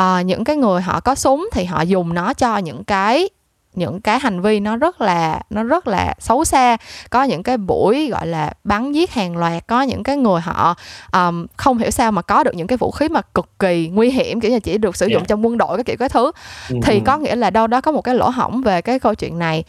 uh, 0.01 0.27
những 0.27 0.45
cái 0.45 0.57
người 0.57 0.83
họ 0.83 1.01
có 1.01 1.15
súng 1.15 1.49
thì 1.53 1.65
họ 1.65 1.83
dùng 1.83 2.15
nó 2.15 2.35
cho 2.35 2.59
những 2.59 2.85
cái 2.85 3.29
những 3.75 4.01
cái 4.01 4.19
hành 4.19 4.41
vi 4.41 4.61
nó 4.61 4.77
rất 4.77 5.01
là 5.01 5.41
nó 5.51 5.63
rất 5.63 5.89
là 5.89 6.15
xấu 6.19 6.45
xa 6.45 6.77
có 7.11 7.23
những 7.23 7.43
cái 7.43 7.57
buổi 7.57 8.09
gọi 8.11 8.27
là 8.27 8.53
bắn 8.65 8.93
giết 8.93 9.11
hàng 9.11 9.37
loạt 9.37 9.67
có 9.67 9.83
những 9.83 10.03
cái 10.03 10.17
người 10.17 10.41
họ 10.41 10.75
um, 11.13 11.47
không 11.57 11.79
hiểu 11.79 11.91
sao 11.91 12.13
mà 12.13 12.23
có 12.23 12.45
được 12.45 12.55
những 12.55 12.67
cái 12.67 12.79
vũ 12.79 12.91
khí 12.91 13.09
mà 13.09 13.21
cực 13.23 13.59
kỳ 13.59 13.89
nguy 13.89 14.11
hiểm 14.11 14.41
kiểu 14.41 14.51
như 14.51 14.61
chỉ 14.61 14.79
được 14.79 14.97
sử 14.97 15.07
dụng 15.07 15.21
yeah. 15.21 15.29
trong 15.29 15.47
quân 15.47 15.59
đội 15.59 15.77
cái 15.77 15.85
kiểu 15.85 15.97
cái 15.97 16.09
thứ 16.09 16.31
mm-hmm. 16.69 16.81
thì 16.83 17.01
có 17.01 17.19
nghĩa 17.19 17.37
là 17.37 17.51
đâu 17.51 17.67
đó 17.67 17.81
có 17.81 17.93
một 17.93 18.03
cái 18.03 18.15
lỗ 18.15 18.29
hỏng 18.29 18.63
về 18.63 18.83
cái 18.83 18.99
câu 18.99 19.15
chuyện 19.15 19.39
này 19.39 19.65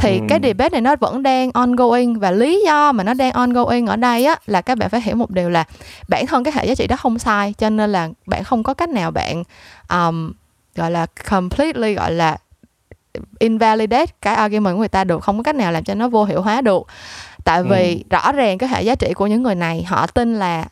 thì 0.00 0.18
ừ. 0.18 0.24
cái 0.28 0.38
debate 0.42 0.70
này 0.70 0.80
nó 0.80 0.96
vẫn 0.96 1.22
đang 1.22 1.50
ongoing 1.50 2.18
và 2.18 2.30
lý 2.30 2.62
do 2.66 2.92
mà 2.92 3.04
nó 3.04 3.14
đang 3.14 3.32
ongoing 3.32 3.86
ở 3.86 3.96
đây 3.96 4.24
á 4.24 4.36
là 4.46 4.60
các 4.60 4.78
bạn 4.78 4.90
phải 4.90 5.00
hiểu 5.00 5.16
một 5.16 5.30
điều 5.30 5.50
là 5.50 5.64
bản 6.08 6.26
thân 6.26 6.44
cái 6.44 6.52
hệ 6.56 6.66
giá 6.66 6.74
trị 6.74 6.86
đó 6.86 6.96
không 6.96 7.18
sai 7.18 7.54
cho 7.58 7.70
nên 7.70 7.92
là 7.92 8.08
bạn 8.26 8.44
không 8.44 8.62
có 8.62 8.74
cách 8.74 8.88
nào 8.88 9.10
bạn 9.10 9.42
um, 9.90 10.32
gọi 10.74 10.90
là 10.90 11.06
completely 11.30 11.94
gọi 11.94 12.12
là 12.12 12.36
invalidate 13.38 14.12
cái 14.22 14.34
argument 14.34 14.74
của 14.74 14.78
người 14.78 14.88
ta 14.88 15.04
được 15.04 15.24
không 15.24 15.36
có 15.36 15.42
cách 15.42 15.54
nào 15.54 15.72
làm 15.72 15.84
cho 15.84 15.94
nó 15.94 16.08
vô 16.08 16.24
hiệu 16.24 16.42
hóa 16.42 16.60
được 16.60 16.82
tại 17.44 17.62
vì 17.62 17.94
ừ. 17.96 18.02
rõ 18.10 18.32
ràng 18.32 18.58
cái 18.58 18.68
hệ 18.68 18.82
giá 18.82 18.94
trị 18.94 19.12
của 19.14 19.26
những 19.26 19.42
người 19.42 19.54
này 19.54 19.82
họ 19.82 20.06
tin 20.06 20.34
là 20.34 20.64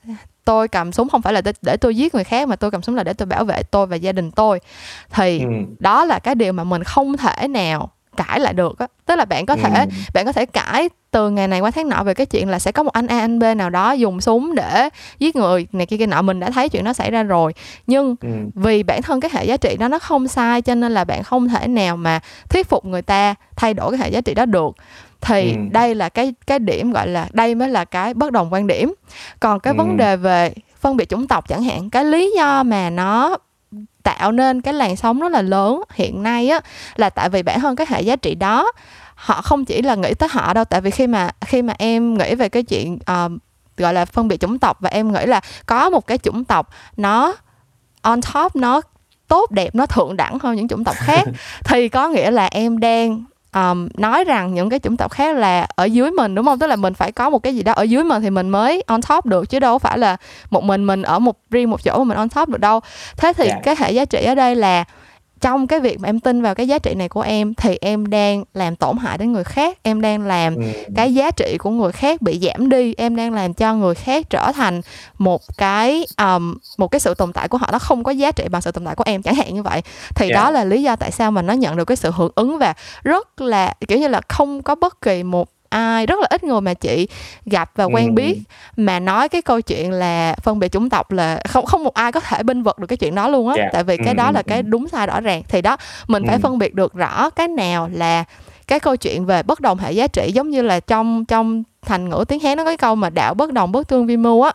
tôi 0.45 0.69
cầm 0.69 0.93
súng 0.93 1.09
không 1.09 1.23
phải 1.23 1.33
là 1.33 1.41
để, 1.41 1.53
để 1.63 1.77
tôi 1.77 1.97
giết 1.97 2.15
người 2.15 2.25
khác 2.25 2.49
mà 2.49 2.57
tôi 2.57 2.71
cầm 2.71 2.83
súng 2.83 2.95
là 2.95 3.05
để 3.05 3.13
tôi 3.13 3.27
bảo 3.27 3.45
vệ 3.45 3.63
tôi 3.63 3.87
và 3.87 3.97
gia 3.97 4.13
đình 4.13 4.31
tôi 4.31 4.61
thì 5.11 5.41
ừ. 5.41 5.47
đó 5.79 6.05
là 6.05 6.19
cái 6.19 6.35
điều 6.35 6.53
mà 6.53 6.65
mình 6.65 6.85
không 6.85 7.17
thể 7.17 7.49
nào 7.49 7.91
cãi 8.19 8.41
lại 8.41 8.55
được 8.55 8.79
á 8.79 8.87
tức 9.07 9.17
là 9.17 9.25
bạn 9.25 9.47
có 9.47 9.57
thể 9.57 9.81
ừ. 9.81 9.87
bạn 10.15 10.27
có 10.27 10.33
thể 10.33 10.47
cãi 10.47 10.89
từ 11.11 11.31
ngày 11.31 11.49
này 11.49 11.61
qua 11.61 11.71
tháng 11.71 11.89
nọ 11.89 12.03
về 12.05 12.15
cái 12.15 12.27
chuyện 12.27 12.49
là 12.49 12.59
sẽ 12.59 12.73
có 12.73 12.83
một 12.83 12.93
anh 12.93 13.07
A 13.07 13.19
anh 13.19 13.39
B 13.39 13.45
nào 13.57 13.71
đó 13.71 13.93
dùng 13.93 14.21
súng 14.21 14.55
để 14.55 14.89
giết 15.19 15.37
người 15.37 15.67
này 15.73 15.87
kia 15.87 15.97
kia 15.97 16.07
nọ 16.07 16.23
mình 16.23 16.41
đã 16.41 16.51
thấy 16.51 16.69
chuyện 16.69 16.85
nó 16.85 16.93
xảy 16.93 17.11
ra 17.11 17.23
rồi 17.23 17.55
nhưng 17.87 18.17
ừ. 18.21 18.29
vì 18.55 18.83
bản 18.83 19.03
thân 19.03 19.21
cái 19.21 19.31
hệ 19.35 19.45
giá 19.45 19.57
trị 19.57 19.77
đó 19.77 19.89
nó 19.89 19.99
không 19.99 20.29
sai 20.29 20.63
cho 20.63 20.75
nên 20.75 20.93
là 20.93 21.05
bạn 21.05 21.23
không 21.23 21.49
thể 21.49 21.69
nào 21.69 21.97
mà 21.97 22.21
thuyết 22.51 22.69
phục 22.69 22.85
người 22.85 23.03
ta 23.03 23.35
thay 23.57 23.75
đổi 23.75 23.91
cái 23.91 24.01
hệ 24.01 24.11
giá 24.11 24.21
trị 24.21 24.35
đó 24.35 24.45
được 24.45 24.77
thì 25.21 25.53
ừ. 25.53 25.59
đây 25.73 25.95
là 25.95 26.09
cái 26.09 26.35
cái 26.47 26.59
điểm 26.59 26.93
gọi 26.93 27.09
là 27.09 27.29
đây 27.33 27.55
mới 27.55 27.69
là 27.69 27.85
cái 27.85 28.15
bất 28.15 28.33
đồng 28.33 28.53
quan 28.53 28.67
điểm 28.67 28.95
còn 29.41 29.61
cái 29.61 29.73
ừ. 29.73 29.77
vấn 29.79 29.97
đề 29.97 30.17
về 30.17 30.53
phân 30.81 30.97
biệt 30.97 31.09
chủng 31.09 31.27
tộc 31.29 31.49
chẳng 31.49 31.63
hạn 31.63 31.91
cái 31.91 32.05
lý 32.05 32.33
do 32.37 32.63
mà 32.63 32.91
nó 32.91 33.37
tạo 34.03 34.33
nên 34.33 34.61
cái 34.61 34.75
làn 34.75 34.97
sóng 34.97 35.21
rất 35.21 35.33
là 35.33 35.43
lớn 35.43 35.83
hiện 35.95 36.23
nay 36.23 36.49
á 36.49 36.61
là 36.97 37.11
tại 37.11 37.29
vì 37.29 37.43
bản 37.43 37.61
thân 37.61 37.77
cái 37.77 37.87
hệ 37.91 38.01
giá 38.01 38.17
trị 38.17 38.35
đó 38.35 38.73
họ 39.15 39.43
không 39.43 39.65
chỉ 39.65 39.83
là 39.83 39.95
nghĩ 39.95 40.15
tới 40.15 40.29
họ 40.33 40.55
đâu 40.55 40.65
tại 40.65 40.81
vì 40.81 40.91
khi 40.91 41.07
mà 41.07 41.31
khi 41.41 41.63
mà 41.63 41.75
em 41.79 42.19
nghĩ 42.19 42.35
về 42.35 42.49
cái 42.49 42.63
chuyện 42.63 42.95
uh, 42.95 43.33
gọi 43.77 43.95
là 43.95 44.05
phân 44.05 44.29
biệt 44.29 44.41
chủng 44.41 44.59
tộc 44.59 44.77
và 44.81 44.91
em 44.91 45.13
nghĩ 45.13 45.27
là 45.27 45.41
có 45.67 45.91
một 45.91 46.07
cái 46.07 46.19
chủng 46.19 46.45
tộc 46.45 46.71
nó 46.97 47.35
on 48.03 48.21
top 48.35 48.57
nó 48.57 48.81
tốt 49.29 49.51
đẹp 49.51 49.75
nó 49.75 49.87
thượng 49.87 50.17
đẳng 50.17 50.39
hơn 50.39 50.57
những 50.57 50.69
chủng 50.69 50.85
tộc 50.85 50.97
khác 50.99 51.25
thì 51.65 51.89
có 51.89 52.09
nghĩa 52.09 52.31
là 52.31 52.47
em 52.47 52.79
đang 52.81 53.25
um, 53.55 53.89
nói 53.97 54.25
rằng 54.25 54.55
những 54.55 54.71
cái 54.71 54.79
chủng 54.79 54.97
tộc 54.97 55.13
khác 55.13 55.37
là 55.37 55.67
ở 55.77 55.85
dưới 55.85 56.11
mình 56.11 56.35
đúng 56.35 56.47
không 56.47 56.59
tức 56.59 56.67
là 56.67 56.77
mình 56.77 56.95
phải 56.95 57.13
có 57.13 57.31
một 57.31 57.39
cái 57.39 57.55
gì 57.55 57.63
đó 57.63 57.73
ở 57.73 57.83
dưới 57.83 58.05
mình 58.05 58.23
thì 58.23 58.31
mình 58.31 58.49
mới 58.49 58.83
on 58.87 59.03
top 59.03 59.27
được 59.27 59.51
chứ 59.51 59.59
đâu 59.59 59.79
phải 59.79 59.99
là 59.99 60.17
một 60.51 60.65
mình 60.65 60.87
mình 60.87 61.03
ở 61.03 61.19
một 61.19 61.37
riêng 61.51 61.71
một 61.71 61.85
chỗ 61.85 61.99
mà 61.99 62.05
mình 62.05 62.17
on 62.17 62.29
top 62.29 62.49
được 62.49 62.61
đâu 62.61 62.81
thế 63.17 63.33
thì 63.33 63.45
yeah. 63.45 63.57
Dạ. 63.57 63.63
cái 63.63 63.77
hệ 63.79 63.93
giá 63.93 64.05
trị 64.05 64.25
ở 64.25 64.35
đây 64.35 64.55
là 64.55 64.85
trong 65.41 65.67
cái 65.67 65.81
việc 65.81 66.01
mà 66.01 66.09
em 66.09 66.21
tin 66.21 66.43
vào 66.43 66.55
cái 66.55 66.69
giá 66.69 66.79
trị 66.79 66.95
này 66.95 67.09
của 67.09 67.21
em 67.21 67.55
thì 67.55 67.79
em 67.81 68.07
đang 68.07 68.45
làm 68.55 68.77
tổn 68.77 68.97
hại 68.97 69.19
đến 69.19 69.33
người 69.33 69.45
khác 69.45 69.79
em 69.83 70.01
đang 70.01 70.27
làm 70.27 70.57
ừ. 70.57 70.63
cái 70.97 71.15
giá 71.15 71.31
trị 71.31 71.57
của 71.59 71.71
người 71.71 71.93
khác 71.93 72.23
bị 72.23 72.41
giảm 72.43 72.69
đi 72.69 72.95
em 72.97 73.17
đang 73.17 73.33
làm 73.33 73.55
cho 73.55 73.75
người 73.75 73.95
khác 73.95 74.31
trở 74.31 74.53
thành 74.53 74.81
một 75.19 75.43
cái 75.59 76.07
um, 76.19 76.59
một 76.79 76.89
cái 76.89 77.01
sự 77.01 77.15
tồn 77.15 77.33
tại 77.33 77.49
của 77.49 77.59
họ 77.59 77.69
nó 77.73 77.79
không 77.79 78.05
có 78.05 78.13
giá 78.13 78.33
trị 78.33 78.45
bằng 78.51 78.63
sự 78.63 78.73
tồn 78.73 78.85
tại 78.85 78.95
của 78.95 79.05
em 79.07 79.23
chẳng 79.23 79.35
hạn 79.35 79.55
như 79.55 79.63
vậy 79.63 79.83
thì 80.15 80.27
yeah. 80.27 80.35
Dạ. 80.35 80.45
đó 80.45 80.51
là 80.51 80.65
lý 80.65 80.83
do 80.83 80.97
tại 80.97 81.11
sao 81.11 81.31
mà 81.31 81.43
nó 81.43 81.53
nhận 81.53 81.77
được 81.77 81.85
cái 81.85 81.97
sự 81.97 82.11
hưởng 82.11 82.33
ứng 82.35 82.59
và 82.59 82.75
rất 83.05 83.41
là 83.41 83.75
kiểu 83.89 83.99
như 83.99 84.09
là 84.09 84.21
không 84.29 84.63
có 84.63 84.75
bất 84.75 85.01
kỳ 85.01 85.23
một 85.23 85.49
ai 85.69 86.07
rất 86.07 86.19
là 86.21 86.27
ít 86.31 86.45
người 86.45 86.61
mà 86.61 86.75
chị 86.75 87.09
gặp 87.47 87.71
và 87.75 87.85
quen 87.85 88.07
ừ. 88.07 88.13
biết 88.13 88.39
mà 88.77 89.01
nói 89.01 89.29
cái 89.29 89.43
câu 89.43 89.61
chuyện 89.61 89.93
là 89.93 90.35
phân 90.43 90.59
biệt 90.59 90.73
chủng 90.73 90.91
tộc 90.91 91.13
là 91.13 91.41
không 91.49 91.67
không 91.67 91.85
một 91.85 91.95
ai 91.95 92.13
có 92.13 92.21
thể 92.21 92.43
binh 92.43 92.63
vực 92.63 92.79
được 92.79 92.87
cái 92.87 92.97
chuyện 92.97 93.15
đó 93.15 93.29
luôn 93.29 93.49
á 93.49 93.55
yeah. 93.55 93.67
Dạ. 93.67 93.71
tại 93.73 93.85
vì 93.85 93.97
cái 93.97 94.15
ừ. 94.15 94.15
đó 94.15 94.31
là 94.31 94.43
cái 94.43 94.63
đúng 94.63 94.89
sai 94.89 95.07
rõ 95.07 95.21
ràng 95.21 95.43
thì 95.49 95.63
đó 95.63 95.77
mình 96.07 96.23
ừ. 96.23 96.27
phải 96.29 96.39
phân 96.39 96.59
biệt 96.59 96.75
được 96.75 96.95
rõ 96.95 97.31
cái 97.31 97.49
nào 97.49 97.91
là 97.93 98.25
cái 98.67 98.81
câu 98.81 98.97
chuyện 98.97 99.27
về 99.27 99.43
bất 99.43 99.61
đồng 99.61 99.79
hệ 99.79 99.93
giá 99.93 100.07
trị 100.07 100.31
giống 100.35 100.51
như 100.51 100.63
là 100.63 100.81
trong 100.81 101.25
trong 101.25 101.63
thành 101.83 102.09
ngữ 102.09 102.25
tiếng 102.29 102.41
hán 102.41 102.57
nó 102.57 102.65
có 102.65 102.71
cái 102.71 102.77
câu 102.77 102.95
mà 102.95 103.11
đạo 103.11 103.35
bất 103.35 103.53
đồng 103.53 103.73
bất 103.73 103.89
tương 103.89 104.07
vi 104.07 104.17
mưu 104.17 104.43
á 104.43 104.53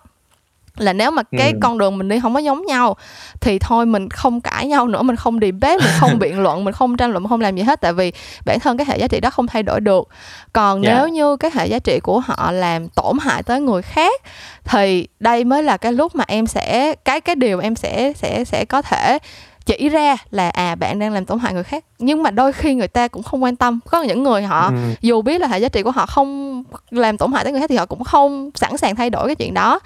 là 0.77 0.93
nếu 0.93 1.11
mà 1.11 1.23
cái 1.37 1.51
ừ. 1.51 1.57
con 1.61 1.77
đường 1.77 1.97
mình 1.97 2.09
đi 2.09 2.19
không 2.19 2.33
có 2.33 2.39
giống 2.39 2.65
nhau 2.65 2.95
thì 3.41 3.59
thôi 3.59 3.85
mình 3.85 4.09
không 4.09 4.41
cãi 4.41 4.67
nhau 4.67 4.87
nữa 4.87 5.01
mình 5.01 5.15
không 5.15 5.39
debate 5.39 5.77
mình 5.77 5.93
không 5.99 6.11
biện 6.19 6.39
luận 6.39 6.63
mình 6.63 6.73
không 6.73 6.97
tranh 6.97 7.11
luận 7.11 7.23
mình 7.23 7.29
không 7.29 7.41
làm 7.41 7.55
gì 7.55 7.63
hết 7.63 7.81
tại 7.81 7.93
vì 7.93 8.13
bản 8.45 8.59
thân 8.59 8.77
cái 8.77 8.85
hệ 8.89 8.97
giá 8.97 9.07
trị 9.07 9.19
đó 9.19 9.29
không 9.29 9.47
thay 9.47 9.63
đổi 9.63 9.79
được 9.81 10.07
còn 10.53 10.81
yeah. 10.81 10.95
Dạ. 10.95 10.99
nếu 10.99 11.07
như 11.07 11.37
cái 11.37 11.51
hệ 11.53 11.67
giá 11.67 11.79
trị 11.79 11.99
của 12.03 12.19
họ 12.19 12.51
làm 12.51 12.89
tổn 12.89 13.17
hại 13.21 13.43
tới 13.43 13.61
người 13.61 13.81
khác 13.81 14.21
thì 14.63 15.07
đây 15.19 15.43
mới 15.43 15.63
là 15.63 15.77
cái 15.77 15.93
lúc 15.93 16.15
mà 16.15 16.23
em 16.27 16.47
sẽ 16.47 16.95
cái 17.05 17.21
cái 17.21 17.35
điều 17.35 17.59
em 17.59 17.75
sẽ 17.75 18.13
sẽ 18.15 18.45
sẽ 18.45 18.65
có 18.65 18.81
thể 18.81 19.19
chỉ 19.65 19.89
ra 19.89 20.17
là 20.31 20.49
à 20.49 20.75
bạn 20.75 20.99
đang 20.99 21.13
làm 21.13 21.25
tổn 21.25 21.39
hại 21.39 21.53
người 21.53 21.63
khác 21.63 21.85
nhưng 21.99 22.23
mà 22.23 22.31
đôi 22.31 22.53
khi 22.53 22.75
người 22.75 22.87
ta 22.87 23.07
cũng 23.07 23.23
không 23.23 23.43
quan 23.43 23.55
tâm 23.55 23.79
có 23.89 24.01
những 24.01 24.23
người 24.23 24.43
họ 24.43 24.67
ừ. 24.67 24.75
dù 25.01 25.21
biết 25.21 25.41
là 25.41 25.47
hệ 25.47 25.59
giá 25.59 25.69
trị 25.69 25.83
của 25.83 25.91
họ 25.91 26.05
không 26.05 26.63
làm 26.89 27.17
tổn 27.17 27.31
hại 27.31 27.43
tới 27.43 27.53
người 27.53 27.61
khác 27.61 27.69
thì 27.69 27.77
họ 27.77 27.85
cũng 27.85 28.03
không 28.03 28.49
sẵn 28.55 28.77
sàng 28.77 28.95
thay 28.95 29.09
đổi 29.09 29.27
cái 29.27 29.35
chuyện 29.35 29.53
đó 29.53 29.79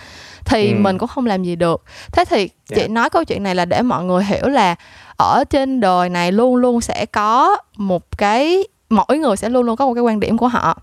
thì 0.45 0.71
ừ. 0.71 0.75
mình 0.80 0.97
cũng 0.97 1.09
không 1.09 1.25
làm 1.25 1.43
gì 1.43 1.55
được 1.55 1.84
thế 2.11 2.25
thì 2.25 2.38
yeah. 2.38 2.49
chị 2.67 2.82
dạ. 2.82 2.88
nói 2.88 3.09
câu 3.09 3.23
chuyện 3.23 3.43
này 3.43 3.55
là 3.55 3.65
để 3.65 3.82
mọi 3.82 4.03
người 4.03 4.23
hiểu 4.23 4.47
là 4.47 4.75
ở 5.17 5.43
trên 5.49 5.80
đời 5.80 6.09
này 6.09 6.32
luôn 6.32 6.55
luôn 6.55 6.82
sẽ 6.82 7.05
có 7.05 7.57
một 7.78 8.17
cái 8.17 8.63
mỗi 8.89 9.17
người 9.17 9.38
sẽ 9.38 9.49
luôn 9.49 9.65
luôn 9.65 9.75
có 9.75 9.85
một 9.85 9.93
cái 9.93 10.01
quan 10.03 10.19
điểm 10.19 10.38
của 10.38 10.47
họ 10.47 10.77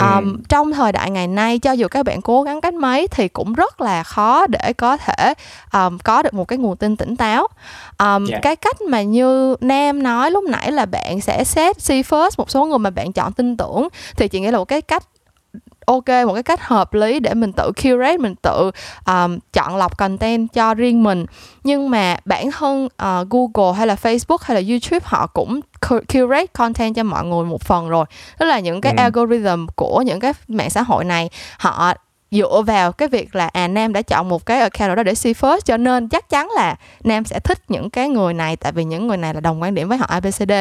um, 0.00 0.32
ừ. 0.32 0.36
trong 0.48 0.72
thời 0.72 0.92
đại 0.92 1.10
ngày 1.10 1.26
nay 1.26 1.58
cho 1.58 1.72
dù 1.72 1.88
các 1.88 2.02
bạn 2.02 2.22
cố 2.22 2.42
gắng 2.42 2.60
cách 2.60 2.74
mấy 2.74 3.08
thì 3.08 3.28
cũng 3.28 3.52
rất 3.52 3.80
là 3.80 4.02
khó 4.02 4.46
để 4.46 4.72
có 4.72 4.96
thể 4.96 5.34
um, 5.72 5.98
có 5.98 6.22
được 6.22 6.34
một 6.34 6.48
cái 6.48 6.58
nguồn 6.58 6.76
tin 6.76 6.96
tỉnh 6.96 7.16
táo 7.16 7.46
um, 7.98 8.06
yeah. 8.06 8.28
Dạ. 8.28 8.38
cái 8.42 8.56
cách 8.56 8.80
mà 8.80 9.02
như 9.02 9.56
nam 9.60 10.02
nói 10.02 10.30
lúc 10.30 10.44
nãy 10.44 10.72
là 10.72 10.86
bạn 10.86 11.20
sẽ 11.20 11.44
set 11.44 11.80
see 11.80 12.02
first 12.02 12.30
một 12.38 12.50
số 12.50 12.66
người 12.66 12.78
mà 12.78 12.90
bạn 12.90 13.12
chọn 13.12 13.32
tin 13.32 13.56
tưởng 13.56 13.88
thì 14.16 14.28
chị 14.28 14.40
nghĩ 14.40 14.50
là 14.50 14.58
một 14.58 14.64
cái 14.64 14.82
cách 14.82 15.02
ok 15.86 16.08
một 16.26 16.34
cái 16.34 16.42
cách 16.42 16.60
hợp 16.62 16.94
lý 16.94 17.20
để 17.20 17.34
mình 17.34 17.52
tự 17.52 17.72
curate 17.82 18.16
mình 18.16 18.34
tự 18.34 18.70
um, 19.06 19.38
chọn 19.52 19.76
lọc 19.76 19.98
content 19.98 20.52
cho 20.52 20.74
riêng 20.74 21.02
mình 21.02 21.26
nhưng 21.64 21.90
mà 21.90 22.16
bản 22.24 22.50
thân 22.50 22.84
uh, 22.84 23.28
Google 23.30 23.78
hay 23.78 23.86
là 23.86 23.94
Facebook 23.94 24.38
hay 24.40 24.62
là 24.62 24.70
YouTube 24.70 25.00
họ 25.04 25.26
cũng 25.26 25.60
curate 25.88 26.46
content 26.46 26.94
cho 26.94 27.02
mọi 27.02 27.24
người 27.24 27.44
một 27.44 27.62
phần 27.62 27.88
rồi 27.88 28.04
tức 28.38 28.46
là 28.46 28.58
những 28.58 28.80
cái 28.80 28.92
ừ. 28.92 29.00
algorithm 29.00 29.66
của 29.76 30.02
những 30.02 30.20
cái 30.20 30.32
mạng 30.48 30.70
xã 30.70 30.82
hội 30.82 31.04
này 31.04 31.30
họ 31.58 31.94
dựa 32.32 32.62
vào 32.66 32.92
cái 32.92 33.08
việc 33.08 33.34
là 33.34 33.46
à 33.46 33.68
nam 33.68 33.92
đã 33.92 34.02
chọn 34.02 34.28
một 34.28 34.46
cái 34.46 34.60
account 34.60 34.96
đó 34.96 35.02
để 35.02 35.14
see 35.14 35.32
first 35.32 35.60
cho 35.60 35.76
nên 35.76 36.08
chắc 36.08 36.28
chắn 36.28 36.48
là 36.56 36.76
nam 37.04 37.24
sẽ 37.24 37.40
thích 37.40 37.58
những 37.68 37.90
cái 37.90 38.08
người 38.08 38.34
này 38.34 38.56
tại 38.56 38.72
vì 38.72 38.84
những 38.84 39.06
người 39.06 39.16
này 39.16 39.34
là 39.34 39.40
đồng 39.40 39.62
quan 39.62 39.74
điểm 39.74 39.88
với 39.88 39.98
họ 39.98 40.06
abcd 40.08 40.52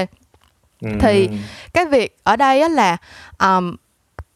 ừ. 0.81 0.89
thì 0.99 1.29
cái 1.73 1.85
việc 1.85 2.17
ở 2.23 2.35
đây 2.35 2.61
á 2.61 2.67
là 2.67 2.97
um, 3.39 3.75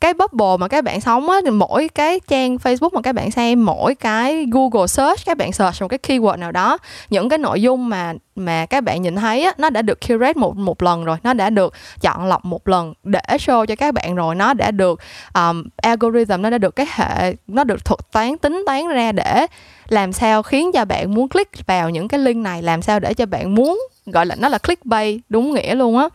cái 0.05 0.13
bubble 0.13 0.57
mà 0.59 0.67
các 0.67 0.83
bạn 0.83 1.01
sống 1.01 1.29
á 1.29 1.51
mỗi 1.51 1.87
cái 1.87 2.19
trang 2.27 2.55
Facebook 2.55 2.89
mà 2.93 3.01
các 3.01 3.15
bạn 3.15 3.31
xem 3.31 3.65
mỗi 3.65 3.95
cái 3.95 4.45
Google 4.51 4.87
search 4.87 5.25
các 5.25 5.37
bạn 5.37 5.51
search 5.51 5.81
một 5.81 5.87
cái 5.87 5.99
keyword 6.07 6.39
nào 6.39 6.51
đó 6.51 6.77
những 7.09 7.29
cái 7.29 7.37
nội 7.37 7.61
dung 7.61 7.89
mà 7.89 8.13
mà 8.35 8.65
các 8.65 8.83
bạn 8.83 9.01
nhìn 9.01 9.15
thấy 9.15 9.43
á 9.43 9.53
nó 9.57 9.69
đã 9.69 9.81
được 9.81 9.99
curate 10.07 10.33
một 10.35 10.57
một 10.57 10.83
lần 10.83 11.05
rồi 11.05 11.17
nó 11.23 11.33
đã 11.33 11.49
được 11.49 11.73
chọn 12.01 12.25
lọc 12.25 12.45
một 12.45 12.67
lần 12.67 12.93
để 13.03 13.21
show 13.29 13.65
cho 13.65 13.75
các 13.75 13.93
bạn 13.93 14.15
rồi 14.15 14.35
nó 14.35 14.53
đã 14.53 14.71
được 14.71 14.99
um, 15.33 15.63
algorithm 15.77 16.41
nó 16.41 16.49
đã 16.49 16.57
được 16.57 16.75
cái 16.75 16.85
hệ 16.89 17.33
nó 17.47 17.63
được 17.63 17.85
thuật 17.85 17.99
toán 18.11 18.37
tính 18.37 18.63
toán 18.65 18.87
ra 18.87 19.11
để 19.11 19.47
làm 19.88 20.13
sao 20.13 20.43
khiến 20.43 20.71
cho 20.71 20.86
bạn 20.86 21.13
muốn 21.13 21.29
click 21.29 21.67
vào 21.67 21.89
những 21.89 22.07
cái 22.07 22.19
link 22.19 22.38
này? 22.38 22.61
Làm 22.61 22.81
sao 22.81 22.99
để 22.99 23.13
cho 23.13 23.25
bạn 23.25 23.55
muốn 23.55 23.79
gọi 24.05 24.25
là 24.25 24.36
nó 24.36 24.49
là 24.49 24.57
clickbait 24.57 25.19
đúng 25.29 25.53
nghĩa 25.53 25.75
luôn 25.75 25.97
á. 25.97 26.09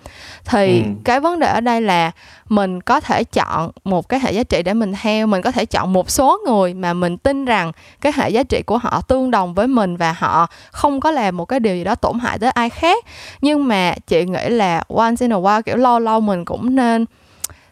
Thì 0.45 0.83
ừ. 0.83 0.89
cái 1.05 1.21
vấn 1.21 1.39
đề 1.39 1.47
ở 1.47 1.61
đây 1.61 1.81
là 1.81 2.11
mình 2.49 2.81
có 2.81 3.01
thể 3.01 3.25
chọn 3.25 3.71
một 3.85 4.09
cái 4.09 4.21
hệ 4.21 4.33
giá 4.33 4.43
trị 4.43 4.63
để 4.63 4.75
mình 4.75 4.93
theo 5.03 5.27
mình 5.27 5.43
có 5.43 5.51
thể 5.51 5.65
chọn 5.65 5.93
một 5.93 6.11
số 6.11 6.39
người 6.47 6.75
mà 6.75 6.95
mình 6.95 7.19
tin 7.19 7.45
rằng 7.45 7.73
cái 8.01 8.13
hệ 8.17 8.31
giá 8.31 8.43
trị 8.43 8.63
của 8.63 8.79
họ 8.79 9.01
tương 9.01 9.31
đồng 9.31 9.55
với 9.55 9.67
mình 9.67 9.97
và 9.97 10.15
họ 10.19 10.47
không 10.71 11.01
có 11.01 11.11
làm 11.11 11.37
một 11.37 11.45
cái 11.45 11.61
điều 11.61 11.77
gì 11.77 11.85
đó 11.85 11.95
tổn 11.95 12.19
hại 12.19 12.39
tới 12.39 12.51
ai 12.51 12.71
khác. 12.71 13.05
Nhưng 13.41 13.69
mà 13.69 13.95
chị 14.07 14.25
nghĩ 14.25 14.49
là 14.49 14.83
once 14.89 15.25
in 15.25 15.33
a 15.33 15.37
while 15.37 15.63
kiểu 15.63 15.77
lâu 15.77 15.99
lâu 15.99 16.21
mình 16.21 16.45
cũng 16.45 16.77
nên 16.77 17.07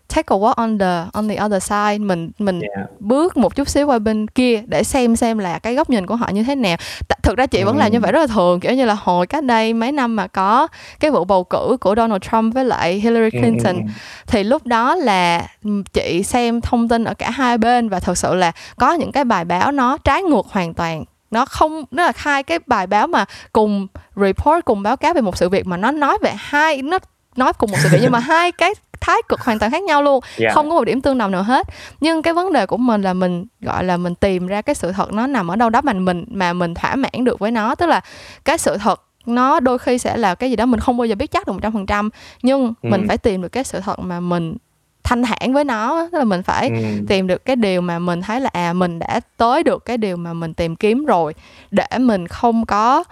take 0.08 0.34
a 0.34 0.36
walk 0.36 0.54
on 0.54 0.78
the 0.78 1.04
on 1.12 1.28
the 1.28 1.44
other 1.44 1.62
side 1.62 1.98
mình 1.98 2.30
mình 2.38 2.60
yeah. 2.60 2.88
bước 3.00 3.36
một 3.36 3.54
chút 3.54 3.68
xíu 3.68 3.86
qua 3.86 3.98
bên 3.98 4.26
kia 4.26 4.62
để 4.66 4.84
xem 4.84 5.16
xem 5.16 5.38
là 5.38 5.58
cái 5.58 5.74
góc 5.74 5.90
nhìn 5.90 6.06
của 6.06 6.16
họ 6.16 6.28
như 6.28 6.42
thế 6.42 6.54
nào 6.54 6.76
Th- 7.08 7.16
thực 7.22 7.36
ra 7.36 7.46
chị 7.46 7.58
mm. 7.58 7.66
vẫn 7.66 7.76
làm 7.76 7.92
như 7.92 8.00
vậy 8.00 8.12
rất 8.12 8.20
là 8.20 8.26
thường 8.26 8.60
kiểu 8.60 8.74
như 8.74 8.84
là 8.84 8.94
hồi 8.94 9.26
cách 9.26 9.44
đây 9.44 9.74
mấy 9.74 9.92
năm 9.92 10.16
mà 10.16 10.26
có 10.26 10.68
cái 11.00 11.10
vụ 11.10 11.24
bầu 11.24 11.44
cử 11.44 11.76
của 11.80 11.94
Donald 11.96 12.22
Trump 12.22 12.54
với 12.54 12.64
lại 12.64 13.00
Hillary 13.00 13.30
Clinton 13.30 13.76
mm. 13.76 13.88
thì 14.26 14.44
lúc 14.44 14.66
đó 14.66 14.94
là 14.94 15.46
chị 15.92 16.22
xem 16.22 16.60
thông 16.60 16.88
tin 16.88 17.04
ở 17.04 17.14
cả 17.14 17.30
hai 17.30 17.58
bên 17.58 17.88
và 17.88 18.00
thật 18.00 18.18
sự 18.18 18.34
là 18.34 18.52
có 18.76 18.92
những 18.92 19.12
cái 19.12 19.24
bài 19.24 19.44
báo 19.44 19.72
nó 19.72 19.98
trái 20.04 20.22
ngược 20.22 20.46
hoàn 20.50 20.74
toàn 20.74 21.04
nó 21.30 21.44
không 21.44 21.84
nó 21.90 22.02
là 22.02 22.12
hai 22.16 22.42
cái 22.42 22.58
bài 22.66 22.86
báo 22.86 23.06
mà 23.06 23.24
cùng 23.52 23.86
report 24.16 24.64
cùng 24.64 24.82
báo 24.82 24.96
cáo 24.96 25.14
về 25.14 25.20
một 25.20 25.36
sự 25.36 25.48
việc 25.48 25.66
mà 25.66 25.76
nó 25.76 25.90
nói 25.90 26.18
về 26.22 26.32
hai 26.36 26.82
nó 26.82 26.98
nói 27.36 27.52
cùng 27.52 27.70
một 27.70 27.78
sự 27.82 27.88
việc 27.92 27.98
nhưng 28.02 28.12
mà 28.12 28.18
hai 28.28 28.52
cái 28.52 28.74
thái 29.00 29.16
cực 29.28 29.40
hoàn 29.40 29.58
toàn 29.58 29.72
khác 29.72 29.82
nhau 29.82 30.02
luôn 30.02 30.20
yeah. 30.24 30.38
Dạ. 30.38 30.54
không 30.54 30.70
có 30.70 30.76
một 30.76 30.84
điểm 30.84 31.00
tương 31.00 31.18
đồng 31.18 31.30
nào 31.30 31.42
hết 31.42 31.66
nhưng 32.00 32.22
cái 32.22 32.34
vấn 32.34 32.52
đề 32.52 32.66
của 32.66 32.76
mình 32.76 33.02
là 33.02 33.14
mình 33.14 33.46
gọi 33.60 33.84
là 33.84 33.96
mình 33.96 34.14
tìm 34.14 34.46
ra 34.46 34.62
cái 34.62 34.74
sự 34.74 34.92
thật 34.92 35.12
nó 35.12 35.26
nằm 35.26 35.48
ở 35.48 35.56
đâu 35.56 35.70
đó 35.70 35.80
mà 35.80 35.92
mình 35.92 36.24
mà 36.30 36.52
mình 36.52 36.74
thỏa 36.74 36.96
mãn 36.96 37.24
được 37.24 37.38
với 37.38 37.50
nó 37.50 37.74
tức 37.74 37.86
là 37.86 38.00
cái 38.44 38.58
sự 38.58 38.76
thật 38.76 39.02
nó 39.26 39.60
đôi 39.60 39.78
khi 39.78 39.98
sẽ 39.98 40.16
là 40.16 40.34
cái 40.34 40.50
gì 40.50 40.56
đó 40.56 40.66
mình 40.66 40.80
không 40.80 40.96
bao 40.96 41.06
giờ 41.06 41.14
biết 41.14 41.30
chắc 41.30 41.46
được 41.46 41.52
một 41.52 41.58
trăm 41.62 41.72
phần 41.72 41.86
trăm 41.86 42.10
nhưng 42.42 42.74
ừ. 42.82 42.88
mình 42.90 43.04
phải 43.08 43.18
tìm 43.18 43.42
được 43.42 43.48
cái 43.48 43.64
sự 43.64 43.80
thật 43.80 43.98
mà 43.98 44.20
mình 44.20 44.56
thanh 45.04 45.22
thản 45.22 45.52
với 45.52 45.64
nó 45.64 46.08
tức 46.12 46.18
là 46.18 46.24
mình 46.24 46.42
phải 46.42 46.68
ừ. 46.68 46.74
tìm 47.08 47.26
được 47.26 47.44
cái 47.44 47.56
điều 47.56 47.80
mà 47.80 47.98
mình 47.98 48.22
thấy 48.22 48.40
là 48.40 48.50
à 48.52 48.72
mình 48.72 48.98
đã 48.98 49.20
tới 49.36 49.62
được 49.62 49.84
cái 49.84 49.98
điều 49.98 50.16
mà 50.16 50.32
mình 50.32 50.54
tìm 50.54 50.76
kiếm 50.76 51.04
rồi 51.04 51.34
để 51.70 51.86
mình 51.98 52.26
không 52.26 52.66
có 52.66 53.04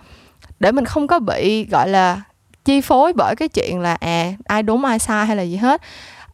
để 0.60 0.72
mình 0.72 0.84
không 0.84 1.06
có 1.06 1.18
bị 1.18 1.66
gọi 1.70 1.88
là 1.88 2.20
chi 2.66 2.80
phối 2.80 3.12
bởi 3.12 3.36
cái 3.36 3.48
chuyện 3.48 3.80
là 3.80 3.96
à 4.00 4.32
ai 4.44 4.62
đúng 4.62 4.84
ai 4.84 4.98
sai 4.98 5.26
hay 5.26 5.36
là 5.36 5.42
gì 5.42 5.56
hết 5.56 5.82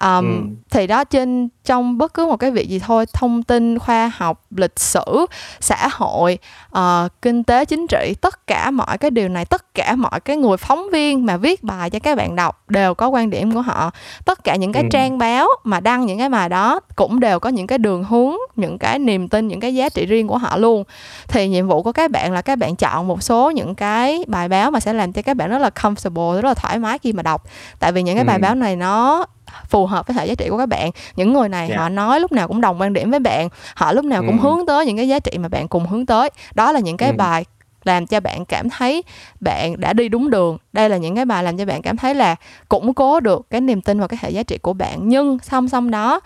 um, 0.03 0.27
ừ. 0.27 0.57
thì 0.71 0.87
đó 0.87 1.05
trên 1.05 1.49
trong 1.65 1.99
bất 1.99 2.15
cứ 2.15 2.27
một 2.27 2.37
cái 2.37 2.51
việc 2.51 2.69
gì 2.69 2.79
thôi 2.79 3.07
thông 3.13 3.43
tin 3.43 3.79
khoa 3.79 4.13
học 4.17 4.43
lịch 4.51 4.79
sử 4.79 5.27
xã 5.61 5.89
hội 5.93 6.39
uh, 6.79 6.83
kinh 7.23 7.45
tế 7.45 7.65
chính 7.65 7.87
trị 7.87 8.15
tất 8.21 8.47
cả 8.47 8.71
mọi 8.71 8.99
cái 8.99 9.11
điều 9.11 9.29
này 9.29 9.45
tất 9.45 9.75
cả 9.75 9.97
mọi 9.97 10.21
cái 10.21 10.37
người 10.37 10.57
phóng 10.57 10.91
viên 10.93 11.27
mà 11.27 11.37
viết 11.37 11.63
bài 11.63 11.91
cho 11.91 11.99
các 11.99 12.17
bạn 12.17 12.37
đọc 12.37 12.65
đều 12.69 12.95
có 12.95 13.09
quan 13.09 13.31
điểm 13.31 13.53
của 13.55 13.63
họ 13.63 13.91
tất 14.25 14.45
cả 14.45 14.57
những 14.57 14.73
cái 14.73 14.83
ừ. 14.83 14.89
trang 14.93 15.19
báo 15.19 15.49
mà 15.65 15.81
đăng 15.81 16.07
những 16.07 16.19
cái 16.19 16.29
bài 16.29 16.49
đó 16.49 16.81
cũng 16.97 17.21
đều 17.21 17.39
có 17.39 17.49
những 17.49 17.67
cái 17.67 17.79
đường 17.79 18.05
hướng 18.05 18.35
những 18.57 18.79
cái 18.79 18.99
niềm 18.99 19.29
tin 19.29 19.49
những 19.49 19.61
cái 19.61 19.75
giá 19.75 19.89
trị 19.89 20.07
riêng 20.07 20.29
của 20.29 20.39
họ 20.39 20.57
luôn 20.57 20.85
thì 21.29 21.49
nhiệm 21.49 21.69
vụ 21.69 21.83
của 21.83 21.93
các 21.93 22.11
bạn 22.11 22.33
là 22.33 22.43
các 22.43 22.59
bạn 22.59 22.77
chọn 22.77 23.09
một 23.09 23.23
số 23.23 23.51
những 23.51 23.75
cái 23.75 24.25
bài 24.29 24.49
báo 24.49 24.71
mà 24.71 24.81
sẽ 24.81 24.93
làm 24.93 25.13
cho 25.13 25.23
các 25.23 25.37
bạn 25.37 25.51
rất 25.51 25.59
là 25.59 25.71
comfortable 25.75 26.35
rất 26.35 26.45
là 26.45 26.55
thoải 26.55 26.79
mái 26.79 26.99
khi 26.99 27.13
mà 27.13 27.23
đọc 27.23 27.45
tại 27.79 27.93
vì 27.93 28.03
những 28.03 28.17
cái 28.17 28.25
bài 28.25 28.37
ừ. 28.37 28.43
báo 28.43 28.55
này 28.55 28.77
nó 28.77 29.27
phù 29.69 29.87
hợp 29.87 30.07
với 30.07 30.17
hệ 30.17 30.27
giá 30.27 30.35
trị 30.35 30.49
của 30.49 30.59
các 30.59 30.67
bạn 30.67 30.91
những 31.17 31.33
người 31.33 31.49
này 31.49 31.69
yeah. 31.69 31.71
Dạ. 31.71 31.83
họ 31.83 31.89
nói 31.89 32.21
lúc 32.21 32.33
nào 32.33 32.49
cũng 32.49 32.61
đồng 32.61 32.81
quan 32.81 32.93
điểm 32.93 33.11
với 33.11 33.21
bạn 33.21 33.49
họ 33.75 33.93
lúc 33.93 34.05
nào 34.05 34.23
cũng 34.27 34.39
ừ. 34.39 34.43
hướng 34.43 34.67
tới 34.67 34.87
những 34.87 34.97
cái 34.97 35.09
giá 35.09 35.19
trị 35.19 35.39
mà 35.39 35.49
bạn 35.49 35.69
cùng 35.69 35.87
hướng 35.87 36.07
tới 36.07 36.31
đó 36.55 36.73
là 36.73 36.81
những 36.81 36.97
cái 36.97 37.11
ừ. 37.11 37.17
bài 37.17 37.45
làm 37.85 38.07
cho 38.07 38.21
bạn 38.21 38.45
cảm 38.45 38.71
thấy 38.71 39.03
bạn 39.41 39.81
đã 39.81 39.93
đi 39.93 40.09
đúng 40.09 40.31
đường 40.31 40.59
đây 40.73 40.89
là 40.89 40.97
những 40.97 41.17
cái 41.17 41.25
bài 41.25 41.45
làm 41.45 41.57
cho 41.57 41.65
bạn 41.65 41.83
cảm 41.83 41.97
thấy 41.97 42.15
là 42.15 42.37
củng 42.69 42.95
cố 42.95 43.21
được 43.21 43.47
cái 43.51 43.61
niềm 43.61 43.81
tin 43.81 43.99
vào 43.99 44.09
cái 44.09 44.19
hệ 44.23 44.31
giá 44.31 44.43
trị 44.43 44.59
của 44.59 44.73
bạn 44.73 45.09
nhưng 45.09 45.39
song 45.43 45.69
song 45.69 45.91
đó 45.91 46.21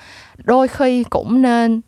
đôi 0.45 0.69
khi 0.69 1.05
cũng 1.05 1.43
nên 1.43 1.81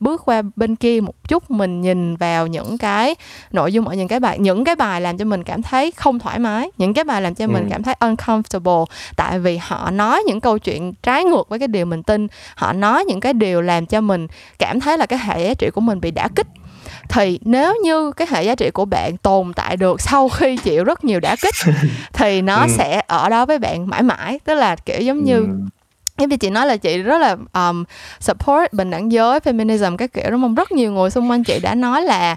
bước 0.00 0.22
qua 0.24 0.42
bên 0.56 0.76
kia 0.76 1.00
một 1.00 1.28
chút 1.28 1.50
mình 1.50 1.80
nhìn 1.80 2.16
vào 2.16 2.46
những 2.46 2.78
cái 2.78 3.14
nội 3.52 3.72
dung 3.72 3.88
ở 3.88 3.94
những 3.94 4.08
cái 4.08 4.20
bài 4.20 4.38
những 4.38 4.64
cái 4.64 4.76
bài 4.76 5.00
làm 5.00 5.18
cho 5.18 5.24
mình 5.24 5.44
cảm 5.44 5.62
thấy 5.62 5.90
không 5.96 6.18
thoải 6.18 6.38
mái 6.38 6.70
những 6.78 6.94
cái 6.94 7.04
bài 7.04 7.22
làm 7.22 7.34
cho 7.34 7.44
ừ. 7.44 7.50
mình 7.50 7.68
cảm 7.70 7.82
thấy 7.82 7.94
uncomfortable 8.00 8.84
tại 9.16 9.38
vì 9.38 9.56
họ 9.56 9.90
nói 9.90 10.22
những 10.26 10.40
câu 10.40 10.58
chuyện 10.58 10.92
trái 11.02 11.24
ngược 11.24 11.48
với 11.48 11.58
cái 11.58 11.68
điều 11.68 11.86
mình 11.86 12.02
tin 12.02 12.26
họ 12.54 12.72
nói 12.72 13.04
những 13.04 13.20
cái 13.20 13.32
điều 13.32 13.60
làm 13.60 13.86
cho 13.86 14.00
mình 14.00 14.26
cảm 14.58 14.80
thấy 14.80 14.98
là 14.98 15.06
cái 15.06 15.18
hệ 15.18 15.48
giá 15.48 15.54
trị 15.54 15.70
của 15.70 15.80
mình 15.80 16.00
bị 16.00 16.10
đả 16.10 16.28
kích 16.36 16.46
thì 17.08 17.38
nếu 17.44 17.74
như 17.84 18.12
cái 18.12 18.26
hệ 18.30 18.42
giá 18.42 18.54
trị 18.54 18.70
của 18.70 18.84
bạn 18.84 19.16
tồn 19.16 19.52
tại 19.52 19.76
được 19.76 20.00
sau 20.00 20.28
khi 20.28 20.56
chịu 20.56 20.84
rất 20.84 21.04
nhiều 21.04 21.20
đả 21.20 21.36
kích 21.42 21.54
thì 22.12 22.42
nó 22.42 22.62
ừ. 22.62 22.68
sẽ 22.68 23.02
ở 23.06 23.28
đó 23.28 23.46
với 23.46 23.58
bạn 23.58 23.86
mãi 23.86 24.02
mãi 24.02 24.40
tức 24.44 24.54
là 24.54 24.76
kiểu 24.76 25.00
giống 25.00 25.24
như 25.24 25.46
em 26.22 26.30
thì 26.30 26.36
như 26.36 26.36
chị 26.36 26.50
nói 26.50 26.66
là 26.66 26.76
chị 26.76 26.98
rất 26.98 27.18
là 27.18 27.36
um, 27.52 27.84
support 28.20 28.72
bình 28.72 28.90
đẳng 28.90 29.12
giới 29.12 29.38
feminism 29.38 29.96
các 29.96 30.12
kiểu 30.12 30.30
đúng 30.30 30.40
không? 30.42 30.54
Rất 30.54 30.72
nhiều 30.72 30.92
người 30.92 31.10
xung 31.10 31.30
quanh 31.30 31.44
chị 31.44 31.60
đã 31.62 31.74
nói 31.74 32.02
là 32.02 32.36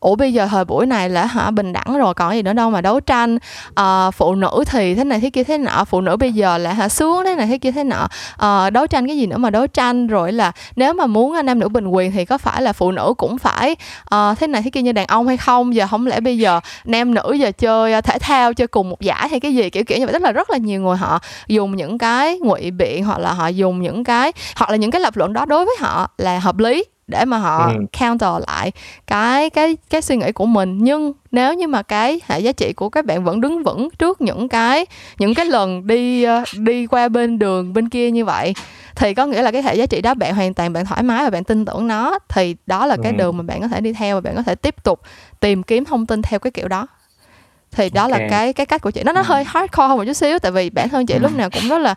ủa 0.00 0.14
bây 0.14 0.32
giờ 0.32 0.46
thời 0.46 0.64
buổi 0.64 0.86
này 0.86 1.08
là 1.08 1.26
hả? 1.26 1.50
Bình 1.50 1.72
đẳng 1.72 1.98
rồi 1.98 2.14
còn 2.14 2.34
gì 2.34 2.42
nữa 2.42 2.52
đâu 2.52 2.70
mà 2.70 2.80
đấu 2.80 3.00
tranh. 3.00 3.38
À, 3.74 4.10
phụ 4.10 4.34
nữ 4.34 4.64
thì 4.66 4.94
thế 4.94 5.04
này 5.04 5.20
thế 5.20 5.30
kia 5.30 5.44
thế 5.44 5.58
nọ 5.58 5.84
phụ 5.84 6.00
nữ 6.00 6.16
bây 6.16 6.32
giờ 6.32 6.58
là 6.58 6.72
hả? 6.72 6.88
Xuống 6.88 7.24
thế 7.24 7.34
này 7.34 7.46
thế 7.46 7.58
kia 7.58 7.72
thế 7.72 7.84
nọ. 7.84 8.08
À, 8.36 8.70
đấu 8.70 8.86
tranh 8.86 9.06
cái 9.06 9.16
gì 9.16 9.26
nữa 9.26 9.36
mà 9.36 9.50
đấu 9.50 9.66
tranh? 9.66 10.06
Rồi 10.06 10.32
là 10.32 10.52
nếu 10.76 10.92
mà 10.94 11.06
muốn 11.06 11.34
ờ, 11.34 11.42
nam 11.42 11.58
nữ 11.58 11.68
bình 11.68 11.88
quyền 11.88 12.12
thì 12.12 12.24
có 12.24 12.38
phải 12.38 12.62
là 12.62 12.72
phụ 12.72 12.92
nữ 12.92 13.14
cũng 13.18 13.38
phải 13.38 13.76
à, 14.10 14.34
thế 14.34 14.46
này 14.46 14.62
thế 14.62 14.70
kia 14.70 14.82
như 14.82 14.92
đàn 14.92 15.06
ông 15.06 15.26
hay 15.26 15.36
không? 15.36 15.74
Giờ 15.74 15.86
không 15.86 16.06
lẽ 16.06 16.20
bây 16.20 16.38
giờ 16.38 16.60
nam 16.84 17.14
nữ 17.14 17.32
giờ 17.32 17.52
chơi 17.52 18.02
thể 18.02 18.18
thao 18.18 18.54
chơi 18.54 18.66
cùng 18.66 18.90
một 18.90 19.00
giải 19.00 19.28
hay 19.28 19.40
cái 19.40 19.54
gì? 19.54 19.70
Kiểu 19.70 19.84
kiểu 19.84 19.98
như 19.98 20.06
vậy. 20.06 20.12
Tức 20.12 20.22
là 20.22 20.32
rất 20.32 20.50
là 20.50 20.58
nhiều 20.58 20.80
người 20.80 20.96
họ 20.96 21.18
dùng 21.48 21.76
những 21.76 21.98
cái 21.98 22.38
ngụy 22.38 22.70
biện 22.70 23.04
hoặc 23.04 23.18
là 23.18 23.32
họ 23.32 23.48
dùng 23.48 23.82
những 23.82 24.04
cái 24.04 24.32
hoặc 24.56 24.70
là 24.70 24.76
những 24.76 24.90
cái 24.90 25.00
lập 25.00 25.16
luận 25.16 25.32
đó 25.32 25.44
đối 25.44 25.64
với 25.64 25.74
họ 25.80 26.10
là 26.18 26.38
hợp 26.38 26.58
lý 26.58 26.84
để 27.08 27.24
mà 27.24 27.38
họ 27.38 27.66
ừ. 27.66 27.72
counter 28.00 28.30
lại 28.48 28.72
cái 29.06 29.50
cái 29.50 29.76
cái 29.90 30.02
suy 30.02 30.16
nghĩ 30.16 30.32
của 30.32 30.46
mình 30.46 30.78
nhưng 30.80 31.12
nếu 31.30 31.54
như 31.54 31.68
mà 31.68 31.82
cái 31.82 32.20
hệ 32.26 32.40
giá 32.40 32.52
trị 32.52 32.72
của 32.72 32.88
các 32.90 33.04
bạn 33.04 33.24
vẫn 33.24 33.40
đứng 33.40 33.62
vững 33.62 33.88
trước 33.98 34.20
những 34.20 34.48
cái 34.48 34.86
những 35.18 35.34
cái 35.34 35.46
lần 35.46 35.86
đi 35.86 36.22
ờ, 36.22 36.44
đi 36.58 36.86
qua 36.86 37.08
bên 37.08 37.38
đường 37.38 37.72
bên 37.72 37.88
kia 37.88 38.10
như 38.10 38.24
vậy 38.24 38.54
thì 38.96 39.14
có 39.14 39.26
nghĩa 39.26 39.42
là 39.42 39.50
cái 39.50 39.62
hệ 39.62 39.74
giá 39.74 39.86
trị 39.86 40.00
đó 40.00 40.14
bạn 40.14 40.34
hoàn 40.34 40.54
toàn 40.54 40.72
bạn 40.72 40.86
thoải 40.86 41.02
mái 41.02 41.24
và 41.24 41.30
bạn 41.30 41.44
tin 41.44 41.64
tưởng 41.64 41.88
nó 41.88 42.18
thì 42.28 42.56
đó 42.66 42.86
là 42.86 42.96
cái 43.02 43.12
ừ. 43.12 43.16
đường 43.16 43.36
mà 43.36 43.42
bạn 43.42 43.60
có 43.60 43.68
thể 43.68 43.80
đi 43.80 43.92
theo 43.92 44.16
và 44.16 44.20
bạn 44.20 44.36
có 44.36 44.42
thể 44.42 44.54
tiếp 44.54 44.84
tục 44.84 45.00
tìm 45.40 45.62
kiếm 45.62 45.84
thông 45.84 46.06
tin 46.06 46.22
theo 46.22 46.38
cái 46.38 46.50
kiểu 46.50 46.68
đó 46.68 46.86
thì 47.70 47.90
đó 47.90 48.08
là 48.08 48.18
Ok. 48.18 48.30
cái 48.30 48.52
cái 48.52 48.66
cách 48.66 48.82
của 48.82 48.90
chị 48.90 49.02
nó 49.04 49.12
nó 49.12 49.22
hơi 49.22 49.44
hardcore 49.44 49.88
hơn 49.88 49.98
một 49.98 50.04
chút 50.06 50.12
xíu 50.12 50.38
tại 50.38 50.52
vì 50.52 50.70
bản 50.70 50.88
thân 50.88 51.06
chị 51.06 51.14
Ừ. 51.14 51.18
lúc 51.18 51.32
nào 51.32 51.50
cũng 51.50 51.68
rất 51.68 51.78
là 51.78 51.94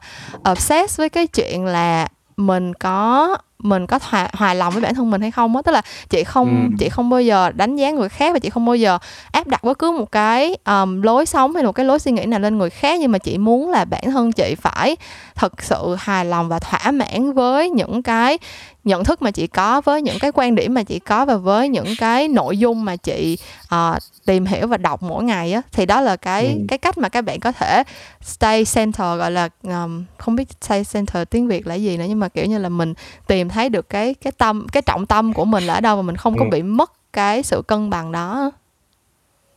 obsessed 0.51 0.97
với 0.99 1.09
cái 1.09 1.27
chuyện 1.27 1.65
là 1.65 2.07
mình 2.37 2.73
có 2.73 3.37
mình 3.63 3.87
có 3.87 3.99
hòa, 4.01 4.27
hòa 4.33 4.53
lòng 4.53 4.73
với 4.73 4.81
bản 4.81 4.95
thân 4.95 5.11
mình 5.11 5.21
hay 5.21 5.31
không 5.31 5.55
á 5.55 5.61
tức 5.61 5.71
là 5.71 5.81
chị 6.09 6.23
không 6.23 6.67
Ừ. 6.71 6.75
chị 6.79 6.89
không 6.89 7.09
bao 7.09 7.21
giờ 7.21 7.51
đánh 7.51 7.75
giá 7.75 7.91
người 7.91 8.09
khác 8.09 8.33
và 8.33 8.39
chị 8.39 8.49
không 8.49 8.65
bao 8.65 8.75
giờ 8.75 8.97
áp 9.31 9.47
đặt 9.47 9.63
bất 9.63 9.79
cứ 9.79 9.91
một 9.91 10.11
cái 10.11 10.55
um, 10.65 11.01
lối 11.01 11.25
sống 11.25 11.55
hay 11.55 11.63
một 11.63 11.71
cái 11.71 11.85
lối 11.85 11.99
suy 11.99 12.11
nghĩ 12.11 12.25
nào 12.25 12.39
lên 12.39 12.57
người 12.57 12.69
khác 12.69 12.99
nhưng 12.99 13.11
mà 13.11 13.17
chị 13.17 13.37
muốn 13.37 13.69
là 13.69 13.85
bản 13.85 14.03
thân 14.11 14.31
chị 14.31 14.55
phải 14.61 14.95
thật 15.35 15.53
sự 15.63 15.95
hài 15.99 16.25
lòng 16.25 16.49
và 16.49 16.59
thỏa 16.59 16.91
mãn 16.91 17.33
với 17.33 17.69
những 17.69 18.03
cái 18.03 18.37
nhận 18.83 19.03
thức 19.03 19.21
mà 19.21 19.31
chị 19.31 19.47
có 19.47 19.81
với 19.81 20.01
những 20.01 20.19
cái 20.19 20.31
quan 20.33 20.55
điểm 20.55 20.73
mà 20.73 20.83
chị 20.83 20.99
có 20.99 21.25
và 21.25 21.35
với 21.35 21.69
những 21.69 21.95
cái 21.95 22.27
nội 22.27 22.57
dung 22.57 22.85
mà 22.85 22.95
chị 22.95 23.37
ờ, 23.69 23.99
tìm 24.25 24.45
hiểu 24.45 24.67
và 24.67 24.77
đọc 24.77 25.03
mỗi 25.03 25.23
ngày 25.23 25.53
á 25.53 25.61
thì 25.71 25.85
đó 25.85 26.01
là 26.01 26.15
cái 26.15 26.45
Ừ. 26.47 26.65
cái 26.67 26.77
cách 26.77 26.97
mà 26.97 27.09
các 27.09 27.21
bạn 27.21 27.39
có 27.39 27.51
thể 27.51 27.83
stay 28.21 28.65
center 28.65 29.17
gọi 29.17 29.31
là 29.31 29.49
um, 29.63 30.03
không 30.17 30.35
biết 30.35 30.47
stay 30.61 30.83
center 30.93 31.23
tiếng 31.29 31.47
việt 31.47 31.67
là 31.67 31.75
gì 31.75 31.97
nữa 31.97 32.05
nhưng 32.09 32.19
mà 32.19 32.29
kiểu 32.29 32.45
như 32.45 32.57
là 32.57 32.69
mình 32.69 32.93
tìm 33.27 33.49
thấy 33.49 33.69
được 33.69 33.89
cái 33.89 34.13
cái 34.13 34.31
tâm 34.37 34.67
cái 34.71 34.81
trọng 34.81 35.05
tâm 35.05 35.33
của 35.33 35.45
mình 35.45 35.67
là 35.67 35.73
ở 35.73 35.81
đâu 35.81 35.95
và 35.95 36.01
mình 36.01 36.15
không 36.17 36.35
có 36.37 36.45
Ừ. 36.45 36.49
bị 36.49 36.61
mất 36.63 36.91
cái 37.13 37.43
sự 37.43 37.61
cân 37.67 37.89
bằng 37.89 38.11
đó 38.11 38.51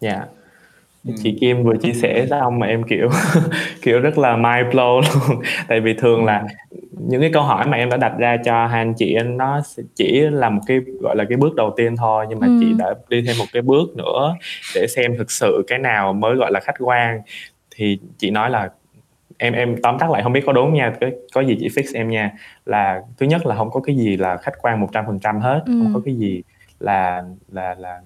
dạ 0.01 0.21
Ừ. 0.21 0.27
chị 1.23 1.37
Kim 1.41 1.63
vừa 1.65 1.77
chia 1.77 1.93
sẻ 1.93 2.27
xong 2.31 2.59
mà 2.59 2.67
em 2.67 2.83
kiểu 2.83 3.09
kiểu 3.83 4.01
rất 4.01 4.19
là 4.19 4.37
mind 4.37 4.75
blow 4.75 5.01
luôn 5.29 5.43
tại 5.69 5.81
vì 5.81 5.95
thường 5.95 6.25
là 6.25 6.45
những 6.91 7.21
cái 7.21 7.31
câu 7.33 7.43
hỏi 7.43 7.67
mà 7.67 7.77
em 7.77 7.91
đã 7.91 7.97
đặt 7.97 8.13
ra 8.19 8.37
cho 8.45 8.67
hai 8.67 8.81
anh 8.81 8.95
chị 8.95 9.17
nó 9.25 9.61
chỉ 9.95 10.21
là 10.21 10.51
một 10.51 10.61
cái 10.67 10.81
gọi 11.01 11.17
là 11.17 11.25
cái 11.29 11.37
bước 11.39 11.55
đầu 11.55 11.75
tiên 11.77 11.97
thôi 11.97 12.27
nhưng 12.29 12.41
mà 12.41 12.47
Ừ. 12.47 12.53
chị 12.61 12.73
đã 12.79 12.95
đi 13.09 13.23
thêm 13.27 13.37
một 13.39 13.45
cái 13.53 13.63
bước 13.63 13.97
nữa 13.97 14.35
để 14.75 14.87
xem 14.89 15.17
thực 15.19 15.31
sự 15.31 15.65
cái 15.67 15.79
nào 15.79 16.13
mới 16.13 16.35
gọi 16.37 16.51
là 16.53 16.61
khách 16.61 16.77
quan 16.81 17.21
thì 17.77 17.99
chị 18.19 18.31
nói 18.31 18.51
là 18.51 18.71
em 19.39 19.53
em 19.53 19.77
tóm 19.83 19.99
tắt 19.99 20.11
lại 20.11 20.23
không 20.23 20.33
biết 20.33 20.43
có 20.47 20.53
đúng 20.53 20.75
nha 20.75 20.93
có, 21.01 21.07
có 21.35 21.41
gì 21.41 21.57
chị 21.61 21.69
fix 21.69 21.85
em 21.95 22.11
nha 22.11 22.33
là 22.67 23.03
thứ 23.19 23.27
nhất 23.27 23.47
là 23.47 23.57
không 23.57 23.71
có 23.71 23.81
cái 23.81 23.97
gì 23.97 24.17
là 24.17 24.37
khách 24.37 24.55
quan 24.63 24.81
100% 24.81 25.41
hết 25.41 25.63
Ừ. 25.67 25.73
không 25.79 25.91
có 25.95 26.01
cái 26.05 26.15
gì 26.15 26.43
là 26.81 27.23
là 27.53 27.75
là 27.79 28.01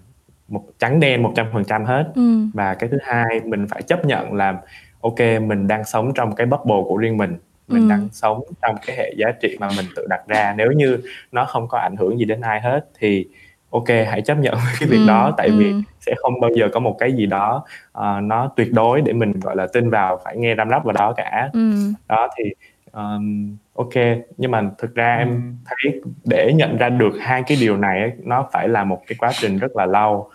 một 0.49 0.65
trắng 0.79 1.01
đen 1.01 1.23
100% 1.23 1.85
hết 1.85 2.13
ừ. 2.15 2.23
và 2.55 2.75
cái 2.75 2.89
thứ 2.91 2.99
hai 3.03 3.41
mình 3.45 3.67
phải 3.71 3.83
chấp 3.83 4.05
nhận 4.05 4.33
là 4.35 4.61
ok 5.01 5.19
mình 5.47 5.69
đang 5.69 5.85
sống 5.85 6.13
trong 6.15 6.35
cái 6.35 6.47
bubble 6.47 6.77
của 6.89 6.97
riêng 6.97 7.17
mình 7.17 7.37
mình 7.69 7.83
Ừ. 7.83 7.89
đang 7.91 8.09
sống 8.13 8.41
trong 8.63 8.77
cái 8.87 8.97
hệ 8.97 9.13
giá 9.19 9.27
trị 9.43 9.57
mà 9.61 9.69
mình 9.77 9.87
tự 9.97 10.07
đặt 10.11 10.21
ra 10.29 10.55
nếu 10.57 10.73
như 10.73 10.99
nó 11.33 11.45
không 11.45 11.69
có 11.69 11.79
ảnh 11.79 11.97
hưởng 11.97 12.19
gì 12.19 12.25
đến 12.25 12.41
ai 12.41 12.61
hết 12.61 12.81
thì 12.99 13.29
ok 13.71 13.89
hãy 13.89 14.23
chấp 14.23 14.35
nhận 14.39 14.55
cái 14.81 14.89
việc 14.89 14.99
Ừ, 15.01 15.07
đó 15.07 15.35
tại 15.37 15.51
vì 15.51 15.73
ừ. 15.73 15.81
sẽ 16.01 16.15
không 16.23 16.41
bao 16.41 16.51
giờ 16.57 16.69
có 16.73 16.81
một 16.81 16.97
cái 16.99 17.13
gì 17.13 17.27
đó 17.27 17.65
ờ, 17.93 18.21
nó 18.23 18.53
tuyệt 18.57 18.73
đối 18.73 19.01
để 19.01 19.13
mình 19.13 19.41
gọi 19.41 19.57
là 19.57 19.67
tin 19.73 19.91
vào 19.91 20.21
phải 20.25 20.37
nghe 20.37 20.55
răm 20.57 20.71
rắp 20.71 20.85
vào 20.85 20.93
đó 20.93 21.13
cả 21.17 21.51
Ừ. 21.53 21.71
đó 22.09 22.29
thì 22.39 22.45
um, 22.93 23.57
ok 23.75 23.95
nhưng 24.37 24.51
mà 24.51 24.63
thực 24.79 24.95
ra 24.95 25.15
Ừ. 25.17 25.19
em 25.19 25.57
thấy 25.65 26.01
để 26.25 26.53
nhận 26.55 26.77
ra 26.77 26.89
được 26.89 27.13
hai 27.21 27.43
cái 27.47 27.59
điều 27.61 27.77
này 27.77 28.13
nó 28.23 28.49
phải 28.53 28.69
là 28.69 28.85
một 28.85 29.03
cái 29.07 29.17
quá 29.19 29.31
trình 29.41 29.59
rất 29.59 29.77
là 29.77 29.87
lâu 29.87 30.31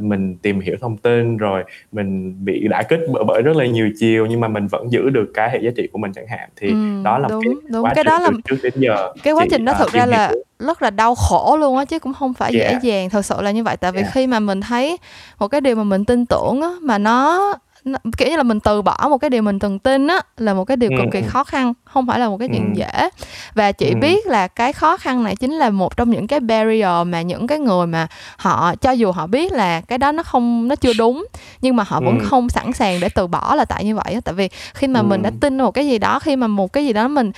mình 0.00 0.36
tìm 0.42 0.60
hiểu 0.60 0.76
thông 0.80 0.96
tin 0.96 1.36
rồi 1.36 1.64
mình 1.92 2.34
bị 2.44 2.66
đả 2.70 2.82
kích 2.82 3.00
bởi, 3.12 3.24
bởi 3.24 3.42
rất 3.42 3.56
là 3.56 3.66
nhiều 3.66 3.90
chiều 3.98 4.26
nhưng 4.26 4.40
mà 4.40 4.48
mình 4.48 4.66
vẫn 4.66 4.92
giữ 4.92 5.10
được 5.10 5.30
cái 5.34 5.50
hệ 5.50 5.58
giá 5.62 5.70
trị 5.76 5.88
của 5.92 5.98
mình 5.98 6.12
chẳng 6.12 6.26
hạn 6.28 6.48
thì 6.56 6.68
Ừ, 6.68 6.74
đó 7.04 7.18
là 7.18 7.28
đúng, 7.28 7.40
cái 7.44 7.52
đúng. 7.72 7.84
quá 7.84 7.92
Cái 7.94 8.04
đó 8.04 8.18
là- 8.20 8.30
trước 8.50 8.56
đến 8.62 8.72
giờ 8.76 9.12
cái 9.22 9.34
quá 9.34 9.46
trình 9.50 9.64
đó 9.64 9.72
ờ, 9.72 9.78
thực 9.84 9.92
ra 9.92 10.06
là 10.06 10.28
hiểu. 10.28 10.42
rất 10.58 10.82
là 10.82 10.90
đau 10.90 11.14
khổ 11.14 11.56
luôn 11.60 11.76
á 11.78 11.84
chứ 11.84 11.98
cũng 11.98 12.14
không 12.14 12.34
phải 12.34 12.52
dễ 12.52 12.68
Yeah. 12.68 12.82
dàng 12.82 13.10
thật 13.10 13.24
sự 13.24 13.34
là 13.42 13.50
như 13.50 13.64
vậy 13.64 13.76
tại 13.76 13.92
vì 13.92 14.00
Yeah. 14.00 14.12
khi 14.14 14.26
mà 14.26 14.40
mình 14.40 14.60
thấy 14.60 14.96
một 15.38 15.48
cái 15.48 15.60
điều 15.60 15.76
mà 15.76 15.84
mình 15.84 16.04
tin 16.04 16.26
tưởng 16.26 16.60
á 16.62 16.68
mà 16.82 16.98
nó, 16.98 17.52
nó 17.84 17.98
kiểu 18.16 18.28
như 18.28 18.36
là 18.36 18.42
mình 18.42 18.60
từ 18.60 18.82
bỏ 18.82 18.96
một 19.10 19.18
cái 19.18 19.30
điều 19.30 19.42
mình 19.42 19.58
từng 19.58 19.78
tin 19.78 20.06
á 20.06 20.20
là 20.36 20.54
một 20.54 20.64
cái 20.64 20.76
điều 20.76 20.90
Ừ, 20.90 20.96
cực 20.98 21.06
kỳ 21.12 21.20
ừ. 21.20 21.26
khó 21.28 21.44
khăn 21.44 21.72
không 21.84 22.06
phải 22.06 22.18
là 22.18 22.28
một 22.28 22.36
cái 22.38 22.48
chuyện 22.48 22.74
Ừ. 22.74 22.78
dễ 22.78 23.08
và 23.54 23.72
chị 23.72 23.88
Ừ. 23.90 23.96
biết 24.00 24.26
là 24.26 24.48
cái 24.48 24.72
khó 24.72 24.96
khăn 24.96 25.22
này 25.22 25.36
chính 25.36 25.52
là 25.52 25.70
một 25.70 25.96
trong 25.96 26.10
những 26.10 26.26
cái 26.26 26.40
barrier 26.40 27.06
mà 27.06 27.22
những 27.22 27.46
cái 27.46 27.58
người 27.58 27.86
mà 27.86 28.06
họ 28.36 28.74
cho 28.76 28.90
dù 28.90 29.12
họ 29.12 29.26
biết 29.26 29.52
là 29.52 29.80
cái 29.80 29.98
đó 29.98 30.12
nó 30.12 30.22
không 30.22 30.68
nó 30.68 30.76
chưa 30.76 30.92
đúng 30.92 31.26
nhưng 31.60 31.76
mà 31.76 31.84
họ 31.88 32.00
vẫn 32.00 32.18
Ừ. 32.18 32.24
không 32.24 32.48
sẵn 32.48 32.72
sàng 32.72 33.00
để 33.00 33.08
từ 33.08 33.26
bỏ 33.26 33.54
là 33.54 33.64
tại 33.64 33.84
như 33.84 33.94
vậy 33.96 34.14
á 34.14 34.20
tại 34.24 34.34
vì 34.34 34.48
khi 34.74 34.86
mà 34.86 35.02
mình 35.02 35.22
đã 35.22 35.30
Ừ. 35.30 35.36
tin 35.40 35.58
một 35.58 35.70
cái 35.70 35.86
gì 35.86 35.98
đó 35.98 36.18
khi 36.18 36.36
mà 36.36 36.46
một 36.46 36.72
cái 36.72 36.86
gì 36.86 36.92
đó 36.92 37.08
mình 37.08 37.32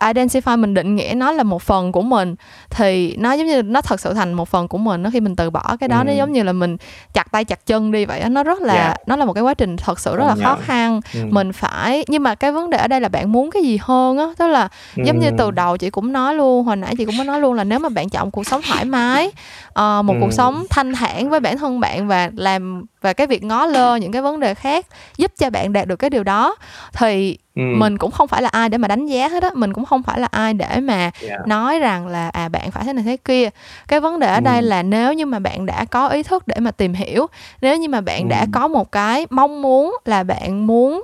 identify 0.00 0.58
mình 0.58 0.74
định 0.74 0.96
nghĩa 0.96 1.12
nó 1.16 1.32
là 1.32 1.42
một 1.42 1.62
phần 1.62 1.92
của 1.92 2.02
mình 2.02 2.34
thì 2.70 3.16
nó 3.16 3.32
giống 3.32 3.46
như 3.46 3.62
nó 3.62 3.80
thật 3.80 4.00
sự 4.00 4.14
thành 4.14 4.32
một 4.32 4.48
phần 4.48 4.68
của 4.68 4.78
mình 4.78 5.02
nó 5.02 5.10
khi 5.10 5.20
mình 5.20 5.36
từ 5.36 5.50
bỏ 5.50 5.76
cái 5.80 5.88
đó 5.88 5.98
Ừ. 5.98 6.04
nó 6.04 6.12
giống 6.12 6.32
như 6.32 6.42
là 6.42 6.52
mình 6.52 6.76
chặt 7.14 7.32
tay 7.32 7.44
chặt 7.44 7.66
chân 7.66 7.92
đi 7.92 8.04
vậy 8.04 8.20
á. 8.20 8.28
nó 8.28 8.42
rất 8.42 8.60
là 8.60 8.74
Dạ. 8.74 8.94
nó 9.06 9.16
là 9.16 9.24
một 9.24 9.32
cái 9.32 9.42
quá 9.42 9.54
trình 9.54 9.76
thật 9.88 10.00
sự 10.00 10.16
rất 10.16 10.24
là 10.24 10.34
khó 10.44 10.56
khăn 10.66 11.00
Ừ. 11.14 11.20
mình 11.30 11.52
phải 11.52 12.04
nhưng 12.08 12.22
mà 12.22 12.34
cái 12.34 12.52
vấn 12.52 12.70
đề 12.70 12.78
ở 12.78 12.88
đây 12.88 13.00
là 13.00 13.08
bạn 13.08 13.32
muốn 13.32 13.50
cái 13.50 13.62
gì 13.62 13.78
hơn 13.82 14.18
á 14.18 14.26
tức 14.38 14.46
là 14.46 14.68
giống 14.96 15.18
như 15.20 15.26
Ừ. 15.28 15.34
từ 15.38 15.50
đầu 15.50 15.76
chị 15.76 15.90
cũng 15.90 16.12
nói 16.12 16.34
luôn 16.34 16.64
hồi 16.64 16.76
nãy 16.76 16.94
chị 16.98 17.04
cũng 17.04 17.18
có 17.18 17.24
nói 17.24 17.40
luôn 17.40 17.54
là 17.54 17.64
nếu 17.64 17.78
mà 17.78 17.88
bạn 17.88 18.08
chọn 18.08 18.30
cuộc 18.30 18.46
sống 18.46 18.60
thoải 18.62 18.84
mái 18.84 19.30
ờ, 19.72 20.02
một 20.02 20.14
Ừ. 20.14 20.18
cuộc 20.20 20.32
sống 20.32 20.64
thanh 20.70 20.92
thản 20.92 21.30
với 21.30 21.40
bản 21.40 21.58
thân 21.58 21.80
bạn 21.80 22.08
và 22.08 22.30
làm 22.36 22.84
và 23.00 23.12
cái 23.12 23.26
việc 23.26 23.42
ngó 23.44 23.66
lơ 23.66 23.96
những 23.96 24.12
cái 24.12 24.22
vấn 24.22 24.40
đề 24.40 24.54
khác 24.54 24.86
giúp 25.16 25.32
cho 25.38 25.50
bạn 25.50 25.72
đạt 25.72 25.88
được 25.88 25.96
cái 25.96 26.10
điều 26.10 26.24
đó 26.24 26.56
thì 26.92 27.38
Ừ. 27.58 27.62
mình 27.76 27.98
cũng 27.98 28.10
không 28.10 28.28
phải 28.28 28.42
là 28.42 28.48
ai 28.48 28.68
để 28.68 28.78
mà 28.78 28.88
đánh 28.88 29.06
giá 29.06 29.28
hết 29.28 29.42
á 29.42 29.50
mình 29.54 29.72
cũng 29.72 29.84
không 29.84 30.02
phải 30.02 30.20
là 30.20 30.28
ai 30.30 30.54
để 30.54 30.80
mà 30.80 31.10
Yeah. 31.28 31.46
nói 31.46 31.78
rằng 31.78 32.06
là 32.06 32.28
à 32.28 32.48
bạn 32.48 32.70
phải 32.70 32.84
thế 32.84 32.92
này 32.92 33.04
thế 33.04 33.16
kia 33.16 33.48
cái 33.88 34.00
vấn 34.00 34.18
đề 34.20 34.26
ở 34.26 34.40
đây 34.40 34.60
Ừ. 34.60 34.66
là 34.66 34.82
nếu 34.82 35.12
như 35.12 35.26
mà 35.26 35.38
bạn 35.38 35.66
đã 35.66 35.84
có 35.84 36.08
ý 36.08 36.22
thức 36.22 36.46
để 36.48 36.56
mà 36.60 36.70
tìm 36.70 36.94
hiểu 36.94 37.26
nếu 37.60 37.76
như 37.76 37.88
mà 37.88 38.00
bạn 38.00 38.28
đã 38.28 38.40
Ừ. 38.40 38.46
có 38.52 38.68
một 38.68 38.92
cái 38.92 39.26
mong 39.30 39.62
muốn 39.62 39.96
là 40.04 40.22
bạn 40.22 40.66
muốn 40.66 41.02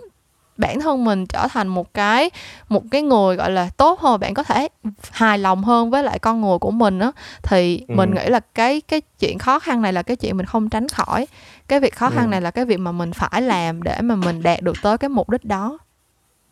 bản 0.56 0.80
thân 0.80 1.04
mình 1.04 1.26
trở 1.26 1.48
thành 1.48 1.68
một 1.68 1.94
cái 1.94 2.30
một 2.68 2.82
cái 2.90 3.02
người 3.02 3.36
gọi 3.36 3.50
là 3.50 3.68
tốt 3.76 4.00
hơn 4.00 4.20
bạn 4.20 4.34
có 4.34 4.42
thể 4.42 4.68
hài 5.10 5.38
lòng 5.38 5.64
hơn 5.64 5.90
với 5.90 6.02
lại 6.02 6.18
con 6.18 6.40
người 6.40 6.58
của 6.58 6.70
mình 6.70 6.98
á 6.98 7.10
thì 7.42 7.84
Ừ. 7.88 7.94
mình 7.96 8.14
nghĩ 8.14 8.26
là 8.28 8.40
cái 8.54 8.80
cái 8.80 9.00
chuyện 9.18 9.38
khó 9.38 9.58
khăn 9.58 9.82
này 9.82 9.92
là 9.92 10.02
cái 10.02 10.16
chuyện 10.16 10.36
mình 10.36 10.46
không 10.46 10.68
tránh 10.68 10.88
khỏi 10.88 11.26
cái 11.68 11.80
việc 11.80 11.96
khó 11.96 12.10
khăn 12.10 12.24
Ừ. 12.24 12.28
này 12.28 12.40
là 12.40 12.50
cái 12.50 12.64
việc 12.64 12.80
mà 12.80 12.92
mình 12.92 13.12
phải 13.12 13.42
làm 13.42 13.82
để 13.82 14.00
mà 14.00 14.14
mình 14.16 14.42
đạt 14.42 14.62
được 14.62 14.76
tới 14.82 14.98
cái 14.98 15.08
mục 15.08 15.30
đích 15.30 15.44
đó 15.44 15.78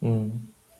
Ừ. 0.03 0.09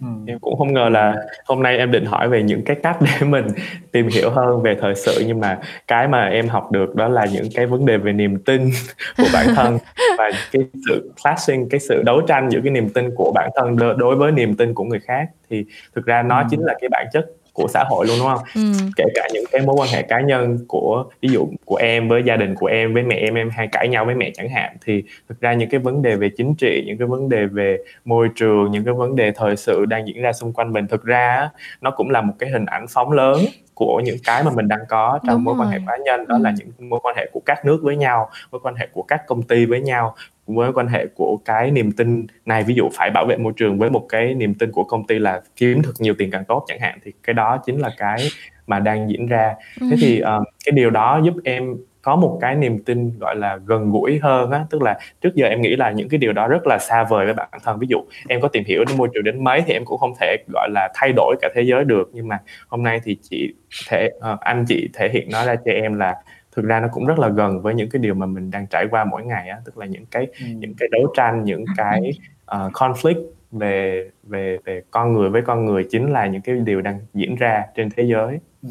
Ừ. 0.01 0.07
em 0.27 0.39
cũng 0.39 0.57
không 0.59 0.73
ngờ 0.75 0.89
là 0.89 1.15
hôm 1.47 1.63
nay 1.63 1.79
em 1.79 1.91
định 1.91 2.05
hỏi 2.05 2.29
về 2.29 2.43
những 2.43 2.63
cái 2.65 2.77
cách 2.83 2.97
để 3.01 3.27
mình 3.27 3.47
tìm 3.93 4.09
hiểu 4.09 4.31
hơn 4.31 4.63
về 4.63 4.77
thời 4.81 4.95
sự 4.95 5.25
nhưng 5.27 5.41
mà 5.41 5.59
cái 5.89 6.09
mà 6.09 6.25
em 6.27 6.49
học 6.49 6.73
được 6.73 6.95
đó 6.95 7.09
là 7.09 7.27
những 7.33 7.49
cái 7.55 7.67
vấn 7.67 7.87
đề 7.87 7.97
về 7.97 8.13
niềm 8.13 8.39
tin 8.45 8.71
của 9.17 9.27
bản 9.33 9.47
thân 9.57 9.79
và 10.19 10.31
cái 10.53 10.63
sự 10.89 11.13
clashing 11.23 11.69
cái 11.69 11.81
sự 11.81 12.03
đấu 12.07 12.21
tranh 12.21 12.49
giữa 12.51 12.61
cái 12.65 12.71
niềm 12.73 12.89
tin 12.89 13.11
của 13.17 13.33
bản 13.35 13.51
thân 13.57 13.77
đối 13.99 14.17
với 14.17 14.33
niềm 14.33 14.57
tin 14.57 14.75
của 14.75 14.85
người 14.85 15.01
khác 15.01 15.27
thì 15.51 15.65
thực 15.95 16.07
ra 16.07 16.23
nó 16.23 16.39
Ừ. 16.41 16.47
chính 16.51 16.61
là 16.65 16.75
cái 16.81 16.89
bản 16.89 17.07
chất 17.13 17.27
của 17.53 17.69
xã 17.69 17.85
hội 17.91 18.07
luôn 18.07 18.17
đúng 18.19 18.29
không 18.29 18.45
ừ. 18.55 18.61
kể 18.97 19.05
cả 19.15 19.29
những 19.33 19.45
cái 19.53 19.63
mối 19.63 19.77
quan 19.79 19.89
hệ 19.93 20.03
cá 20.03 20.21
nhân 20.21 20.59
của 20.69 21.05
ví 21.23 21.29
dụ 21.29 21.49
của 21.65 21.77
em 21.77 22.09
với 22.09 22.23
gia 22.23 22.37
đình 22.37 22.55
của 22.55 22.67
em 22.67 22.95
với 22.95 23.03
mẹ 23.03 23.17
em 23.17 23.35
em 23.35 23.51
hay 23.51 23.69
cãi 23.73 23.89
nhau 23.89 24.05
với 24.05 24.15
mẹ 24.15 24.31
chẳng 24.35 24.49
hạn 24.49 24.77
thì 24.85 25.03
thực 25.29 25.41
ra 25.41 25.53
những 25.53 25.71
cái 25.71 25.81
vấn 25.81 26.03
đề 26.03 26.17
về 26.17 26.29
chính 26.37 26.55
trị 26.55 26.85
những 26.87 26.99
cái 26.99 27.09
vấn 27.09 27.29
đề 27.29 27.47
về 27.47 27.79
môi 28.05 28.29
trường 28.37 28.71
những 28.71 28.85
cái 28.85 28.95
vấn 28.95 29.17
đề 29.17 29.31
thời 29.33 29.57
sự 29.57 29.85
đang 29.87 30.07
diễn 30.07 30.23
ra 30.23 30.33
xung 30.33 30.53
quanh 30.53 30.73
mình 30.73 30.87
thực 30.87 31.05
ra 31.05 31.51
nó 31.81 31.91
cũng 31.91 32.11
là 32.11 32.21
một 32.21 32.35
cái 32.39 32.51
hình 32.51 32.67
ảnh 32.67 32.87
phóng 32.91 33.13
lớn 33.13 33.39
của 33.75 34.01
những 34.05 34.17
cái 34.25 34.43
mà 34.45 34.51
mình 34.55 34.69
đang 34.69 34.81
có 34.89 35.19
trong 35.27 35.35
Đúng 35.37 35.45
mối 35.45 35.55
quan 35.59 35.69
hệ 35.71 35.79
rồi. 35.79 35.87
cá 35.89 35.97
nhân 36.05 36.27
đó 36.29 36.37
Ừ. 36.37 36.43
là 36.43 36.53
những 36.59 36.89
mối 36.91 37.01
quan 37.03 37.17
hệ 37.17 37.27
của 37.33 37.41
các 37.47 37.65
nước 37.65 37.81
với 37.83 37.97
nhau 37.97 38.31
mối 38.53 38.61
quan 38.65 38.75
hệ 38.75 38.87
của 38.93 39.03
các 39.03 39.27
công 39.27 39.43
ty 39.43 39.65
với 39.67 39.81
nhau 39.81 40.15
mối 40.47 40.73
quan 40.73 40.87
hệ 40.87 41.07
của 41.07 41.39
cái 41.45 41.71
niềm 41.71 41.93
tin 41.93 42.27
này 42.47 42.63
ví 42.63 42.75
dụ 42.75 42.89
phải 42.93 43.11
bảo 43.11 43.27
vệ 43.27 43.37
môi 43.37 43.53
trường 43.57 43.79
với 43.79 43.91
một 43.91 44.07
cái 44.09 44.35
niềm 44.35 44.55
tin 44.55 44.73
của 44.73 44.85
công 44.85 45.07
ty 45.07 45.19
là 45.19 45.41
kiếm 45.57 45.83
thật 45.83 45.93
nhiều 45.99 46.15
tiền 46.19 46.31
càng 46.31 46.45
tốt 46.45 46.65
chẳng 46.67 46.81
hạn 46.81 46.99
thì 47.05 47.13
cái 47.23 47.35
đó 47.35 47.63
chính 47.67 47.79
là 47.79 47.91
cái 47.99 48.19
mà 48.67 48.79
đang 48.79 49.11
diễn 49.11 49.27
ra. 49.27 49.55
Thế 49.81 49.97
thì 50.01 50.21
um, 50.21 50.45
cái 50.65 50.73
điều 50.73 50.91
đó 50.91 51.21
giúp 51.25 51.35
em 51.45 51.77
có 52.03 52.17
một 52.17 52.39
cái 52.41 52.55
niềm 52.55 52.85
tin 52.85 53.19
gọi 53.19 53.37
là 53.37 53.59
gần 53.67 53.91
gũi 53.91 54.19
hơn 54.23 54.51
á 54.51 54.65
tức 54.71 54.83
là 54.83 54.99
trước 55.21 55.35
giờ 55.35 55.47
em 55.47 55.61
nghĩ 55.61 55.77
là 55.77 55.91
những 55.91 56.09
cái 56.09 56.19
điều 56.19 56.33
đó 56.33 56.49
rất 56.49 56.67
là 56.67 56.79
xa 56.79 57.05
vời 57.05 57.25
với 57.25 57.35
bản 57.35 57.49
thân. 57.63 57.79
Ví 57.79 57.87
dụ 57.91 57.99
em 58.29 58.41
có 58.41 58.49
tìm 58.49 58.65
hiểu 58.67 58.85
đến 58.85 58.99
môi 58.99 59.09
trường 59.15 59.25
đến 59.25 59.45
mấy 59.45 59.63
thì 59.67 59.73
em 59.73 59.85
cũng 59.85 59.99
không 59.99 60.13
thể 60.21 60.37
gọi 60.53 60.69
là 60.71 60.89
thay 60.95 61.13
đổi 61.17 61.37
cả 61.41 61.49
thế 61.55 61.63
giới 61.63 61.85
được. 61.85 62.11
Nhưng 62.13 62.29
mà 62.29 62.39
hôm 62.69 62.83
nay 62.83 63.01
thì 63.05 63.17
chị 63.23 63.55
thể 63.89 64.11
ờ, 64.21 64.37
anh 64.41 64.65
chị 64.69 64.89
thể 64.95 65.09
hiện 65.09 65.29
nó 65.33 65.45
ra 65.45 65.57
cho 65.65 65.73
em 65.73 65.95
là 65.95 66.15
thực 66.57 66.65
ra 66.65 66.81
nó 66.81 66.89
cũng 66.93 67.07
rất 67.07 67.19
là 67.19 67.29
gần 67.29 67.63
với 67.63 67.75
những 67.75 67.91
cái 67.91 68.03
điều 68.03 68.15
mà 68.15 68.27
mình 68.27 68.51
đang 68.51 68.67
trải 68.67 68.87
qua 68.91 69.05
mỗi 69.05 69.25
ngày 69.25 69.49
á 69.49 69.57
tức 69.65 69.79
là 69.79 69.87
những 69.87 70.07
cái 70.07 70.27
Ừ. 70.41 70.47
những 70.47 70.75
cái 70.79 70.89
đấu 70.93 71.13
tranh 71.17 71.45
những 71.45 71.65
cái 71.77 72.11
ờ, 72.45 72.71
conflict 72.73 73.23
về 73.53 74.09
về 74.23 74.59
về 74.65 74.83
con 74.91 75.13
người 75.13 75.31
với 75.31 75.43
con 75.43 75.65
người 75.65 75.87
chính 75.91 76.13
là 76.13 76.27
những 76.27 76.43
cái 76.43 76.55
điều 76.65 76.81
đang 76.81 77.01
diễn 77.15 77.37
ra 77.37 77.65
trên 77.77 77.89
thế 77.97 78.03
giới 78.03 78.39
Ừ. 78.63 78.69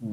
Ừ. 0.00 0.08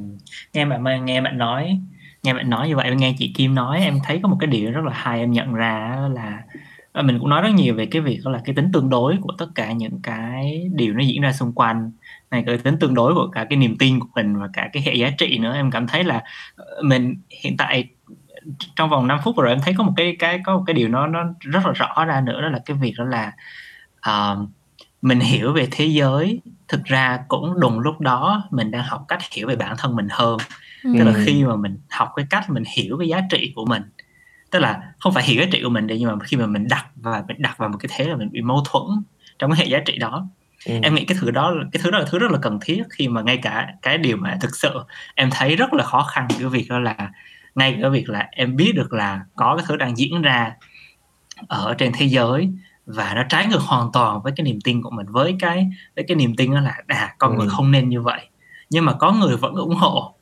nghe 0.54 0.66
bạn 0.66 1.06
nghe 1.06 1.22
bạn 1.22 1.38
nói 1.38 1.80
nghe 2.24 2.34
bạn 2.34 2.50
nói 2.50 2.68
như 2.68 2.76
vậy 2.76 2.96
nghe 2.96 3.16
chị 3.18 3.34
Kim 3.36 3.56
nói 3.56 3.80
em 3.82 4.00
thấy 4.06 4.20
có 4.24 4.30
một 4.30 4.38
cái 4.40 4.48
điều 4.48 4.72
rất 4.72 4.84
là 4.86 4.94
hay 4.94 5.20
em 5.20 5.32
nhận 5.32 5.54
ra 5.54 5.98
là 6.14 6.44
ờ, 6.92 7.02
mình 7.04 7.20
cũng 7.20 7.30
nói 7.30 7.42
rất 7.42 7.50
nhiều 7.56 7.76
về 7.76 7.86
cái 7.86 8.02
việc 8.02 8.20
đó 8.26 8.32
là 8.32 8.42
cái 8.46 8.56
tính 8.56 8.70
tương 8.74 8.90
đối 8.90 9.18
của 9.22 9.34
tất 9.38 9.48
cả 9.56 9.72
những 9.72 10.00
cái 10.04 10.70
điều 10.74 10.94
nó 10.94 11.00
diễn 11.04 11.22
ra 11.22 11.32
xung 11.32 11.52
quanh 11.54 11.92
này 12.32 12.44
cái 12.46 12.58
tính 12.58 12.80
tương 12.80 12.94
đối 12.94 13.14
của 13.14 13.28
cả 13.32 13.46
cái 13.50 13.58
niềm 13.58 13.78
tin 13.80 14.00
của 14.00 14.08
mình 14.16 14.40
và 14.40 14.50
cả 14.54 14.70
cái 14.74 14.84
hệ 14.84 14.94
giá 14.94 15.10
trị 15.18 15.38
nữa. 15.38 15.54
Em 15.54 15.72
cảm 15.72 15.88
thấy 15.88 16.04
là 16.04 16.24
ờ, 16.56 16.82
mình 16.84 17.22
hiện 17.44 17.58
tại 17.58 17.88
trong 18.76 18.90
vòng 18.90 19.08
5 19.08 19.20
phút 19.24 19.38
rồi 19.38 19.50
em 19.50 19.60
thấy 19.62 19.74
có 19.78 19.84
một 19.84 19.94
cái 19.98 20.16
cái 20.20 20.40
có 20.46 20.58
một 20.58 20.64
cái 20.68 20.74
điều 20.74 20.88
nó 20.88 21.08
nó 21.08 21.24
rất 21.40 21.66
là 21.66 21.72
rõ 21.72 22.06
ra 22.06 22.22
nữa 22.22 22.42
đó 22.42 22.50
là 22.50 22.60
cái 22.66 22.78
việc 22.78 22.94
đó 22.98 23.06
là 23.06 23.32
uh, 24.10 24.50
mình 25.02 25.20
hiểu 25.20 25.54
về 25.54 25.68
thế 25.72 25.86
giới. 25.86 26.42
Thực 26.68 26.84
ra 26.86 27.20
cũng 27.28 27.60
đùng 27.60 27.80
lúc 27.80 28.00
đó 28.00 28.48
mình 28.52 28.72
đang 28.72 28.84
học 28.84 29.06
cách 29.08 29.20
hiểu 29.32 29.48
về 29.48 29.56
bản 29.56 29.76
thân 29.78 29.96
mình 29.96 30.08
hơn. 30.12 30.38
Ừ. 30.84 30.94
tức 30.98 31.04
là 31.04 31.14
khi 31.26 31.44
mà 31.44 31.56
mình 31.56 31.78
học 31.90 32.10
cái 32.16 32.26
cách 32.30 32.50
mình 32.50 32.64
hiểu 32.78 32.98
cái 33.00 33.08
giá 33.08 33.22
trị 33.30 33.54
của 33.56 33.66
mình 33.66 33.84
tức 34.52 34.60
là 34.60 34.94
không 35.00 35.14
phải 35.14 35.24
hiểu 35.24 35.42
giá 35.42 35.48
trị 35.52 35.62
của 35.64 35.70
mình 35.70 35.88
đi 35.88 36.00
nhưng 36.00 36.10
mà 36.10 36.26
khi 36.26 36.38
mà 36.38 36.46
mình 36.46 36.68
đặt 36.70 36.86
và 36.96 37.24
mình 37.28 37.38
đặt 37.40 37.58
vào 37.58 37.70
một 37.70 37.78
cái 37.80 37.90
thế 37.96 38.06
là 38.06 38.16
mình 38.16 38.30
bị 38.32 38.42
mâu 38.42 38.64
thuẫn 38.66 39.04
trong 39.40 39.52
cái 39.52 39.60
hệ 39.60 39.66
giá 39.66 39.80
trị 39.86 39.98
đó 39.98 40.28
ừ. 40.66 40.74
em 40.84 40.96
nghĩ 40.96 41.06
cái 41.06 41.18
thứ 41.22 41.32
đó 41.32 41.56
cái 41.72 41.82
thứ 41.84 41.92
đó 41.92 42.00
là 42.00 42.06
thứ 42.10 42.20
rất 42.20 42.32
là 42.32 42.40
cần 42.42 42.60
thiết 42.62 42.84
khi 42.90 43.08
mà 43.08 43.22
ngay 43.22 43.38
cả 43.38 43.68
cái 43.82 43.98
điều 43.98 44.18
mà 44.18 44.38
thực 44.42 44.56
sự 44.56 44.70
em 45.16 45.30
thấy 45.32 45.56
rất 45.56 45.74
là 45.74 45.84
khó 45.84 46.04
khăn 46.04 46.28
cái 46.40 46.48
việc 46.48 46.66
đó 46.70 46.80
là 46.80 47.12
ngay 47.56 47.78
cái 47.82 47.90
việc 47.90 48.10
là 48.10 48.28
em 48.32 48.56
biết 48.56 48.72
được 48.76 48.94
là 48.94 49.22
có 49.36 49.56
cái 49.58 49.66
thứ 49.68 49.76
đang 49.76 49.98
diễn 49.98 50.22
ra 50.22 50.56
ở 51.48 51.74
trên 51.78 51.92
thế 51.96 52.06
giới 52.06 52.50
và 52.86 53.14
nó 53.16 53.24
trái 53.30 53.48
ngược 53.48 53.62
hoàn 53.62 53.92
toàn 53.94 54.22
với 54.22 54.34
cái 54.36 54.44
niềm 54.44 54.62
tin 54.64 54.82
của 54.82 54.90
mình 54.90 55.06
với 55.10 55.36
cái 55.40 55.70
với 55.96 56.06
cái 56.08 56.16
niềm 56.16 56.36
tin 56.36 56.54
đó 56.54 56.60
là 56.60 56.76
à 56.88 57.16
con 57.18 57.32
ừ. 57.32 57.38
người 57.38 57.50
không 57.50 57.72
nên 57.72 57.90
như 57.90 58.02
vậy 58.02 58.30
nhưng 58.70 58.86
mà 58.86 58.94
có 58.94 59.12
người 59.12 59.38
vẫn 59.38 59.54
ủng 59.56 59.76
hộ 59.76 60.16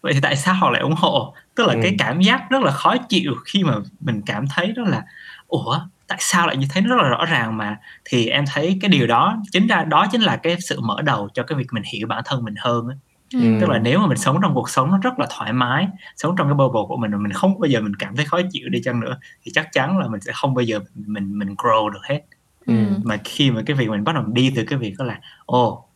vậy 0.00 0.12
thì 0.14 0.20
tại 0.20 0.36
sao 0.36 0.54
họ 0.54 0.70
lại 0.70 0.82
ủng 0.82 0.94
hộ 0.96 1.34
tức 1.54 1.66
là 1.66 1.74
ừ. 1.74 1.80
cái 1.82 1.94
cảm 1.98 2.20
giác 2.20 2.50
rất 2.50 2.62
là 2.62 2.72
khó 2.72 2.96
chịu 2.96 3.34
khi 3.44 3.64
mà 3.64 3.74
mình 4.00 4.22
cảm 4.26 4.46
thấy 4.46 4.72
đó 4.76 4.82
là 4.86 5.02
ủa 5.46 5.80
tại 6.08 6.18
sao 6.20 6.46
lại 6.46 6.56
như 6.56 6.66
thế 6.70 6.80
nó 6.80 6.96
rất 6.96 7.02
là 7.02 7.08
rõ 7.08 7.24
ràng 7.24 7.56
mà 7.56 7.76
thì 8.04 8.26
em 8.26 8.44
thấy 8.46 8.78
cái 8.80 8.88
điều 8.88 9.06
đó 9.06 9.42
chính 9.52 9.66
ra 9.66 9.84
đó 9.84 10.06
chính 10.12 10.20
là 10.20 10.36
cái 10.36 10.56
sự 10.60 10.80
mở 10.80 11.02
đầu 11.02 11.28
cho 11.34 11.42
cái 11.42 11.58
việc 11.58 11.66
mình 11.72 11.82
hiểu 11.92 12.06
bản 12.06 12.22
thân 12.26 12.44
mình 12.44 12.54
hơn 12.58 12.86
ấy. 12.86 12.96
Ừ. 13.32 13.58
tức 13.60 13.70
là 13.70 13.78
nếu 13.78 13.98
mà 13.98 14.06
mình 14.06 14.18
sống 14.18 14.38
trong 14.42 14.54
cuộc 14.54 14.70
sống 14.70 14.90
nó 14.90 14.98
rất 15.02 15.18
là 15.18 15.26
thoải 15.30 15.52
mái 15.52 15.88
sống 16.16 16.34
trong 16.38 16.46
cái 16.46 16.54
bubble 16.54 16.80
của 16.88 16.96
mình 16.96 17.10
mà 17.10 17.18
mình 17.18 17.32
không 17.32 17.60
bao 17.60 17.68
giờ 17.68 17.80
mình 17.80 17.96
cảm 17.96 18.16
thấy 18.16 18.24
khó 18.24 18.40
chịu 18.52 18.68
đi 18.68 18.80
chăng 18.84 19.00
nữa 19.00 19.18
thì 19.42 19.52
chắc 19.54 19.68
chắn 19.72 19.98
là 19.98 20.08
mình 20.08 20.20
sẽ 20.20 20.32
không 20.34 20.54
bao 20.54 20.62
giờ 20.62 20.80
mình 20.94 21.04
mình, 21.06 21.38
mình 21.38 21.54
grow 21.54 21.88
được 21.88 22.04
hết 22.08 22.20
ừ. 22.66 22.74
mà 23.04 23.16
khi 23.24 23.50
mà 23.50 23.62
cái 23.66 23.76
việc 23.76 23.88
mình 23.88 24.04
bắt 24.04 24.14
đầu 24.14 24.24
đi 24.26 24.52
từ 24.56 24.64
cái 24.64 24.78
việc 24.78 24.94
đó 24.98 25.04
là 25.04 25.20
ồ 25.46 25.88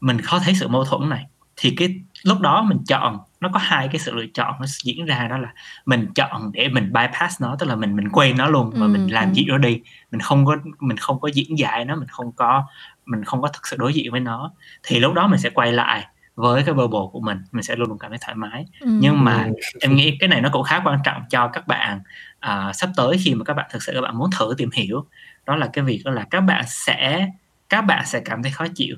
mình 0.00 0.20
khó 0.20 0.38
thấy 0.38 0.54
sự 0.54 0.68
mâu 0.68 0.84
thuẫn 0.84 1.08
này 1.08 1.26
thì 1.56 1.74
cái 1.76 2.00
lúc 2.22 2.40
đó 2.40 2.62
mình 2.62 2.78
chọn 2.88 3.18
nó 3.44 3.50
có 3.52 3.58
hai 3.62 3.88
cái 3.88 3.98
sự 3.98 4.14
lựa 4.14 4.26
chọn 4.34 4.54
nó 4.60 4.66
diễn 4.82 5.06
ra 5.06 5.28
đó 5.30 5.38
là 5.38 5.52
mình 5.86 6.06
chọn 6.14 6.52
để 6.52 6.68
mình 6.68 6.92
bypass 6.92 7.42
nó 7.42 7.56
tức 7.58 7.66
là 7.66 7.76
mình 7.76 7.96
mình 7.96 8.08
quên 8.08 8.36
nó 8.36 8.46
luôn 8.46 8.70
và 8.74 8.86
ừ, 8.86 8.88
mình 8.88 9.12
làm 9.12 9.28
ừ. 9.28 9.34
gì 9.34 9.44
đó 9.44 9.58
đi 9.58 9.80
mình 10.10 10.20
không 10.20 10.46
có 10.46 10.56
mình 10.80 10.96
không 10.96 11.20
có 11.20 11.28
diễn 11.28 11.58
giải 11.58 11.84
nó 11.84 11.96
mình 11.96 12.08
không 12.08 12.32
có 12.32 12.64
mình 13.06 13.24
không 13.24 13.42
có 13.42 13.48
thực 13.48 13.66
sự 13.66 13.76
đối 13.76 13.92
diện 13.92 14.10
với 14.10 14.20
nó 14.20 14.52
thì 14.82 15.00
lúc 15.00 15.14
đó 15.14 15.26
mình 15.26 15.38
sẽ 15.40 15.50
quay 15.50 15.72
lại 15.72 16.06
với 16.34 16.62
cái 16.62 16.74
bubble 16.74 17.00
của 17.12 17.20
mình 17.20 17.38
mình 17.52 17.62
sẽ 17.62 17.76
luôn 17.76 17.88
luôn 17.88 17.98
cảm 17.98 18.10
thấy 18.10 18.18
thoải 18.22 18.34
mái 18.34 18.66
ừ. 18.80 18.88
nhưng 19.00 19.24
mà 19.24 19.48
em 19.80 19.96
nghĩ 19.96 20.16
cái 20.20 20.28
này 20.28 20.40
nó 20.40 20.48
cũng 20.52 20.62
khá 20.62 20.82
quan 20.84 20.98
trọng 21.04 21.22
cho 21.30 21.48
các 21.48 21.66
bạn 21.66 22.00
uh, 22.46 22.74
sắp 22.74 22.90
tới 22.96 23.16
khi 23.24 23.34
mà 23.34 23.44
các 23.44 23.54
bạn 23.54 23.66
thực 23.70 23.82
sự 23.82 23.92
các 23.94 24.00
bạn 24.00 24.18
muốn 24.18 24.30
thử 24.38 24.54
tìm 24.58 24.70
hiểu 24.72 25.06
đó 25.46 25.56
là 25.56 25.70
cái 25.72 25.84
việc 25.84 26.02
đó 26.04 26.10
là 26.10 26.26
các 26.30 26.40
bạn 26.40 26.64
sẽ 26.66 27.28
các 27.68 27.80
bạn 27.80 28.06
sẽ 28.06 28.20
cảm 28.20 28.42
thấy 28.42 28.52
khó 28.52 28.66
chịu 28.74 28.96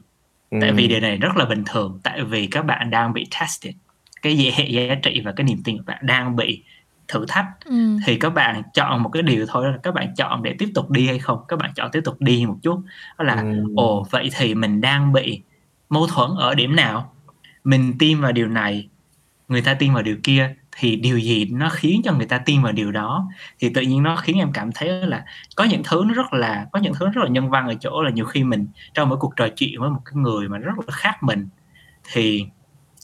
ừ. 0.51 0.59
tại 0.61 0.73
vì 0.73 0.89
điều 0.89 1.01
này 1.01 1.17
rất 1.17 1.37
là 1.37 1.45
bình 1.45 1.65
thường 1.67 2.01
tại 2.03 2.25
vì 2.25 2.47
các 2.47 2.65
bạn 2.65 2.91
đang 2.91 3.13
bị 3.13 3.27
tested 3.41 3.75
cái 4.27 4.53
giá 4.69 4.95
trị 4.95 5.21
và 5.25 5.33
cái 5.33 5.45
niềm 5.45 5.59
tin 5.65 5.79
của 5.79 5.85
bạn 5.87 6.07
đang 6.07 6.37
bị 6.37 6.63
thử 7.09 7.25
thách 7.29 7.47
ừ. 7.65 7.99
thì 8.07 8.17
các 8.17 8.31
bạn 8.31 8.63
chọn 8.75 9.03
một 9.03 9.09
cái 9.09 9.23
điều 9.23 9.47
thôi 9.49 9.73
là 9.73 9.79
các 9.83 9.95
bạn 9.95 10.15
chọn 10.17 10.43
để 10.43 10.55
tiếp 10.59 10.69
tục 10.75 10.91
đi 10.91 11.07
hay 11.07 11.19
không 11.19 11.45
các 11.49 11.59
bạn 11.59 11.71
chọn 11.75 11.91
tiếp 11.93 12.01
tục 12.05 12.17
đi 12.21 12.47
một 12.47 12.57
chút 12.63 12.83
đó 13.19 13.25
là 13.25 13.35
ừ. 13.35 13.65
ồ 13.77 14.07
vậy 14.11 14.31
thì 14.37 14.55
mình 14.55 14.81
đang 14.81 15.13
bị 15.13 15.43
mâu 15.89 16.07
thuẫn 16.07 16.31
ở 16.39 16.55
điểm 16.55 16.77
nào 16.77 17.13
mình 17.65 17.95
tin 17.99 18.21
vào 18.21 18.33
điều 18.33 18.49
này 18.49 18.89
người 19.49 19.63
ta 19.63 19.75
tin 19.75 19.95
vào 19.95 20.03
điều 20.03 20.17
kia 20.23 20.55
thì 20.79 20.97
điều 20.97 21.19
gì 21.19 21.45
nó 21.45 21.69
khiến 21.69 22.01
cho 22.05 22.13
người 22.13 22.27
ta 22.27 22.39
tin 22.39 22.63
vào 22.63 22.73
điều 22.73 22.93
đó 22.93 23.29
thì 23.59 23.69
tự 23.75 23.83
nhiên 23.83 24.03
nó 24.03 24.17
khiến 24.17 24.39
em 24.39 24.53
cảm 24.53 24.73
thấy 24.73 24.89
là 24.89 25.25
có 25.57 25.65
những 25.65 25.83
thứ 25.85 26.05
nó 26.09 26.15
rất 26.15 26.33
là 26.33 26.67
có 26.73 26.81
những 26.81 26.93
thứ 26.99 27.09
rất 27.09 27.25
là 27.25 27.29
nhân 27.29 27.51
văn 27.51 27.69
ở 27.69 27.75
chỗ 27.81 28.03
là 28.03 28.11
nhiều 28.11 28.25
khi 28.25 28.45
mình 28.45 28.67
trong 28.95 29.09
một 29.09 29.17
cuộc 29.21 29.37
trò 29.37 29.49
chuyện 29.57 29.81
với 29.81 29.91
một 29.91 30.01
cái 30.05 30.15
người 30.15 30.49
mà 30.49 30.59
rất 30.59 30.73
là 30.79 30.93
khác 30.93 31.23
mình 31.23 31.49
thì 32.13 32.47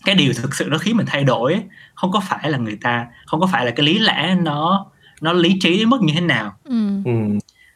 cái 0.04 0.14
điều 0.14 0.32
thực 0.32 0.54
sự 0.54 0.68
nó 0.70 0.78
khiến 0.78 0.96
mình 0.96 1.06
thay 1.06 1.24
đổi 1.24 1.62
không 1.94 2.12
có 2.12 2.20
phải 2.20 2.50
là 2.50 2.58
người 2.58 2.78
ta 2.80 3.06
không 3.26 3.40
có 3.40 3.46
phải 3.46 3.64
là 3.66 3.70
cái 3.70 3.86
lý 3.86 3.98
lẽ 3.98 4.36
nó 4.42 4.86
nó 5.20 5.32
lý 5.32 5.58
trí 5.60 5.78
đến 5.78 5.88
mức 5.88 6.02
như 6.02 6.14
thế 6.14 6.20
nào 6.20 6.56
ừ. 6.64 7.02
ừ. 7.04 7.12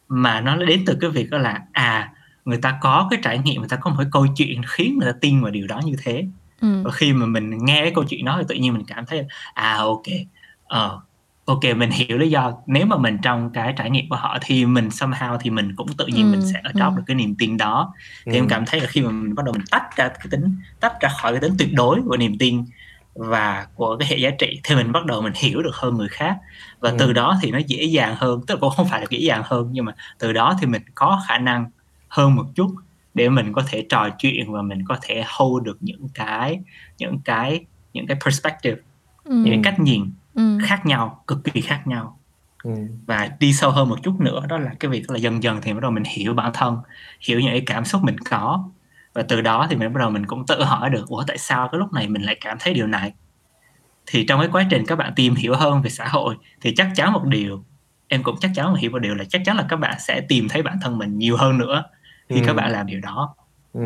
mà 0.09 0.41
nó 0.41 0.57
đến 0.57 0.83
từ 0.87 0.99
cái 1.01 1.11
việc 1.11 1.31
đó 1.31 1.39
là 1.39 1.61
à 1.73 2.13
người 2.45 2.59
ta 2.63 2.79
có 2.81 3.09
cái 3.11 3.21
trải 3.23 3.39
nghiệm 3.39 3.61
người 3.61 3.69
ta 3.69 3.77
có 3.77 3.91
một 3.91 3.97
cái 3.99 4.07
câu 4.13 4.27
chuyện 4.37 4.63
khiến 4.67 4.99
người 4.99 5.13
ta 5.13 5.19
tin 5.21 5.43
vào 5.43 5.51
điều 5.51 5.67
đó 5.67 5.81
như 5.85 5.95
thế 6.03 6.27
ừ. 6.61 6.83
và 6.85 6.91
khi 6.91 7.13
mà 7.13 7.27
mình 7.27 7.59
nghe 7.65 7.81
cái 7.83 7.93
câu 7.95 8.05
chuyện 8.05 8.25
đó 8.25 8.37
thì 8.39 8.45
tự 8.49 8.55
nhiên 8.55 8.75
mình 8.75 8.85
cảm 8.87 9.07
thấy 9.07 9.25
à 9.55 9.77
ok 9.77 10.07
ờ 10.65 11.01
ok 11.47 11.61
mình 11.77 11.91
hiểu 11.91 12.19
lý 12.19 12.31
do 12.31 12.53
nếu 12.67 12.87
mà 12.87 12.97
mình 12.97 13.19
trong 13.23 13.51
cái 13.51 13.75
trải 13.77 13.91
nghiệm 13.91 14.09
của 14.09 14.17
họ 14.17 14.39
thì 14.43 14.67
mình 14.67 14.89
somehow 14.89 15.39
thì 15.41 15.51
mình 15.51 15.77
cũng 15.77 15.89
tự 15.99 16.07
nhiên 16.07 16.33
ừ, 16.33 16.37
mình 16.37 16.47
sẽ 16.53 16.61
ở 16.65 16.73
trong 16.79 16.95
ừ. 16.95 16.97
được 16.97 17.03
cái 17.07 17.15
niềm 17.15 17.35
tin 17.39 17.57
đó 17.57 17.95
thì 18.25 18.33
ừ. 18.33 18.37
em 18.37 18.49
cảm 18.49 18.65
thấy 18.67 18.81
là 18.81 18.87
khi 18.87 19.01
mà 19.01 19.11
mình 19.11 19.35
bắt 19.35 19.45
đầu 19.45 19.53
mình 19.53 19.67
tách 19.71 19.97
ra 19.97 20.09
cái 20.09 20.27
tính 20.31 20.57
tách 20.81 21.01
ra 21.01 21.09
khỏi 21.09 21.33
cái 21.33 21.41
tính 21.41 21.55
tuyệt 21.59 21.69
đối 21.75 22.03
của 22.03 22.17
niềm 22.17 22.39
tin 22.39 22.65
và 23.15 23.67
của 23.75 23.97
cái 23.97 24.09
hệ 24.09 24.17
giá 24.17 24.31
trị 24.31 24.61
thì 24.65 24.75
mình 24.75 24.93
bắt 24.93 25.07
đầu 25.07 25.23
mình 25.23 25.33
hiểu 25.37 25.63
được 25.63 25.75
hơn 25.75 25.97
người 25.97 26.09
khác 26.09 26.37
và 26.81 26.91
ừ. 26.91 26.97
từ 26.99 27.13
đó 27.13 27.39
thì 27.43 27.51
nó 27.51 27.59
dễ 27.67 27.85
dàng 27.85 28.15
hơn 28.19 28.41
tức 28.47 28.55
là 28.55 28.61
cũng 28.61 28.71
không 28.71 28.89
phải 28.89 29.01
là 29.01 29.07
dễ 29.11 29.19
dàng 29.19 29.43
hơn 29.45 29.69
nhưng 29.73 29.85
mà 29.85 29.93
từ 30.19 30.33
đó 30.33 30.57
thì 30.61 30.67
mình 30.67 30.83
có 30.95 31.23
khả 31.29 31.39
năng 31.39 31.71
hơn 32.09 32.35
một 32.35 32.47
chút 32.55 32.75
để 33.15 33.29
mình 33.29 33.53
có 33.53 33.63
thể 33.69 33.87
trò 33.89 34.09
chuyện 34.19 34.53
và 34.53 34.63
mình 34.63 34.85
có 34.85 34.99
thể 35.03 35.25
hold 35.27 35.65
được 35.65 35.79
những 35.81 36.09
cái 36.15 36.61
những 36.99 37.19
cái 37.25 37.65
những 37.93 38.07
cái 38.07 38.17
perspective 38.25 38.77
ừ. 39.25 39.35
những 39.45 39.63
cách 39.63 39.79
nhìn 39.79 40.11
ừ. 40.37 40.59
khác 40.63 40.87
nhau 40.87 41.23
cực 41.27 41.45
kỳ 41.45 41.61
khác 41.61 41.83
nhau 41.87 42.19
ừ. 42.65 42.71
và 43.07 43.29
đi 43.41 43.53
sâu 43.53 43.71
hơn 43.71 43.89
một 43.89 43.99
chút 44.03 44.21
nữa 44.21 44.41
đó 44.49 44.59
là 44.59 44.71
cái 44.81 44.91
việc 44.91 45.11
là 45.11 45.19
dần 45.19 45.43
dần 45.43 45.59
thì 45.63 45.73
bắt 45.73 45.81
đầu 45.83 45.91
mình 45.91 46.05
hiểu 46.07 46.35
bản 46.35 46.51
thân 46.55 46.79
hiểu 47.21 47.41
những 47.41 47.51
cái 47.51 47.63
cảm 47.67 47.85
xúc 47.85 48.03
mình 48.05 48.19
có 48.19 48.69
và 49.15 49.23
từ 49.23 49.41
đó 49.41 49.67
thì 49.71 49.77
mình 49.77 49.93
bắt 49.93 49.99
đầu 50.01 50.11
mình 50.11 50.27
cũng 50.27 50.47
tự 50.47 50.65
hỏi 50.65 50.91
được 50.91 51.09
ủa 51.09 51.25
tại 51.27 51.39
sao 51.39 51.69
cái 51.73 51.79
lúc 51.79 51.93
này 51.93 52.09
mình 52.09 52.23
lại 52.23 52.37
cảm 52.41 52.57
thấy 52.61 52.75
điều 52.75 52.87
này 52.87 53.13
thì 54.07 54.25
trong 54.25 54.41
cái 54.41 54.49
quá 54.53 54.67
trình 54.71 54.85
các 54.87 54.97
bạn 54.97 55.13
tìm 55.17 55.35
hiểu 55.35 55.55
hơn 55.55 55.83
về 55.83 55.91
xã 55.91 56.09
hội 56.09 56.37
thì 56.61 56.75
chắc 56.77 56.89
chắn 56.95 57.13
một 57.13 57.25
điều 57.25 57.65
em 58.09 58.23
cũng 58.23 58.37
chắc 58.41 58.51
chắn 58.55 58.73
là 58.73 58.81
hiểu 58.81 58.91
một 58.91 58.99
điều 58.99 59.15
là 59.15 59.25
chắc 59.29 59.43
chắn 59.45 59.57
là 59.57 59.67
các 59.69 59.77
bạn 59.77 59.95
sẽ 59.99 60.21
tìm 60.21 60.49
thấy 60.49 60.63
bản 60.63 60.79
thân 60.83 60.99
mình 60.99 61.19
nhiều 61.19 61.37
hơn 61.37 61.59
nữa 61.59 61.85
khi 62.29 62.41
ừ. 62.41 62.43
các 62.47 62.57
bạn 62.57 62.73
làm 62.73 62.87
điều 62.87 63.01
đó 63.01 63.35
ừ 63.73 63.81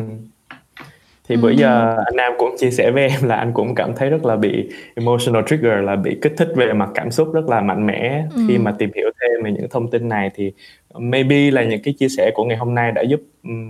thì 1.31 1.37
bữa 1.37 1.49
giờ 1.49 1.95
anh 2.05 2.15
Nam 2.15 2.33
cũng 2.37 2.55
chia 2.57 2.71
sẻ 2.71 2.91
với 2.91 3.07
em 3.07 3.23
là 3.23 3.35
anh 3.35 3.53
cũng 3.53 3.75
cảm 3.75 3.95
thấy 3.95 4.09
rất 4.09 4.25
là 4.25 4.35
bị 4.35 4.69
emotional 4.95 5.43
trigger 5.47 5.83
là 5.83 5.95
bị 5.95 6.17
kích 6.21 6.33
thích 6.37 6.47
về 6.55 6.73
mặt 6.73 6.89
cảm 6.93 7.11
xúc 7.11 7.33
rất 7.33 7.49
là 7.49 7.61
mạnh 7.61 7.87
mẽ. 7.87 8.23
Ừ. 8.35 8.41
khi 8.47 8.57
mà 8.57 8.71
tìm 8.79 8.91
hiểu 8.95 9.11
thêm 9.21 9.43
về 9.43 9.51
những 9.51 9.69
thông 9.69 9.91
tin 9.91 10.09
này 10.09 10.31
thì 10.35 10.51
maybe 10.95 11.51
là 11.51 11.63
những 11.63 11.81
cái 11.83 11.93
chia 11.99 12.09
sẻ 12.09 12.31
của 12.35 12.43
ngày 12.43 12.57
hôm 12.57 12.75
nay 12.75 12.91
đã 12.91 13.01
giúp 13.01 13.21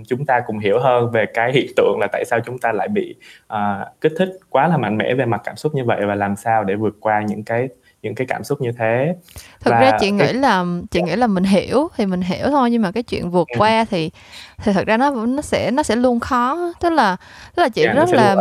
chúng 0.08 0.26
ta 0.26 0.40
cùng 0.46 0.58
hiểu 0.58 0.78
hơn 0.78 1.10
về 1.10 1.26
cái 1.34 1.52
hiện 1.52 1.66
tượng 1.76 1.98
là 2.00 2.06
tại 2.12 2.24
sao 2.24 2.40
chúng 2.46 2.58
ta 2.58 2.72
lại 2.72 2.88
bị 2.88 3.14
uh, 3.52 4.00
kích 4.00 4.12
thích 4.18 4.28
quá 4.50 4.68
là 4.68 4.76
mạnh 4.76 4.98
mẽ 4.98 5.14
về 5.14 5.24
mặt 5.24 5.40
cảm 5.44 5.56
xúc 5.56 5.74
như 5.74 5.84
vậy 5.84 6.06
và 6.06 6.14
làm 6.14 6.36
sao 6.36 6.64
để 6.64 6.74
vượt 6.74 6.96
qua 7.00 7.22
những 7.28 7.42
cái 7.44 7.68
những 8.02 8.14
cái 8.14 8.26
cảm 8.26 8.44
xúc 8.44 8.60
như 8.60 8.72
thế. 8.72 9.14
Thực 9.60 9.70
và 9.70 9.80
ra 9.80 9.98
chị 10.00 10.10
nghĩ 10.10 10.32
là 10.32 10.64
chị 10.90 11.02
nghĩ 11.02 11.16
là 11.16 11.26
mình 11.26 11.44
hiểu 11.44 11.88
thì 11.96 12.06
mình 12.06 12.20
hiểu 12.20 12.46
thôi 12.46 12.70
nhưng 12.70 12.82
mà 12.82 12.90
cái 12.90 13.02
chuyện 13.02 13.30
vượt 13.30 13.48
qua 13.58 13.84
thì 13.90 14.10
thì 14.62 14.72
thật 14.72 14.86
ra 14.86 14.96
nó 14.96 15.10
nó 15.10 15.42
sẽ 15.42 15.70
nó 15.70 15.82
sẽ 15.82 15.96
luôn 15.96 16.20
khó. 16.20 16.72
Tức 16.80 16.90
là 16.90 17.16
tức 17.56 17.62
là 17.62 17.68
chị 17.68 17.82
yeah, 17.84 17.96
dạ, 17.96 18.00
rất 18.00 18.10
là 18.12 18.36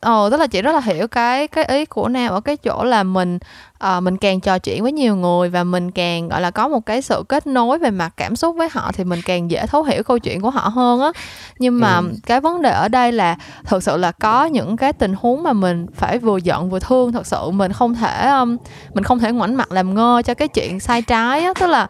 ồ 0.00 0.30
tức 0.30 0.36
là 0.36 0.46
chị 0.46 0.62
rất 0.62 0.72
là 0.72 0.80
hiểu 0.80 1.08
cái 1.08 1.48
cái 1.48 1.64
ý 1.64 1.84
của 1.84 2.08
nam 2.08 2.32
ở 2.32 2.40
cái 2.40 2.56
chỗ 2.56 2.84
là 2.84 3.02
mình 3.02 3.38
uh, 3.84 4.02
mình 4.02 4.16
càng 4.16 4.40
trò 4.40 4.58
chuyện 4.58 4.82
với 4.82 4.92
nhiều 4.92 5.16
người 5.16 5.48
và 5.48 5.64
mình 5.64 5.90
càng 5.90 6.28
gọi 6.28 6.40
là 6.40 6.50
có 6.50 6.68
một 6.68 6.86
cái 6.86 7.02
sự 7.02 7.24
kết 7.28 7.46
nối 7.46 7.78
về 7.78 7.90
mặt 7.90 8.12
cảm 8.16 8.36
xúc 8.36 8.56
với 8.56 8.68
họ 8.72 8.90
thì 8.94 9.04
mình 9.04 9.20
càng 9.24 9.50
dễ 9.50 9.66
thấu 9.66 9.82
hiểu 9.82 10.02
câu 10.02 10.18
chuyện 10.18 10.40
của 10.40 10.50
họ 10.50 10.68
hơn 10.68 11.00
á. 11.00 11.12
Nhưng 11.58 11.80
mà 11.80 11.96
ừ. 11.96 12.04
cái 12.26 12.40
vấn 12.40 12.62
đề 12.62 12.70
ở 12.70 12.88
đây 12.88 13.12
là 13.12 13.36
thực 13.64 13.82
sự 13.82 13.96
là 13.96 14.12
có 14.12 14.44
những 14.44 14.76
cái 14.76 14.92
tình 14.92 15.14
huống 15.20 15.42
mà 15.42 15.52
mình 15.52 15.86
phải 15.94 16.18
vừa 16.18 16.36
giận 16.36 16.70
vừa 16.70 16.78
thương. 16.78 17.12
Thật 17.12 17.26
sự 17.26 17.50
mình 17.50 17.72
không 17.72 17.94
thể 17.94 18.28
um, 18.28 18.56
mình 18.94 19.04
không 19.04 19.18
thể 19.18 19.32
ngoảnh 19.32 19.54
mặt 19.54 19.72
làm 19.72 19.94
ngơ 19.94 20.22
cho 20.24 20.34
cái 20.34 20.48
chuyện 20.48 20.80
sai 20.80 21.02
trái 21.02 21.44
á. 21.44 21.52
Tức 21.60 21.66
là 21.66 21.86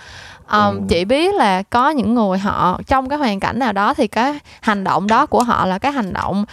um, 0.53 0.77
ừ. 0.77 0.81
chị 0.89 1.05
biết 1.05 1.35
là 1.35 1.63
có 1.63 1.91
những 1.91 2.15
người 2.15 2.39
họ 2.39 2.81
trong 2.87 3.09
cái 3.09 3.19
hoàn 3.19 3.41
cảnh 3.41 3.59
nào 3.59 3.73
đó 3.73 3.95
thì 3.95 4.07
cái 4.07 4.39
hành 4.61 4.85
động 4.85 5.07
đó 5.07 5.27
của 5.27 5.43
họ 5.43 5.67
là 5.67 5.79
cái 5.79 5.93
hành 5.93 6.13
động 6.13 6.45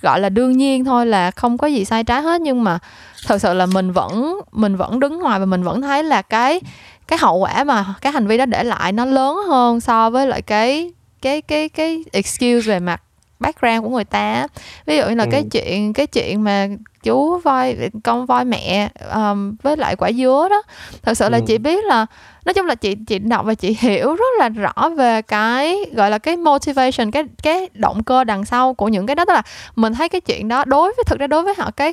gọi 0.00 0.20
là 0.20 0.28
đương 0.28 0.56
nhiên 0.56 0.84
thôi 0.84 1.06
là 1.06 1.30
không 1.30 1.58
có 1.58 1.66
gì 1.66 1.84
sai 1.84 2.04
trái 2.04 2.22
hết 2.22 2.40
nhưng 2.40 2.64
mà 2.64 2.78
thật 3.26 3.38
sự 3.38 3.54
là 3.54 3.66
mình 3.66 3.92
vẫn 3.92 4.40
mình 4.52 4.76
vẫn 4.76 5.00
đứng 5.00 5.18
ngoài 5.18 5.40
và 5.40 5.46
mình 5.46 5.62
vẫn 5.62 5.82
thấy 5.82 6.04
là 6.04 6.22
cái 6.22 6.60
cái 7.08 7.18
hậu 7.18 7.36
quả 7.36 7.64
mà 7.64 7.94
cái 8.00 8.12
hành 8.12 8.26
vi 8.26 8.36
đó 8.36 8.46
để 8.46 8.64
lại 8.64 8.92
nó 8.92 9.04
lớn 9.04 9.36
hơn 9.48 9.80
so 9.80 10.10
với 10.10 10.26
lại 10.26 10.42
cái 10.42 10.92
cái 11.22 11.42
cái 11.42 11.68
cái 11.68 12.04
excuse 12.12 12.68
về 12.68 12.80
mặt 12.80 13.02
background 13.40 13.84
của 13.84 13.90
người 13.90 14.04
ta 14.04 14.46
ví 14.86 14.96
dụ 14.96 15.08
như 15.08 15.14
là 15.14 15.24
ừ. 15.24 15.28
cái 15.32 15.44
chuyện 15.50 15.92
cái 15.92 16.06
chuyện 16.06 16.44
mà 16.44 16.66
chú 17.06 17.38
voi 17.38 17.76
con 18.04 18.26
voi 18.26 18.44
mẹ 18.44 18.90
um, 19.14 19.56
với 19.62 19.76
lại 19.76 19.96
quả 19.96 20.12
dứa 20.12 20.48
đó 20.50 20.62
thật 21.02 21.14
sự 21.14 21.28
là 21.28 21.38
ừ. 21.38 21.44
chị 21.46 21.58
biết 21.58 21.84
là 21.84 22.06
nói 22.44 22.54
chung 22.54 22.66
là 22.66 22.74
chị 22.74 22.94
chị 23.06 23.18
đọc 23.18 23.46
và 23.46 23.54
chị 23.54 23.76
hiểu 23.80 24.14
rất 24.14 24.26
là 24.38 24.48
rõ 24.48 24.88
về 24.96 25.22
cái 25.22 25.76
gọi 25.92 26.10
là 26.10 26.18
cái 26.18 26.36
motivation 26.36 27.10
cái 27.10 27.24
cái 27.42 27.68
động 27.74 28.04
cơ 28.04 28.24
đằng 28.24 28.44
sau 28.44 28.74
của 28.74 28.88
những 28.88 29.06
cái 29.06 29.14
đó 29.14 29.24
tức 29.24 29.32
là 29.32 29.42
mình 29.76 29.94
thấy 29.94 30.08
cái 30.08 30.20
chuyện 30.20 30.48
đó 30.48 30.64
đối 30.64 30.92
với 30.96 31.04
thực 31.06 31.18
ra 31.18 31.26
đối 31.26 31.42
với 31.42 31.54
họ 31.58 31.70
cái 31.70 31.92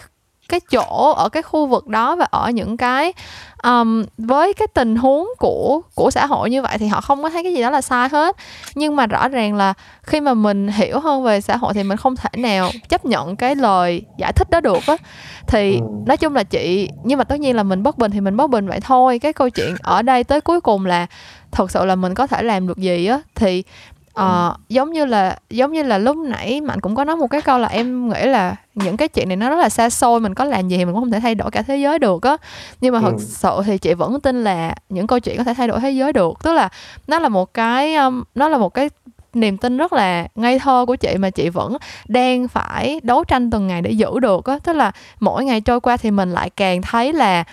cái 0.54 0.60
chỗ 0.72 1.14
ở 1.18 1.30
cái 1.30 1.44
khu 1.44 1.66
vực 1.66 1.88
đó 1.88 2.16
và 2.16 2.26
ở 2.32 2.50
những 2.50 2.78
cái 2.78 3.14
um, 3.64 4.06
với 4.18 4.54
cái 4.54 4.68
tình 4.74 4.96
huống 4.96 5.28
của 5.38 5.82
của 5.96 6.12
xã 6.12 6.26
hội 6.26 6.50
như 6.50 6.62
vậy 6.62 6.78
thì 6.78 6.88
họ 6.88 7.02
không 7.02 7.24
có 7.24 7.30
thấy 7.30 7.44
cái 7.44 7.54
gì 7.54 7.62
đó 7.62 7.70
là 7.70 7.82
sai 7.82 8.10
hết. 8.10 8.36
Nhưng 8.76 8.96
mà 8.96 9.06
rõ 9.06 9.28
ràng 9.28 9.56
là 9.56 9.74
khi 10.04 10.22
mà 10.22 10.34
mình 10.34 10.68
hiểu 10.68 11.00
hơn 11.00 11.24
về 11.24 11.42
xã 11.42 11.58
hội 11.58 11.74
thì 11.74 11.84
mình 11.84 11.98
không 11.98 12.16
thể 12.16 12.30
nào 12.38 12.70
chấp 12.90 13.06
nhận 13.06 13.36
cái 13.36 13.56
lời 13.56 14.02
giải 14.18 14.34
thích 14.34 14.50
đó 14.50 14.62
được 14.62 14.88
á. 14.88 14.98
Thì 15.48 15.76
ừ. 15.76 15.86
nói 16.06 16.18
chung 16.18 16.36
là 16.36 16.44
chị 16.44 16.90
nhưng 17.04 17.18
mà 17.18 17.24
tất 17.24 17.40
nhiên 17.40 17.56
là 17.56 17.64
mình 17.64 17.84
bất 17.84 17.98
bình 17.98 18.12
thì 18.12 18.22
mình 18.22 18.38
bất 18.38 18.50
bình 18.50 18.68
vậy 18.68 18.80
thôi. 18.80 19.20
Cái 19.20 19.34
câu 19.34 19.50
chuyện 19.50 19.76
ở 19.82 20.02
đây 20.02 20.24
tới 20.24 20.42
cuối 20.42 20.62
cùng 20.62 20.86
là 20.86 21.08
thật 21.52 21.72
sự 21.72 21.86
là 21.86 21.96
mình 21.96 22.14
có 22.14 22.28
thể 22.28 22.44
làm 22.44 22.68
được 22.68 22.78
gì 22.78 23.06
á. 23.06 23.20
Thì 23.36 23.64
uh, 24.22 24.70
giống 24.70 24.92
như 24.92 25.06
là 25.06 25.38
giống 25.50 25.72
như 25.72 25.84
là 25.84 25.98
lúc 25.98 26.18
nãy 26.18 26.62
mạnh 26.62 26.80
cũng 26.80 26.96
có 26.96 27.04
nói 27.04 27.16
một 27.16 27.28
cái 27.28 27.42
câu 27.42 27.60
là 27.60 27.68
em 27.68 28.10
nghĩ 28.10 28.26
là 28.26 28.56
những 28.76 28.98
cái 28.98 29.08
chuyện 29.08 29.28
này 29.28 29.38
nó 29.38 29.50
rất 29.50 29.56
là 29.56 29.70
xa 29.70 29.90
xôi 29.90 30.20
mình 30.20 30.34
có 30.34 30.46
làm 30.46 30.68
gì 30.68 30.78
thì 30.78 30.86
mình 30.86 30.94
cũng 30.94 31.02
không 31.02 31.12
thể 31.12 31.20
thay 31.20 31.36
đổi 31.36 31.52
cả 31.52 31.62
thế 31.62 31.78
giới 31.78 32.00
được 32.00 32.24
á. 32.24 32.38
Nhưng 32.82 32.94
mà 32.94 33.00
thật 33.00 33.14
ừ. 33.18 33.20
sự 33.20 33.62
thì 33.66 33.78
chị 33.78 33.94
vẫn 33.94 34.22
tin 34.22 34.44
là 34.44 34.76
những 34.90 35.08
câu 35.08 35.20
chuyện 35.20 35.38
có 35.38 35.44
thể 35.44 35.54
thay 35.54 35.68
đổi 35.68 35.80
thế 35.80 35.92
giới 35.92 36.14
được. 36.14 36.44
Tức 36.44 36.54
là 36.54 36.70
nó 37.08 37.20
là 37.20 37.30
một 37.30 37.54
cái 37.54 37.96
um, 37.96 38.24
nó 38.36 38.48
là 38.48 38.58
một 38.58 38.74
cái 38.74 38.90
niềm 39.34 39.58
tin 39.58 39.78
rất 39.78 39.94
là 39.94 40.28
ngây 40.36 40.60
thơ 40.60 40.86
của 40.88 40.96
chị 40.96 41.18
mà 41.18 41.30
chị 41.30 41.50
vẫn 41.50 41.78
đang 42.08 42.48
phải 42.48 43.00
đấu 43.04 43.24
tranh 43.24 43.50
từng 43.50 43.68
ngày 43.68 43.82
để 43.82 43.92
giữ 43.92 44.20
được 44.20 44.46
á. 44.46 44.60
Tức 44.64 44.74
là 44.74 44.92
mỗi 45.20 45.46
ngày 45.46 45.62
trôi 45.62 45.80
qua 45.80 45.98
thì 45.98 46.12
mình 46.12 46.32
lại 46.32 46.50
càng 46.50 46.82
thấy 46.82 47.14
là 47.14 47.44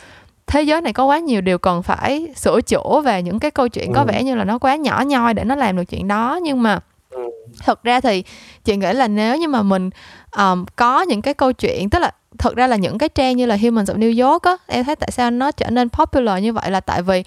thế 0.51 0.63
giới 0.63 0.81
này 0.81 0.93
có 0.93 1.05
quá 1.05 1.19
nhiều 1.19 1.41
điều 1.41 1.59
cần 1.59 1.83
phải 1.83 2.29
sửa 2.37 2.61
chữa 2.61 3.01
và 3.05 3.21
những 3.21 3.39
cái 3.39 3.51
câu 3.51 3.69
chuyện 3.69 3.93
có 3.93 4.01
ừ. 4.01 4.07
vẻ 4.09 4.23
như 4.23 4.35
là 4.35 4.45
nó 4.45 4.59
quá 4.59 4.77
nhỏ 4.77 5.03
nhoi 5.07 5.35
để 5.35 5.45
nó 5.45 5.55
làm 5.55 5.77
được 5.77 5.85
chuyện 5.85 6.09
đó 6.09 6.39
nhưng 6.43 6.63
mà 6.63 6.81
ừ. 7.11 7.23
thật 7.65 7.83
ra 7.83 8.01
thì 8.01 8.25
chị 8.65 8.77
nghĩ 8.77 8.93
là 8.93 9.09
nếu 9.09 9.37
như 9.37 9.49
mà 9.49 9.63
mình 9.63 9.91
um, 10.37 10.65
có 10.77 11.03
những 11.03 11.23
cái 11.23 11.35
câu 11.35 11.53
chuyện 11.53 11.91
tức 11.91 11.99
là 11.99 12.11
thật 12.39 12.57
ra 12.57 12.67
là 12.67 12.77
những 12.77 12.99
cái 12.99 13.09
trang 13.09 13.37
như 13.37 13.47
là 13.47 13.57
Humans 13.57 13.91
of 13.91 13.99
New 13.99 14.31
York 14.31 14.43
á 14.43 14.57
em 14.67 14.85
thấy 14.85 14.97
tại 14.97 15.11
sao 15.11 15.31
nó 15.31 15.53
trở 15.53 15.71
nên 15.71 15.89
popular 15.89 16.43
như 16.43 16.53
vậy 16.53 16.71
là 16.71 16.81
tại 16.81 17.03
vì 17.03 17.25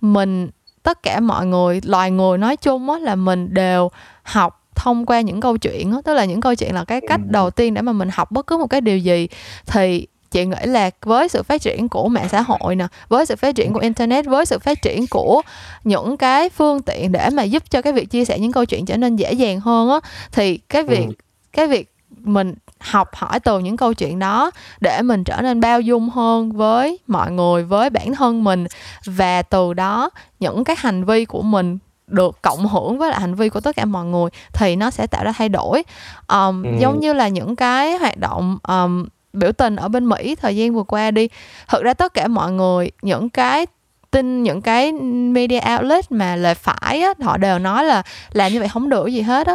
mình 0.00 0.50
tất 0.82 1.02
cả 1.02 1.20
mọi 1.20 1.46
người 1.46 1.80
loài 1.84 2.10
người 2.10 2.38
nói 2.38 2.56
chung 2.56 2.90
á 2.90 2.98
là 2.98 3.14
mình 3.14 3.54
đều 3.54 3.90
học 4.22 4.62
thông 4.74 5.06
qua 5.06 5.20
những 5.20 5.40
câu 5.40 5.56
chuyện 5.56 5.92
đó, 5.92 6.02
tức 6.04 6.14
là 6.14 6.24
những 6.24 6.40
câu 6.40 6.54
chuyện 6.54 6.74
là 6.74 6.84
cái 6.84 7.00
cách 7.08 7.20
ừ. 7.20 7.30
đầu 7.30 7.50
tiên 7.50 7.74
để 7.74 7.82
mà 7.82 7.92
mình 7.92 8.08
học 8.12 8.30
bất 8.30 8.46
cứ 8.46 8.56
một 8.56 8.66
cái 8.66 8.80
điều 8.80 8.98
gì 8.98 9.28
thì 9.66 10.06
chị 10.30 10.46
nghĩ 10.46 10.56
là 10.64 10.90
với 11.02 11.28
sự 11.28 11.42
phát 11.42 11.62
triển 11.62 11.88
của 11.88 12.08
mạng 12.08 12.28
xã 12.28 12.40
hội 12.40 12.76
nè 12.76 12.86
với 13.08 13.26
sự 13.26 13.36
phát 13.36 13.54
triển 13.54 13.72
của 13.72 13.80
internet 13.80 14.26
với 14.26 14.46
sự 14.46 14.58
phát 14.58 14.82
triển 14.82 15.06
của 15.06 15.42
những 15.84 16.16
cái 16.16 16.48
phương 16.48 16.82
tiện 16.82 17.12
để 17.12 17.30
mà 17.32 17.42
giúp 17.42 17.70
cho 17.70 17.82
cái 17.82 17.92
việc 17.92 18.10
chia 18.10 18.24
sẻ 18.24 18.38
những 18.38 18.52
câu 18.52 18.64
chuyện 18.64 18.86
trở 18.86 18.96
nên 18.96 19.16
dễ 19.16 19.32
dàng 19.32 19.60
hơn 19.60 19.90
á 19.90 20.00
thì 20.32 20.56
cái 20.56 20.82
việc 20.82 21.06
ừ. 21.06 21.14
cái 21.52 21.66
việc 21.66 21.94
mình 22.18 22.54
học 22.80 23.08
hỏi 23.14 23.40
từ 23.40 23.58
những 23.58 23.76
câu 23.76 23.94
chuyện 23.94 24.18
đó 24.18 24.50
để 24.80 25.02
mình 25.02 25.24
trở 25.24 25.40
nên 25.42 25.60
bao 25.60 25.80
dung 25.80 26.08
hơn 26.08 26.52
với 26.52 26.98
mọi 27.06 27.32
người 27.32 27.64
với 27.64 27.90
bản 27.90 28.14
thân 28.14 28.44
mình 28.44 28.66
và 29.06 29.42
từ 29.42 29.74
đó 29.74 30.10
những 30.40 30.64
cái 30.64 30.76
hành 30.78 31.04
vi 31.04 31.24
của 31.24 31.42
mình 31.42 31.78
được 32.06 32.42
cộng 32.42 32.68
hưởng 32.68 32.98
với 32.98 33.10
lại 33.10 33.20
hành 33.20 33.34
vi 33.34 33.48
của 33.48 33.60
tất 33.60 33.76
cả 33.76 33.84
mọi 33.84 34.04
người 34.04 34.30
thì 34.52 34.76
nó 34.76 34.90
sẽ 34.90 35.06
tạo 35.06 35.24
ra 35.24 35.32
thay 35.32 35.48
đổi 35.48 35.82
um, 36.28 36.62
ừ. 36.62 36.70
giống 36.80 37.00
như 37.00 37.12
là 37.12 37.28
những 37.28 37.56
cái 37.56 37.96
hoạt 37.98 38.16
động 38.16 38.58
um, 38.68 39.06
biểu 39.32 39.52
tình 39.52 39.76
ở 39.76 39.88
bên 39.88 40.08
Mỹ 40.08 40.34
thời 40.34 40.56
gian 40.56 40.74
vừa 40.74 40.82
qua 40.82 41.10
đi. 41.10 41.28
Thực 41.68 41.82
ra 41.82 41.94
tất 41.94 42.14
cả 42.14 42.28
mọi 42.28 42.52
người 42.52 42.90
những 43.02 43.30
cái 43.30 43.66
tin 44.10 44.42
những 44.42 44.62
cái 44.62 44.92
media 45.32 45.60
outlet 45.74 46.12
mà 46.12 46.36
lời 46.36 46.54
phải 46.54 47.00
á 47.00 47.14
họ 47.22 47.36
đều 47.36 47.58
nói 47.58 47.84
là 47.84 48.02
làm 48.32 48.52
như 48.52 48.58
vậy 48.58 48.68
không 48.68 48.88
được 48.88 49.06
gì 49.06 49.20
hết 49.20 49.46
á. 49.46 49.54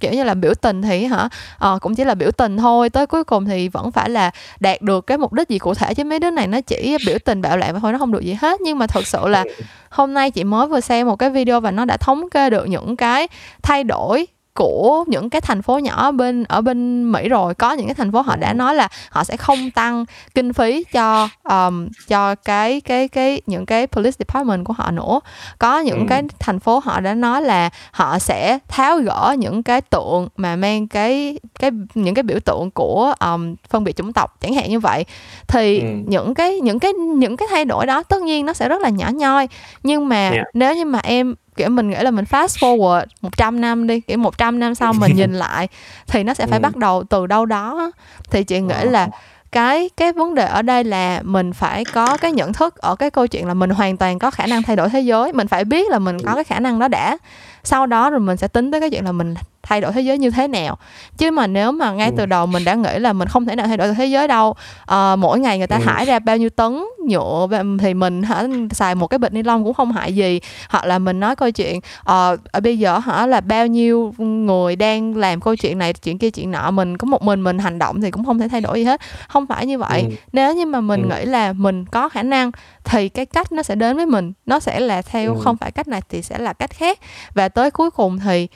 Kiểu 0.00 0.12
như 0.12 0.24
là 0.24 0.34
biểu 0.34 0.54
tình 0.54 0.82
thì 0.82 1.04
hả 1.04 1.28
ờ, 1.58 1.78
cũng 1.80 1.94
chỉ 1.94 2.04
là 2.04 2.14
biểu 2.14 2.30
tình 2.30 2.56
thôi 2.56 2.90
tới 2.90 3.06
cuối 3.06 3.24
cùng 3.24 3.44
thì 3.44 3.68
vẫn 3.68 3.92
phải 3.92 4.10
là 4.10 4.30
đạt 4.60 4.82
được 4.82 5.06
cái 5.06 5.18
mục 5.18 5.32
đích 5.32 5.48
gì 5.48 5.58
cụ 5.58 5.74
thể 5.74 5.94
chứ 5.94 6.04
mấy 6.04 6.18
đứa 6.18 6.30
này 6.30 6.46
nó 6.46 6.60
chỉ 6.60 6.96
biểu 7.06 7.18
tình 7.24 7.42
bạo 7.42 7.56
loạn 7.56 7.80
thôi 7.80 7.92
nó 7.92 7.98
không 7.98 8.12
được 8.12 8.22
gì 8.22 8.36
hết. 8.40 8.60
Nhưng 8.60 8.78
mà 8.78 8.86
thật 8.86 9.06
sự 9.06 9.28
là 9.28 9.44
hôm 9.90 10.14
nay 10.14 10.30
chị 10.30 10.44
mới 10.44 10.66
vừa 10.66 10.80
xem 10.80 11.06
một 11.06 11.16
cái 11.16 11.30
video 11.30 11.60
và 11.60 11.70
nó 11.70 11.84
đã 11.84 11.96
thống 11.96 12.30
kê 12.30 12.50
được 12.50 12.66
những 12.66 12.96
cái 12.96 13.28
thay 13.62 13.84
đổi 13.84 14.26
của 14.56 15.04
những 15.06 15.30
cái 15.30 15.40
thành 15.40 15.62
phố 15.62 15.78
nhỏ 15.78 16.10
bên 16.10 16.44
ở 16.44 16.60
bên 16.60 17.12
Mỹ 17.12 17.28
rồi 17.28 17.54
có 17.54 17.72
những 17.72 17.86
cái 17.86 17.94
thành 17.94 18.12
phố 18.12 18.20
họ 18.20 18.36
đã 18.36 18.52
nói 18.52 18.74
là 18.74 18.88
họ 19.10 19.24
sẽ 19.24 19.36
không 19.36 19.70
tăng 19.70 20.04
kinh 20.34 20.52
phí 20.52 20.84
cho 20.92 21.28
um, 21.42 21.88
cho 22.08 22.34
cái 22.34 22.80
cái 22.80 23.08
cái 23.08 23.40
những 23.46 23.66
cái 23.66 23.86
police 23.86 24.16
department 24.18 24.64
của 24.64 24.72
họ 24.72 24.90
nữa 24.90 25.20
có 25.58 25.78
những 25.78 25.98
ừ. 25.98 26.04
cái 26.08 26.22
thành 26.38 26.60
phố 26.60 26.80
họ 26.84 27.00
đã 27.00 27.14
nói 27.14 27.42
là 27.42 27.70
họ 27.90 28.18
sẽ 28.18 28.58
tháo 28.68 28.98
gỡ 28.98 29.34
những 29.38 29.62
cái 29.62 29.80
tượng 29.80 30.28
mà 30.36 30.56
mang 30.56 30.88
cái 30.88 31.38
cái 31.58 31.70
những 31.94 32.14
cái 32.14 32.22
biểu 32.22 32.40
tượng 32.40 32.70
của 32.70 33.14
um, 33.20 33.54
phân 33.68 33.84
biệt 33.84 33.96
chủng 33.96 34.12
tộc 34.12 34.40
chẳng 34.40 34.54
hạn 34.54 34.70
như 34.70 34.80
vậy 34.80 35.04
thì 35.48 35.80
ừ. 35.80 35.86
những 36.06 36.34
cái 36.34 36.60
những 36.60 36.78
cái 36.78 36.92
những 36.92 37.36
cái 37.36 37.48
thay 37.50 37.64
đổi 37.64 37.86
đó 37.86 38.02
tất 38.02 38.22
nhiên 38.22 38.46
nó 38.46 38.52
sẽ 38.52 38.68
rất 38.68 38.80
là 38.80 38.88
nhỏ 38.88 39.10
nhoi 39.14 39.48
nhưng 39.82 40.08
mà 40.08 40.28
yeah. 40.28 40.46
nếu 40.54 40.74
như 40.74 40.84
mà 40.84 40.98
em 40.98 41.34
kiểu 41.56 41.70
mình 41.70 41.90
nghĩ 41.90 41.96
là 41.96 42.10
mình 42.10 42.24
fast 42.30 42.46
forward 42.46 43.04
100 43.20 43.60
năm 43.60 43.86
đi 43.86 44.00
kiểu 44.00 44.18
100 44.18 44.58
năm 44.58 44.74
sau 44.74 44.92
mình 44.92 45.12
nhìn 45.16 45.34
lại 45.34 45.68
thì 46.06 46.24
nó 46.24 46.34
sẽ 46.34 46.46
phải 46.46 46.58
ừ. 46.58 46.62
bắt 46.62 46.76
đầu 46.76 47.04
từ 47.04 47.26
đâu 47.26 47.46
đó 47.46 47.90
thì 48.30 48.44
chị 48.44 48.60
nghĩ 48.60 48.74
ờ. 48.74 48.84
là 48.84 49.08
cái 49.52 49.90
cái 49.96 50.12
vấn 50.12 50.34
đề 50.34 50.44
ở 50.46 50.62
đây 50.62 50.84
là 50.84 51.20
mình 51.24 51.52
phải 51.52 51.84
có 51.84 52.16
cái 52.16 52.32
nhận 52.32 52.52
thức 52.52 52.76
ở 52.76 52.96
cái 52.96 53.10
câu 53.10 53.26
chuyện 53.26 53.46
là 53.46 53.54
mình 53.54 53.70
hoàn 53.70 53.96
toàn 53.96 54.18
có 54.18 54.30
khả 54.30 54.46
năng 54.46 54.62
thay 54.62 54.76
đổi 54.76 54.88
thế 54.88 55.00
giới 55.00 55.32
mình 55.32 55.48
phải 55.48 55.64
biết 55.64 55.90
là 55.90 55.98
mình 55.98 56.18
có 56.24 56.34
cái 56.34 56.44
khả 56.44 56.60
năng 56.60 56.78
đó 56.78 56.88
đã 56.88 57.18
sau 57.64 57.86
đó 57.86 58.10
rồi 58.10 58.20
mình 58.20 58.36
sẽ 58.36 58.48
tính 58.48 58.70
tới 58.70 58.80
cái 58.80 58.90
chuyện 58.90 59.04
là 59.04 59.12
mình 59.12 59.34
thay 59.66 59.80
đổi 59.80 59.92
thế 59.92 60.00
giới 60.00 60.18
như 60.18 60.30
thế 60.30 60.48
nào 60.48 60.78
chứ 61.18 61.30
mà 61.30 61.46
nếu 61.46 61.72
mà 61.72 61.92
ngay 61.92 62.10
từ 62.16 62.22
ừ. 62.22 62.26
đầu 62.26 62.46
mình 62.46 62.64
đã 62.64 62.74
nghĩ 62.74 62.98
là 62.98 63.12
mình 63.12 63.28
không 63.28 63.44
thể 63.44 63.56
nào 63.56 63.66
thay 63.66 63.76
đổi 63.76 63.94
thế 63.94 64.06
giới 64.06 64.28
đâu 64.28 64.54
à, 64.86 65.16
mỗi 65.16 65.40
ngày 65.40 65.58
người 65.58 65.66
ta 65.66 65.76
ừ. 65.76 65.82
thải 65.84 66.04
ra 66.04 66.18
bao 66.18 66.36
nhiêu 66.36 66.50
tấn 66.50 66.84
nhựa 67.08 67.46
thì 67.80 67.94
mình 67.94 68.22
hả 68.22 68.44
xài 68.70 68.94
một 68.94 69.06
cái 69.06 69.18
bịch 69.18 69.32
ni 69.32 69.42
lông 69.42 69.64
cũng 69.64 69.74
không 69.74 69.92
hại 69.92 70.14
gì 70.14 70.40
hoặc 70.68 70.84
là 70.84 70.98
mình 70.98 71.20
nói 71.20 71.36
câu 71.36 71.50
chuyện 71.50 71.80
ở 72.04 72.60
bây 72.62 72.78
giờ 72.78 72.98
hả 72.98 73.26
là 73.26 73.40
bao 73.40 73.66
nhiêu 73.66 74.14
người 74.18 74.76
đang 74.76 75.16
làm 75.16 75.40
câu 75.40 75.56
chuyện 75.56 75.78
này 75.78 75.92
chuyện 75.92 76.18
kia 76.18 76.30
chuyện 76.30 76.50
nọ 76.50 76.70
mình 76.70 76.96
có 76.96 77.06
một 77.06 77.22
mình 77.22 77.44
mình 77.44 77.58
hành 77.58 77.78
động 77.78 78.00
thì 78.00 78.10
cũng 78.10 78.24
không 78.24 78.38
thể 78.38 78.48
thay 78.48 78.60
đổi 78.60 78.78
gì 78.78 78.84
hết 78.84 79.00
không 79.28 79.46
phải 79.46 79.66
như 79.66 79.78
vậy 79.78 80.00
ừ. 80.00 80.14
nếu 80.32 80.54
như 80.54 80.66
mà 80.66 80.80
mình 80.80 81.02
ừ. 81.02 81.08
nghĩ 81.08 81.24
là 81.24 81.52
mình 81.52 81.84
có 81.84 82.08
khả 82.08 82.22
năng 82.22 82.50
thì 82.84 83.08
cái 83.08 83.26
cách 83.26 83.52
nó 83.52 83.62
sẽ 83.62 83.74
đến 83.74 83.96
với 83.96 84.06
mình 84.06 84.32
nó 84.46 84.60
sẽ 84.60 84.80
là 84.80 85.02
theo 85.02 85.34
ừ. 85.34 85.40
không 85.44 85.56
phải 85.56 85.70
cách 85.70 85.88
này 85.88 86.00
thì 86.08 86.22
sẽ 86.22 86.38
là 86.38 86.52
cách 86.52 86.70
khác 86.70 86.98
và 87.34 87.48
tới 87.48 87.70
cuối 87.70 87.90
cùng 87.90 88.18
thì 88.18 88.48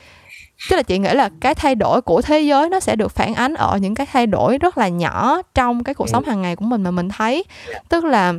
tức 0.68 0.76
là 0.76 0.82
chị 0.82 0.98
nghĩ 0.98 1.14
là 1.14 1.28
cái 1.40 1.54
thay 1.54 1.74
đổi 1.74 2.00
của 2.00 2.22
thế 2.22 2.40
giới 2.40 2.68
nó 2.68 2.80
sẽ 2.80 2.96
được 2.96 3.12
phản 3.12 3.34
ánh 3.34 3.54
ở 3.54 3.78
những 3.78 3.94
cái 3.94 4.06
thay 4.12 4.26
đổi 4.26 4.58
rất 4.58 4.78
là 4.78 4.88
nhỏ 4.88 5.42
trong 5.54 5.84
cái 5.84 5.94
cuộc 5.94 6.08
sống 6.08 6.24
hàng 6.24 6.42
ngày 6.42 6.56
của 6.56 6.64
mình 6.64 6.82
mà 6.82 6.90
mình 6.90 7.08
thấy. 7.08 7.44
Tức 7.88 8.04
là 8.04 8.34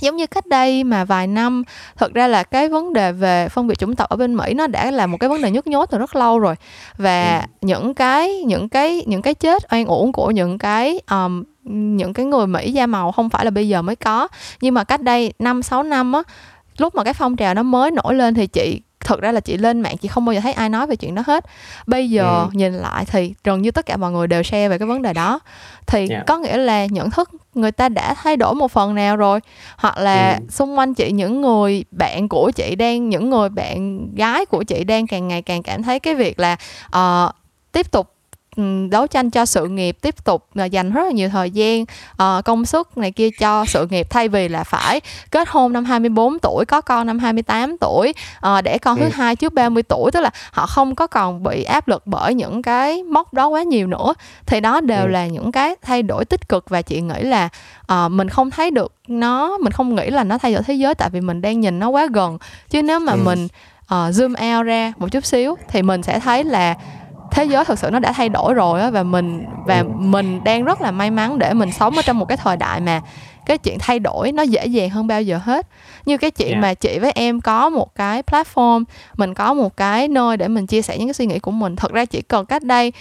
giống 0.00 0.16
như 0.16 0.26
cách 0.26 0.46
đây 0.46 0.84
mà 0.84 1.04
vài 1.04 1.26
năm 1.26 1.62
thật 1.96 2.14
ra 2.14 2.28
là 2.28 2.42
cái 2.42 2.68
vấn 2.68 2.92
đề 2.92 3.12
về 3.12 3.48
phân 3.48 3.66
biệt 3.66 3.78
chủng 3.78 3.96
tộc 3.96 4.08
ở 4.08 4.16
bên 4.16 4.36
Mỹ 4.36 4.54
nó 4.54 4.66
đã 4.66 4.90
là 4.90 5.06
một 5.06 5.16
cái 5.20 5.30
vấn 5.30 5.42
đề 5.42 5.50
nhức 5.50 5.66
nhối 5.66 5.86
từ 5.90 5.98
rất 5.98 6.16
lâu 6.16 6.38
rồi. 6.38 6.54
Và 6.96 7.38
ừ. 7.38 7.46
những 7.60 7.94
cái 7.94 8.42
những 8.46 8.68
cái 8.68 9.02
những 9.06 9.22
cái 9.22 9.34
chết 9.34 9.72
oan 9.72 9.86
uổng 9.86 10.12
của 10.12 10.30
những 10.30 10.58
cái 10.58 11.00
um, 11.10 11.44
những 11.96 12.12
cái 12.12 12.26
người 12.26 12.46
Mỹ 12.46 12.72
da 12.72 12.86
màu 12.86 13.12
không 13.12 13.30
phải 13.30 13.44
là 13.44 13.50
bây 13.50 13.68
giờ 13.68 13.82
mới 13.82 13.96
có. 13.96 14.28
Nhưng 14.60 14.74
mà 14.74 14.84
cách 14.84 15.02
đây 15.02 15.32
5 15.38 15.62
6 15.62 15.82
năm 15.82 16.12
á 16.12 16.22
lúc 16.78 16.94
mà 16.94 17.04
cái 17.04 17.14
phong 17.14 17.36
trào 17.36 17.54
nó 17.54 17.62
mới 17.62 17.90
nổi 17.90 18.14
lên 18.14 18.34
thì 18.34 18.46
chị 18.46 18.80
thật 19.04 19.20
ra 19.20 19.32
là 19.32 19.40
chị 19.40 19.56
lên 19.56 19.80
mạng 19.80 19.96
chị 19.96 20.08
không 20.08 20.24
bao 20.24 20.34
giờ 20.34 20.40
thấy 20.40 20.52
ai 20.52 20.68
nói 20.68 20.86
về 20.86 20.96
chuyện 20.96 21.14
đó 21.14 21.22
hết 21.26 21.44
bây 21.86 22.10
giờ 22.10 22.24
ừ. 22.24 22.48
nhìn 22.52 22.72
lại 22.72 23.04
thì 23.04 23.34
gần 23.44 23.62
như 23.62 23.70
tất 23.70 23.86
cả 23.86 23.96
mọi 23.96 24.12
người 24.12 24.26
đều 24.26 24.42
share 24.42 24.68
về 24.68 24.78
cái 24.78 24.88
vấn 24.88 25.02
đề 25.02 25.12
đó 25.12 25.40
thì 25.86 25.98
yeah. 25.98 26.10
Dạ. 26.10 26.22
có 26.26 26.38
nghĩa 26.38 26.56
là 26.56 26.86
nhận 26.86 27.10
thức 27.10 27.30
người 27.54 27.72
ta 27.72 27.88
đã 27.88 28.14
thay 28.14 28.36
đổi 28.36 28.54
một 28.54 28.72
phần 28.72 28.94
nào 28.94 29.16
rồi 29.16 29.40
hoặc 29.76 29.98
là 29.98 30.32
ừ. 30.32 30.46
xung 30.50 30.78
quanh 30.78 30.94
chị 30.94 31.12
những 31.12 31.40
người 31.40 31.84
bạn 31.90 32.28
của 32.28 32.50
chị 32.54 32.74
đang 32.74 33.08
những 33.08 33.30
người 33.30 33.48
bạn 33.48 34.08
gái 34.14 34.46
của 34.46 34.62
chị 34.62 34.84
đang 34.84 35.06
càng 35.06 35.28
ngày 35.28 35.42
càng 35.42 35.62
cảm 35.62 35.82
thấy 35.82 36.00
cái 36.00 36.14
việc 36.14 36.38
là 36.38 36.56
uh, 36.96 37.34
tiếp 37.72 37.90
tục 37.92 38.14
đấu 38.90 39.06
tranh 39.06 39.30
cho 39.30 39.46
sự 39.46 39.68
nghiệp 39.68 39.96
tiếp 40.00 40.24
tục 40.24 40.46
là 40.54 40.64
dành 40.64 40.92
rất 40.92 41.02
là 41.04 41.10
nhiều 41.10 41.28
thời 41.28 41.50
gian 41.50 41.82
uh, 41.82 42.44
công 42.44 42.66
sức 42.66 42.98
này 42.98 43.12
kia 43.12 43.28
cho 43.38 43.64
sự 43.64 43.86
nghiệp 43.90 44.06
thay 44.10 44.28
vì 44.28 44.48
là 44.48 44.64
phải 44.64 45.00
kết 45.30 45.48
hôn 45.48 45.72
năm 45.72 45.84
24 45.84 46.38
tuổi 46.38 46.64
có 46.64 46.80
con 46.80 47.06
năm 47.06 47.18
28 47.18 47.76
tuổi 47.78 48.14
uh, 48.46 48.64
để 48.64 48.78
con 48.78 48.96
thứ 48.96 49.04
ừ. 49.04 49.10
hai 49.14 49.36
trước 49.36 49.52
30 49.52 49.82
tuổi 49.82 50.10
tức 50.10 50.20
là 50.20 50.30
họ 50.52 50.66
không 50.66 50.94
có 50.94 51.06
còn 51.06 51.42
bị 51.42 51.64
áp 51.64 51.88
lực 51.88 52.06
bởi 52.06 52.34
những 52.34 52.62
cái 52.62 53.02
mốc 53.02 53.34
đó 53.34 53.48
quá 53.48 53.62
nhiều 53.62 53.86
nữa 53.86 54.14
thì 54.46 54.60
đó 54.60 54.80
đều 54.80 55.02
ừ. 55.02 55.08
là 55.08 55.26
những 55.26 55.52
cái 55.52 55.76
thay 55.82 56.02
đổi 56.02 56.24
tích 56.24 56.48
cực 56.48 56.70
và 56.70 56.82
chị 56.82 57.00
nghĩ 57.00 57.22
là 57.22 57.48
uh, 57.92 58.10
mình 58.10 58.28
không 58.28 58.50
thấy 58.50 58.70
được 58.70 58.94
nó 59.08 59.58
mình 59.58 59.72
không 59.72 59.94
nghĩ 59.94 60.10
là 60.10 60.24
nó 60.24 60.38
thay 60.38 60.54
đổi 60.54 60.62
thế 60.62 60.74
giới 60.74 60.94
tại 60.94 61.10
vì 61.10 61.20
mình 61.20 61.40
đang 61.40 61.60
nhìn 61.60 61.78
nó 61.78 61.88
quá 61.88 62.06
gần 62.12 62.38
chứ 62.70 62.82
nếu 62.82 63.00
mà 63.00 63.12
ừ. 63.12 63.20
mình 63.24 63.48
uh, 63.94 64.14
zoom 64.14 64.58
out 64.58 64.66
ra 64.66 64.92
một 64.98 65.08
chút 65.10 65.24
xíu 65.24 65.56
thì 65.68 65.82
mình 65.82 66.02
sẽ 66.02 66.20
thấy 66.20 66.44
là 66.44 66.74
thế 67.30 67.44
giới 67.44 67.64
thực 67.64 67.78
sự 67.78 67.90
nó 67.90 67.98
đã 67.98 68.12
thay 68.12 68.28
đổi 68.28 68.54
rồi 68.54 68.80
á 68.80 68.90
và 68.90 69.02
mình 69.02 69.44
và 69.66 69.84
mình 69.96 70.44
đang 70.44 70.64
rất 70.64 70.80
là 70.80 70.90
may 70.90 71.10
mắn 71.10 71.38
để 71.38 71.54
mình 71.54 71.72
sống 71.72 71.96
ở 71.96 72.02
trong 72.02 72.18
một 72.18 72.24
cái 72.28 72.36
thời 72.36 72.56
đại 72.56 72.80
mà 72.80 73.00
cái 73.46 73.58
chuyện 73.58 73.78
thay 73.78 73.98
đổi 73.98 74.32
nó 74.32 74.42
dễ 74.42 74.66
dàng 74.66 74.90
hơn 74.90 75.06
bao 75.06 75.22
giờ 75.22 75.38
hết 75.44 75.66
như 76.06 76.16
cái 76.16 76.30
chuyện 76.30 76.48
yeah. 76.50 76.62
mà 76.62 76.74
chị 76.74 76.98
với 76.98 77.12
em 77.14 77.40
có 77.40 77.68
một 77.68 77.94
cái 77.94 78.22
platform 78.22 78.84
mình 79.16 79.34
có 79.34 79.54
một 79.54 79.76
cái 79.76 80.08
nơi 80.08 80.36
để 80.36 80.48
mình 80.48 80.66
chia 80.66 80.82
sẻ 80.82 80.98
những 80.98 81.08
cái 81.08 81.14
suy 81.14 81.26
nghĩ 81.26 81.38
của 81.38 81.50
mình 81.50 81.76
thật 81.76 81.92
ra 81.92 82.04
chỉ 82.04 82.22
cần 82.22 82.46
cách 82.46 82.62
đây 82.62 82.92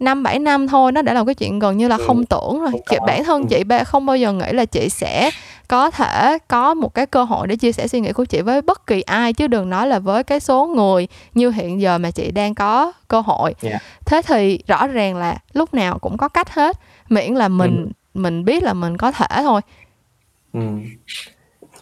năm 0.00 0.22
bảy 0.22 0.38
năm 0.38 0.68
thôi 0.68 0.92
nó 0.92 1.02
đã 1.02 1.12
là 1.12 1.20
một 1.20 1.26
cái 1.26 1.34
chuyện 1.34 1.58
gần 1.58 1.76
như 1.78 1.88
là 1.88 1.96
ừ. 1.96 2.04
không 2.06 2.26
tưởng 2.26 2.60
rồi 2.60 2.72
chị 2.90 2.96
bản 3.06 3.24
thân 3.24 3.42
Ừ. 3.42 3.46
chị 3.50 3.64
ba- 3.64 3.84
không 3.84 4.06
bao 4.06 4.16
giờ 4.16 4.32
nghĩ 4.32 4.52
là 4.52 4.64
chị 4.64 4.88
sẽ 4.88 5.30
có 5.72 5.90
thể 5.90 6.38
có 6.48 6.74
một 6.74 6.94
cái 6.94 7.06
cơ 7.06 7.24
hội 7.24 7.46
để 7.46 7.56
chia 7.56 7.72
sẻ 7.72 7.88
suy 7.88 8.00
nghĩ 8.00 8.12
của 8.12 8.24
chị 8.24 8.40
với 8.40 8.62
bất 8.62 8.86
kỳ 8.86 9.00
ai 9.02 9.32
chứ 9.32 9.46
đừng 9.46 9.70
nói 9.70 9.86
là 9.86 9.98
với 9.98 10.24
cái 10.24 10.40
số 10.40 10.66
người 10.66 11.08
như 11.34 11.50
hiện 11.50 11.80
giờ 11.80 11.98
mà 11.98 12.10
chị 12.10 12.30
đang 12.30 12.54
có 12.54 12.92
cơ 13.08 13.20
hội 13.20 13.54
Yeah. 13.62 13.82
thế 14.06 14.22
thì 14.22 14.58
rõ 14.68 14.86
ràng 14.86 15.16
là 15.16 15.38
lúc 15.52 15.74
nào 15.74 15.98
cũng 15.98 16.16
có 16.16 16.28
cách 16.28 16.50
hết 16.54 16.78
miễn 17.08 17.34
là 17.34 17.48
mình 17.48 17.92
mình 18.14 18.44
biết 18.44 18.62
là 18.62 18.74
mình 18.74 18.96
có 18.96 19.12
thể 19.12 19.26
thôi 19.36 19.60
Ừ. 20.52 20.60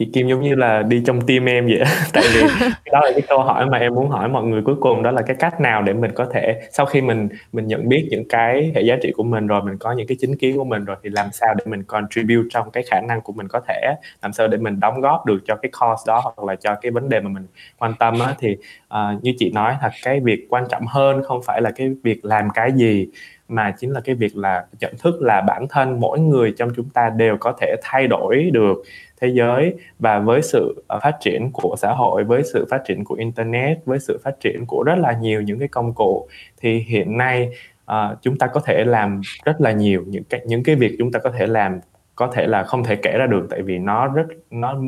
chị 0.01 0.11
Kim 0.13 0.29
giống 0.29 0.43
như 0.43 0.55
là 0.55 0.83
đi 0.83 1.03
trong 1.07 1.21
team 1.21 1.45
em 1.45 1.67
vậy 1.67 1.83
tại 2.13 2.25
vì 2.35 2.41
đó 2.93 3.01
là 3.01 3.11
cái 3.13 3.23
câu 3.29 3.39
hỏi 3.43 3.67
mà 3.67 3.79
em 3.79 3.95
muốn 3.95 4.09
hỏi 4.09 4.29
mọi 4.29 4.45
người 4.45 4.63
cuối 4.63 4.75
cùng 4.81 5.03
đó 5.03 5.11
là 5.11 5.23
cái 5.23 5.37
cách 5.37 5.61
nào 5.61 5.83
để 5.83 5.93
mình 5.93 6.11
có 6.15 6.27
thể 6.33 6.61
sau 6.71 6.87
khi 6.87 7.01
mình 7.01 7.29
mình 7.53 7.67
nhận 7.67 7.89
biết 7.89 8.09
những 8.11 8.29
cái 8.29 8.73
hệ 8.75 8.83
giá 8.83 8.97
trị 9.03 9.13
của 9.17 9.23
mình 9.23 9.47
rồi 9.47 9.63
mình 9.63 9.79
có 9.79 9.93
những 9.93 10.07
cái 10.07 10.17
chính 10.21 10.37
kiến 10.37 10.57
của 10.57 10.65
mình 10.65 10.85
rồi 10.85 10.97
thì 11.03 11.11
làm 11.11 11.27
sao 11.33 11.55
để 11.55 11.65
mình 11.67 11.83
contribute 11.83 12.49
trong 12.51 12.71
cái 12.71 12.83
khả 12.91 13.01
năng 13.01 13.21
của 13.21 13.33
mình 13.33 13.49
có 13.49 13.61
thể 13.69 13.95
làm 14.23 14.33
sao 14.33 14.49
để 14.49 14.59
mình 14.59 14.81
đóng 14.81 15.01
góp 15.01 15.27
được 15.27 15.39
cho 15.47 15.57
cái 15.57 15.71
cause 15.81 16.03
đó 16.07 16.21
hoặc 16.25 16.47
là 16.47 16.57
cho 16.57 16.75
cái 16.75 16.93
vấn 16.93 17.09
đề 17.09 17.21
mà 17.21 17.29
mình 17.29 17.47
quan 17.79 17.95
tâm 17.99 18.21
á. 18.21 18.35
Thì 18.39 18.57
à, 18.89 19.17
như 19.23 19.35
chị 19.39 19.53
nói 19.55 19.75
là 19.83 19.91
cái 20.03 20.21
việc 20.21 20.47
quan 20.51 20.65
trọng 20.71 20.87
hơn 20.87 21.23
không 21.23 21.41
phải 21.43 21.61
là 21.63 21.71
cái 21.71 21.91
việc 22.03 22.25
làm 22.25 22.51
cái 22.55 22.73
gì 22.73 23.09
mà 23.51 23.75
chính 23.79 23.91
là 23.91 24.01
cái 24.01 24.15
việc 24.15 24.37
là 24.37 24.67
nhận 24.81 24.95
thức 24.99 25.23
là 25.23 25.41
bản 25.41 25.67
thân 25.71 26.01
mỗi 26.01 26.21
người 26.21 26.55
trong 26.59 26.71
chúng 26.77 26.89
ta 26.89 27.11
đều 27.11 27.37
có 27.41 27.53
thể 27.61 27.75
thay 27.83 28.07
đổi 28.07 28.51
được 28.53 28.83
thế 29.21 29.29
giới. 29.29 29.75
Và 29.99 30.19
với 30.19 30.43
sự 30.43 30.85
ờ, 30.89 30.99
phát 31.03 31.17
triển 31.21 31.51
của 31.53 31.75
xã 31.79 31.93
hội 31.93 32.25
với 32.25 32.43
sự 32.53 32.67
phát 32.71 32.83
triển 32.87 33.05
của 33.05 33.15
internet 33.15 33.79
với 33.85 33.99
sự 33.99 34.19
phát 34.25 34.41
triển 34.41 34.67
của 34.67 34.83
rất 34.83 34.99
là 34.99 35.13
nhiều 35.13 35.43
những 35.43 35.59
cái 35.59 35.69
công 35.69 35.93
cụ 35.95 36.29
thì 36.61 36.79
hiện 36.79 37.17
nay 37.17 37.51
uh, 37.93 38.23
chúng 38.23 38.39
ta 38.39 38.47
có 38.47 38.61
thể 38.61 38.85
làm 38.85 39.21
rất 39.45 39.61
là 39.61 39.73
nhiều 39.73 40.05
những 40.07 40.25
cái 40.25 40.41
những 40.47 40.63
cái 40.63 40.75
việc 40.75 40.97
chúng 40.99 41.13
ta 41.13 41.19
có 41.19 41.31
thể 41.31 41.47
làm 41.47 41.81
có 42.15 42.27
thể 42.27 42.47
là 42.47 42.63
không 42.63 42.85
thể 42.85 42.97
kể 42.97 43.19
ra 43.19 43.27
được. 43.27 43.47
Tại 43.51 43.63
vì 43.63 43.79
nó 43.79 44.07
rất 44.07 44.27
nó 44.51 44.81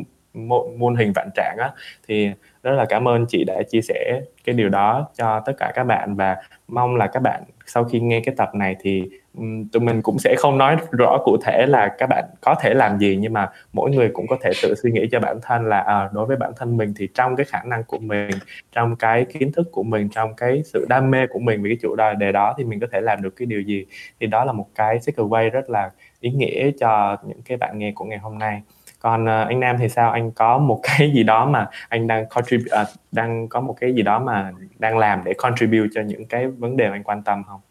muôn 0.77 0.95
hình 0.95 1.11
vạn 1.15 1.29
trạng 1.35 1.57
á. 1.59 1.71
Thì 2.07 2.31
rất 2.63 2.71
là 2.71 2.85
cảm 2.85 3.07
ơn 3.07 3.25
chị 3.25 3.43
đã 3.43 3.61
chia 3.69 3.81
sẻ 3.81 4.21
cái 4.43 4.55
điều 4.55 4.69
đó 4.69 5.07
cho 5.17 5.39
tất 5.45 5.53
cả 5.57 5.71
các 5.75 5.83
bạn 5.83 6.15
và 6.15 6.37
mong 6.67 6.95
là 6.95 7.07
các 7.07 7.19
bạn 7.19 7.43
sau 7.65 7.83
khi 7.83 7.99
nghe 7.99 8.19
cái 8.19 8.35
tập 8.37 8.55
này 8.55 8.75
thì 8.79 9.09
um, 9.37 9.67
tụi 9.67 9.81
mình 9.81 10.01
cũng 10.01 10.19
sẽ 10.19 10.35
không 10.37 10.57
nói 10.57 10.77
rõ 10.91 11.17
cụ 11.25 11.37
thể 11.43 11.65
là 11.65 11.95
các 11.97 12.09
bạn 12.09 12.23
có 12.41 12.55
thể 12.61 12.73
làm 12.73 12.97
gì 12.97 13.17
nhưng 13.19 13.33
mà 13.33 13.49
mỗi 13.73 13.91
người 13.91 14.09
cũng 14.13 14.27
có 14.27 14.37
thể 14.41 14.51
tự 14.63 14.75
suy 14.75 14.91
nghĩ 14.91 15.07
cho 15.11 15.19
bản 15.19 15.39
thân 15.41 15.65
là 15.65 15.79
à, 15.79 16.09
đối 16.13 16.25
với 16.25 16.37
bản 16.37 16.51
thân 16.57 16.77
mình 16.77 16.93
thì 16.97 17.07
trong 17.13 17.35
cái 17.35 17.45
khả 17.45 17.63
năng 17.65 17.83
của 17.83 17.99
mình 17.99 18.29
trong 18.71 18.95
cái 18.95 19.25
kiến 19.25 19.51
thức 19.51 19.67
của 19.71 19.83
mình 19.83 20.09
trong 20.09 20.33
cái 20.35 20.61
sự 20.65 20.85
đam 20.89 21.11
mê 21.11 21.27
của 21.27 21.39
mình 21.39 21.63
về 21.63 21.69
cái 21.69 21.77
chủ 21.81 21.95
đề 22.19 22.31
đó 22.31 22.53
thì 22.57 22.63
mình 22.63 22.79
có 22.79 22.87
thể 22.91 23.01
làm 23.01 23.21
được 23.21 23.35
cái 23.35 23.45
điều 23.45 23.61
gì. 23.61 23.85
Thì 24.19 24.27
đó 24.27 24.45
là 24.45 24.51
một 24.51 24.67
cái 24.75 24.97
takeaway 24.97 25.49
rất 25.49 25.69
là 25.69 25.91
ý 26.19 26.29
nghĩa 26.31 26.71
cho 26.79 27.17
những 27.27 27.41
cái 27.41 27.57
bạn 27.57 27.79
nghe 27.79 27.91
của 27.95 28.05
ngày 28.05 28.17
hôm 28.17 28.37
nay 28.37 28.61
còn 29.03 29.23
uh, 29.23 29.47
anh 29.47 29.59
Nam 29.59 29.75
thì 29.79 29.89
sao 29.89 30.11
anh 30.11 30.31
có 30.31 30.57
một 30.57 30.79
cái 30.83 31.11
gì 31.11 31.23
đó 31.23 31.45
mà 31.45 31.67
anh 31.89 32.07
đang 32.07 32.25
contribute 32.29 32.65
uh, 32.65 32.71
ờ, 32.71 32.85
đang 33.11 33.47
có 33.47 33.61
một 33.61 33.75
cái 33.79 33.93
gì 33.93 34.01
đó 34.01 34.19
mà 34.19 34.51
đang 34.79 34.97
làm 34.97 35.23
để 35.23 35.33
contribute 35.37 35.89
cho 35.95 36.01
những 36.01 36.25
cái 36.25 36.47
vấn 36.47 36.77
đề 36.77 36.89
mà 36.89 36.95
anh 36.95 37.03
quan 37.03 37.23
tâm 37.23 37.43
không? 37.43 37.61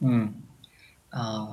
Ừ. 0.00 0.26
Ờ, 1.10 1.46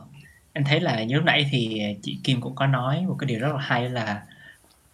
em 0.53 0.63
thấy 0.63 0.79
là 0.79 1.03
như 1.03 1.15
lúc 1.15 1.25
nãy 1.25 1.49
thì 1.51 1.81
chị 2.01 2.19
Kim 2.23 2.41
cũng 2.41 2.55
có 2.55 2.67
nói 2.67 3.05
một 3.07 3.15
cái 3.19 3.27
điều 3.27 3.39
rất 3.39 3.53
là 3.53 3.61
hay 3.61 3.89
là 3.89 4.23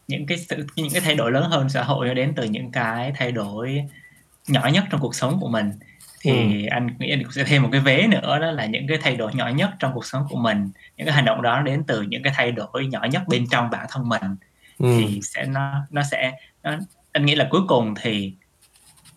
những 0.08 0.26
cái 0.26 0.38
sự 0.38 0.68
những 0.76 0.88
cái 0.94 1.02
thay 1.02 1.16
đổi 1.16 1.32
lớn 1.32 1.50
hơn 1.50 1.70
xã 1.70 1.84
hội 1.84 2.08
nó 2.08 2.14
đến 2.14 2.34
từ 2.36 2.44
những 2.44 2.72
cái 2.72 3.14
thay 3.16 3.32
đổi 3.32 3.84
nhỏ 4.48 4.70
nhất 4.74 4.84
trong 4.90 5.02
cuộc 5.02 5.16
sống 5.16 5.38
của 5.42 5.50
mình 5.50 5.72
thì 6.26 6.64
Ừ. 6.64 6.68
anh 6.72 6.88
nghĩ 7.00 7.10
anh 7.12 7.24
cũng 7.24 7.32
sẽ 7.32 7.44
thêm 7.44 7.64
một 7.64 7.70
cái 7.72 7.82
vế 7.82 8.08
nữa 8.08 8.40
đó 8.40 8.52
là 8.52 8.66
những 8.66 8.88
cái 8.88 8.98
thay 9.02 9.16
đổi 9.16 9.32
nhỏ 9.36 9.48
nhất 9.48 9.70
trong 9.80 9.92
cuộc 9.94 10.06
sống 10.06 10.26
của 10.30 10.38
mình 10.38 10.70
những 10.98 11.06
cái 11.08 11.16
hành 11.16 11.26
động 11.26 11.42
đó 11.42 11.62
đến 11.62 11.84
từ 11.88 12.02
những 12.02 12.24
cái 12.24 12.34
thay 12.36 12.52
đổi 12.52 12.88
nhỏ 12.88 13.04
nhất 13.12 13.22
bên 13.28 13.46
trong 13.52 13.70
bản 13.70 13.86
thân 13.90 14.10
mình 14.10 14.22
Ừ. 14.80 14.88
thì 14.98 15.20
sẽ 15.24 15.46
nó 15.46 15.74
nó 15.92 16.04
sẽ 16.12 16.34
nó, 16.64 16.72
anh 17.12 17.26
nghĩ 17.26 17.36
là 17.36 17.48
cuối 17.52 17.62
cùng 17.68 17.94
thì 18.02 18.34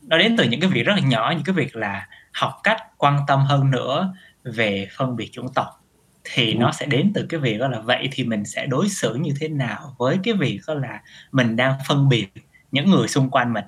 nó 0.02 0.18
đến 0.18 0.36
từ 0.36 0.44
những 0.44 0.60
cái 0.60 0.70
việc 0.70 0.82
rất 0.82 0.92
là 0.96 1.00
nhỏ 1.08 1.30
những 1.36 1.44
cái 1.44 1.54
việc 1.54 1.76
là 1.76 2.08
học 2.32 2.60
cách 2.64 2.82
quan 2.96 3.18
tâm 3.26 3.40
hơn 3.44 3.70
nữa 3.70 4.14
về 4.44 4.88
phân 4.96 5.16
biệt 5.16 5.28
chủng 5.32 5.54
tộc 5.54 5.84
thì 6.24 6.52
Ừ. 6.54 6.58
nó 6.58 6.72
sẽ 6.72 6.86
đến 6.86 7.12
từ 7.14 7.26
cái 7.28 7.40
việc 7.40 7.58
đó 7.58 7.68
là 7.68 7.80
vậy 7.80 8.08
thì 8.12 8.24
mình 8.24 8.44
sẽ 8.44 8.66
đối 8.66 8.88
xử 8.88 9.14
như 9.14 9.32
thế 9.40 9.48
nào 9.48 9.94
với 9.98 10.18
cái 10.24 10.34
việc 10.34 10.60
đó 10.68 10.74
là 10.74 11.02
mình 11.32 11.56
đang 11.56 11.78
phân 11.88 12.08
biệt 12.08 12.26
những 12.72 12.90
người 12.90 13.08
xung 13.08 13.30
quanh 13.30 13.52
mình 13.52 13.64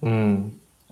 Ừ. 0.00 0.36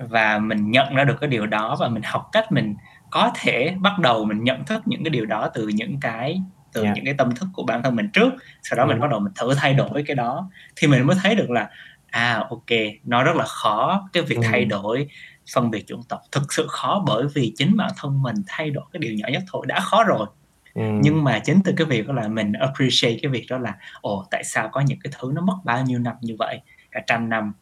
và 0.08 0.38
mình 0.38 0.70
nhận 0.70 0.94
ra 0.94 1.04
được 1.04 1.16
cái 1.20 1.30
điều 1.30 1.46
đó 1.46 1.76
và 1.80 1.88
mình 1.88 2.02
học 2.02 2.28
cách 2.32 2.52
mình 2.52 2.74
có 3.10 3.32
thể 3.40 3.76
bắt 3.80 3.98
đầu 3.98 4.24
mình 4.24 4.44
nhận 4.44 4.64
thức 4.64 4.82
những 4.86 5.04
cái 5.04 5.10
điều 5.10 5.26
đó 5.26 5.48
từ 5.54 5.68
những 5.68 6.00
cái 6.00 6.40
từ 6.72 6.82
Yeah. 6.82 6.96
những 6.96 7.04
cái 7.04 7.14
tâm 7.18 7.34
thức 7.34 7.48
của 7.52 7.62
bản 7.62 7.82
thân 7.82 7.96
mình 7.96 8.08
trước 8.12 8.32
sau 8.62 8.76
đó 8.76 8.84
Ừ. 8.84 8.88
mình 8.88 9.00
bắt 9.00 9.10
đầu 9.10 9.20
mình 9.20 9.32
thử 9.40 9.54
thay 9.54 9.74
đổi 9.74 10.02
cái 10.06 10.14
đó 10.16 10.50
thì 10.76 10.88
mình 10.88 11.06
mới 11.06 11.16
thấy 11.22 11.34
được 11.34 11.50
là 11.50 11.70
à 12.10 12.44
ok 12.50 12.78
nó 13.04 13.22
rất 13.22 13.36
là 13.36 13.44
khó 13.44 14.08
cái 14.12 14.22
việc 14.22 14.36
Ừ. 14.36 14.42
thay 14.44 14.64
đổi 14.64 15.08
phân 15.54 15.70
biệt 15.70 15.84
chủng 15.86 16.02
tộc 16.08 16.20
thực 16.32 16.52
sự 16.52 16.66
khó 16.68 17.04
bởi 17.06 17.24
vì 17.34 17.52
chính 17.56 17.76
bản 17.76 17.90
thân 17.96 18.22
mình 18.22 18.36
thay 18.46 18.70
đổi 18.70 18.84
cái 18.92 19.00
điều 19.00 19.14
nhỏ 19.14 19.28
nhất 19.32 19.42
thôi 19.52 19.66
đã 19.68 19.80
khó 19.80 20.04
rồi 20.04 20.26
Ừ. 20.74 20.82
nhưng 21.00 21.24
mà 21.24 21.38
chính 21.38 21.60
từ 21.64 21.72
cái 21.76 21.86
việc 21.86 22.06
đó 22.08 22.14
là 22.14 22.28
mình 22.28 22.52
appreciate 22.52 23.16
cái 23.22 23.30
việc 23.30 23.46
đó 23.50 23.58
là 23.58 23.74
ồ 24.00 24.26
tại 24.30 24.44
sao 24.44 24.68
có 24.72 24.80
những 24.80 24.98
cái 25.04 25.12
thứ 25.20 25.30
nó 25.34 25.42
mất 25.42 25.56
bao 25.64 25.82
nhiêu 25.84 25.98
năm 25.98 26.14
như 26.20 26.36
vậy 26.38 26.60
cả 26.90 27.00
trăm 27.06 27.28
năm 27.28 27.52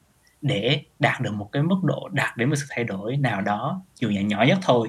để 0.42 0.82
đạt 0.98 1.20
được 1.20 1.34
một 1.34 1.48
cái 1.52 1.62
mức 1.62 1.78
độ 1.82 2.08
đạt 2.12 2.36
đến 2.36 2.48
một 2.48 2.54
sự 2.56 2.66
thay 2.70 2.84
đổi 2.84 3.16
nào 3.16 3.40
đó 3.40 3.82
dù 4.00 4.08
là 4.08 4.20
nhỏ 4.20 4.42
nhất 4.48 4.58
thôi 4.62 4.88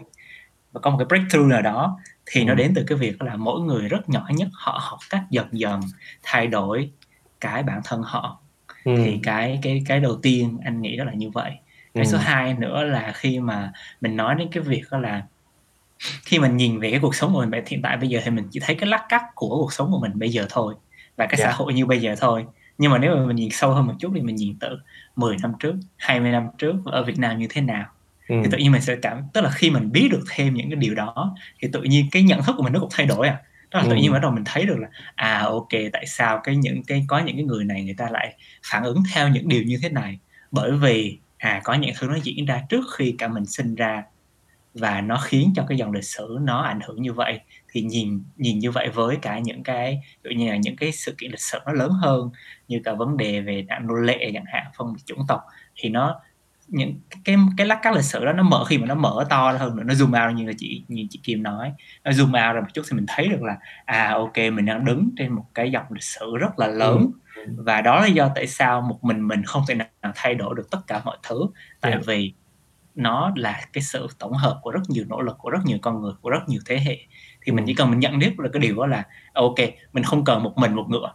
và 0.72 0.82
có 0.82 0.90
một 0.92 0.98
cái 0.98 1.06
breakthrough 1.06 1.48
nào 1.48 1.62
đó 1.62 2.00
thì 2.26 2.44
nó 2.44 2.54
Ừ. 2.54 2.56
đến 2.58 2.72
từ 2.76 2.84
cái 2.88 2.98
việc 2.98 3.22
là 3.22 3.36
mỗi 3.36 3.62
người 3.62 3.88
rất 3.90 4.10
nhỏ 4.10 4.28
nhất 4.30 4.48
họ 4.54 4.80
học 4.82 5.00
cách 5.10 5.24
dần 5.30 5.48
dần 5.52 5.82
thay 6.24 6.48
đổi 6.48 6.92
cái 7.42 7.64
bản 7.64 7.82
thân 7.84 8.02
họ 8.04 8.38
Ừ. 8.84 8.92
thì 9.06 9.20
cái 9.24 9.60
cái 9.62 9.84
cái 9.88 10.00
đầu 10.00 10.16
tiên 10.22 10.58
anh 10.66 10.82
nghĩ 10.82 10.98
đó 10.98 11.04
là 11.04 11.14
như 11.14 11.30
vậy 11.30 11.52
cái 11.94 12.06
số 12.06 12.18
Ừ. 12.18 12.22
2 12.24 12.54
nữa 12.54 12.84
là 12.84 13.12
khi 13.16 13.40
mà 13.40 13.72
mình 14.02 14.16
nói 14.18 14.36
đến 14.36 14.48
cái 14.52 14.64
việc 14.64 14.84
đó 14.92 14.98
là 14.98 15.24
khi 16.26 16.40
mình 16.40 16.58
nhìn 16.58 16.80
về 16.80 16.92
cái 16.92 17.00
cuộc 17.00 17.16
sống 17.16 17.34
của 17.34 17.46
mình 17.46 17.64
hiện 17.68 17.82
tại 17.82 17.98
bây 17.98 18.10
giờ 18.10 18.20
thì 18.24 18.32
mình 18.32 18.48
chỉ 18.52 18.60
thấy 18.64 18.76
cái 18.76 18.90
lát 18.90 19.06
cắt 19.10 19.24
của 19.36 19.50
cuộc 19.50 19.74
sống 19.74 19.92
của 19.92 20.00
mình 20.00 20.12
bây 20.16 20.30
giờ 20.30 20.46
thôi 20.50 20.76
và 21.18 21.26
cái 21.26 21.38
xã 21.38 21.44
Yeah. 21.44 21.56
hội 21.56 21.74
như 21.74 21.86
bây 21.86 22.02
giờ 22.02 22.16
thôi 22.20 22.46
nhưng 22.78 22.92
mà 22.92 22.98
nếu 22.98 23.16
mà 23.16 23.26
mình 23.26 23.36
nhìn 23.36 23.50
sâu 23.52 23.72
hơn 23.74 23.88
một 23.88 23.94
chút 24.00 24.12
thì 24.16 24.22
mình 24.22 24.36
nhìn 24.36 24.56
từ 24.60 24.80
10 25.16 25.38
năm 25.42 25.54
trước 25.60 25.76
20 25.98 26.32
năm 26.32 26.48
trước 26.58 26.76
ở 26.86 27.04
Việt 27.04 27.20
Nam 27.20 27.38
như 27.40 27.48
thế 27.50 27.62
nào 27.62 27.86
Ừ. 28.28 28.36
thì 28.44 28.50
tự 28.52 28.58
nhiên 28.58 28.72
mình 28.72 28.82
sẽ 28.82 28.96
cảm 29.02 29.24
tức 29.34 29.42
là 29.42 29.50
khi 29.50 29.70
mình 29.70 29.92
biết 29.92 30.08
được 30.12 30.24
thêm 30.30 30.54
những 30.54 30.70
cái 30.70 30.76
điều 30.76 30.96
đó 30.96 31.36
thì 31.60 31.68
tự 31.74 31.82
nhiên 31.82 32.06
cái 32.12 32.24
nhận 32.24 32.44
thức 32.44 32.54
của 32.58 32.64
mình 32.64 32.74
nó 32.74 32.80
cũng 32.80 32.90
thay 32.92 33.06
đổi 33.06 33.28
à 33.28 33.38
đó 33.72 33.80
là 33.80 33.86
tự 33.86 33.96
Ừ. 33.96 34.02
nhiên 34.02 34.12
bắt 34.12 34.20
đầu 34.22 34.32
mình 34.32 34.44
thấy 34.46 34.66
được 34.66 34.78
là 34.80 34.88
à 35.16 35.40
ok 35.40 35.68
tại 35.94 36.06
sao 36.08 36.40
cái 36.44 36.56
những 36.56 36.84
cái 36.84 37.06
có 37.08 37.20
những 37.20 37.36
cái 37.36 37.44
người 37.46 37.64
này 37.64 37.84
người 37.84 37.94
ta 37.94 38.08
lại 38.12 38.36
phản 38.72 38.84
ứng 38.84 39.04
theo 39.14 39.28
những 39.30 39.48
điều 39.48 39.64
như 39.64 39.78
thế 39.82 39.90
này 39.90 40.20
bởi 40.52 40.72
vì 40.72 41.18
à 41.38 41.62
có 41.64 41.74
những 41.74 41.92
thứ 42.00 42.08
nó 42.08 42.16
diễn 42.24 42.46
ra 42.46 42.62
trước 42.70 42.86
khi 42.98 43.16
cả 43.18 43.28
mình 43.28 43.46
sinh 43.46 43.76
ra 43.76 44.04
và 44.74 45.02
nó 45.02 45.18
khiến 45.24 45.54
cho 45.56 45.66
cái 45.70 45.78
dòng 45.78 45.92
lịch 45.92 46.04
sử 46.04 46.38
nó 46.42 46.62
ảnh 46.62 46.80
hưởng 46.88 47.02
như 47.02 47.14
vậy 47.14 47.40
thì 47.72 47.82
nhìn 47.82 48.24
nhìn 48.38 48.60
như 48.60 48.72
vậy 48.72 48.90
với 48.90 49.18
cả 49.22 49.40
những 49.40 49.64
cái 49.64 50.00
dụ 50.24 50.30
như 50.30 50.50
là 50.50 50.56
những 50.56 50.76
cái 50.76 50.92
sự 50.92 51.16
kiện 51.18 51.32
lịch 51.32 51.40
sử 51.42 51.60
nó 51.66 51.72
lớn 51.74 51.92
hơn 51.92 52.30
như 52.68 52.82
cả 52.84 52.94
vấn 52.94 53.18
đề 53.18 53.42
về 53.42 53.62
nạn 53.68 53.88
nô 53.88 53.94
lệ 53.94 54.32
chẳng 54.34 54.46
hạn 54.54 54.66
phân 54.78 54.94
biệt 54.94 55.02
chủng 55.06 55.28
tộc 55.28 55.42
thì 55.76 55.90
nó 55.90 56.20
những 56.68 57.00
cái 57.26 57.36
cái 57.58 57.68
lát 57.68 57.80
cắt 57.82 57.96
lịch 57.96 58.04
sử 58.04 58.26
đó 58.26 58.34
nó 58.34 58.44
mở 58.44 58.66
khi 58.66 58.78
mà 58.78 58.86
nó 58.88 58.96
mở 58.96 59.26
to 59.30 59.52
hơn 59.52 59.76
nữa 59.76 59.84
nó 59.84 59.94
zoom 59.94 60.28
out 60.28 60.38
như 60.38 60.48
là 60.48 60.54
chị 60.58 60.84
như 60.88 61.08
chị 61.10 61.20
Kim 61.24 61.44
nói 61.44 61.74
nó 62.04 62.12
zoom 62.12 62.26
out 62.26 62.56
ra 62.56 62.62
một 62.62 62.68
chút 62.74 62.82
thì 62.90 62.96
mình 62.96 63.06
thấy 63.08 63.28
được 63.28 63.42
là 63.44 63.58
à 63.86 64.12
ok 64.14 64.38
mình 64.38 64.66
đang 64.66 64.86
đứng 64.86 65.10
trên 65.18 65.32
một 65.34 65.46
cái 65.54 65.72
dòng 65.72 65.86
lịch 65.90 66.04
sử 66.04 66.38
rất 66.38 66.60
là 66.60 66.68
lớn 66.68 67.12
Ừ. 67.36 67.46
và 67.58 67.82
đó 67.82 68.00
là 68.02 68.08
do 68.08 68.30
tại 68.36 68.48
sao 68.48 68.82
một 68.82 69.04
mình 69.04 69.28
mình 69.28 69.44
không 69.44 69.64
thể 69.68 69.76
nào 69.76 69.88
thay 70.16 70.36
đổi 70.36 70.56
được 70.58 70.68
tất 70.72 70.80
cả 70.88 71.02
mọi 71.06 71.18
thứ 71.24 71.40
tại 71.82 71.92
Yeah. 71.92 72.06
vì 72.06 72.34
nó 72.96 73.32
là 73.36 73.62
cái 73.74 73.82
sự 73.84 74.08
tổng 74.20 74.34
hợp 74.34 74.60
của 74.62 74.72
rất 74.72 74.82
nhiều 74.90 75.06
nỗ 75.10 75.22
lực 75.22 75.38
của 75.38 75.50
rất 75.50 75.60
nhiều 75.66 75.78
con 75.82 76.02
người 76.02 76.14
của 76.22 76.30
rất 76.30 76.40
nhiều 76.50 76.62
thế 76.66 76.80
hệ 76.80 76.98
thì 77.42 77.52
mình 77.52 77.66
Ừ. 77.66 77.68
chỉ 77.68 77.74
cần 77.74 77.90
mình 77.92 78.00
nhận 78.00 78.20
biết 78.20 78.38
được 78.40 78.50
cái 78.54 78.60
điều 78.62 78.76
đó 78.76 78.86
là 78.86 79.06
ok 79.34 79.56
mình 79.94 80.04
không 80.04 80.24
cần 80.26 80.44
một 80.44 80.58
mình 80.58 80.74
một 80.76 80.86
ngựa 80.90 81.12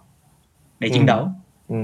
để 0.78 0.88
chiến 0.88 1.02
Ừ. 1.02 1.06
đấu 1.06 1.28
Ừ. 1.68 1.76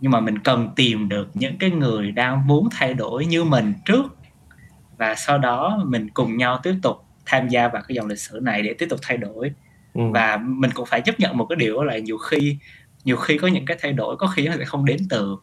nhưng 0.00 0.12
mà 0.12 0.20
mình 0.20 0.38
cần 0.38 0.68
tìm 0.76 1.08
được 1.08 1.28
những 1.34 1.58
cái 1.58 1.70
người 1.70 2.12
đang 2.12 2.46
muốn 2.46 2.68
thay 2.70 2.94
đổi 2.94 3.26
như 3.26 3.44
mình 3.44 3.74
trước 3.84 4.16
và 4.98 5.14
sau 5.14 5.38
đó 5.38 5.82
mình 5.86 6.10
cùng 6.10 6.36
nhau 6.36 6.60
tiếp 6.62 6.74
tục 6.82 6.96
tham 7.26 7.48
gia 7.48 7.68
vào 7.68 7.82
cái 7.88 7.94
dòng 7.94 8.06
lịch 8.06 8.18
sử 8.18 8.40
này 8.42 8.62
để 8.62 8.74
tiếp 8.78 8.86
tục 8.90 8.98
thay 9.02 9.16
đổi 9.18 9.52
Ừ. 9.94 10.02
và 10.14 10.36
mình 10.36 10.70
cũng 10.74 10.86
phải 10.86 11.00
chấp 11.00 11.20
nhận 11.20 11.36
một 11.36 11.46
cái 11.48 11.56
điều 11.56 11.82
là 11.82 11.98
nhiều 11.98 12.18
khi 12.18 12.56
nhiều 13.04 13.16
khi 13.16 13.38
có 13.38 13.48
những 13.48 13.64
cái 13.66 13.76
thay 13.80 13.92
đổi 13.92 14.16
có 14.16 14.26
khi 14.26 14.48
nó 14.48 14.54
sẽ 14.58 14.64
không 14.64 14.84
đến 14.84 14.98
từ 15.10 15.36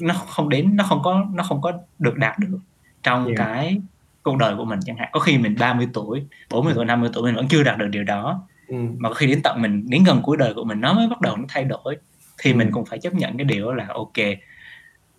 nó 0.00 0.14
không 0.14 0.48
đến 0.48 0.76
nó 0.76 0.84
không 0.84 1.00
có 1.04 1.24
nó 1.34 1.42
không 1.42 1.60
có 1.60 1.72
được 1.98 2.16
đạt 2.16 2.38
được 2.38 2.58
trong 3.02 3.26
Yeah. 3.26 3.38
cái 3.38 3.80
cuộc 4.22 4.36
đời 4.36 4.56
của 4.56 4.64
mình 4.64 4.80
chẳng 4.84 4.96
hạn 4.96 5.08
có 5.12 5.20
khi 5.20 5.38
mình 5.38 5.56
30 5.58 5.88
tuổi 5.94 6.26
40 6.50 6.72
tuổi 6.76 6.84
50 6.84 7.10
tuổi 7.12 7.22
mình 7.22 7.34
vẫn 7.34 7.48
chưa 7.48 7.62
đạt 7.62 7.78
được 7.78 7.88
điều 7.88 8.04
đó 8.04 8.46
Ừ. 8.68 8.76
mà 8.98 9.08
có 9.08 9.14
khi 9.14 9.26
đến 9.26 9.40
tận 9.44 9.62
mình 9.62 9.90
đến 9.90 10.04
gần 10.04 10.20
cuối 10.22 10.36
đời 10.36 10.54
của 10.54 10.64
mình 10.64 10.80
nó 10.80 10.92
mới 10.92 11.08
bắt 11.08 11.20
đầu 11.20 11.36
nó 11.36 11.44
thay 11.48 11.64
đổi 11.64 11.96
thì 12.38 12.52
Ừ. 12.52 12.56
mình 12.56 12.70
cũng 12.72 12.84
phải 12.84 12.98
chấp 12.98 13.14
nhận 13.14 13.36
cái 13.36 13.44
điều 13.44 13.72
là 13.72 13.86
ok 13.88 14.12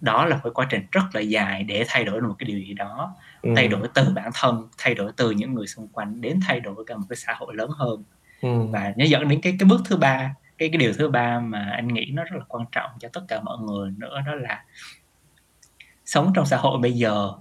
đó 0.01 0.25
là 0.25 0.39
một 0.43 0.49
quá 0.53 0.67
trình 0.69 0.81
rất 0.91 1.01
là 1.13 1.21
dài 1.21 1.63
để 1.63 1.85
thay 1.87 2.03
đổi 2.05 2.21
một 2.21 2.35
cái 2.39 2.47
điều 2.47 2.59
gì 2.59 2.73
đó 2.73 3.15
ừ. 3.41 3.49
thay 3.55 3.67
đổi 3.67 3.87
từ 3.93 4.03
bản 4.15 4.31
thân 4.33 4.67
thay 4.77 4.95
đổi 4.95 5.11
từ 5.17 5.31
những 5.31 5.53
người 5.53 5.67
xung 5.67 5.87
quanh 5.87 6.21
đến 6.21 6.39
thay 6.47 6.59
đổi 6.59 6.75
cả 6.87 6.97
một 6.97 7.05
cái 7.09 7.15
xã 7.17 7.33
hội 7.33 7.55
lớn 7.55 7.69
hơn 7.77 8.03
ừ. 8.41 8.61
và 8.71 8.93
nó 8.97 9.05
dẫn 9.05 9.27
đến 9.27 9.41
cái 9.41 9.55
cái 9.59 9.69
bước 9.69 9.81
thứ 9.85 9.97
ba 9.97 10.35
cái 10.57 10.69
cái 10.69 10.77
điều 10.77 10.93
thứ 10.93 11.09
ba 11.09 11.39
mà 11.39 11.69
anh 11.75 11.87
nghĩ 11.87 12.11
nó 12.13 12.23
rất 12.23 12.35
là 12.37 12.45
quan 12.47 12.65
trọng 12.71 12.89
cho 12.99 13.09
tất 13.13 13.21
cả 13.27 13.41
mọi 13.41 13.57
người 13.57 13.91
nữa 13.97 14.19
đó 14.25 14.35
là 14.35 14.63
sống 16.05 16.31
trong 16.35 16.45
xã 16.45 16.57
hội 16.57 16.79
bây 16.79 16.91
giờ 16.93 17.31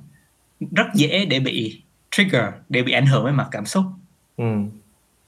rất 0.60 0.86
dễ 0.94 1.24
để 1.24 1.40
bị 1.40 1.82
trigger 2.10 2.44
để 2.68 2.82
bị 2.82 2.92
ảnh 2.92 3.06
hưởng 3.06 3.24
với 3.24 3.32
mặt 3.32 3.48
cảm 3.50 3.66
xúc 3.66 3.84
ừ. 4.36 4.44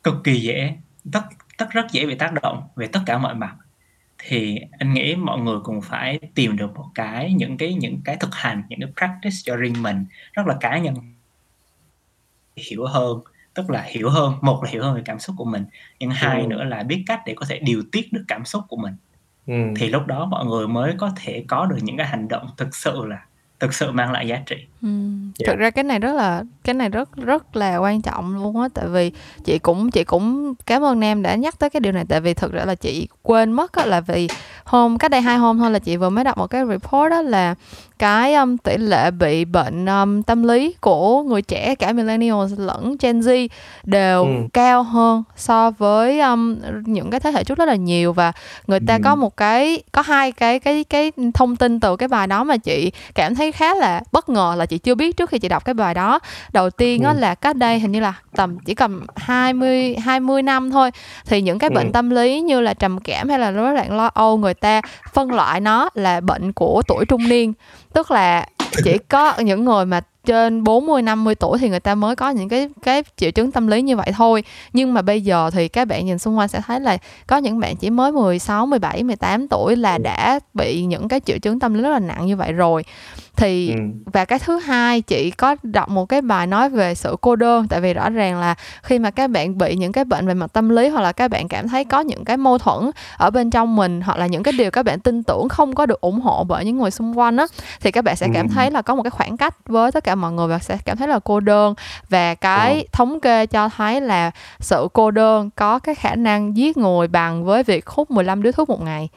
cực 0.03 0.15
kỳ 0.25 0.41
dễ 0.41 0.77
tất 1.13 1.23
tất 1.59 1.67
rất 1.71 1.87
dễ 1.91 2.07
bị 2.07 2.15
tác 2.15 2.33
động 2.43 2.63
về 2.77 2.87
tất 2.87 3.01
cả 3.07 3.19
mọi 3.19 3.35
mặt 3.35 3.57
thì 4.19 4.59
anh 4.79 4.95
nghĩ 4.95 5.15
mọi 5.17 5.39
người 5.39 5.59
cũng 5.65 5.81
phải 5.81 6.19
tìm 6.35 6.57
được 6.57 6.75
một 6.75 6.87
cái 6.95 7.33
những 7.33 7.57
cái 7.57 7.75
những 7.75 8.01
cái 8.05 8.17
thực 8.17 8.35
hành 8.35 8.63
những 8.69 8.81
cái 8.81 8.93
practice 8.97 9.37
cho 9.45 9.57
riêng 9.57 9.83
mình 9.83 10.05
rất 10.33 10.47
là 10.47 10.57
cá 10.61 10.79
nhân 10.79 10.95
hiểu 12.57 12.87
hơn 12.87 13.21
tức 13.55 13.71
là 13.71 13.83
hiểu 13.83 14.11
hơn 14.11 14.35
một 14.41 14.65
là 14.65 14.71
hiểu 14.71 14.83
hơn 14.83 14.95
về 14.95 15.03
cảm 15.05 15.19
xúc 15.19 15.37
của 15.39 15.45
mình 15.45 15.65
nhưng 16.01 16.11
ừ. 16.11 16.15
hai 16.19 16.47
nữa 16.47 16.65
là 16.65 16.83
biết 16.83 17.05
cách 17.07 17.21
để 17.27 17.35
có 17.37 17.47
thể 17.49 17.59
điều 17.59 17.83
tiết 17.93 18.13
được 18.13 18.25
cảm 18.29 18.45
xúc 18.45 18.65
của 18.69 18.77
mình 18.77 18.95
ừ. 19.47 19.55
thì 19.77 19.89
lúc 19.89 20.07
đó 20.07 20.25
mọi 20.27 20.47
người 20.47 20.69
mới 20.69 20.95
có 20.99 21.13
thể 21.17 21.45
có 21.49 21.67
được 21.67 21.79
những 21.83 21.97
cái 21.97 22.07
hành 22.07 22.29
động 22.29 22.47
thực 22.57 22.77
sự 22.77 23.05
là 23.05 23.27
thực 23.63 23.75
sự 23.75 23.93
mang 23.93 24.13
lại 24.13 24.29
giá 24.29 24.39
trị 24.47 24.57
ừ. 24.83 24.89
yeah. 24.89 25.47
thực 25.47 25.59
ra 25.59 25.71
cái 25.71 25.85
này 25.85 25.99
rất 25.99 26.13
là 26.13 26.43
cái 26.65 26.75
này 26.75 26.89
rất 26.89 27.17
rất 27.17 27.57
là 27.57 27.77
quan 27.77 28.03
trọng 28.03 28.35
luôn 28.35 28.61
á 28.61 28.69
tại 28.75 28.89
vì 28.89 29.13
chị 29.45 29.59
cũng 29.59 29.91
chị 29.91 30.05
cũng 30.05 30.55
cảm 30.67 30.85
ơn 30.85 31.01
nam 31.01 31.23
đã 31.23 31.35
nhắc 31.35 31.59
tới 31.59 31.71
cái 31.71 31.81
điều 31.81 31.93
này 31.93 32.05
tại 32.09 32.21
vì 32.21 32.35
thực 32.35 32.53
ra 32.53 32.65
là 32.65 32.75
chị 32.75 33.09
quên 33.23 33.53
mất 33.53 33.73
á 33.73 33.87
là 33.87 34.01
vì 34.01 34.29
hôm 34.65 34.99
cách 34.99 35.11
đây 35.11 35.21
hai 35.21 35.37
hôm 35.37 35.59
thôi 35.59 35.71
là 35.71 35.79
chị 35.79 35.97
vừa 35.97 36.11
mới 36.11 36.25
đọc 36.25 36.39
một 36.39 36.47
cái 36.47 36.65
report 36.67 37.11
đó 37.11 37.23
là 37.23 37.55
cái 38.03 38.35
um, 38.35 38.57
tỷ 38.57 38.77
lệ 38.77 39.11
bị 39.11 39.45
bệnh 39.45 39.87
um, 39.87 40.23
tâm 40.23 40.43
lý 40.43 40.75
của 40.81 41.23
người 41.23 41.43
trẻ 41.43 41.75
cả 41.75 41.93
millennials 41.93 42.53
lẫn 42.57 42.97
Gen 43.01 43.21
Z 43.21 43.49
đều 43.85 44.25
ừ. 44.25 44.31
cao 44.53 44.83
hơn 44.83 45.23
so 45.37 45.71
với 45.71 46.21
um, 46.21 46.59
những 46.87 47.11
cái 47.11 47.21
thế 47.21 47.31
hệ 47.31 47.45
trước 47.45 47.59
rất 47.59 47.69
là 47.69 47.75
nhiều 47.75 48.13
và 48.13 48.33
người 48.67 48.81
ta 48.87 48.95
ừ. 48.95 49.01
có 49.05 49.15
một 49.15 49.37
cái 49.37 49.83
có 49.93 50.03
hai 50.03 50.33
cái 50.33 50.59
cái 50.59 50.85
cái 50.85 51.13
thông 51.35 51.57
tin 51.57 51.81
từ 51.81 51.97
cái 51.97 52.09
bài 52.09 52.27
đó 52.27 52.45
mà 52.45 52.57
chị 52.57 52.93
cảm 53.15 53.35
thấy 53.35 53.52
khá 53.53 53.75
là 53.75 54.01
bất 54.13 54.29
ngờ 54.29 54.55
là 54.59 54.67
chị 54.67 54.79
chưa 54.79 54.95
biết 54.95 55.17
trước 55.17 55.31
khi 55.31 55.39
chị 55.39 55.49
đọc 55.49 55.65
cái 55.65 55.75
bài 55.75 55.95
đó 55.95 56.19
đầu 56.53 56.71
tiên 56.71 57.03
ừ. 57.03 57.13
là 57.19 57.35
cách 57.35 57.57
đây 57.57 57.79
hình 57.79 57.93
như 57.93 58.01
là 58.01 58.15
tầm 58.37 58.59
chỉ 58.59 58.75
cầm 58.75 59.07
20 59.17 59.97
20 59.97 60.43
năm 60.43 60.71
thôi 60.71 60.91
thì 61.27 61.43
những 61.43 61.59
cái 61.59 61.71
bệnh 61.71 61.87
ừ. 61.87 61.91
tâm 61.93 62.11
lý 62.11 62.41
như 62.41 62.61
là 62.61 62.75
trầm 62.75 63.01
cảm 63.01 63.29
hay 63.29 63.39
là 63.39 63.51
rối 63.51 63.75
loạn 63.75 63.97
lo 63.97 64.11
âu 64.15 64.37
người 64.37 64.55
ta 64.55 64.81
phân 65.13 65.33
loại 65.33 65.61
nó 65.61 65.89
là 65.95 66.21
bệnh 66.21 66.53
của 66.53 66.83
tuổi 66.89 67.05
trung 67.05 67.29
niên 67.29 67.53
tức 67.93 68.11
là 68.11 68.47
chỉ 68.85 68.99
có 68.99 69.35
những 69.39 69.65
người 69.65 69.87
mà 69.87 70.01
trên 70.25 70.65
40 70.65 71.03
50 71.03 71.35
tuổi 71.35 71.59
thì 71.59 71.69
người 71.69 71.81
ta 71.81 71.95
mới 71.95 72.17
có 72.17 72.31
những 72.31 72.49
cái 72.49 72.69
cái 72.83 73.03
triệu 73.17 73.31
chứng 73.31 73.53
tâm 73.53 73.67
lý 73.67 73.83
như 73.83 73.97
vậy 73.97 74.13
thôi. 74.17 74.45
Nhưng 74.73 74.95
mà 74.95 75.03
bây 75.03 75.21
giờ 75.21 75.51
thì 75.53 75.69
các 75.69 75.89
bạn 75.89 76.07
nhìn 76.07 76.19
xung 76.19 76.39
quanh 76.39 76.49
sẽ 76.49 76.61
thấy 76.67 76.81
là 76.81 76.99
có 77.27 77.37
những 77.37 77.61
bạn 77.61 77.77
chỉ 77.77 77.91
mới 77.91 78.13
16, 78.13 78.67
17, 78.67 79.03
18 79.03 79.49
tuổi 79.49 79.77
là 79.77 79.99
đã 79.99 80.41
bị 80.55 80.85
những 80.85 81.09
cái 81.09 81.21
triệu 81.21 81.39
chứng 81.39 81.59
tâm 81.59 81.75
lý 81.75 81.83
rất 81.83 81.91
là 81.91 81.99
nặng 81.99 82.27
như 82.27 82.37
vậy 82.37 82.53
rồi 82.53 82.85
thì 83.37 83.71
ừ. 83.71 83.81
và 84.13 84.25
cái 84.25 84.39
thứ 84.39 84.59
hai 84.59 85.01
chị 85.01 85.31
có 85.31 85.57
đọc 85.63 85.89
một 85.89 86.07
cái 86.07 86.23
bài 86.23 86.47
nói 86.47 86.69
về 86.69 86.95
sự 86.95 87.17
cô 87.21 87.37
đơn 87.37 87.69
tại 87.69 87.81
vì 87.81 87.95
rõ 87.95 88.11
ràng 88.11 88.41
là 88.41 88.55
khi 88.83 88.99
mà 88.99 89.11
các 89.11 89.31
bạn 89.31 89.59
bị 89.59 89.77
những 89.77 89.93
cái 89.93 90.05
bệnh 90.05 90.27
về 90.27 90.35
mặt 90.35 90.53
tâm 90.53 90.69
lý 90.69 90.89
hoặc 90.89 91.01
là 91.01 91.13
các 91.13 91.31
bạn 91.31 91.49
cảm 91.49 91.69
thấy 91.69 91.85
có 91.85 92.01
những 92.01 92.25
cái 92.25 92.37
mâu 92.37 92.59
thuẫn 92.59 92.91
ở 93.17 93.31
bên 93.31 93.51
trong 93.51 93.77
mình 93.77 94.01
hoặc 94.01 94.19
là 94.19 94.27
những 94.27 94.43
cái 94.43 94.53
điều 94.59 94.71
các 94.71 94.83
bạn 94.83 95.01
tin 95.01 95.23
tưởng 95.23 95.49
không 95.49 95.75
có 95.75 95.87
được 95.87 96.01
ủng 96.01 96.21
hộ 96.21 96.45
bởi 96.45 96.65
những 96.65 96.79
người 96.79 96.91
xung 96.91 97.19
quanh 97.19 97.37
á 97.37 97.47
thì 97.81 97.91
các 97.91 98.05
bạn 98.05 98.17
sẽ 98.17 98.29
cảm 98.35 98.47
ừ. 98.49 98.53
thấy 98.55 98.71
là 98.71 98.83
có 98.83 98.95
một 98.95 99.03
cái 99.03 99.11
khoảng 99.11 99.37
cách 99.37 99.57
với 99.69 99.93
tất 99.93 100.05
cả 100.05 100.12
mọi 100.15 100.33
người 100.33 100.49
và 100.49 100.59
sẽ 100.59 100.79
cảm 100.85 100.97
thấy 100.97 101.09
là 101.09 101.19
cô 101.19 101.41
đơn 101.41 101.75
và 102.09 102.35
cái 102.35 102.75
ừ. 102.75 102.87
thống 102.93 103.21
kê 103.21 103.47
cho 103.47 103.69
thấy 103.69 104.01
là 104.01 104.31
sự 104.61 104.89
cô 104.93 105.11
đơn 105.11 105.51
có 105.57 105.79
cái 105.79 105.95
khả 105.95 106.15
năng 106.15 106.57
giết 106.57 106.77
người 106.77 107.09
bằng 107.09 107.45
với 107.45 107.63
việc 107.63 107.87
hút 107.87 108.11
15 108.11 108.43
điếu 108.43 108.53
thuốc 108.53 108.69
một 108.69 108.83
ngày 108.83 109.09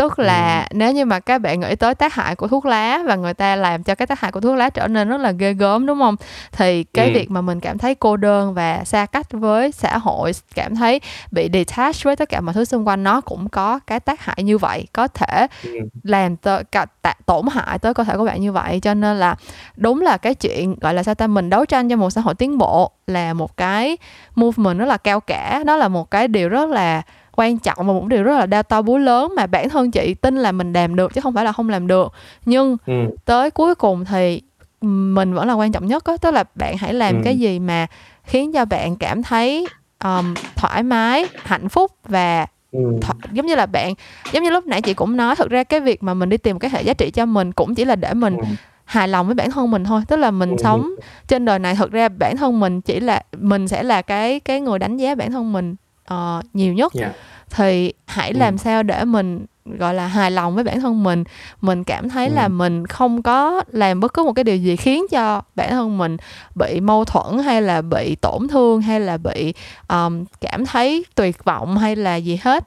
tức 0.00 0.18
là 0.18 0.66
ừ. 0.70 0.76
nếu 0.76 0.92
như 0.92 1.04
mà 1.04 1.20
các 1.20 1.38
bạn 1.38 1.60
nghĩ 1.60 1.76
tới 1.76 1.94
tác 1.94 2.14
hại 2.14 2.36
của 2.36 2.48
thuốc 2.48 2.66
lá 2.66 3.02
và 3.06 3.16
người 3.16 3.34
ta 3.34 3.56
làm 3.56 3.82
cho 3.82 3.94
cái 3.94 4.06
tác 4.06 4.20
hại 4.20 4.32
của 4.32 4.40
thuốc 4.40 4.56
lá 4.56 4.70
trở 4.70 4.88
nên 4.88 5.08
rất 5.08 5.20
là 5.20 5.30
ghê 5.30 5.52
gớm 5.52 5.86
đúng 5.86 5.98
không 5.98 6.16
thì 6.52 6.84
cái 6.84 7.06
ừ. 7.06 7.12
việc 7.14 7.30
mà 7.30 7.40
mình 7.40 7.60
cảm 7.60 7.78
thấy 7.78 7.94
cô 7.94 8.16
đơn 8.16 8.54
và 8.54 8.84
xa 8.84 9.06
cách 9.06 9.26
với 9.30 9.72
xã 9.72 9.98
hội 9.98 10.32
cảm 10.54 10.76
thấy 10.76 11.00
bị 11.30 11.50
detached 11.52 12.04
với 12.04 12.16
tất 12.16 12.28
cả 12.28 12.40
mọi 12.40 12.54
thứ 12.54 12.64
xung 12.64 12.88
quanh 12.88 13.04
nó 13.04 13.20
cũng 13.20 13.48
có 13.48 13.80
cái 13.86 14.00
tác 14.00 14.20
hại 14.20 14.42
như 14.42 14.58
vậy 14.58 14.86
có 14.92 15.08
thể 15.08 15.46
ừ. 15.64 15.70
làm 16.02 16.36
cả, 16.72 16.86
tạ, 17.02 17.14
tổn 17.26 17.46
hại 17.52 17.78
tới 17.78 17.94
cơ 17.94 18.04
thể 18.04 18.16
của 18.16 18.24
bạn 18.24 18.40
như 18.40 18.52
vậy 18.52 18.80
cho 18.80 18.94
nên 18.94 19.16
là 19.16 19.34
đúng 19.76 20.00
là 20.00 20.16
cái 20.16 20.34
chuyện 20.34 20.76
gọi 20.80 20.94
là 20.94 21.02
sao 21.02 21.14
ta 21.14 21.26
mình 21.26 21.50
đấu 21.50 21.64
tranh 21.64 21.88
cho 21.88 21.96
một 21.96 22.10
xã 22.10 22.20
hội 22.20 22.34
tiến 22.34 22.58
bộ 22.58 22.90
là 23.06 23.32
một 23.32 23.56
cái 23.56 23.96
movement 24.34 24.78
rất 24.78 24.86
là 24.86 24.96
cao 24.96 25.20
cả 25.20 25.62
đó 25.66 25.76
là 25.76 25.88
một 25.88 26.10
cái 26.10 26.28
điều 26.28 26.48
rất 26.48 26.68
là 26.68 27.02
quan 27.40 27.58
trọng 27.58 27.76
và 27.78 27.84
một 27.92 28.06
điều 28.06 28.22
rất 28.22 28.38
là 28.38 28.46
đa 28.46 28.62
to 28.62 28.82
búa 28.82 28.98
lớn 28.98 29.32
mà 29.36 29.46
bản 29.46 29.68
thân 29.68 29.90
chị 29.90 30.14
tin 30.14 30.36
là 30.36 30.52
mình 30.52 30.72
làm 30.72 30.96
được 30.96 31.14
chứ 31.14 31.20
không 31.20 31.34
phải 31.34 31.44
là 31.44 31.52
không 31.52 31.68
làm 31.68 31.86
được 31.86 32.12
nhưng 32.46 32.76
ừ. 32.86 32.92
tới 33.24 33.50
cuối 33.50 33.74
cùng 33.74 34.04
thì 34.04 34.42
mình 34.80 35.34
vẫn 35.34 35.48
là 35.48 35.54
quan 35.54 35.72
trọng 35.72 35.86
nhất 35.86 36.04
đó. 36.06 36.16
tức 36.16 36.30
là 36.30 36.44
bạn 36.54 36.76
hãy 36.76 36.94
làm 36.94 37.16
ừ. 37.16 37.20
cái 37.24 37.38
gì 37.38 37.58
mà 37.58 37.86
khiến 38.24 38.52
cho 38.52 38.64
bạn 38.64 38.96
cảm 38.96 39.22
thấy 39.22 39.66
um, 40.04 40.34
thoải 40.56 40.82
mái 40.82 41.26
hạnh 41.44 41.68
phúc 41.68 41.92
và 42.08 42.46
Ừ. 42.72 43.00
giống 43.32 43.46
như 43.46 43.54
là 43.54 43.66
bạn 43.66 43.94
giống 44.32 44.42
như 44.42 44.50
lúc 44.50 44.66
nãy 44.66 44.82
chị 44.82 44.94
cũng 44.94 45.16
nói 45.16 45.36
thực 45.36 45.50
ra 45.50 45.64
cái 45.64 45.80
việc 45.80 46.02
mà 46.02 46.14
mình 46.14 46.28
đi 46.28 46.36
tìm 46.36 46.58
cái 46.58 46.70
hệ 46.70 46.82
giá 46.82 46.94
trị 46.94 47.10
cho 47.10 47.26
mình 47.26 47.52
cũng 47.52 47.74
chỉ 47.74 47.84
là 47.84 47.96
để 47.96 48.14
mình 48.14 48.36
ừ. 48.36 48.44
hài 48.84 49.08
lòng 49.08 49.26
với 49.26 49.34
bản 49.34 49.50
thân 49.50 49.70
mình 49.70 49.84
thôi 49.84 50.02
tức 50.08 50.16
là 50.16 50.30
mình 50.30 50.50
ừ. 50.50 50.56
sống 50.62 50.90
trên 51.28 51.44
đời 51.44 51.58
này 51.58 51.74
thực 51.74 51.92
ra 51.92 52.08
bản 52.08 52.36
thân 52.36 52.60
mình 52.60 52.80
chỉ 52.80 53.00
là 53.00 53.22
mình 53.38 53.68
sẽ 53.68 53.82
là 53.82 54.02
cái 54.02 54.40
cái 54.40 54.60
người 54.60 54.78
đánh 54.78 54.96
giá 54.96 55.14
bản 55.14 55.30
thân 55.30 55.52
mình 55.52 55.76
uh, 56.14 56.44
nhiều 56.52 56.72
nhất 56.72 56.92
yeah. 56.94 57.12
Dạ. 57.12 57.18
thì 57.50 57.92
hãy 58.06 58.30
ừ. 58.30 58.38
làm 58.38 58.58
sao 58.58 58.82
để 58.82 59.04
mình 59.04 59.46
gọi 59.64 59.94
là 59.94 60.06
hài 60.06 60.30
lòng 60.30 60.54
với 60.54 60.64
bản 60.64 60.80
thân 60.80 61.02
mình 61.02 61.24
mình 61.60 61.84
cảm 61.84 62.08
thấy 62.08 62.26
ừ. 62.26 62.34
là 62.34 62.48
mình 62.48 62.86
không 62.86 63.22
có 63.22 63.64
làm 63.72 64.00
bất 64.00 64.14
cứ 64.14 64.24
một 64.24 64.32
cái 64.32 64.44
điều 64.44 64.56
gì 64.56 64.76
khiến 64.76 65.06
cho 65.10 65.42
bản 65.54 65.70
thân 65.70 65.98
mình 65.98 66.16
bị 66.54 66.80
mâu 66.80 67.04
thuẫn 67.04 67.38
hay 67.44 67.62
là 67.62 67.82
bị 67.82 68.16
tổn 68.16 68.48
thương 68.48 68.82
hay 68.82 69.00
là 69.00 69.16
bị 69.16 69.54
um, 69.88 70.24
cảm 70.40 70.66
thấy 70.66 71.04
tuyệt 71.14 71.44
vọng 71.44 71.78
hay 71.78 71.96
là 71.96 72.16
gì 72.16 72.38
hết 72.42 72.64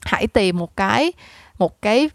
hãy 0.00 0.26
tìm 0.26 0.58
một 0.58 0.76
cái 0.76 1.12
một 1.58 1.82
cái 1.82 2.10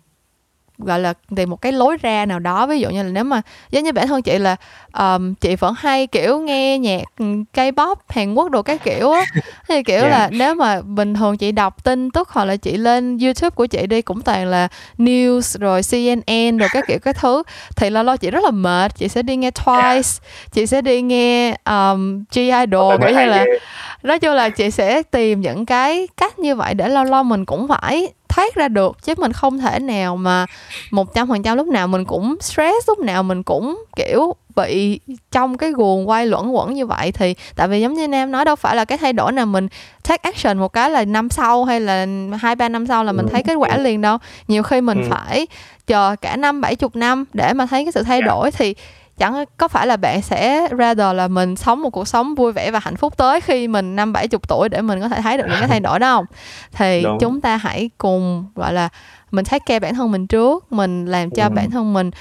gọi 0.79 0.99
là 0.99 1.13
tìm 1.35 1.49
một 1.49 1.61
cái 1.61 1.71
lối 1.71 1.97
ra 2.01 2.25
nào 2.25 2.39
đó 2.39 2.67
ví 2.67 2.79
dụ 2.79 2.89
như 2.89 3.03
là 3.03 3.09
nếu 3.09 3.23
mà 3.23 3.41
giống 3.71 3.83
như 3.83 3.91
bản 3.91 4.07
thân 4.07 4.21
chị 4.21 4.37
là 4.37 4.55
um, 4.97 5.33
chị 5.33 5.55
vẫn 5.55 5.73
hay 5.77 6.07
kiểu 6.07 6.39
nghe 6.39 6.77
nhạc 6.77 7.03
K-pop 7.53 7.95
Hàn 8.09 8.33
Quốc 8.33 8.49
đồ 8.49 8.61
cái 8.61 8.77
kiểu 8.77 9.11
á 9.11 9.25
thì 9.67 9.83
kiểu 9.83 9.99
yeah. 9.99 10.11
là 10.11 10.29
nếu 10.31 10.55
mà 10.55 10.81
bình 10.81 11.13
thường 11.13 11.37
chị 11.37 11.51
đọc 11.51 11.83
tin 11.83 12.11
tức 12.11 12.29
hoặc 12.29 12.45
là 12.45 12.55
chị 12.55 12.77
lên 12.77 13.17
YouTube 13.17 13.49
của 13.49 13.65
chị 13.65 13.87
đi 13.87 14.01
cũng 14.01 14.21
toàn 14.21 14.47
là 14.47 14.67
news 14.97 15.59
rồi 15.59 15.81
CNN 15.91 16.57
rồi 16.57 16.69
các 16.71 16.83
kiểu 16.87 16.99
cái 16.99 17.13
thứ 17.13 17.43
thì 17.75 17.89
lo 17.89 18.03
lo 18.03 18.17
chị 18.17 18.31
rất 18.31 18.43
là 18.43 18.51
mệt 18.51 18.95
chị 18.95 19.07
sẽ 19.07 19.21
đi 19.21 19.35
nghe 19.35 19.49
Twice 19.49 19.93
yeah. 19.93 20.51
chị 20.51 20.65
sẽ 20.65 20.81
đi 20.81 21.01
nghe 21.01 21.55
um, 21.65 22.23
G 22.35 22.37
Idol 22.37 22.97
kiểu 23.01 23.09
như 23.09 23.25
là 23.25 23.45
nói 24.03 24.19
chung 24.19 24.33
là 24.33 24.49
chị 24.49 24.71
sẽ 24.71 25.03
tìm 25.03 25.41
những 25.41 25.65
cái 25.65 26.07
cách 26.17 26.39
như 26.39 26.55
vậy 26.55 26.73
để 26.73 26.89
lâu 26.89 27.03
lâu 27.03 27.23
mình 27.23 27.45
cũng 27.45 27.67
phải 27.67 28.13
thoát 28.29 28.55
ra 28.55 28.67
được 28.67 28.97
chứ 29.03 29.13
mình 29.17 29.33
không 29.33 29.59
thể 29.59 29.79
nào 29.79 30.17
mà 30.17 30.45
một 30.91 31.13
trăm 31.13 31.27
phần 31.27 31.43
trăm 31.43 31.57
lúc 31.57 31.67
nào 31.67 31.87
mình 31.87 32.05
cũng 32.05 32.35
stress 32.41 32.87
lúc 32.87 32.99
nào 32.99 33.23
mình 33.23 33.43
cũng 33.43 33.83
kiểu 33.95 34.33
bị 34.55 34.99
trong 35.31 35.57
cái 35.57 35.71
guồng 35.71 36.09
quay 36.09 36.25
luẩn 36.25 36.49
quẩn 36.49 36.73
như 36.73 36.85
vậy 36.85 37.11
thì 37.11 37.35
tại 37.55 37.67
vì 37.67 37.81
giống 37.81 37.93
như 37.93 38.07
em 38.11 38.31
nói 38.31 38.45
đâu 38.45 38.55
phải 38.55 38.75
là 38.75 38.85
cái 38.85 38.97
thay 38.97 39.13
đổi 39.13 39.31
nào 39.31 39.45
mình 39.45 39.67
take 40.07 40.31
action 40.31 40.57
một 40.57 40.73
cái 40.73 40.89
là 40.89 41.05
năm 41.05 41.29
sau 41.29 41.65
hay 41.65 41.79
là 41.79 42.05
hai 42.39 42.55
ba 42.55 42.69
năm 42.69 42.87
sau 42.87 43.03
là 43.03 43.11
mình 43.11 43.27
thấy 43.31 43.43
kết 43.43 43.53
quả 43.53 43.77
liền 43.77 44.01
đâu 44.01 44.17
nhiều 44.47 44.63
khi 44.63 44.81
mình 44.81 45.01
ừ. 45.01 45.07
phải 45.09 45.47
chờ 45.87 46.15
cả 46.21 46.35
năm 46.35 46.61
bảy 46.61 46.75
chục 46.75 46.95
năm 46.95 47.25
để 47.33 47.53
mà 47.53 47.65
thấy 47.65 47.85
cái 47.85 47.91
sự 47.91 48.03
thay 48.03 48.19
dạ. 48.21 48.27
đổi 48.27 48.51
thì 48.51 48.75
chẳng 49.19 49.45
có 49.57 49.67
phải 49.67 49.87
là 49.87 49.97
bạn 49.97 50.21
sẽ 50.21 50.67
rather 50.79 51.15
là 51.15 51.27
mình 51.27 51.55
sống 51.55 51.81
một 51.81 51.89
cuộc 51.89 52.07
sống 52.07 52.35
vui 52.35 52.51
vẻ 52.51 52.71
và 52.71 52.79
hạnh 52.79 52.95
phúc 52.95 53.17
tới 53.17 53.41
khi 53.41 53.67
mình 53.67 53.95
năm 53.95 54.13
bảy 54.13 54.27
chục 54.27 54.47
tuổi 54.47 54.69
để 54.69 54.81
mình 54.81 55.01
có 55.01 55.09
thể 55.09 55.21
thấy 55.21 55.37
được 55.37 55.43
những 55.49 55.59
cái 55.59 55.67
thay 55.67 55.79
đổi 55.79 55.99
đó 55.99 56.15
không 56.15 56.25
thì 56.71 57.03
Đúng. 57.03 57.17
chúng 57.19 57.41
ta 57.41 57.57
hãy 57.57 57.89
cùng 57.97 58.45
gọi 58.55 58.73
là 58.73 58.89
mình 59.31 59.45
take 59.45 59.63
care 59.65 59.79
bản 59.79 59.95
thân 59.95 60.11
mình 60.11 60.27
trước 60.27 60.71
mình 60.71 61.05
làm 61.05 61.29
cho 61.29 61.43
ừ. 61.43 61.49
bản 61.49 61.71
thân 61.71 61.93
mình 61.93 62.11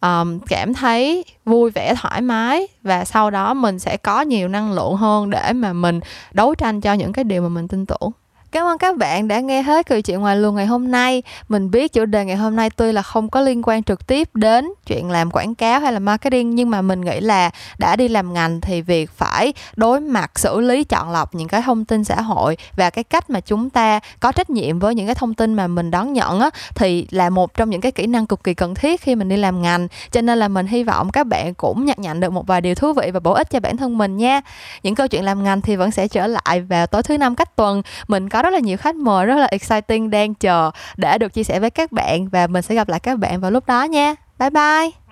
um, 0.00 0.38
cảm 0.38 0.74
thấy 0.74 1.24
vui 1.44 1.70
vẻ 1.70 1.94
thoải 2.00 2.20
mái 2.20 2.68
và 2.82 3.04
sau 3.04 3.30
đó 3.30 3.54
mình 3.54 3.78
sẽ 3.78 3.96
có 3.96 4.20
nhiều 4.20 4.48
năng 4.48 4.72
lượng 4.72 4.96
hơn 4.96 5.30
để 5.30 5.52
mà 5.52 5.72
mình 5.72 6.00
đấu 6.32 6.54
tranh 6.54 6.80
cho 6.80 6.92
những 6.92 7.12
cái 7.12 7.24
điều 7.24 7.42
mà 7.42 7.48
mình 7.48 7.68
tin 7.68 7.86
tưởng 7.86 8.10
Cảm 8.54 8.66
ơn 8.66 8.78
các 8.78 8.96
bạn 8.96 9.28
đã 9.28 9.40
nghe 9.40 9.62
hết 9.62 9.86
câu 9.86 10.00
chuyện 10.00 10.20
ngoài 10.20 10.36
luồng 10.36 10.54
ngày 10.54 10.66
hôm 10.66 10.90
nay. 10.90 11.22
Mình 11.48 11.70
biết 11.70 11.92
chủ 11.92 12.04
đề 12.04 12.24
ngày 12.24 12.36
hôm 12.36 12.56
nay 12.56 12.70
tuy 12.70 12.92
là 12.92 13.02
không 13.02 13.28
có 13.28 13.40
liên 13.40 13.62
quan 13.62 13.82
trực 13.82 14.06
tiếp 14.06 14.28
đến 14.34 14.68
chuyện 14.86 15.10
làm 15.10 15.30
quảng 15.30 15.54
cáo 15.54 15.80
hay 15.80 15.92
là 15.92 15.98
marketing, 15.98 16.54
nhưng 16.54 16.70
mà 16.70 16.82
mình 16.82 17.00
nghĩ 17.00 17.20
là 17.20 17.50
đã 17.78 17.96
đi 17.96 18.08
làm 18.08 18.34
ngành 18.34 18.60
thì 18.60 18.82
việc 18.82 19.10
phải 19.10 19.52
đối 19.76 20.00
mặt 20.00 20.38
xử 20.38 20.60
lý 20.60 20.84
chọn 20.84 21.10
lọc 21.10 21.34
những 21.34 21.48
cái 21.48 21.62
thông 21.62 21.84
tin 21.84 22.04
xã 22.04 22.20
hội 22.20 22.56
và 22.76 22.90
cái 22.90 23.04
cách 23.04 23.30
mà 23.30 23.40
chúng 23.40 23.70
ta 23.70 24.00
có 24.20 24.32
trách 24.32 24.50
nhiệm 24.50 24.78
với 24.78 24.94
những 24.94 25.06
cái 25.06 25.14
thông 25.14 25.34
tin 25.34 25.54
mà 25.54 25.66
mình 25.66 25.90
đón 25.90 26.12
nhận 26.12 26.40
á, 26.40 26.50
thì 26.74 27.06
là 27.10 27.30
một 27.30 27.54
trong 27.54 27.70
những 27.70 27.80
cái 27.80 27.92
kỹ 27.92 28.06
năng 28.06 28.26
cực 28.26 28.44
kỳ 28.44 28.54
cần 28.54 28.74
thiết 28.74 29.00
khi 29.00 29.14
mình 29.14 29.28
đi 29.28 29.36
làm 29.36 29.62
ngành. 29.62 29.88
Cho 30.10 30.20
nên 30.20 30.38
là 30.38 30.48
mình 30.48 30.66
hy 30.66 30.84
vọng 30.84 31.10
các 31.12 31.26
bạn 31.26 31.54
cũng 31.54 31.84
nhận 31.84 31.96
nhận 32.00 32.20
được 32.20 32.32
một 32.32 32.46
vài 32.46 32.60
điều 32.60 32.74
thú 32.74 32.92
vị 32.92 33.10
và 33.10 33.20
bổ 33.20 33.32
ích 33.32 33.50
cho 33.50 33.60
bản 33.60 33.76
thân 33.76 33.98
mình 33.98 34.16
nha. 34.16 34.40
Những 34.82 34.94
câu 34.94 35.08
chuyện 35.08 35.24
làm 35.24 35.44
ngành 35.44 35.60
thì 35.60 35.76
vẫn 35.76 35.90
sẽ 35.90 36.08
trở 36.08 36.26
lại 36.26 36.60
vào 36.60 36.86
tối 36.86 37.02
thứ 37.02 37.18
năm 37.18 37.34
cách 37.34 37.56
tuần. 37.56 37.82
Mình 38.08 38.28
có 38.28 38.43
rất 38.44 38.50
là 38.50 38.58
nhiều 38.58 38.76
khách 38.76 38.96
mời, 38.96 39.26
rất 39.26 39.36
là 39.36 39.46
exciting 39.50 40.10
đang 40.10 40.34
chờ 40.34 40.70
để 40.96 41.18
được 41.18 41.32
chia 41.32 41.44
sẻ 41.44 41.60
với 41.60 41.70
các 41.70 41.92
bạn 41.92 42.28
và 42.28 42.46
mình 42.46 42.62
sẽ 42.62 42.74
gặp 42.74 42.88
lại 42.88 43.00
các 43.00 43.18
bạn 43.18 43.40
vào 43.40 43.50
lúc 43.50 43.66
đó 43.66 43.84
nha. 43.84 44.14
Bye 44.38 44.50
bye. 44.50 45.03